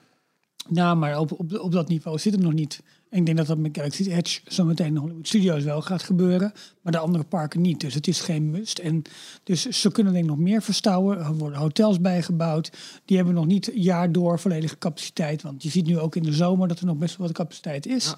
Nou, 0.68 0.96
maar 0.96 1.18
op, 1.18 1.32
op, 1.32 1.58
op 1.58 1.72
dat 1.72 1.88
niveau 1.88 2.18
zit 2.18 2.32
het 2.32 2.42
nog 2.42 2.52
niet. 2.52 2.82
En 3.10 3.18
ik 3.18 3.26
denk 3.26 3.38
dat 3.38 3.46
dat 3.46 3.58
met 3.58 3.76
Galaxy's 3.76 4.06
Edge 4.06 4.40
zometeen 4.46 4.86
in 4.86 4.96
Hollywood 4.96 5.26
Studios 5.26 5.62
wel 5.64 5.82
gaat 5.82 6.02
gebeuren. 6.02 6.52
Maar 6.82 6.92
de 6.92 6.98
andere 6.98 7.24
parken 7.24 7.60
niet. 7.60 7.80
Dus 7.80 7.94
het 7.94 8.06
is 8.08 8.20
geen 8.20 8.50
must. 8.50 8.78
En 8.78 9.02
dus 9.42 9.62
ze 9.68 9.92
kunnen 9.92 10.12
denk 10.12 10.24
ik 10.24 10.30
nog 10.30 10.38
meer 10.40 10.62
verstouwen. 10.62 11.18
Er 11.18 11.34
worden 11.34 11.58
hotels 11.58 12.00
bijgebouwd. 12.00 12.70
Die 13.04 13.16
hebben 13.16 13.34
nog 13.34 13.46
niet 13.46 13.70
jaar 13.74 14.12
door 14.12 14.38
volledige 14.40 14.78
capaciteit. 14.78 15.42
Want 15.42 15.62
je 15.62 15.70
ziet 15.70 15.86
nu 15.86 15.98
ook 15.98 16.16
in 16.16 16.22
de 16.22 16.32
zomer 16.32 16.68
dat 16.68 16.80
er 16.80 16.86
nog 16.86 16.96
best 16.96 17.16
wel 17.16 17.26
wat 17.26 17.36
capaciteit 17.36 17.86
is. 17.86 18.14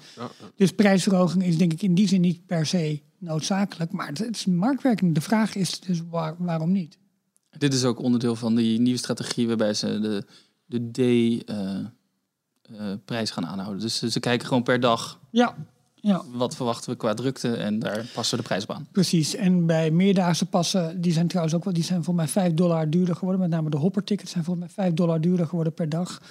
Dus 0.55 0.71
prijsverhoging 0.71 1.43
is 1.43 1.57
denk 1.57 1.73
ik 1.73 1.81
in 1.81 1.95
die 1.95 2.07
zin 2.07 2.21
niet 2.21 2.45
per 2.45 2.65
se 2.65 3.01
noodzakelijk. 3.17 3.91
Maar 3.91 4.07
het, 4.07 4.17
het 4.17 4.35
is 4.35 4.45
marktwerking. 4.45 5.13
De 5.15 5.21
vraag 5.21 5.55
is 5.55 5.79
dus 5.79 6.01
waar- 6.09 6.35
waarom 6.37 6.71
niet? 6.71 6.97
Dit 7.57 7.73
is 7.73 7.83
ook 7.83 7.99
onderdeel 7.99 8.35
van 8.35 8.55
die 8.55 8.79
nieuwe 8.79 8.99
strategie 8.99 9.47
waarbij 9.47 9.73
ze 9.73 9.99
de, 9.99 10.25
de 10.65 10.91
D-prijs 13.03 13.31
gaan 13.31 13.45
aanhouden. 13.45 13.81
Dus 13.81 13.99
ze, 13.99 14.19
kijken 14.19 14.47
gewoon 14.47 14.63
per 14.63 14.79
dag 14.79 15.19
Ja, 15.29 15.55
ja. 15.95 16.21
wat 16.31 16.55
verwachten 16.55 16.91
we 16.91 16.97
qua 16.97 17.13
drukte 17.13 17.55
en 17.55 17.79
daar 17.79 18.05
passen 18.13 18.37
we 18.37 18.41
de 18.41 18.47
prijs 18.47 18.63
op 18.63 18.71
aan. 18.71 18.87
Precies. 18.91 19.35
En 19.35 19.65
bij 19.65 19.91
meerdaagse 19.91 20.45
passen, 20.45 21.01
die 21.01 21.13
zijn 21.13 21.27
trouwens 21.27 21.55
ook 21.55 21.63
wel, 21.63 21.73
die 21.73 21.83
zijn 21.83 22.03
voor 22.03 22.15
mij 22.15 22.27
5 22.27 22.53
dollar 22.53 22.89
duurder 22.89 23.15
geworden. 23.15 23.41
Met 23.41 23.49
name 23.49 23.69
de 23.69 23.77
hopper 23.77 24.03
tickets 24.03 24.31
zijn 24.31 24.43
voor 24.43 24.57
mij 24.57 24.69
5 24.69 24.93
dollar 24.93 25.21
duurder 25.21 25.47
geworden 25.47 25.73
per 25.73 25.89
dag. 25.89 26.21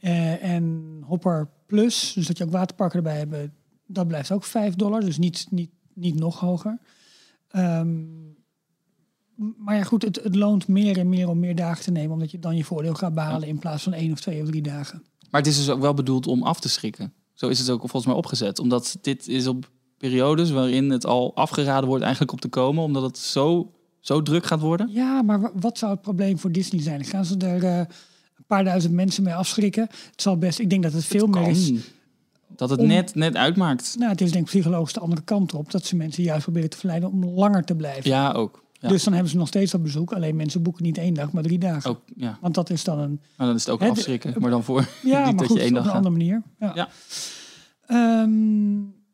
Eh, 0.00 0.44
en 0.44 0.96
hopper 1.06 1.48
plus, 1.66 2.12
dus 2.12 2.26
dat 2.26 2.38
je 2.38 2.44
ook 2.44 2.50
waterparken 2.50 2.96
erbij 2.96 3.18
hebt, 3.18 3.50
dat 3.86 4.08
blijft 4.08 4.30
ook 4.30 4.44
5 4.44 4.74
dollar. 4.74 5.00
Dus 5.00 5.18
niet, 5.18 5.46
niet, 5.50 5.70
niet 5.92 6.18
nog 6.18 6.40
hoger. 6.40 6.78
Ehm, 7.48 7.96
maar 9.56 9.76
ja, 9.76 9.82
goed, 9.82 10.02
het, 10.02 10.20
het 10.22 10.34
loont 10.34 10.68
meer 10.68 10.98
en 10.98 11.08
meer 11.08 11.28
om 11.28 11.38
meer 11.38 11.54
dagen 11.54 11.84
te 11.84 11.90
nemen, 11.90 12.12
omdat 12.12 12.30
je 12.30 12.38
dan 12.38 12.56
je 12.56 12.64
voordeel 12.64 12.94
gaat 12.94 13.14
behalen 13.14 13.48
in 13.48 13.58
plaats 13.58 13.82
van 13.82 13.92
één 13.92 14.12
of 14.12 14.20
twee 14.20 14.42
of 14.42 14.48
drie 14.48 14.62
dagen. 14.62 15.02
Maar 15.30 15.40
het 15.40 15.50
is 15.50 15.56
dus 15.56 15.68
ook 15.70 15.80
wel 15.80 15.94
bedoeld 15.94 16.26
om 16.26 16.42
af 16.42 16.60
te 16.60 16.68
schrikken. 16.68 17.12
Zo 17.34 17.48
is 17.48 17.58
het 17.58 17.70
ook 17.70 17.80
volgens 17.80 18.06
mij 18.06 18.14
opgezet. 18.14 18.58
Omdat 18.58 18.98
dit 19.00 19.28
is 19.28 19.46
op 19.46 19.70
periodes 19.98 20.50
waarin 20.50 20.90
het 20.90 21.06
al 21.06 21.34
afgeraden 21.36 21.88
wordt 21.88 22.02
eigenlijk 22.02 22.32
op 22.32 22.40
te 22.40 22.48
komen. 22.48 22.82
Omdat 22.84 23.02
het 23.02 23.18
zo, 23.18 23.72
zo 24.00 24.22
druk 24.22 24.46
gaat 24.46 24.60
worden. 24.60 24.88
Ja, 24.92 25.22
maar 25.22 25.40
wa- 25.40 25.52
wat 25.54 25.78
zou 25.78 25.92
het 25.92 26.00
probleem 26.00 26.38
voor 26.38 26.52
Disney 26.52 26.82
zijn? 26.82 27.04
Gaan 27.04 27.24
ze 27.24 27.36
er 27.36 27.64
eh, 27.64 27.78
een 27.78 28.44
paar 28.46 28.64
duizend 28.64 28.92
mensen 28.94 29.22
mee 29.22 29.34
afschrikken? 29.34 29.82
Het 30.10 30.22
zal 30.22 30.36
best, 30.38 30.58
ik 30.58 30.70
denk 30.70 30.82
dat 30.82 30.92
het 30.92 31.04
veel 31.04 31.26
meer 31.26 31.48
is. 31.48 31.72
Dat 32.56 32.70
het 32.70 32.80
Om- 32.80 32.86
net, 32.86 33.14
net 33.14 33.34
uitmaakt. 33.36 33.94
Nou, 33.98 34.10
het 34.10 34.20
is 34.20 34.30
denk 34.32 34.44
ik 34.44 34.50
psychologisch 34.50 34.92
de 34.92 35.00
andere 35.00 35.22
kant 35.22 35.54
op. 35.54 35.70
Dat 35.70 35.84
ze 35.84 35.96
mensen 35.96 36.22
juist 36.22 36.42
proberen 36.42 36.70
te 36.70 36.76
verleiden 36.76 37.10
om 37.10 37.24
langer 37.24 37.64
te 37.64 37.74
blijven. 37.74 38.10
Ja, 38.10 38.32
ook. 38.32 38.64
Ja. 38.80 38.88
Dus 38.88 39.04
dan 39.04 39.12
hebben 39.12 39.30
ze 39.30 39.36
nog 39.38 39.48
steeds 39.48 39.72
dat 39.72 39.82
bezoek. 39.82 40.12
Alleen 40.12 40.36
mensen 40.36 40.62
boeken 40.62 40.82
niet 40.82 40.98
één 40.98 41.14
dag, 41.14 41.32
maar 41.32 41.42
drie 41.42 41.58
dagen. 41.58 41.90
ook 41.90 42.00
ja. 42.16 42.38
Want 42.40 42.54
dat 42.54 42.70
is 42.70 42.84
dan 42.84 42.98
een... 42.98 43.20
Maar 43.36 43.46
dan 43.46 43.56
is 43.56 43.64
het 43.64 43.74
ook 43.74 43.80
Hè, 43.80 43.88
afschrikken. 43.88 44.34
Maar 44.38 44.50
dan 44.50 44.64
voor 44.64 44.88
Ja, 45.02 45.16
niet 45.24 45.24
maar 45.24 45.34
dat 45.36 45.46
goed, 45.46 45.56
je 45.56 45.62
één 45.62 45.68
op 45.68 45.74
dag 45.74 45.84
een 45.84 45.88
gaat. 45.90 45.96
andere 46.06 46.16
manier. 46.16 46.42
Ja. 46.58 46.72
Ja. 46.74 46.88
Ehm, 47.86 48.30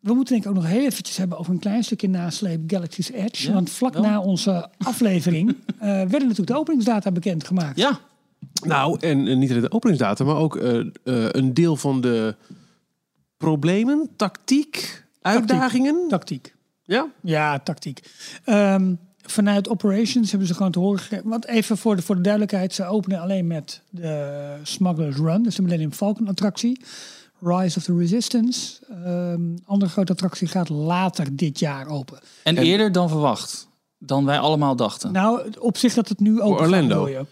we 0.00 0.14
moeten 0.14 0.32
denk 0.34 0.42
ik 0.44 0.48
ook 0.50 0.54
nog 0.56 0.66
heel 0.66 0.84
eventjes 0.84 1.16
hebben 1.16 1.38
over 1.38 1.52
een 1.52 1.58
klein 1.58 1.84
stukje 1.84 2.08
nasleep 2.08 2.60
Galaxy's 2.70 3.10
Edge. 3.10 3.46
Ja, 3.48 3.52
Want 3.54 3.70
vlak 3.70 3.92
wel. 3.92 4.02
na 4.02 4.20
onze 4.20 4.68
aflevering 4.78 5.48
eh, 5.78 5.78
werden 5.88 6.10
natuurlijk 6.10 6.46
de 6.46 6.56
openingsdata 6.58 7.10
bekendgemaakt. 7.12 7.78
Ja, 7.78 7.98
Nou, 8.66 8.98
en, 9.00 9.26
en 9.26 9.38
niet 9.38 9.50
alleen 9.50 9.62
de 9.62 9.72
openingsdatum, 9.72 10.26
maar 10.26 10.36
ook 10.36 10.56
eh, 10.56 10.78
eh, 10.78 10.86
een 11.04 11.54
deel 11.54 11.76
van 11.76 12.00
de 12.00 12.36
problemen, 13.36 14.08
tactiek, 14.16 15.04
uitdagingen. 15.20 16.04
Tactiek. 16.08 16.54
Ja? 16.82 17.06
Ja, 17.20 17.58
tactiek. 17.58 18.10
Ehm, 18.44 18.94
vanuit 19.26 19.68
operations 19.68 20.30
hebben 20.30 20.48
ze 20.48 20.54
gewoon 20.54 20.72
te 20.72 20.78
horen 20.78 20.98
gegeven. 20.98 21.28
Want 21.28 21.46
even 21.46 21.78
voor 21.78 21.96
de, 21.96 22.02
voor 22.02 22.14
de 22.14 22.20
duidelijkheid, 22.20 22.74
ze 22.74 22.84
openen 22.84 23.20
alleen 23.20 23.46
met 23.46 23.82
de 23.90 24.56
Smuggler's 24.62 25.16
Run, 25.16 25.42
dus 25.42 25.54
de 25.54 25.62
Millennium 25.62 25.92
Falcon 25.92 26.28
attractie. 26.28 26.80
Rise 27.40 27.78
of 27.78 27.84
the 27.84 27.96
Resistance. 27.96 28.78
Ehm 29.04 29.40
andere 29.66 29.90
grote 29.90 30.12
attractie 30.12 30.48
gaat 30.48 30.68
later 30.68 31.36
dit 31.36 31.58
jaar 31.58 31.86
open. 31.88 32.18
en, 32.42 32.58
eerder 32.58 32.92
dan 32.92 33.08
verwacht. 33.08 33.68
Dan 33.98 34.24
wij 34.24 34.38
allemaal 34.38 34.76
dachten. 34.76 35.12
Nou, 35.12 35.52
op 35.58 35.76
zich 35.76 35.94
dat 35.94 36.08
het 36.08 36.20
nu 36.20 36.40
open 36.40 36.58
gaat, 36.58 36.66
Orlando. 36.66 37.04
bedoel 37.04 37.20
je. 37.20 37.26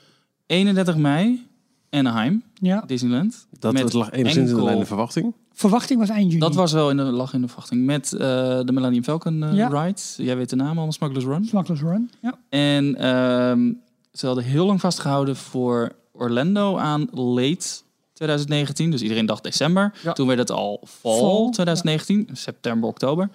31 0.46 0.96
mei, 0.96 1.46
Anaheim, 1.92 2.42
Ja. 2.54 2.82
Disneyland. 2.86 3.46
Dat 3.58 3.72
Met 3.72 3.82
het 3.82 3.92
lag 3.92 4.10
enigszins 4.10 4.36
in 4.36 4.42
de 4.44 4.50
enkel- 4.50 4.64
lijn 4.64 4.78
de 4.78 4.86
verwachting. 4.86 5.34
Verwachting 5.52 5.98
was 6.00 6.08
eind 6.08 6.26
juni. 6.26 6.40
Dat 6.40 6.54
was 6.54 6.72
wel 6.72 6.90
in 6.90 6.96
de, 6.96 7.02
lag 7.02 7.32
in 7.34 7.40
de 7.40 7.46
verwachting. 7.48 7.84
Met 7.84 8.12
eh, 8.12 8.18
de 8.64 8.72
Millennium 8.72 9.04
Falcon 9.04 9.42
eh, 9.42 9.54
Ja. 9.54 9.68
ride. 9.68 10.00
Jij 10.16 10.36
weet 10.36 10.50
de 10.50 10.56
naam 10.56 10.78
al, 10.78 10.92
Smuggler's 10.92 11.24
Run. 11.24 11.44
Smuggler's 11.44 11.80
Run. 11.80 12.10
Ja. 12.20 12.34
En 12.48 12.96
ehm, 12.96 13.72
ze 14.12 14.26
hadden 14.26 14.44
heel 14.44 14.66
lang 14.66 14.80
vastgehouden 14.80 15.36
voor 15.36 15.92
Orlando 16.12 16.76
aan 16.76 17.08
late 17.10 17.66
2019. 18.12 18.90
Dus 18.90 19.02
iedereen 19.02 19.26
dacht 19.26 19.42
december. 19.42 19.94
Ja. 20.02 20.12
Toen 20.12 20.26
werd 20.26 20.38
het 20.38 20.50
al 20.50 20.80
fall, 20.86 21.18
Fall, 21.18 21.50
2019. 21.50 22.28
September, 22.32 22.88
oktober. 22.88 23.30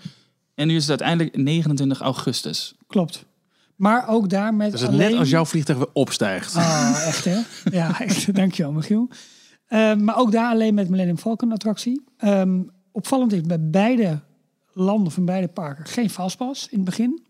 En 0.55 0.68
nu 0.68 0.76
is 0.76 0.82
het 0.82 0.89
uiteindelijk 0.89 1.36
29 1.38 1.99
augustus. 2.01 2.76
Klopt. 2.88 3.26
Maar 3.78 4.07
ook 4.07 4.30
daar 4.30 4.53
met 4.53 4.73
is 4.73 4.82
het 4.82 4.89
alleen... 4.89 5.09
net 5.09 5.19
als 5.19 5.30
jouw 5.30 5.45
vliegtuig 5.45 5.78
weer 5.78 5.89
opstijgt. 5.93 6.55
Ah, 6.55 7.03
echt 7.05 7.25
hè? 7.25 7.39
Ja, 7.71 7.99
echt. 8.01 8.36
Dankjewel, 8.36 8.71
Michiel. 8.71 9.09
Ehm, 9.67 10.03
maar 10.03 10.17
ook 10.17 10.32
daar 10.32 10.51
alleen 10.51 10.73
met 10.73 10.89
Millennium 10.89 11.17
Falcon 11.17 11.51
attractie. 11.51 12.03
Ehm, 12.17 12.61
opvallend 12.91 13.34
is 13.34 13.41
bij 13.41 13.69
beide 13.69 14.19
landen 14.73 15.11
van 15.11 15.25
beide 15.25 15.47
parken 15.47 15.86
geen 15.86 16.09
fastpass 16.09 16.67
in 16.69 16.75
het 16.75 16.86
begin. 16.86 17.25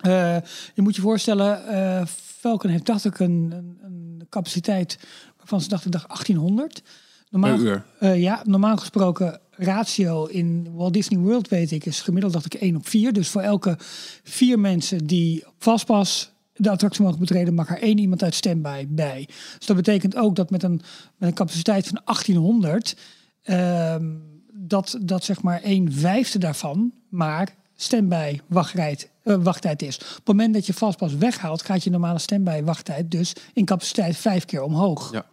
Eh, 0.00 0.36
je 0.74 0.82
moet 0.82 0.96
je 0.96 1.02
voorstellen, 1.02 1.66
eh, 1.66 2.06
Falcon 2.38 2.70
heeft 2.70 2.86
dacht 2.86 3.04
ik 3.04 3.18
een, 3.18 3.52
een, 3.52 3.78
een 3.82 4.26
capaciteit 4.28 4.98
waarvan 5.36 5.60
ze 5.60 5.68
dachten 5.68 5.90
dag 5.90 6.06
1800. 6.06 6.82
Normaal, 7.30 7.56
Per 7.56 7.66
uur. 7.66 7.84
eh, 7.98 8.20
ja, 8.20 8.42
normaal 8.44 8.76
gesproken 8.76 9.40
ratio 9.50 10.24
in 10.24 10.68
Walt 10.74 10.92
Disney 10.92 11.18
World 11.18 11.48
weet 11.48 11.70
ik 11.70 11.86
is 11.86 12.00
gemiddeld 12.00 12.32
dacht 12.32 12.54
ik 12.54 12.54
1 12.54 12.76
op 12.76 12.88
4. 12.88 13.12
Dus 13.12 13.28
voor 13.28 13.40
elke 13.40 13.76
vier 14.22 14.58
mensen 14.58 15.06
die 15.06 15.46
op 15.46 15.54
vastpas 15.58 16.32
de 16.54 16.70
attractie 16.70 17.04
mogen 17.04 17.18
betreden, 17.18 17.54
mag 17.54 17.68
er 17.68 17.82
één 17.82 17.98
iemand 17.98 18.22
uit 18.22 18.34
standby 18.34 18.86
bij. 18.88 19.28
Dus 19.58 19.66
dat 19.66 19.76
betekent 19.76 20.16
ook 20.16 20.36
dat 20.36 20.50
met 20.50 20.62
een, 20.62 20.80
met 21.16 21.28
een 21.28 21.34
capaciteit 21.34 21.86
van 21.86 22.00
1800 22.04 22.96
ehm, 23.42 24.04
dat, 24.52 24.98
dat 25.02 25.24
zeg 25.24 25.42
maar 25.42 25.60
een 25.62 25.92
vijfde 25.92 26.38
daarvan 26.38 26.92
maar 27.08 27.54
standby 27.74 28.40
wachttijd, 28.46 29.10
eh, 29.22 29.36
wachttijd 29.42 29.82
is. 29.82 29.96
Op 29.96 30.04
het 30.16 30.26
moment 30.26 30.54
dat 30.54 30.66
je 30.66 30.74
vastpas 30.74 31.14
weghaalt, 31.14 31.62
gaat 31.62 31.84
je 31.84 31.90
normale 31.90 32.18
standby 32.18 32.62
wachttijd 32.62 33.10
dus 33.10 33.32
in 33.54 33.64
capaciteit 33.64 34.16
vijf 34.16 34.44
keer 34.44 34.62
omhoog. 34.62 35.12
Ja. 35.12 35.26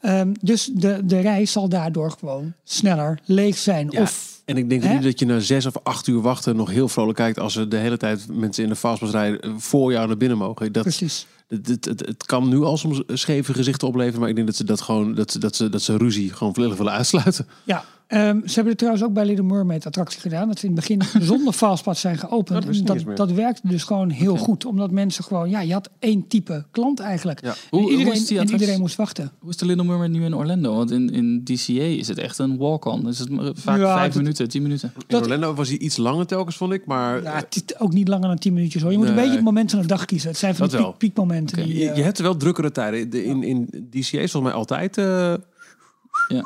Ehm, 0.00 0.32
dus 0.40 0.70
de, 0.72 1.00
de 1.04 1.20
reis 1.20 1.52
zal 1.52 1.68
daardoor 1.68 2.10
gewoon 2.18 2.52
sneller 2.64 3.18
leeg 3.24 3.56
zijn. 3.56 3.88
Ja, 3.90 4.02
Of 4.02 4.34
en 4.44 4.56
ik 4.56 4.68
denk 4.68 4.82
Hè? 4.82 4.92
niet 4.94 5.02
dat 5.02 5.18
je 5.18 5.26
na 5.26 5.38
zes 5.38 5.66
of 5.66 5.74
acht 5.82 6.06
uur 6.06 6.20
wachten 6.20 6.56
nog 6.56 6.70
heel 6.70 6.88
vrolijk 6.88 7.16
kijkt 7.16 7.38
als 7.38 7.56
er 7.56 7.68
de 7.68 7.76
hele 7.76 7.96
tijd 7.96 8.26
mensen 8.32 8.62
in 8.62 8.68
de 8.68 8.76
fastpass 8.76 9.12
rijden 9.12 9.40
eh, 9.40 9.50
voor 9.56 9.92
jou 9.92 10.06
naar 10.06 10.16
binnen 10.16 10.38
mogen. 10.38 10.72
Dat, 10.72 10.82
precies. 10.82 11.26
het, 11.48 11.66
het, 11.68 11.84
het, 11.84 12.06
het 12.06 12.26
kan 12.26 12.48
nu 12.48 12.62
al 12.62 12.76
soms 12.76 13.02
scheve 13.06 13.54
gezichten 13.54 13.88
opleveren, 13.88 14.20
maar 14.20 14.28
ik 14.28 14.34
denk 14.34 14.46
dat 14.46 14.56
ze 14.56 14.64
dat 14.64 14.80
gewoon 14.80 15.14
dat 15.14 15.30
ze, 15.30 15.38
dat 15.38 15.56
ze, 15.56 15.68
dat 15.68 15.82
ze 15.82 15.96
ruzie 15.96 16.32
gewoon 16.32 16.54
volledig 16.54 16.76
willen 16.76 16.92
uitsluiten. 16.92 17.46
Ja, 17.64 17.84
ehm, 18.06 18.38
ze 18.46 18.54
hebben 18.54 18.66
het 18.68 18.78
trouwens 18.78 19.04
ook 19.04 19.12
bij 19.12 19.24
Little 19.26 19.44
Mermaid 19.44 19.86
attractie 19.86 20.20
gedaan. 20.20 20.48
Dat 20.48 20.58
ze 20.58 20.66
in 20.66 20.76
het 20.76 20.80
begin 20.86 21.22
zonder 21.32 21.52
fastpass 21.52 22.00
zijn 22.00 22.18
geopend. 22.18 22.64
Dat 22.66 22.76
En 22.76 22.84
dat, 22.84 23.16
dat 23.16 23.32
werkte 23.32 23.68
dus 23.68 23.82
gewoon 23.84 24.10
heel 24.10 24.36
goed. 24.36 24.64
Omdat 24.64 24.90
mensen 24.90 25.24
gewoon, 25.24 25.50
ja, 25.50 25.60
je 25.60 25.72
had 25.72 25.90
één 25.98 26.26
type 26.28 26.64
klant 26.70 27.00
eigenlijk. 27.00 27.40
Ja. 27.42 27.48
En 27.50 27.56
Hoe- 27.70 27.80
hoe 27.80 27.90
iedereen, 27.90 28.68
en 28.68 28.80
moest 28.80 28.96
wachten. 28.96 29.32
Hoe 29.38 29.50
is 29.50 29.56
de 29.56 29.66
Little 29.66 29.84
Mermaid 29.84 30.10
nu 30.10 30.24
in 30.24 30.34
Orlando? 30.34 30.74
Want 30.76 30.90
in, 30.90 31.10
in 31.10 31.44
DCA 31.44 31.72
is 31.82 32.08
het 32.08 32.18
echt 32.18 32.38
een 32.38 32.56
walk-on. 32.56 33.08
Is 33.08 33.18
het 33.18 33.28
maar 33.30 33.50
vaak 33.54 33.78
Ja, 33.78 33.94
vijf 33.96 34.12
dat- 34.12 34.22
minuten, 34.22 34.48
tien 34.48 34.62
minuten. 34.62 34.92
In 34.96 35.04
Dat- 35.06 35.22
Orlando 35.22 35.54
was 35.54 35.68
hij 35.68 35.78
iets 35.78 35.96
langer 35.96 36.26
telkens, 36.26 36.56
vond 36.56 36.72
ik, 36.72 36.86
maar 36.86 37.22
Ja, 37.22 37.34
het 37.34 37.64
is 37.66 37.78
ook 37.78 37.92
niet 37.92 38.08
langer 38.08 38.28
dan 38.28 38.38
10 38.38 38.52
minuutjes 38.52 38.82
hoor. 38.82 38.92
Je 38.92 38.98
moet 38.98 39.08
een 39.08 39.14
beetje 39.14 39.30
het 39.34 39.44
moment 39.44 39.70
van 39.70 39.80
de 39.80 39.86
dag 39.86 40.04
kiezen. 40.04 40.28
Het 40.28 40.38
zijn 40.38 40.54
van 40.54 40.68
Dat 40.68 40.78
die 40.78 40.86
piek, 40.88 40.98
piekmomenten. 40.98 41.62
Die, 41.64 41.78
je, 41.78 41.90
eh, 41.90 41.96
je 41.96 42.02
hebt 42.02 42.18
wel 42.18 42.36
drukkere 42.36 42.70
tijden. 42.72 43.10
De, 43.10 43.24
in, 43.24 43.42
in 43.42 43.66
DCA 43.90 43.96
is 44.18 44.30
volgens 44.30 44.42
mij 44.42 44.52
altijd... 44.52 44.98
eh, 44.98 45.04
Ja. 46.28 46.42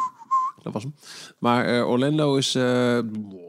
Dat 0.63 0.73
was 0.73 0.83
hem. 0.83 0.95
Maar 1.39 1.65
eh, 1.79 1.89
Orlando 1.89 2.37
is... 2.37 2.55
eh. 2.55 2.63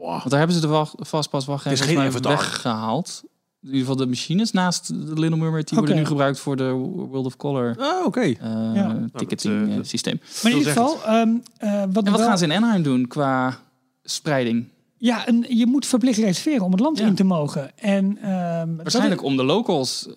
Want 0.00 0.30
daar 0.30 0.38
hebben 0.38 0.56
ze 0.56 0.60
de 0.68 0.84
vastpas 1.04 1.44
wachtrijden 1.44 1.84
geen 1.84 2.22
weggehaald. 2.22 3.22
In 3.62 3.68
ieder 3.68 3.80
geval 3.80 3.96
de 3.96 4.06
machines 4.06 4.50
naast 4.52 4.88
de 4.88 5.20
Little 5.20 5.36
Mermaid 5.36 5.68
die 5.68 5.78
worden 5.78 5.96
nu 5.96 6.04
gebruikt 6.04 6.38
voor 6.40 6.56
de 6.56 6.70
World 6.70 7.26
of 7.26 7.36
Color 7.36 7.76
Ah, 7.78 8.06
oké. 8.06 8.20
eh, 8.20 8.34
Ja. 8.74 9.08
ticketing 9.14 9.74
dat- 9.76 9.86
systeem. 9.86 10.20
Maar 10.42 10.52
in 10.52 10.58
ieder 10.58 10.72
geval, 10.72 11.02
ehm, 11.04 11.28
eh, 11.58 11.72
wat, 11.92 12.04
En 12.04 12.10
wat 12.10 12.20
wel- 12.20 12.28
gaan 12.28 12.38
ze 12.38 12.44
in 12.44 12.52
Anaheim 12.52 12.82
doen 12.82 13.06
qua 13.08 13.58
spreiding? 14.02 14.64
Ja, 14.96 15.26
en 15.26 15.44
je 15.48 15.66
moet 15.66 15.86
verplicht 15.86 16.18
reserveren 16.18 16.64
om 16.64 16.70
het 16.70 16.80
land 16.80 16.98
Ja. 16.98 17.06
in 17.06 17.14
te 17.14 17.24
mogen. 17.24 17.78
En, 17.78 18.18
ehm, 18.22 18.76
Waarschijnlijk 18.76 19.22
om 19.22 19.36
de 19.36 19.44
locals 19.44 20.08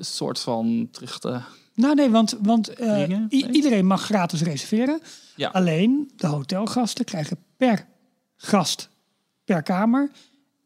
soort 0.00 0.38
van 0.40 0.88
terug 0.90 1.18
te... 1.18 1.40
Nou 1.74 1.94
nee, 1.94 2.10
want, 2.10 2.36
want 2.42 2.68
eh, 2.68 3.08
iedereen 3.28 3.86
mag 3.86 4.02
gratis 4.04 4.42
reserveren. 4.42 5.00
Ja. 5.36 5.48
Alleen 5.48 6.10
de 6.16 6.26
hotelgasten 6.26 7.04
krijgen 7.04 7.36
per 7.56 7.86
gast, 8.36 8.88
per 9.44 9.62
kamer, 9.62 10.10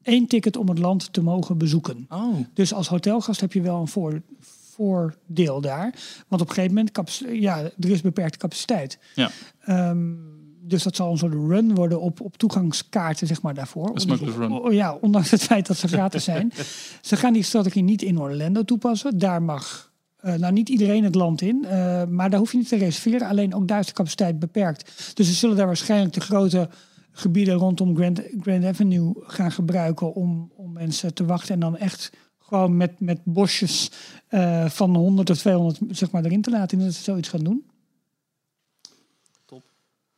één 0.02 0.26
ticket 0.26 0.56
om 0.56 0.68
het 0.68 0.78
land 0.78 1.12
te 1.12 1.22
mogen 1.22 1.58
bezoeken. 1.58 2.06
Oh, 2.08 2.36
Dus 2.54 2.72
als 2.72 2.88
hotelgast 2.88 3.40
heb 3.40 3.52
je 3.52 3.60
wel 3.60 3.80
een 3.80 3.88
voor, 3.88 4.22
voordeel 4.40 5.60
daar. 5.60 5.94
Want 6.28 6.42
op 6.42 6.48
een 6.48 6.54
gegeven 6.54 6.74
moment, 6.74 7.22
ja, 7.42 7.62
er 7.62 7.90
is 7.90 8.00
beperkte 8.00 8.38
capaciteit. 8.38 8.98
ja. 9.14 9.30
Ehm, 9.60 10.14
dus 10.68 10.82
dat 10.82 10.96
zal 10.96 11.10
een 11.10 11.18
soort 11.18 11.32
run 11.32 11.74
worden 11.74 12.00
op, 12.00 12.20
op 12.20 12.36
toegangskaarten 12.36 13.26
zeg 13.26 13.42
maar, 13.42 13.54
daarvoor. 13.54 13.90
Run. 14.36 14.72
Ja, 14.74 14.94
ondanks 14.94 15.30
het 15.30 15.42
feit 15.42 15.66
dat 15.66 15.76
ze 15.76 15.88
gratis 15.88 16.24
zijn. 16.24 16.52
ze 17.00 17.16
gaan 17.16 17.32
die 17.32 17.42
strategie 17.42 17.82
niet 17.82 18.02
in 18.02 18.20
Orlando 18.20 18.62
toepassen. 18.62 19.18
Daar 19.18 19.42
mag 19.42 19.92
eh, 20.16 20.34
nou 20.34 20.52
niet 20.52 20.68
iedereen 20.68 21.04
het 21.04 21.14
land 21.14 21.40
in. 21.40 21.64
eh, 21.64 22.04
maar 22.04 22.30
daar 22.30 22.38
hoef 22.38 22.52
je 22.52 22.58
niet 22.58 22.68
te 22.68 22.76
reserveren. 22.76 23.28
Alleen 23.28 23.54
ook 23.54 23.68
daar 23.68 23.78
is 23.80 23.86
de 23.86 23.92
capaciteit 23.92 24.38
beperkt. 24.38 25.12
Dus 25.16 25.26
ze 25.26 25.32
zullen 25.32 25.56
daar 25.56 25.66
waarschijnlijk 25.66 26.14
de 26.14 26.20
grote 26.20 26.68
gebieden 27.12 27.54
rondom 27.54 27.96
Grand, 27.96 28.22
Grand 28.40 28.64
Avenue 28.64 29.12
gaan 29.20 29.52
gebruiken 29.52 30.14
om, 30.14 30.52
om 30.56 30.72
mensen 30.72 31.14
te 31.14 31.24
wachten. 31.24 31.54
En 31.54 31.60
dan 31.60 31.76
echt 31.76 32.10
gewoon 32.38 32.76
met, 32.76 33.00
met 33.00 33.20
bosjes 33.24 33.90
eh, 34.28 34.68
van 34.68 34.96
100 34.96 35.30
of 35.30 35.38
200 35.38 35.78
zeg 35.90 36.10
maar, 36.10 36.24
erin 36.24 36.42
te 36.42 36.50
laten. 36.50 36.78
En 36.78 36.84
dat 36.84 36.94
ze 36.94 37.02
zoiets 37.02 37.28
gaan 37.28 37.44
doen. 37.44 37.66
Top. 39.44 39.64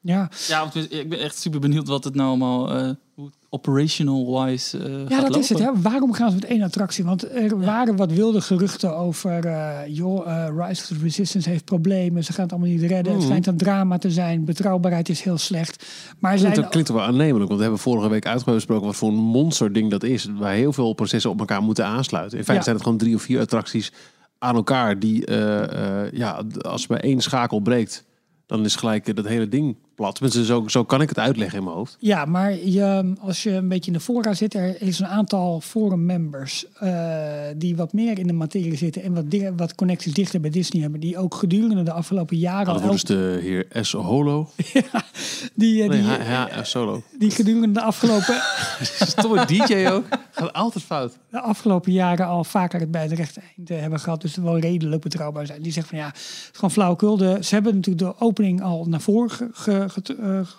Ja, 0.00 0.30
Ja, 0.48 0.60
want 0.60 0.92
ik 0.92 1.08
ben 1.08 1.18
echt 1.20 1.38
super 1.38 1.60
benieuwd 1.60 1.88
wat 1.88 2.04
het 2.04 2.14
nou 2.14 2.28
allemaal, 2.28 2.68
hoe 3.14 3.26
het 3.26 3.37
operational-wise 3.50 4.78
eh 4.78 5.08
Ja, 5.08 5.18
gaat 5.20 5.32
dat 5.32 5.36
is 5.42 5.48
het. 5.48 5.58
Hè? 5.58 5.70
Waarom 5.82 6.12
gaan 6.12 6.28
ze 6.30 6.34
met 6.34 6.44
één 6.44 6.62
attractie? 6.62 7.04
Want 7.04 7.34
er 7.34 7.60
waren 7.60 7.96
wat 7.96 8.12
wilde 8.12 8.40
geruchten 8.40 8.96
over... 8.96 9.46
eh, 9.46 9.78
joh, 9.86 10.26
eh, 10.26 10.66
Rise 10.66 10.82
of 10.82 10.98
the 10.98 11.04
Resistance 11.04 11.48
heeft 11.48 11.64
problemen. 11.64 12.24
Ze 12.24 12.32
gaan 12.32 12.42
het 12.42 12.52
allemaal 12.52 12.70
niet 12.70 12.82
redden. 12.82 13.12
Het 13.12 13.22
schijnt 13.22 13.46
een 13.46 13.56
drama 13.56 13.98
te 13.98 14.10
zijn. 14.10 14.44
Betrouwbaarheid 14.44 15.08
is 15.08 15.20
heel 15.22 15.38
slecht. 15.38 15.86
Maar 16.18 16.30
Klinkt, 16.34 16.40
zijn... 16.40 16.54
dat 16.62 16.70
klinkt 16.70 16.88
wel 16.90 17.02
aannemelijk, 17.02 17.46
want 17.46 17.54
we 17.56 17.62
hebben 17.62 17.78
vorige 17.80 18.08
week 18.08 18.26
uitgesproken 18.26 18.86
wat 18.86 18.96
voor 18.96 19.08
een 19.08 19.14
monster 19.14 19.72
ding 19.72 19.90
dat 19.90 20.02
is. 20.02 20.28
Waar 20.38 20.52
heel 20.54 20.72
veel 20.72 20.92
processen 20.92 21.30
op 21.30 21.38
elkaar 21.38 21.62
moeten 21.62 21.84
aansluiten. 21.86 22.38
In 22.38 22.44
feite 22.44 22.52
Ja. 22.58 22.62
zijn 22.62 22.74
het 22.74 22.84
gewoon 22.84 22.98
drie 22.98 23.14
of 23.14 23.22
vier 23.22 23.40
attracties 23.40 23.92
aan 24.38 24.54
elkaar 24.54 24.98
die, 24.98 25.26
eh, 25.26 26.04
eh, 26.04 26.12
ja, 26.12 26.42
als 26.60 26.86
bij 26.86 27.00
één 27.00 27.20
schakel 27.20 27.60
breekt, 27.60 28.04
dan 28.46 28.64
is 28.64 28.76
gelijk 28.76 29.16
dat 29.16 29.26
hele 29.26 29.48
ding 29.48 29.76
plat. 29.98 30.20
Zo, 30.32 30.64
zo 30.68 30.84
kan 30.84 31.00
ik 31.00 31.08
het 31.08 31.18
uitleggen 31.18 31.58
in 31.58 31.64
mijn 31.64 31.76
hoofd. 31.76 31.96
Ja, 32.00 32.24
maar 32.24 32.54
je, 32.64 33.12
als 33.20 33.42
je 33.42 33.50
een 33.50 33.68
beetje 33.68 33.90
in 33.92 33.96
de 33.96 34.02
fora 34.04 34.34
zit, 34.34 34.54
er 34.54 34.82
is 34.82 34.98
een 34.98 35.06
aantal 35.06 35.60
forum 35.60 36.04
members 36.06 36.64
eh, 36.78 37.22
die 37.56 37.76
wat 37.76 37.92
meer 37.92 38.18
in 38.18 38.26
de 38.26 38.32
materie 38.32 38.76
zitten 38.76 39.02
en 39.02 39.14
wat, 39.14 39.30
dingen, 39.30 39.56
wat 39.56 39.74
connecties 39.74 40.12
dichter 40.14 40.40
bij 40.40 40.50
Disney 40.50 40.82
hebben, 40.82 41.00
die 41.00 41.18
ook 41.18 41.34
gedurende 41.34 41.82
de 41.82 41.92
afgelopen 41.92 42.36
jaren 42.36 42.66
Dat 42.66 42.74
al 42.82 42.88
wordt 42.88 43.06
dus 43.06 43.16
de 43.16 43.38
heer 43.42 43.66
S. 43.84 43.92
Holo. 43.92 44.48
die, 45.54 45.82
eh, 45.82 45.88
Nee, 45.88 46.00
die, 46.00 46.02
ja, 46.08 46.48
ja, 46.54 46.64
solo. 46.64 47.02
die 47.18 47.30
gedurende 47.30 47.72
de 47.72 47.82
afgelopen 47.82 48.40
Stomme 49.16 49.44
DJ 49.46 49.86
ook. 49.86 50.04
Gaat 50.30 50.52
altijd 50.52 50.84
fout. 50.84 51.18
de 51.30 51.40
afgelopen 51.40 51.92
jaren 51.92 52.26
al 52.26 52.44
vaker 52.44 52.80
het 52.80 52.90
bij 52.90 53.08
de 53.08 53.14
rechte 53.14 53.40
eind 53.56 53.70
eh, 53.70 53.80
hebben 53.80 54.00
gehad. 54.00 54.20
Dus 54.20 54.36
wel 54.36 54.58
redelijk 54.58 55.02
betrouwbaar 55.02 55.46
zijn. 55.46 55.62
Die 55.62 55.72
zeggen 55.72 55.90
van 55.96 55.98
ja, 56.04 56.06
het 56.06 56.16
is 56.16 56.50
gewoon 56.52 56.70
flauwekul. 56.70 57.16
De, 57.16 57.38
ze 57.40 57.54
hebben 57.54 57.74
natuurlijk 57.74 58.04
de 58.06 58.24
opening 58.24 58.62
al 58.62 58.84
naar 58.88 59.00
voren 59.00 59.50
ge- 59.52 59.87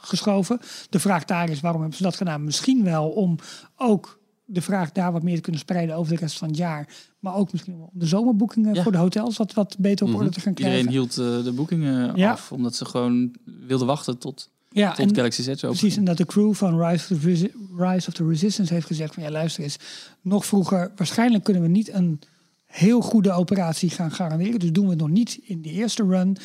geschoven. 0.01 0.59
De 0.89 0.99
vraag 0.99 1.25
daar 1.25 1.49
is 1.49 1.59
waarom 1.59 1.80
hebben 1.82 1.97
ze 1.97 2.03
dat 2.03 2.15
gedaan? 2.15 2.43
Misschien 2.43 2.84
wel 2.84 3.09
om 3.09 3.36
ook 3.77 4.19
de 4.45 4.61
vraag 4.61 4.91
daar 4.91 5.11
wat 5.11 5.23
meer 5.23 5.36
te 5.36 5.41
kunnen 5.41 5.61
spreiden 5.61 5.95
over 5.95 6.13
de 6.13 6.19
rest 6.19 6.38
van 6.38 6.47
het 6.47 6.57
jaar. 6.57 6.88
Maar 7.19 7.36
ook 7.36 7.51
misschien 7.51 7.77
wel 7.77 7.89
om 7.93 7.99
de 7.99 8.05
zomerboekingen 8.05 8.73
Ja. 8.73 8.84
voor 8.84 8.91
de 8.91 8.97
hotels 8.97 9.38
wat, 9.38 9.53
wat 9.53 9.75
beter 9.80 10.07
op 10.07 10.13
orde 10.15 10.30
te 10.30 10.39
gaan 10.39 10.53
krijgen. 10.53 10.77
Iedereen 10.80 10.97
hield 10.99 11.17
eh, 11.17 11.43
de 11.43 11.51
boekingen 11.51 12.15
Ja. 12.15 12.32
af, 12.32 12.51
omdat 12.51 12.75
ze 12.75 12.86
gewoon 12.86 13.36
wilden 13.67 13.88
wachten 13.88 14.17
tot, 14.17 14.49
ja, 14.69 14.91
tot 14.93 15.09
en- 15.09 15.15
Galaxy 15.15 15.41
Z 15.41 15.47
open 15.47 15.59
Precies, 15.69 15.97
en 15.97 16.03
dat 16.03 16.17
de 16.17 16.25
crew 16.25 16.53
van 16.53 16.84
Rise 16.84 17.13
of, 17.13 17.19
the 17.21 17.51
Rise 17.77 18.07
of 18.07 18.13
the 18.13 18.27
Resistance 18.27 18.73
heeft 18.73 18.86
gezegd 18.88 19.13
van 19.13 19.23
ja, 19.23 19.32
luister 19.32 19.63
eens, 19.63 19.77
nog 20.21 20.45
vroeger, 20.45 20.91
waarschijnlijk 20.95 21.43
kunnen 21.43 21.61
we 21.63 21.67
niet 21.69 21.93
een 21.93 22.19
heel 22.65 23.01
goede 23.01 23.32
operatie 23.32 23.89
gaan 23.89 24.11
garanderen. 24.11 24.59
Dus 24.59 24.71
doen 24.71 24.84
we 24.84 24.89
het 24.89 24.99
nog 24.99 25.09
niet 25.09 25.39
in 25.43 25.61
de 25.61 25.69
eerste 25.69 26.03
run. 26.03 26.38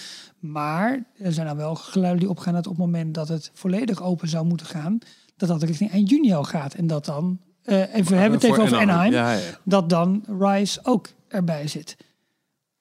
Maar 0.51 1.05
er 1.19 1.33
zijn 1.33 1.47
nou 1.47 1.59
wel 1.59 1.75
geluiden 1.75 2.21
die 2.21 2.31
opgaan 2.31 2.55
dat 2.55 2.67
op 2.67 2.77
het 2.77 2.81
moment 2.81 3.15
dat 3.15 3.29
het 3.29 3.51
volledig 3.55 4.03
open 4.03 4.29
zou 4.29 4.47
moeten 4.47 4.67
gaan, 4.67 4.99
dat 5.37 5.49
dat 5.49 5.63
richting 5.63 5.91
eind 5.91 6.11
juni 6.11 6.33
al 6.33 6.45
gaat. 6.45 6.75
En 6.75 6.87
dat 6.87 7.05
dan, 7.05 7.39
eh, 7.63 7.95
en 7.95 8.05
we 8.05 8.15
hebben 8.15 8.39
het 8.39 8.49
even 8.49 8.63
over 8.63 8.79
Anaheim, 8.79 9.13
Ja, 9.13 9.33
ja. 9.33 9.41
dat 9.63 9.91
dan 9.91 10.25
Rise 10.39 10.81
ook 10.83 11.09
erbij 11.29 11.69
zit. 11.69 11.97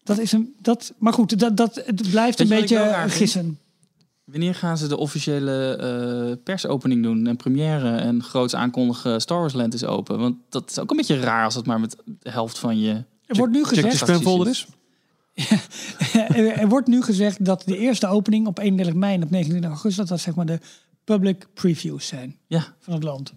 Dat 0.03 0.17
is 0.17 0.31
een, 0.31 0.55
dat, 0.61 0.93
maar 0.97 1.13
goed, 1.13 1.39
dat, 1.39 1.57
dat, 1.57 1.75
het 1.75 2.09
blijft 2.09 2.37
Weet 2.37 2.51
een 2.51 2.59
beetje 2.59 3.03
gissen. 3.07 3.57
Wanneer 4.23 4.55
gaan 4.55 4.77
ze 4.77 4.87
de 4.87 4.97
officiële 4.97 5.75
eh, 5.75 6.43
persopening 6.43 7.03
doen 7.03 7.27
en 7.27 7.35
première 7.35 7.95
en 7.95 8.23
groots 8.23 8.55
aankondigen 8.55 9.21
Star 9.21 9.39
Wars 9.39 9.53
Land 9.53 9.73
is 9.73 9.85
open? 9.85 10.19
Want 10.19 10.35
dat 10.49 10.69
is 10.69 10.79
ook 10.79 10.91
een 10.91 10.97
beetje 10.97 11.19
raar 11.19 11.45
als 11.45 11.55
het 11.55 11.65
maar 11.65 11.79
met 11.79 11.97
de 12.05 12.29
helft 12.31 12.59
van 12.59 12.79
je... 12.79 13.03
Er 13.25 13.35
wordt 13.35 13.53
nu 13.53 13.63
Check 13.63 13.75
de 13.75 13.81
gezegd, 13.81 13.97
spamfolder 13.97 14.47
is. 14.47 14.67
er, 16.35 16.67
wordt 16.67 16.87
nu 16.87 17.01
gezegd 17.01 17.45
dat 17.45 17.63
de 17.65 17.77
eerste 17.77 18.07
opening 18.07 18.47
op 18.47 18.59
31 18.59 18.95
mei 18.95 19.15
en 19.15 19.23
op 19.23 19.29
29 19.29 19.69
augustus, 19.69 19.95
dat 19.95 20.07
dat 20.07 20.19
zeg 20.19 20.35
maar 20.35 20.45
de 20.45 20.59
public 21.03 21.47
previews 21.53 22.07
zijn 22.07 22.37
Ja, 22.47 22.75
van 22.79 22.93
het 22.93 23.03
land. 23.03 23.33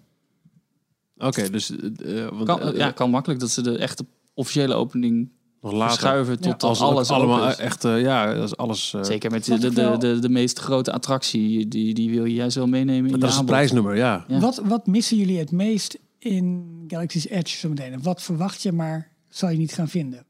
Oké, 1.17 1.49
dus... 1.49 1.71
eh, 1.71 2.23
eh, 2.25 2.31
want, 2.31 2.45
kan, 2.45 2.61
eh, 2.61 2.77
ja, 2.77 2.91
kan 2.91 3.09
makkelijk 3.09 3.39
dat 3.39 3.49
ze 3.49 3.61
de 3.61 3.77
echte 3.77 4.05
officiële 4.33 4.73
opening 4.73 5.29
nog 5.61 5.71
later. 5.71 5.89
verschuiven 5.89 6.39
tot 6.39 6.61
Ja. 6.61 6.67
als 6.67 6.81
alles 6.81 7.09
allemaal 7.09 7.37
open 7.39 7.49
is. 7.49 7.57
echt, 7.57 7.83
ja, 7.83 8.33
als 8.33 8.57
alles... 8.57 8.95
Zeker 9.01 9.31
met 9.31 9.45
de, 9.45 9.57
de, 9.57 9.95
de, 9.97 10.19
de 10.19 10.29
meest 10.29 10.59
grote 10.59 10.91
attractie, 10.91 11.67
die, 11.67 11.93
die 11.93 12.09
wil 12.09 12.25
je 12.25 12.33
juist 12.33 12.55
wel 12.55 12.67
meenemen 12.67 13.05
in 13.11 13.11
dat 13.11 13.21
je 13.21 13.27
is 13.27 13.35
het 13.35 13.45
prijsnummer, 13.45 13.95
ja. 13.95 14.25
Ja. 14.27 14.39
Wat, 14.39 14.61
wat 14.65 14.87
missen 14.87 15.17
jullie 15.17 15.39
het 15.39 15.51
meest 15.51 15.97
in 16.19 16.83
Galaxy's 16.87 17.25
Edge 17.29 17.57
zometeen? 17.57 17.93
En 17.93 18.03
Wat 18.03 18.21
verwacht 18.21 18.61
je, 18.61 18.71
maar 18.71 19.11
zal 19.29 19.49
je 19.49 19.57
niet 19.57 19.73
gaan 19.73 19.87
vinden? 19.89 20.25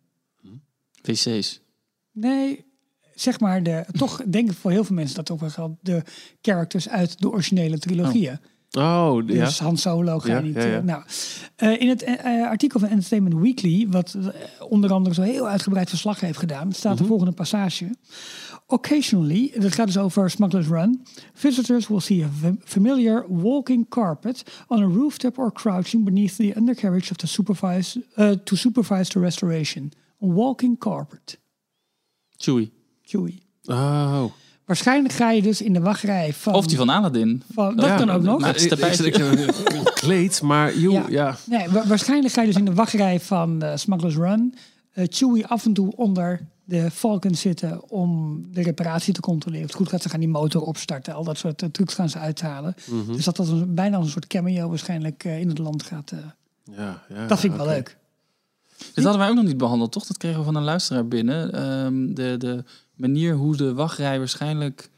WC's. 1.08 1.62
Nee, 2.12 2.66
zeg 3.16 3.40
maar, 3.40 3.64
de, 3.64 3.86
toch 3.92 4.22
denk 4.28 4.50
ik 4.52 4.58
voor 4.58 4.72
heel 4.72 4.84
veel 4.84 4.96
mensen 4.96 5.16
dat 5.16 5.32
ook 5.32 5.40
wel 5.40 5.50
geldt, 5.50 5.86
de 5.86 6.02
characters 6.42 6.90
uit 6.90 7.20
de 7.22 7.30
originele 7.32 7.80
trilogieën. 7.80 8.40
Oh, 8.78 9.28
ja. 9.28 9.44
Dus 9.46 9.60
Han 9.60 9.78
Solo 9.78 10.20
ga 10.20 10.32
Ja, 10.34 10.40
niet. 10.40 10.56
ja, 10.56 10.62
eh, 10.78 10.84
nou, 10.84 11.04
eh, 11.56 11.82
in 11.82 11.90
het 11.90 12.04
eh, 12.04 12.48
artikel 12.48 12.80
van 12.80 12.90
Entertainment 12.90 13.36
Weekly, 13.42 13.88
wat 13.90 14.18
onder 14.70 14.92
andere 14.94 15.16
zo 15.16 15.22
heel 15.22 15.48
uitgebreid 15.48 15.90
verslag 15.90 16.20
heeft 16.20 16.40
gedaan, 16.40 16.72
staat 16.74 16.94
Mhm. 16.94 17.02
de 17.02 17.08
volgende 17.08 17.32
passage. 17.34 17.90
Occasionally, 18.68 19.52
dat 19.60 19.74
gaat 19.74 19.86
dus 19.86 19.98
over 19.98 20.30
Smuggler's 20.30 20.68
Run, 20.68 21.04
visitors 21.34 21.88
will 21.88 22.00
see 22.00 22.24
a 22.24 22.30
fam- 22.42 22.60
familiar 22.64 23.26
walking 23.30 23.90
carpet 23.90 24.44
on 24.68 24.82
a 24.84 24.86
rooftop 24.88 25.38
or 25.38 25.52
crouching 25.54 26.04
beneath 26.06 26.36
the 26.36 26.54
undercarriage 26.56 27.12
of 27.12 27.18
the 27.18 27.28
supervise, 27.28 28.02
to 28.44 28.56
supervise 28.56 29.12
the 29.12 29.20
restoration. 29.20 29.92
Walking 30.18 30.80
carpet. 30.80 31.40
Chewie. 32.38 32.72
Chewie. 33.02 33.42
Oh. 33.66 34.24
Waarschijnlijk 34.66 35.14
ga 35.14 35.32
je 35.32 35.42
dus 35.42 35.62
in 35.62 35.74
de 35.74 35.80
wachtrij 35.80 36.34
van... 36.34 36.54
Of 36.54 36.68
die 36.68 36.78
van 36.78 36.90
Aladdin. 36.90 37.44
van 37.54 37.76
dat 37.76 37.86
Ja, 37.86 37.96
kan 37.98 38.10
ook 38.10 38.22
nog. 38.22 38.40
maar- 38.40 38.56
Ik- 38.56 38.72
ik- 38.72 39.00
ik- 39.00 39.16
ik- 39.16 39.56
ik- 39.56 39.92
Kleed, 39.94 40.42
maar 40.42 40.78
joh, 40.78 40.94
Ja. 40.94 41.06
ja. 41.10 41.36
Nee, 41.46 41.70
wa- 41.70 41.88
waarschijnlijk 41.88 42.34
ga 42.34 42.42
je 42.42 42.48
dus 42.48 42.56
in 42.58 42.66
de 42.66 42.74
wachtrij 42.74 43.20
van 43.20 43.62
eh, 43.62 43.76
Smuggler's 43.78 44.16
Run. 44.16 44.56
eh 44.92 45.06
Chewie 45.10 45.46
af 45.48 45.66
en 45.66 45.74
toe 45.74 45.96
onder 45.96 46.48
de 46.64 46.92
Falcon 46.92 47.36
zitten 47.36 47.90
om 47.90 48.42
de 48.52 48.62
reparatie 48.62 49.14
te 49.14 49.20
controleren. 49.22 49.64
Of 49.66 49.72
het 49.72 49.80
goed 49.82 49.90
gaat, 49.90 50.02
ze 50.02 50.10
gaan 50.10 50.20
die 50.20 50.30
motor 50.30 50.62
opstarten. 50.62 51.14
Al 51.14 51.24
dat 51.24 51.38
soort 51.38 51.62
eh, 51.62 51.70
trucs 51.70 51.94
gaan 51.94 52.10
ze 52.10 52.18
uithalen. 52.18 52.76
Mhm. 52.90 53.14
Dus 53.14 53.26
dat 53.26 53.36
dat 53.36 53.48
een, 53.48 53.76
bijna 53.76 53.96
als 53.98 54.06
een 54.06 54.12
soort 54.12 54.28
cameo 54.28 54.70
waarschijnlijk 54.70 55.24
eh, 55.24 55.40
in 55.40 55.48
het 55.50 55.58
land 55.58 55.84
gaat. 55.84 56.12
eh, 56.12 56.20
ja, 56.78 57.04
ja 57.10 57.28
dat 57.28 57.40
vind 57.40 57.52
ik 57.54 57.60
wel 57.60 57.68
oké. 57.68 57.76
leuk. 57.76 57.98
Dit 58.94 59.04
hadden 59.04 59.18
wij 59.22 59.30
ook 59.30 59.36
nog 59.36 59.46
niet 59.46 59.58
behandeld, 59.58 59.92
toch? 59.92 60.06
Dat 60.06 60.18
kregen 60.18 60.40
we 60.40 60.46
van 60.46 60.56
een 60.56 60.64
luisteraar 60.64 61.08
binnen. 61.08 61.52
Ehm, 61.54 62.14
de, 62.14 62.36
de 62.38 62.64
manier 62.96 63.34
hoe 63.36 63.56
de 63.56 63.74
wachtrij 63.74 64.18
waarschijnlijk... 64.18 64.90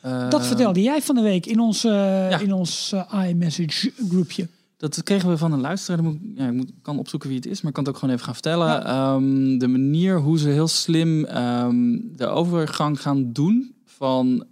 eh, 0.00 0.30
dat 0.30 0.46
vertelde 0.46 0.82
jij 0.82 1.02
van 1.02 1.14
de 1.14 1.20
week 1.20 1.46
in 1.46 1.60
ons, 1.60 1.84
eh, 1.84 2.40
in 2.40 2.52
ons 2.52 2.92
eh, 2.92 3.28
iMessage 3.28 3.92
groepje. 4.08 4.48
Dat 4.76 5.02
kregen 5.02 5.28
we 5.28 5.36
van 5.38 5.52
een 5.52 5.60
luisteraar. 5.60 6.02
Dan 6.02 6.06
moet, 6.12 6.14
ik- 6.22 6.38
ja, 6.38 6.46
ik 6.46 6.52
moet, 6.52 6.70
kan 6.82 6.98
opzoeken 6.98 7.28
wie 7.28 7.38
het 7.38 7.46
is, 7.46 7.60
maar 7.60 7.68
ik 7.68 7.74
kan 7.74 7.84
het 7.84 7.92
ook 7.92 7.98
gewoon 7.98 8.14
even 8.14 8.24
gaan 8.26 8.34
vertellen. 8.34 8.84
Ehm, 8.84 9.58
de 9.58 9.66
manier 9.68 10.18
hoe 10.20 10.38
ze 10.38 10.48
heel 10.48 10.68
slim 10.68 11.24
ehm, 11.24 11.98
de 12.16 12.26
overgang 12.26 13.00
gaan 13.00 13.32
doen 13.32 13.74
van 13.84 14.44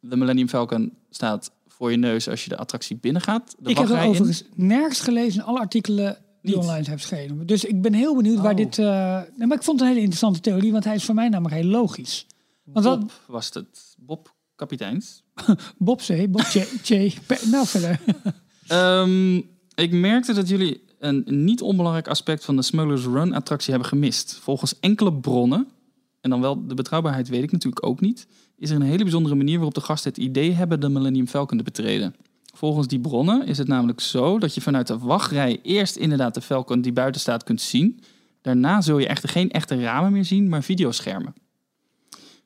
de 0.00 0.16
Millennium 0.16 0.48
Falcon 0.48 0.92
staat 1.10 1.50
voor 1.68 1.90
je 1.90 1.96
neus 1.96 2.28
als 2.28 2.42
je 2.44 2.48
de 2.48 2.56
attractie 2.56 2.96
binnengaat. 2.96 3.54
De 3.58 3.70
ik 3.70 3.76
heb 3.78 3.86
wachtrij 3.88 4.04
in. 4.04 4.10
overigens 4.10 4.44
nergens 4.54 5.00
gelezen 5.00 5.40
in 5.40 5.46
alle 5.46 5.58
artikelen 5.58 6.16
die 6.46 6.58
online 6.58 6.84
zijn 6.84 6.98
verschenen. 6.98 7.46
Dus 7.46 7.64
ik 7.64 7.82
ben 7.82 7.92
heel 7.92 8.16
benieuwd 8.16 8.40
waar 8.40 8.50
Oh. 8.50 8.56
dit... 8.56 8.76
nee, 9.36 9.46
maar 9.46 9.56
ik 9.56 9.62
vond 9.62 9.80
het 9.80 9.80
een 9.80 9.86
hele 9.86 10.00
interessante 10.00 10.40
theorie, 10.40 10.72
want 10.72 10.84
hij 10.84 10.94
is 10.94 11.04
voor 11.04 11.14
mij 11.14 11.28
namelijk 11.28 11.60
heel 11.60 11.70
logisch. 11.70 12.26
Want 12.64 12.84
wat, 12.84 13.00
Bob 13.00 13.10
was 13.26 13.50
het. 13.52 13.94
Bob 13.98 14.34
Kapiteins. 14.56 15.22
Bob 15.78 16.00
C, 16.00 16.30
Bob 16.30 16.46
J, 16.46 16.64
J 16.82 17.12
nou 17.50 17.66
verder. 17.66 18.00
Ehm, 18.66 19.36
ik 19.74 19.92
merkte 19.92 20.32
dat 20.32 20.48
jullie 20.48 20.80
een 20.98 21.24
niet 21.26 21.62
onbelangrijk 21.62 22.08
aspect 22.08 22.44
van 22.44 22.56
de 22.56 22.62
Smugglers 22.62 23.04
Run 23.04 23.34
attractie 23.34 23.70
hebben 23.70 23.88
gemist. 23.88 24.38
Volgens 24.42 24.80
enkele 24.80 25.12
bronnen, 25.12 25.68
en 26.20 26.30
dan 26.30 26.40
wel 26.40 26.66
de 26.66 26.74
betrouwbaarheid 26.74 27.28
weet 27.28 27.42
ik 27.42 27.52
natuurlijk 27.52 27.86
ook 27.86 28.00
niet, 28.00 28.26
is 28.56 28.70
er 28.70 28.76
een 28.76 28.82
hele 28.82 29.02
bijzondere 29.02 29.34
manier 29.34 29.54
waarop 29.54 29.74
de 29.74 29.80
gasten 29.80 30.10
het 30.10 30.20
idee 30.20 30.52
hebben 30.52 30.80
de 30.80 30.88
Millennium 30.88 31.26
Falcon 31.26 31.58
te 31.58 31.64
betreden. 31.64 32.14
Volgens 32.56 32.86
die 32.86 33.00
bronnen 33.00 33.46
is 33.46 33.58
het 33.58 33.68
namelijk 33.68 34.00
zo 34.00 34.38
dat 34.38 34.54
je 34.54 34.60
vanuit 34.60 34.86
de 34.86 34.98
wachtrij 34.98 35.58
eerst 35.62 35.96
inderdaad 35.96 36.34
de 36.34 36.40
Falcon 36.40 36.80
die 36.80 36.92
buiten 36.92 37.20
staat 37.20 37.44
kunt 37.44 37.60
zien. 37.60 38.00
Daarna 38.40 38.80
zul 38.80 38.98
je 38.98 39.06
echter 39.06 39.28
geen 39.28 39.50
echte 39.50 39.80
ramen 39.80 40.12
meer 40.12 40.24
zien, 40.24 40.48
maar 40.48 40.62
videoschermen. 40.62 41.34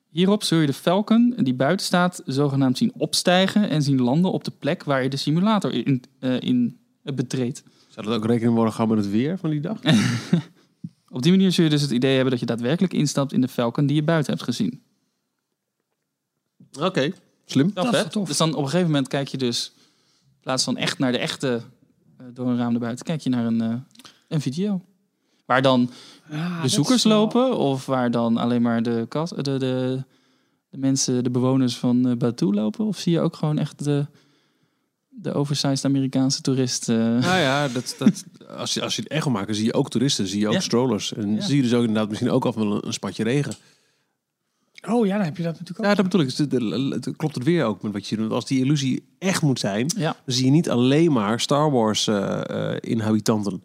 Hierop 0.09 0.43
zul 0.43 0.59
je 0.59 0.65
de 0.65 0.73
Falcon 0.73 1.33
die 1.37 1.53
buiten 1.53 1.85
staat 1.85 2.21
zogenaamd 2.25 2.77
zien 2.77 2.93
opstijgen 2.97 3.69
en 3.69 3.81
zien 3.81 4.01
landen 4.01 4.31
op 4.31 4.43
de 4.43 4.51
plek 4.59 4.83
waar 4.83 5.03
je 5.03 5.09
de 5.09 5.17
simulator 5.17 5.73
in, 5.73 6.03
eh, 6.19 6.41
in 6.41 6.77
betreedt. 7.03 7.63
Zou 7.89 8.05
dat 8.05 8.15
ook 8.15 8.25
rekening 8.25 8.55
worden 8.55 8.73
gaan 8.73 8.87
met 8.87 8.97
het 8.97 9.09
weer 9.09 9.37
van 9.37 9.49
die 9.49 9.59
dag? 9.59 9.79
Op 11.09 11.21
die 11.21 11.31
manier 11.31 11.51
zul 11.51 11.63
je 11.63 11.69
dus 11.69 11.81
het 11.81 11.91
idee 11.91 12.13
hebben 12.13 12.31
dat 12.31 12.39
je 12.39 12.45
daadwerkelijk 12.45 12.93
instapt 12.93 13.33
in 13.33 13.41
de 13.41 13.47
Falcon 13.47 13.85
die 13.85 13.95
je 13.95 14.03
buiten 14.03 14.33
hebt 14.33 14.45
gezien. 14.45 14.81
Oké, 16.79 17.11
slim. 17.45 17.71
Dat 17.73 17.93
is 17.93 18.03
tof. 18.09 18.27
Dus 18.27 18.37
dan 18.37 18.49
op 18.49 18.63
een 18.63 18.69
gegeven 18.69 18.85
moment 18.85 19.07
kijk 19.07 19.27
je 19.27 19.37
dus, 19.37 19.73
plaats 20.41 20.63
van 20.63 20.77
echt 20.77 20.99
naar 20.99 21.11
de 21.11 21.17
echte, 21.17 21.61
eh, 22.17 22.25
door 22.33 22.47
een 22.47 22.57
raam 22.57 22.71
naar 22.71 22.79
buiten, 22.81 23.05
kijk 23.05 23.21
je 23.21 23.29
naar 23.29 23.45
een, 23.45 23.61
eh, 23.61 23.73
een 24.27 24.41
video. 24.41 24.81
Waar 25.45 25.61
dan 25.61 25.89
Ah, 26.31 26.61
bezoekers 26.61 27.03
wel- 27.03 27.17
lopen 27.17 27.57
of 27.57 27.85
waar 27.85 28.11
dan 28.11 28.37
alleen 28.37 28.61
maar 28.61 28.83
de, 28.83 29.05
kas, 29.09 29.29
de, 29.29 29.41
de, 29.41 30.03
de 30.69 30.77
mensen, 30.77 31.23
de 31.23 31.29
bewoners 31.31 31.77
van 31.77 32.07
uh, 32.07 32.15
Batu 32.15 32.45
lopen? 32.53 32.85
Of 32.85 32.97
zie 32.97 33.11
je 33.11 33.19
ook 33.19 33.35
gewoon 33.35 33.57
echt 33.57 33.83
de, 33.83 34.05
de 35.09 35.33
oversized 35.33 35.85
Amerikaanse 35.85 36.41
toerist? 36.41 36.89
eh, 36.89 36.95
Nou 36.97 37.39
ja, 37.39 37.67
dat, 37.67 37.95
dat, 37.97 38.23
als, 38.57 38.73
je, 38.73 38.81
als 38.81 38.95
je 38.95 39.01
het 39.01 39.11
echt 39.11 39.23
wil 39.23 39.33
maken, 39.33 39.55
zie 39.55 39.65
je 39.65 39.73
ook 39.73 39.89
toeristen, 39.89 40.27
zie 40.27 40.39
je 40.39 40.47
ook 40.47 40.53
Ja. 40.53 40.59
strollers. 40.59 41.13
En 41.13 41.35
Ja. 41.35 41.41
zie 41.41 41.55
je 41.55 41.61
dus 41.61 41.73
ook 41.73 41.79
inderdaad 41.85 42.09
misschien 42.09 42.31
ook 42.31 42.45
af 42.45 42.55
en 42.55 42.61
toe 42.61 42.85
een 42.85 42.93
spatje 42.93 43.23
regen. 43.23 43.53
Oh 44.89 45.05
ja, 45.05 45.15
dan 45.15 45.25
heb 45.25 45.37
je 45.37 45.43
dat 45.43 45.51
natuurlijk 45.51 45.79
ook. 45.79 45.85
Ja, 45.85 45.95
dat 45.95 46.03
bedoel 46.05 46.21
ik. 46.21 46.27
Dus 46.27 46.37
het 47.05 47.15
klopt 47.17 47.35
het 47.35 47.43
weer 47.43 47.65
ook 47.65 47.81
met 47.81 47.91
wat 47.93 48.07
je 48.07 48.15
doet. 48.15 48.31
Als 48.31 48.45
die 48.45 48.59
illusie 48.63 49.03
echt 49.19 49.41
moet 49.41 49.59
zijn, 49.59 49.91
Ja. 49.97 50.15
dan 50.25 50.35
zie 50.35 50.45
je 50.45 50.51
niet 50.51 50.69
alleen 50.69 51.11
maar 51.11 51.39
Star 51.39 51.71
Wars 51.71 52.07
eh, 52.07 52.71
eh, 52.73 52.77
inhabitanten. 52.79 53.63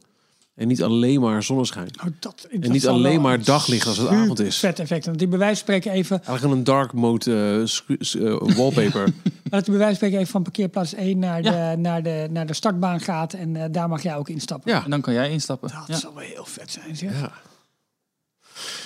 En 0.55 0.68
niet 0.68 0.82
alleen 0.82 1.20
maar 1.20 1.43
zonneschijn. 1.43 1.88
Oh, 1.98 2.06
dat, 2.20 2.48
En 2.60 2.70
niet 2.70 2.86
alleen 2.86 3.20
maar 3.20 3.44
daglicht 3.44 3.86
als 3.86 3.97
het 3.98 4.09
avond 4.09 4.40
is. 4.40 4.59
Vet 4.59 4.78
effect. 4.78 5.06
Want 5.06 5.18
die 5.18 5.28
bij 5.28 5.38
wijze 5.38 5.55
van 5.55 5.62
spreken 5.64 5.93
even, 5.93 6.22
Eigenlijk 6.24 6.56
een 6.59 6.64
dark 6.64 6.93
mode 6.93 7.64
eh, 7.86 8.56
wallpaper. 8.56 9.05
dat 9.51 9.64
die 9.64 9.74
bij 9.74 9.78
wijze 9.78 9.84
van 9.84 9.94
spreken 9.94 10.18
even 10.18 10.26
van 10.30 10.43
parkeerplaats 10.43 10.94
1 10.94 11.18
naar, 11.18 11.43
Ja. 11.43 11.70
de, 11.74 11.80
naar, 11.80 12.02
de, 12.02 12.28
naar 12.30 12.47
de 12.47 12.55
startbaan 12.55 13.01
gaat. 13.01 13.32
En 13.32 13.56
eh, 13.56 13.64
daar 13.70 13.88
mag 13.88 14.02
jij 14.02 14.16
ook 14.16 14.28
instappen. 14.28 14.72
ja. 14.72 14.84
En 14.84 14.90
dan 14.90 15.01
kan 15.01 15.12
jij 15.14 15.30
instappen. 15.30 15.70
Dat 15.70 15.84
Ja. 15.86 15.97
zou 15.97 16.14
wel 16.14 16.22
heel 16.24 16.44
vet 16.44 16.70
zijn, 16.70 16.97
zeg. 16.97 17.20
ja. 17.20 17.32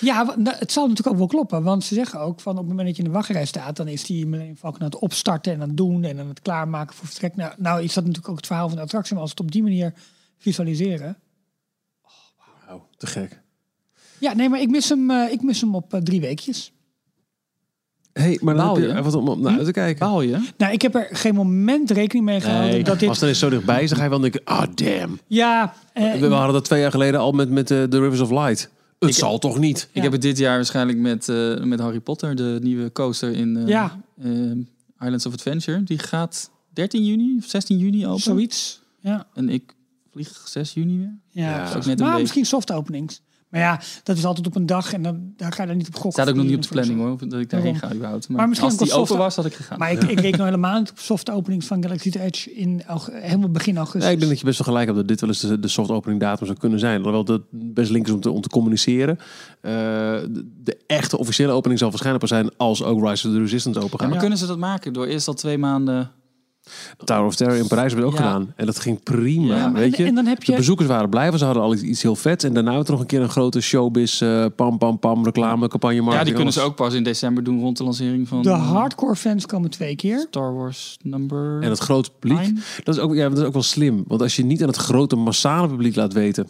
Ja, 0.01 0.35
nou, 0.37 0.57
het 0.57 0.71
zal 0.71 0.87
natuurlijk 0.87 1.09
ook 1.09 1.17
wel 1.17 1.27
kloppen. 1.27 1.63
Want 1.63 1.83
ze 1.83 1.93
zeggen 1.93 2.19
ook 2.19 2.39
van 2.39 2.51
op 2.51 2.57
het 2.57 2.67
moment 2.67 2.87
dat 2.87 2.97
je 2.97 3.03
in 3.03 3.07
de 3.07 3.15
wachtrij 3.15 3.45
staat... 3.45 3.75
dan 3.75 3.87
is 3.87 4.03
die 4.03 4.27
Millennium 4.27 4.57
Falcon 4.57 4.79
aan 4.79 4.85
het 4.85 4.99
opstarten 4.99 5.53
en 5.53 5.61
aan 5.61 5.67
het 5.67 5.77
doen... 5.77 6.03
en 6.03 6.19
aan 6.19 6.27
het 6.27 6.41
klaarmaken 6.41 6.95
voor 6.95 7.07
vertrek. 7.07 7.35
Nou, 7.35 7.53
nou 7.57 7.83
is 7.83 7.93
dat 7.93 8.03
natuurlijk 8.03 8.29
ook 8.29 8.37
het 8.37 8.47
verhaal 8.47 8.67
van 8.67 8.77
de 8.77 8.83
attractie. 8.83 9.13
Maar 9.13 9.21
als 9.21 9.31
we 9.31 9.37
het 9.37 9.45
op 9.45 9.51
die 9.51 9.63
manier 9.63 9.93
visualiseren... 10.37 11.17
Wauw, 12.67 12.87
te 12.97 13.07
gek. 13.07 13.41
Ja, 14.17 14.33
nee, 14.33 14.49
maar 14.49 14.61
ik 14.61 14.69
mis 14.69 14.89
hem, 14.89 15.11
eh, 15.11 15.31
ik 15.31 15.41
mis 15.41 15.61
hem 15.61 15.75
op 15.75 15.93
eh, 15.93 16.01
drie 16.01 16.21
weekjes. 16.21 16.73
hey, 18.13 18.39
maar 18.41 18.55
dan 18.55 18.81
je 18.81 18.87
je? 18.87 19.01
wat 19.01 19.15
om, 19.15 19.27
om 19.27 19.41
naar 19.41 19.57
uit 19.57 19.65
te 19.65 19.71
kijken. 19.71 19.99
Baal 19.99 20.21
je? 20.21 20.49
Nou, 20.57 20.73
ik 20.73 20.81
heb 20.81 20.95
er 20.95 21.07
geen 21.11 21.35
moment 21.35 21.91
rekening 21.91 22.25
mee 22.25 22.41
gehouden 22.41 22.69
Nee, 22.71 22.83
dat 22.83 22.99
dit... 22.99 23.09
Als 23.09 23.19
dan 23.19 23.29
eens 23.29 23.39
zo 23.39 23.49
dichtbij 23.49 23.83
is, 23.83 23.89
dan 23.89 23.97
ga 23.97 24.03
je 24.03 24.09
wel 24.09 24.19
denken, 24.19 24.41
ah 24.43 24.67
damn. 24.75 25.19
Ja, 25.27 25.73
eh, 25.93 26.13
We 26.13 26.27
hadden 26.27 26.53
dat 26.53 26.65
twee 26.65 26.81
jaar 26.81 26.91
geleden 26.91 27.19
al 27.19 27.31
met, 27.31 27.49
met 27.49 27.71
eh, 27.71 27.83
The 27.83 27.99
Rivers 27.99 28.19
of 28.19 28.29
Light. 28.29 28.69
Het 29.01 29.09
Ik- 29.09 29.15
zal 29.15 29.37
toch 29.39 29.59
niet? 29.59 29.89
Ik 29.91 30.01
heb 30.01 30.11
het 30.11 30.21
dit 30.21 30.37
jaar 30.37 30.55
waarschijnlijk 30.55 30.97
met, 30.97 31.29
eh, 31.29 31.63
met 31.63 31.79
Harry 31.79 31.99
Potter, 31.99 32.35
de 32.35 32.59
nieuwe 32.61 32.91
coaster 32.91 33.31
in 33.31 33.57
eh, 33.57 33.67
Ja. 33.67 33.99
eh, 34.21 34.51
Islands 34.99 35.25
of 35.25 35.33
Adventure. 35.33 35.83
Die 35.83 35.97
gaat 35.99 36.51
13 36.73 37.05
juni 37.05 37.37
of 37.37 37.45
16 37.45 37.77
juni 37.77 38.07
open. 38.07 38.21
zoiets. 38.21 38.81
Ja, 38.99 39.27
En 39.33 39.49
ik 39.49 39.75
vlieg 40.11 40.41
6 40.47 40.73
juni 40.73 40.97
weer. 40.97 41.17
ja. 41.29 41.49
Ja. 41.49 41.57
precies. 41.57 41.75
Ook 41.75 41.85
net 41.85 41.99
een 41.99 42.05
maar 42.05 42.19
misschien 42.19 42.45
soft 42.45 42.71
openings. 42.71 43.21
Maar 43.51 43.61
ja, 43.61 43.79
dat 44.03 44.17
is 44.17 44.25
altijd 44.25 44.47
op 44.47 44.55
een 44.55 44.65
dag 44.65 44.93
en 44.93 45.01
dan, 45.01 45.33
daar 45.37 45.51
ga 45.51 45.63
je 45.63 45.69
er 45.69 45.75
niet 45.75 45.87
op 45.87 45.93
gokken. 45.93 46.11
Staat 46.11 46.29
ook 46.29 46.35
nog 46.35 46.45
niet 46.45 46.55
op 46.55 46.61
de 46.61 46.67
planning 46.67 46.99
hoor, 46.99 47.29
dat 47.29 47.39
ik 47.39 47.49
daarheen 47.49 47.75
ga 47.75 47.93
überhaupt. 47.93 48.27
Maar, 48.27 48.37
Maar 48.37 48.47
misschien 48.47 48.69
als 48.69 48.79
die 48.79 48.87
wel 48.87 48.97
open 48.99 49.17
was, 49.17 49.35
had 49.35 49.45
ik 49.45 49.53
gegaan. 49.53 49.77
Maar 49.77 49.91
ik, 49.91 50.03
ik 50.03 50.19
reken 50.19 50.37
nog 50.37 50.47
helemaal 50.47 50.79
niet 50.79 50.91
op 50.91 50.99
soft 50.99 51.29
openings 51.29 51.65
van 51.65 51.83
Galaxy 51.83 52.11
Edge 52.19 52.53
in 52.53 52.81
helemaal 53.11 53.49
begin 53.49 53.77
augustus. 53.77 54.03
Ja, 54.03 54.09
ik 54.09 54.17
denk 54.17 54.31
dat 54.31 54.39
je 54.39 54.45
best 54.45 54.57
wel 54.57 54.67
gelijk 54.67 54.85
hebt 54.85 54.97
dat 54.97 55.07
dit 55.07 55.21
wel 55.21 55.29
eens 55.29 55.39
de, 55.39 55.59
de 55.59 55.67
soft 55.67 55.89
opening 55.89 56.19
datum 56.19 56.45
zou 56.45 56.57
kunnen 56.57 56.79
zijn. 56.79 56.97
Alhoewel 56.97 57.23
dat 57.23 57.41
best 57.49 57.91
link 57.91 58.07
is 58.07 58.13
om 58.13 58.19
te, 58.19 58.31
om 58.31 58.41
te 58.41 58.49
communiceren. 58.49 59.17
Eh, 59.61 59.71
de, 59.71 60.47
de 60.63 60.77
echte 60.87 61.17
officiële 61.17 61.51
opening 61.51 61.79
zal 61.79 61.89
waarschijnlijk 61.89 62.25
pas 62.29 62.37
zijn 62.37 62.51
als 62.57 62.83
ook 62.83 63.07
Rise 63.07 63.27
of 63.27 63.33
the 63.33 63.39
Resistance 63.39 63.79
open 63.79 63.91
Ja, 63.91 63.97
gaat. 63.97 64.09
maar 64.09 64.19
kunnen 64.19 64.37
ze 64.37 64.47
dat 64.47 64.57
maken 64.57 64.93
door 64.93 65.05
eerst 65.05 65.27
al 65.27 65.33
twee 65.33 65.57
maanden... 65.57 66.11
Tower 67.05 67.25
of 67.25 67.35
Terror 67.35 67.55
in 67.57 67.67
Parijs 67.67 67.93
hebben 67.93 68.09
we 68.09 68.15
ook 68.15 68.19
Ja. 68.19 68.25
gedaan. 68.27 68.53
En 68.55 68.65
dat 68.65 68.79
ging 68.79 69.03
prima, 69.03 69.55
Ja, 69.55 69.71
weet 69.71 69.93
en- 69.95 70.03
je. 70.03 70.09
en 70.09 70.15
dan 70.15 70.25
heb 70.25 70.45
De 70.45 70.51
je- 70.51 70.57
bezoekers 70.57 70.87
waren 70.87 71.09
blij, 71.09 71.27
want 71.27 71.39
ze 71.39 71.45
hadden 71.45 71.63
al 71.63 71.73
iets, 71.73 71.81
iets 71.81 72.01
heel 72.01 72.15
vets. 72.15 72.43
En 72.43 72.53
daarna 72.53 72.73
werd 72.73 72.85
er 72.85 72.91
nog 72.91 73.01
een 73.01 73.07
keer 73.07 73.21
een 73.21 73.29
grote 73.29 73.61
showbiz, 73.61 74.21
eh, 74.21 74.45
pam, 74.55 74.77
pam, 74.77 74.99
pam, 74.99 75.23
reclame, 75.25 75.67
campagne, 75.67 75.95
marketing. 76.01 76.17
Ja, 76.19 76.23
die 76.23 76.33
kunnen 76.33 76.53
ze 76.53 76.61
ook 76.61 76.75
pas 76.75 76.93
in 76.93 77.03
december 77.03 77.43
doen 77.43 77.59
rond 77.59 77.77
de 77.77 77.83
lancering 77.83 78.27
van 78.27 78.41
De 78.41 78.49
eh, 78.49 78.71
hardcore 78.71 79.15
fans 79.15 79.45
komen 79.45 79.69
twee 79.69 79.95
keer. 79.95 80.19
Star 80.19 80.53
Wars 80.55 80.97
number... 81.03 81.61
En 81.61 81.69
het 81.69 81.79
grote 81.79 82.11
publiek, 82.19 82.39
Nine. 82.41 82.59
dat 82.83 82.95
is, 82.95 83.01
ook, 83.01 83.15
ja, 83.15 83.29
dat 83.29 83.37
is 83.37 83.43
ook 83.43 83.53
wel 83.53 83.61
slim. 83.63 84.03
Want 84.07 84.21
als 84.21 84.35
je 84.35 84.43
niet 84.45 84.61
aan 84.61 84.67
het 84.67 84.77
grote 84.77 85.15
massale 85.15 85.67
publiek 85.67 85.95
laat 85.95 86.13
weten... 86.13 86.47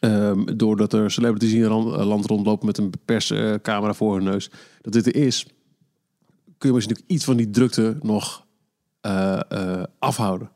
ehm, 0.00 0.44
doordat 0.56 0.92
er 0.92 1.10
celebrities 1.10 1.52
in 1.52 1.62
ran- 1.64 1.94
eh, 1.94 2.06
land 2.06 2.26
rondlopen 2.26 2.66
met 2.66 2.78
een 2.78 2.92
perscamera 3.04 3.94
voor 3.94 4.14
hun 4.14 4.24
neus... 4.24 4.50
dat 4.82 4.92
dit 4.92 5.06
er 5.06 5.16
is, 5.16 5.46
kun 6.58 6.68
je 6.68 6.74
misschien 6.74 6.96
ook 6.96 7.02
iets 7.06 7.24
van 7.24 7.36
die 7.36 7.50
drukte 7.50 7.96
nog 8.02 8.43
eh, 9.04 9.40
eh, 9.48 9.82
afhouden. 9.98 10.50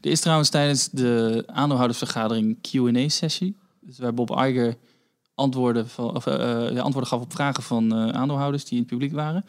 Er 0.00 0.10
is 0.10 0.20
trouwens 0.20 0.48
tijdens 0.48 0.88
de 0.88 1.42
aandeelhoudersvergadering 1.46 2.60
Q&A-sessie. 2.60 3.56
Dus 3.80 3.98
waar 3.98 4.14
Bob 4.14 4.30
Iger 4.30 4.76
antwoorden, 5.34 5.88
van, 5.88 6.16
of, 6.16 6.26
eh, 6.26 6.34
ja, 6.70 6.80
antwoorden 6.80 7.06
gaf 7.06 7.20
op 7.20 7.32
vragen 7.32 7.62
van 7.62 7.92
eh, 7.92 8.08
aandeelhouders 8.08 8.64
die 8.64 8.72
in 8.72 8.78
het 8.78 8.86
publiek 8.86 9.12
waren. 9.12 9.44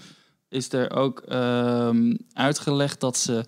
Is 0.50 0.74
er 0.74 0.92
ook 0.96 1.20
ehm, 1.20 2.16
uitgelegd 2.34 3.00
dat 3.00 3.18
ze 3.18 3.44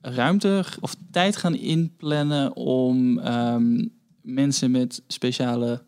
ruimte 0.00 0.64
of 0.80 0.94
tijd 1.10 1.36
gaan 1.36 1.54
inplannen 1.54 2.56
om 2.56 3.18
ehm, 3.18 3.84
mensen 4.22 4.70
met 4.70 5.02
speciale 5.06 5.82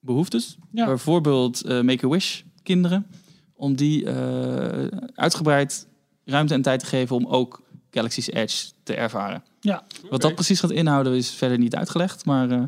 behoeftes, 0.00 0.58
Ja. 0.72 0.86
bijvoorbeeld 0.86 1.62
eh, 1.62 1.80
Make-A-Wish 1.80 2.42
kinderen, 2.62 3.06
om 3.54 3.74
die 3.76 4.04
eh, 4.06 4.86
uitgebreid 5.14 5.86
ruimte 6.24 6.54
en 6.54 6.62
tijd 6.62 6.80
te 6.80 6.86
geven 6.86 7.16
om 7.16 7.26
ook 7.26 7.62
Galaxy's 7.90 8.26
Edge 8.28 8.70
te 8.82 8.94
ervaren. 8.94 9.44
Ja. 9.60 9.82
Wat 10.10 10.20
dat 10.20 10.34
precies 10.34 10.60
gaat 10.60 10.70
inhouden 10.70 11.14
is 11.16 11.30
verder 11.30 11.58
niet 11.58 11.76
uitgelegd, 11.76 12.24
maar 12.24 12.50
eh, 12.50 12.62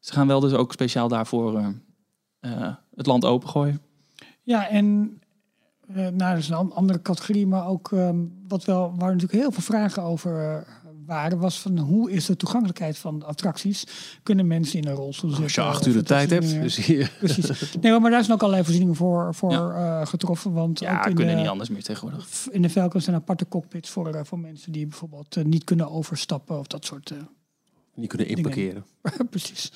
ze 0.00 0.12
gaan 0.12 0.26
wel 0.26 0.40
dus 0.40 0.52
ook 0.52 0.72
speciaal 0.72 1.08
daarvoor 1.08 1.58
eh, 1.58 1.68
eh, 2.40 2.74
het 2.94 3.06
land 3.06 3.24
opengooien. 3.24 3.80
Ja, 4.42 4.68
en 4.68 5.18
eh, 5.88 5.94
nou, 5.96 6.16
dat 6.16 6.38
is 6.38 6.48
een 6.48 6.54
an- 6.56 6.72
andere 6.72 7.02
categorie, 7.02 7.46
maar 7.46 7.66
ook 7.66 7.92
ehm, 7.92 8.18
wat 8.48 8.64
wel, 8.64 8.94
waar 8.96 9.12
natuurlijk 9.12 9.40
heel 9.42 9.52
veel 9.52 9.62
vragen 9.62 10.02
over 10.02 10.50
eh, 10.56 10.74
waren, 11.10 11.38
was 11.38 11.60
van 11.60 11.78
hoe 11.78 12.10
is 12.10 12.26
de 12.26 12.36
toegankelijkheid 12.36 12.98
van 12.98 13.18
de 13.18 13.24
attracties? 13.24 13.84
Kunnen 14.22 14.46
mensen 14.46 14.78
in 14.78 14.86
een 14.86 14.94
rolstoel 14.94 15.28
zitten? 15.30 15.44
Als 15.44 15.54
je 15.54 15.60
acht 15.62 15.86
uur 15.86 15.92
de 15.92 16.02
tijd 16.02 16.30
hebt, 16.30 16.44
niet 16.46 16.62
dus 16.62 16.76
hier... 16.76 17.12
Precies. 17.18 17.74
Nee, 17.80 17.98
maar 17.98 18.10
daar 18.10 18.20
zijn 18.20 18.32
ook 18.32 18.40
allerlei 18.40 18.62
voorzieningen 18.64 18.96
voor, 18.96 19.34
voor 19.34 19.52
Ja. 19.52 20.00
eh, 20.00 20.06
getroffen. 20.06 20.52
Want 20.52 20.80
Ja, 20.80 20.98
ook 20.98 21.06
in 21.06 21.14
kunnen 21.14 21.34
de, 21.34 21.40
niet 21.40 21.50
anders 21.50 21.68
meer 21.68 21.82
tegenwoordig. 21.82 22.28
in 22.50 22.62
de 22.62 22.70
Falcons 22.70 23.04
zijn 23.04 23.16
aparte 23.16 23.48
cockpits 23.48 23.90
voor, 23.90 24.08
eh, 24.14 24.20
voor 24.24 24.38
mensen 24.38 24.72
die 24.72 24.86
bijvoorbeeld 24.86 25.36
eh, 25.36 25.44
niet 25.44 25.64
kunnen 25.64 25.90
overstappen 25.90 26.58
of 26.58 26.66
dat 26.66 26.84
soort. 26.84 27.10
eh, 27.10 27.18
Die 27.94 28.06
kunnen 28.08 28.26
inparkeren. 28.28 28.84
Precies. 29.30 29.72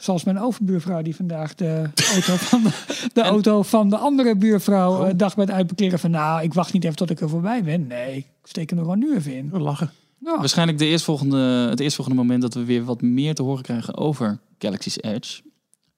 Zoals 0.00 0.24
mijn 0.24 0.38
overbuurvrouw 0.40 1.02
die 1.02 1.16
vandaag 1.16 1.54
de 1.54 1.88
auto 2.14 2.36
van 2.36 2.62
de, 2.62 2.70
de, 3.12 3.22
auto 3.22 3.62
van 3.62 3.90
de 3.90 3.96
andere 3.96 4.36
buurvrouw 4.36 5.04
eh, 5.04 5.12
dacht 5.16 5.36
bij 5.36 5.44
het 5.44 5.54
uitparkeren 5.54 5.98
van 5.98 6.10
nou, 6.10 6.42
ik 6.42 6.54
wacht 6.54 6.72
niet 6.72 6.84
even 6.84 6.96
tot 6.96 7.10
ik 7.10 7.20
er 7.20 7.28
voorbij 7.28 7.62
ben. 7.64 7.86
Nee, 7.86 8.16
ik 8.16 8.26
steek 8.44 8.70
hem 8.70 8.78
er 8.78 8.84
gewoon 8.84 8.98
nu 8.98 9.14
even 9.16 9.34
in. 9.36 9.50
Oh, 9.54 9.60
lachen. 9.60 9.90
Waarschijnlijk 10.18 10.78
de 10.78 10.86
eerstvolgende, 10.86 11.38
het 11.70 11.80
eerstvolgende 11.80 12.20
moment 12.22 12.42
dat 12.42 12.54
we 12.54 12.64
weer 12.64 12.84
wat 12.84 13.00
meer 13.02 13.34
te 13.34 13.42
horen 13.42 13.62
krijgen 13.62 13.96
over 13.96 14.38
Galaxy's 14.58 14.96
Edge 15.00 15.42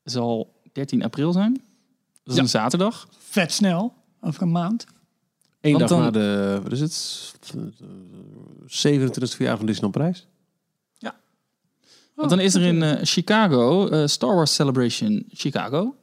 zal 0.04 0.60
13 0.72 1.02
april 1.04 1.32
zijn. 1.32 1.52
Dat 1.52 1.62
is 2.24 2.34
Ja. 2.34 2.40
een 2.42 2.48
zaterdag. 2.48 3.08
vet 3.18 3.52
snel, 3.52 3.92
over 4.20 4.42
een 4.42 4.50
maand. 4.52 4.84
Eén 5.60 5.72
Want 5.72 5.88
dag 5.88 5.98
dan- 5.98 6.00
na 6.00 6.10
de, 6.10 6.60
wat 6.62 6.72
is 6.72 6.80
het? 6.80 7.34
27e 8.66 9.36
verjaardag 9.36 9.56
van 9.58 9.66
Disneyland 9.66 9.92
Prijs. 9.92 10.26
Want 12.14 12.30
dan 12.30 12.40
is 12.40 12.54
er 12.54 12.62
in 12.62 12.82
eh, 12.82 12.98
Chicago 13.02 13.88
eh, 13.88 14.06
Star 14.06 14.34
Wars 14.34 14.54
Celebration 14.54 15.24
Chicago. 15.28 15.96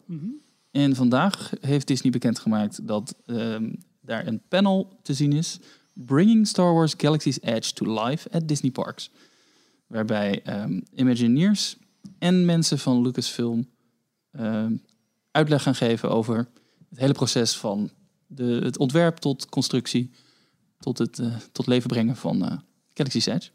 En 0.72 0.96
vandaag 0.96 1.52
heeft 1.62 1.88
Disney 1.88 2.12
bekendgemaakt 2.12 2.88
dat 2.88 3.16
ehm, 3.26 3.74
daar 4.02 4.28
een 4.28 4.42
panel 4.48 5.00
te 5.02 5.14
zien 5.14 5.34
is. 5.34 5.60
Bringing 5.94 6.48
Star 6.48 6.74
Wars 6.74 6.94
Galaxy's 6.98 7.40
Edge 7.42 7.74
to 7.74 8.04
life 8.04 8.30
at 8.32 8.48
Disney 8.48 8.72
Parks. 8.72 9.12
Waarbij 9.88 10.42
ehm, 10.44 10.80
Imagineers 10.96 11.78
en 12.20 12.46
mensen 12.46 12.80
van 12.80 13.02
Lucasfilm 13.02 13.68
ehm, 14.32 14.74
uitleg 15.32 15.64
gaan 15.64 15.76
geven 15.76 16.10
over 16.10 16.38
het 16.90 17.00
hele 17.00 17.14
proces 17.14 17.58
van 17.58 17.90
de, 18.28 18.60
het 18.64 18.78
ontwerp 18.78 19.18
tot 19.18 19.50
constructie. 19.50 20.12
Tot 20.80 20.98
het 20.98 21.20
eh, 21.20 21.36
tot 21.52 21.68
leven 21.68 21.90
brengen 21.90 22.16
van 22.16 22.64
Galaxy's 22.94 23.26
Edge. 23.26 23.50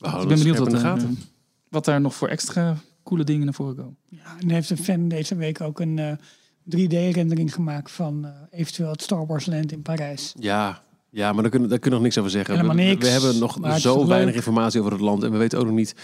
We 0.00 0.08
ik 0.22 0.28
ben 0.28 0.38
benieuwd 0.38 0.58
wat, 0.58 0.66
in 0.66 0.72
de 0.72 0.78
er, 0.80 0.84
gaten. 0.86 1.08
eh, 1.08 1.24
wat 1.68 1.84
daar 1.84 2.00
nog 2.00 2.14
voor 2.14 2.28
extra 2.28 2.76
coole 3.04 3.24
dingen 3.24 3.44
naar 3.44 3.54
voren 3.54 3.76
komen. 3.76 3.96
Ja, 4.08 4.36
en 4.40 4.50
heeft 4.50 4.70
een 4.70 4.78
fan 4.78 5.08
deze 5.08 5.34
week 5.36 5.60
ook 5.60 5.80
een 5.80 5.98
eh, 5.98 6.12
3D-rendering 6.76 7.54
gemaakt 7.54 7.90
van 7.90 8.24
eh, 8.24 8.30
eventueel 8.60 8.90
het 8.90 9.02
Star 9.02 9.26
Wars 9.26 9.46
Land 9.46 9.72
in 9.72 9.82
Parijs. 9.82 10.32
Ja, 10.38 10.82
ja, 11.10 11.32
maar 11.32 11.42
daar 11.42 11.50
kunnen, 11.50 11.68
daar 11.68 11.78
kunnen 11.78 12.00
we 12.00 12.06
nog 12.06 12.14
niks 12.14 12.18
over 12.18 12.30
zeggen. 12.30 12.54
Helemaal 12.54 12.76
we, 12.76 12.82
we- 12.82 12.88
niks, 12.88 13.04
we 13.06 13.10
hebben 13.12 13.38
nog 13.38 13.80
zo 13.80 14.06
weinig 14.06 14.34
informatie 14.34 14.80
over 14.80 14.92
het 14.92 15.00
land. 15.00 15.22
En 15.22 15.30
we 15.32 15.38
weten 15.38 15.58
ook 15.58 15.64
nog 15.66 15.74
niet 15.74 15.94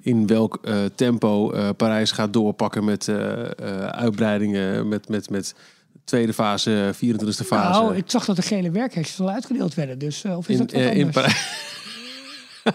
in 0.00 0.26
welk 0.26 0.58
eh, 0.62 0.84
tempo 0.94 1.50
eh, 1.52 1.68
Parijs 1.76 2.10
gaat 2.10 2.32
doorpakken 2.32 2.84
met 2.84 3.08
eh, 3.08 3.42
eh, 3.42 3.86
uitbreidingen. 3.86 4.88
Met, 4.88 5.08
met, 5.08 5.30
met 5.30 5.54
tweede 6.04 6.32
fase, 6.32 6.90
24e 6.94 7.46
fase. 7.46 7.80
Nou, 7.80 7.96
ik 7.96 8.04
zag 8.10 8.24
dat 8.24 8.36
de 8.36 8.42
gele 8.42 8.70
werkhekjes 8.70 9.20
al 9.20 9.30
uitgedeeld 9.30 9.74
werden. 9.74 9.98
Dus 9.98 10.24
eh, 10.24 10.36
of 10.36 10.48
is 10.48 10.54
in, 10.58 10.60
dat 10.66 10.72
wat 10.72 10.80
eh, 10.82 10.96
in? 10.96 11.10
Parijs. 11.10 11.64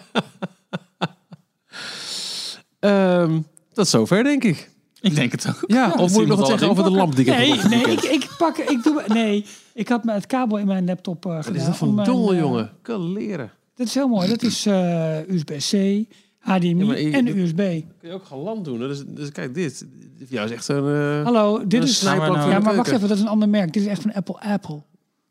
Ehm, 2.81 3.39
dat 3.73 3.85
is 3.85 3.91
zover, 3.91 4.23
denk 4.23 4.43
ik. 4.43 4.69
Ik 5.01 5.15
denk 5.15 5.31
het 5.31 5.47
ook. 5.49 5.63
Ja, 5.67 5.91
of 5.97 6.11
moet 6.11 6.21
ik 6.21 6.27
nog 6.27 6.39
wat 6.39 6.47
zeggen 6.47 6.69
over 6.69 6.83
de 6.83 6.91
lamp 6.91 7.15
die 7.15 7.25
ik 7.25 7.31
heb 7.31 7.37
Nee, 7.37 7.51
gekocht? 7.57 7.69
nee, 7.69 7.95
ik, 7.95 8.01
ik 8.03 8.29
pak, 8.37 8.57
ik 8.57 8.83
doe, 8.83 9.03
nee, 9.07 9.45
ik 9.73 9.87
had 9.87 10.03
met 10.03 10.15
het 10.15 10.25
kabel 10.27 10.57
in 10.57 10.65
mijn 10.67 10.85
laptop 10.85 11.25
eh 11.25 11.31
gedaan. 11.31 11.45
Wat 11.53 11.61
is 11.61 11.65
dat 11.79 11.87
een 11.87 11.93
mijn, 11.95 12.07
dol, 12.07 12.35
jongen? 12.35 12.71
Kan 12.81 13.11
leren. 13.13 13.51
Dat 13.75 13.87
is 13.87 13.93
heel 13.93 14.07
mooi. 14.07 14.27
Dat 14.27 14.41
is 14.41 14.65
eh, 14.65 15.27
USB-C, 15.27 16.05
HDMI 16.39 16.85
Ja, 16.85 16.95
ik- 16.95 17.13
en 17.13 17.25
dat- 17.25 17.35
USB. 17.35 17.55
Kun 17.57 17.85
je 18.01 18.11
ook 18.11 18.25
geland 18.25 18.65
doen. 18.65 18.81
hè? 18.81 18.87
Dus, 18.87 19.03
dus 19.07 19.31
kijk, 19.31 19.53
dit. 19.53 19.85
Ja, 20.29 20.43
is 20.43 20.51
echt 20.51 20.67
een... 20.67 20.85
eh, 21.19 21.23
Hallo, 21.23 21.67
dit 21.67 21.81
een 21.81 21.87
is... 21.87 22.01
nou- 22.01 22.49
Ja, 22.49 22.59
maar 22.59 22.75
wacht 22.75 22.87
even, 22.91 23.07
dat 23.07 23.17
is 23.17 23.23
een 23.23 23.29
ander 23.29 23.49
merk. 23.49 23.73
Dit 23.73 23.81
is 23.83 23.87
echt 23.89 24.01
van 24.01 24.13
Apple 24.13 24.39
Apple. 24.39 24.81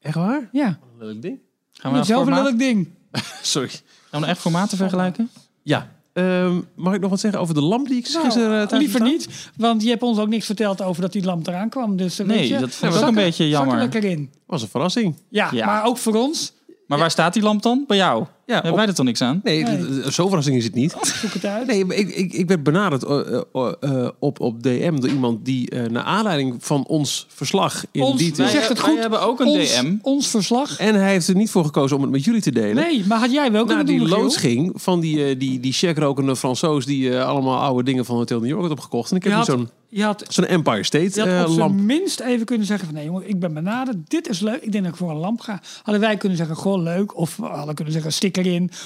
Echt 0.00 0.14
waar? 0.14 0.48
Ja, 0.52 0.78
Leuk 0.98 1.22
ding. 1.22 1.38
Gaan 1.72 1.92
we, 1.92 1.96
nou 1.96 1.96
hetzelfde 1.96 2.32
formaat, 2.32 2.52
lelijk 2.52 2.58
ding. 2.58 2.88
Sorry. 3.42 3.68
gaan 3.68 3.80
we 4.10 4.16
nou 4.18 4.26
echt 4.26 4.40
formaten 4.40 4.76
vergelijken? 4.76 5.30
Ja. 5.62 5.90
Ehm, 6.12 6.60
mag 6.74 6.94
ik 6.94 7.00
nog 7.00 7.10
wat 7.10 7.20
zeggen 7.20 7.40
over 7.40 7.54
de 7.54 7.60
lamp 7.62 7.88
die 7.88 7.96
ik 7.98 8.12
Nou, 8.12 8.24
gisteren 8.24 8.60
uh, 8.60 8.66
thuis 8.66 8.82
liever 8.82 9.02
niet, 9.02 9.50
want 9.56 9.82
je 9.82 9.88
hebt 9.88 10.02
ons 10.02 10.18
ook 10.18 10.28
niks 10.28 10.46
verteld 10.46 10.82
over 10.82 11.02
dat 11.02 11.12
die 11.12 11.24
lamp 11.24 11.46
eraan 11.46 11.68
kwam. 11.68 11.96
Dus, 11.96 12.18
eh, 12.18 12.26
Nee, 12.26 12.38
weet 12.38 12.48
je, 12.48 12.58
dat 12.58 12.70
vond 12.74 12.94
ik 12.94 13.00
ook 13.00 13.08
een 13.08 13.14
beetje 13.14 13.32
zak 13.44 13.52
er 13.52 13.58
jammer. 13.58 13.78
lekker 13.78 14.04
in. 14.04 14.16
staan? 14.32 14.42
was 14.46 14.62
een 14.62 14.68
verrassing. 14.68 15.16
Ja, 15.28 15.48
Ja. 15.52 15.66
maar 15.66 15.84
ook 15.84 15.98
voor 15.98 16.14
ons. 16.14 16.52
Maar 16.86 16.98
waar 16.98 17.10
staat 17.10 17.32
die 17.32 17.42
lamp 17.42 17.62
dan? 17.62 17.84
Bij 17.86 17.96
jou? 17.96 18.24
Ja, 18.50 18.56
Hebben 18.56 18.70
op- 18.72 18.78
wij 18.78 18.86
er 18.88 18.94
toch 18.94 19.06
niks 19.06 19.22
aan? 19.22 19.40
Nee, 19.44 19.62
Nee. 19.62 20.02
zo'n 20.10 20.26
verrassing 20.26 20.56
is 20.56 20.64
het 20.64 20.74
niet. 20.74 20.96
Zoek 21.20 21.32
het 21.32 21.44
uit. 21.44 21.66
Nee, 21.66 21.84
ik, 21.86 22.08
ik, 22.14 22.32
ik 22.32 22.48
werd 22.48 22.62
benaderd 22.62 23.04
eh, 23.04 23.18
eh, 23.52 23.72
eh, 23.80 24.08
op, 24.18 24.40
op 24.40 24.62
DM 24.62 24.96
door 25.00 25.08
iemand 25.10 25.44
die 25.44 25.70
eh, 25.70 25.90
naar 25.90 26.02
aanleiding 26.02 26.54
van 26.58 26.84
ons 26.86 27.26
verslag 27.28 27.84
in 27.90 28.02
Ons- 28.02 28.18
detail... 28.20 28.48
Wij- 28.48 28.56
zegt 28.56 28.68
het 28.68 28.80
wij 28.80 28.90
goed. 28.90 28.98
hebben 29.00 29.20
ook 29.22 29.40
een 29.40 29.46
ons, 29.46 29.80
DM. 29.80 29.94
Ons 30.02 30.28
verslag. 30.28 30.78
En 30.78 30.94
hij 30.94 31.10
heeft 31.10 31.28
er 31.28 31.34
niet 31.34 31.50
voor 31.50 31.64
gekozen 31.64 31.96
om 31.96 32.02
het 32.02 32.10
met 32.10 32.24
jullie 32.24 32.40
te 32.42 32.52
delen. 32.52 32.74
Nee, 32.84 33.04
maar 33.06 33.18
had 33.18 33.32
jij 33.32 33.52
wel 33.52 33.64
kunnen 33.64 33.86
die 33.86 33.96
doen, 33.98 34.04
Michiel? 34.06 34.22
loods 34.22 34.36
ging 34.36 34.72
van 34.74 35.00
die, 35.00 35.36
die, 35.36 35.60
die 35.60 35.72
checkrokende 35.72 36.36
Fransoos 36.36 36.86
die 36.86 37.18
allemaal 37.18 37.58
oude 37.58 37.82
dingen 37.82 38.04
van 38.04 38.16
Hotel 38.16 38.38
New 38.40 38.48
York 38.48 38.62
had 38.62 38.70
opgekocht. 38.70 39.10
En 39.10 39.16
ik 39.16 39.22
heb 39.24 39.32
had, 39.32 39.46
zo'n 39.46 39.68
je 39.88 40.02
had, 40.02 40.24
zo'n 40.28 40.44
Empire 40.44 40.84
State 40.84 41.20
je 41.24 41.28
had 41.30 41.48
op 41.48 41.56
lamp. 41.56 41.80
minst 41.80 42.20
even 42.20 42.46
kunnen 42.46 42.66
zeggen 42.66 42.86
van... 42.86 42.94
nee 42.94 43.04
jongen, 43.04 43.28
ik 43.28 43.38
ben 43.40 43.54
benaderd, 43.54 43.96
dit 44.08 44.28
is 44.28 44.40
leuk. 44.40 44.62
Ik 44.62 44.72
denk 44.72 44.84
dat 44.84 44.92
ik 44.92 44.98
voor 44.98 45.10
een 45.10 45.16
lamp 45.16 45.40
ga. 45.40 45.60
Hadden 45.82 46.02
wij 46.02 46.16
kunnen 46.16 46.38
zeggen, 46.38 46.56
goh 46.56 46.82
leuk. 46.82 47.16
Of 47.16 47.36
we 47.36 47.46
hadden 47.46 47.74
kunnen 47.74 47.92
zeggen, 47.92 48.12
sticker 48.12 48.39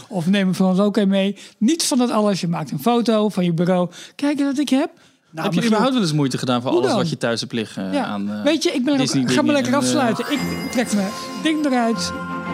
Of 0.08 0.26
neem 0.26 0.44
hem 0.44 0.54
van 0.54 0.66
ons 0.68 0.78
ook 0.78 0.96
even 0.96 1.08
mee. 1.08 1.36
Niets 1.58 1.86
van 1.86 1.98
dat 1.98 2.10
alles. 2.10 2.40
Je 2.40 2.48
maakt 2.48 2.70
een 2.70 2.80
foto 2.80 3.28
van 3.28 3.44
je 3.44 3.52
bureau. 3.52 3.90
Kijk 4.16 4.40
wat 4.40 4.58
ik 4.58 4.68
heb. 4.68 4.90
Nou, 5.30 5.46
Heb 5.46 5.54
je 5.54 5.66
überhaupt 5.66 5.92
wel 5.92 6.02
eens 6.02 6.12
moeite 6.12 6.38
gedaan 6.38 6.62
voor 6.62 6.70
alles 6.70 6.92
wat 6.92 7.10
je 7.10 7.16
thuis 7.16 7.40
hebt 7.40 7.52
liggen 7.52 7.92
Ja, 7.92 8.04
aan 8.04 8.30
eh, 8.30 8.42
weet 8.42 8.62
je, 8.62 8.70
ik 8.70 8.84
ben 8.84 8.94
er 8.94 9.00
ook, 9.00 9.32
ga 9.32 9.42
me 9.42 9.52
lekker 9.52 9.72
eh, 9.72 9.78
afsluiten. 9.78 10.24
Ik 10.32 10.40
trek 10.70 10.92
mijn 10.94 11.10
ding 11.42 11.64
eruit. 11.66 12.12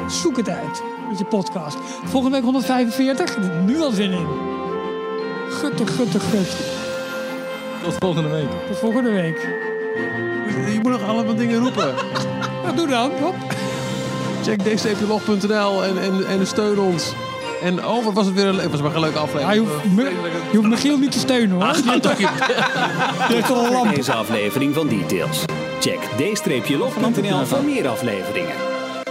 Zoek 0.09 0.37
het 0.37 0.49
uit. 0.49 0.83
Met 1.09 1.19
je 1.19 1.25
podcast. 1.25 1.77
Volgende 2.05 2.37
week 2.37 2.45
145. 2.45 3.37
Ik 3.37 3.43
heb 3.43 3.67
nu 3.67 3.81
al 3.81 3.91
zin 3.91 4.11
in. 4.11 4.27
Gutte, 5.51 5.87
gutte, 5.87 6.21
gut. 6.21 6.57
Tot 7.83 7.95
volgende 7.99 8.29
week. 8.29 8.51
Tot 8.69 8.79
volgende 8.79 9.11
week. 9.11 9.39
Je 10.73 10.79
moet 10.83 10.93
nog 10.93 11.03
allemaal 11.03 11.35
dingen 11.35 11.59
roepen. 11.59 11.95
Nou, 12.63 12.77
doe 12.77 12.89
dan. 12.89 13.11
Hop. 13.21 13.35
Check 14.43 14.63
dstplog.nl 14.63 15.85
en, 15.85 15.99
en, 15.99 16.27
en 16.27 16.47
steun 16.47 16.79
ons. 16.79 17.13
En 17.63 17.87
oh, 17.87 18.05
wat 18.05 18.13
was 18.15 18.27
het 18.27 18.35
weer 18.35 18.47
een, 18.47 18.59
het 18.59 18.71
was 18.71 18.81
maar 18.81 18.95
een 18.95 19.01
leuke 19.01 19.17
Ja, 19.17 19.23
aflevering. 19.23 19.55
je, 19.55 19.61
hoeft, 19.71 19.85
me- 19.95 20.31
je 20.51 20.57
hoeft 20.57 20.69
Michiel 20.69 20.99
niet 20.99 21.13
te 21.13 21.19
steunen 21.19 21.51
hoor. 21.57 21.75
Hebt 21.85 22.03
toch- 22.03 22.19
je 22.19 23.43
toch 23.49 23.65
een 23.67 23.73
lamp. 23.73 23.95
Deze 23.95 24.13
aflevering 24.13 24.75
van 24.75 24.89
Details. 24.89 25.45
Check 25.81 25.99
d-log.nl 26.67 27.45
voor 27.47 27.63
meer 27.65 27.89
afleveringen. 27.89 28.55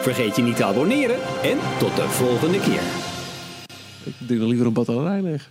Vergeet 0.02 0.36
je 0.36 0.42
niet 0.42 0.56
te 0.56 0.64
abonneren 0.66 1.16
en 1.44 1.58
tot 1.78 1.96
de 1.96 2.02
volgende 2.10 2.60
keer. 2.60 2.80
Ik 4.04 4.14
doe 4.18 4.38
nog 4.38 4.48
liever 4.48 4.66
een 4.66 4.74
batterij 4.74 5.22
leeg. 5.22 5.50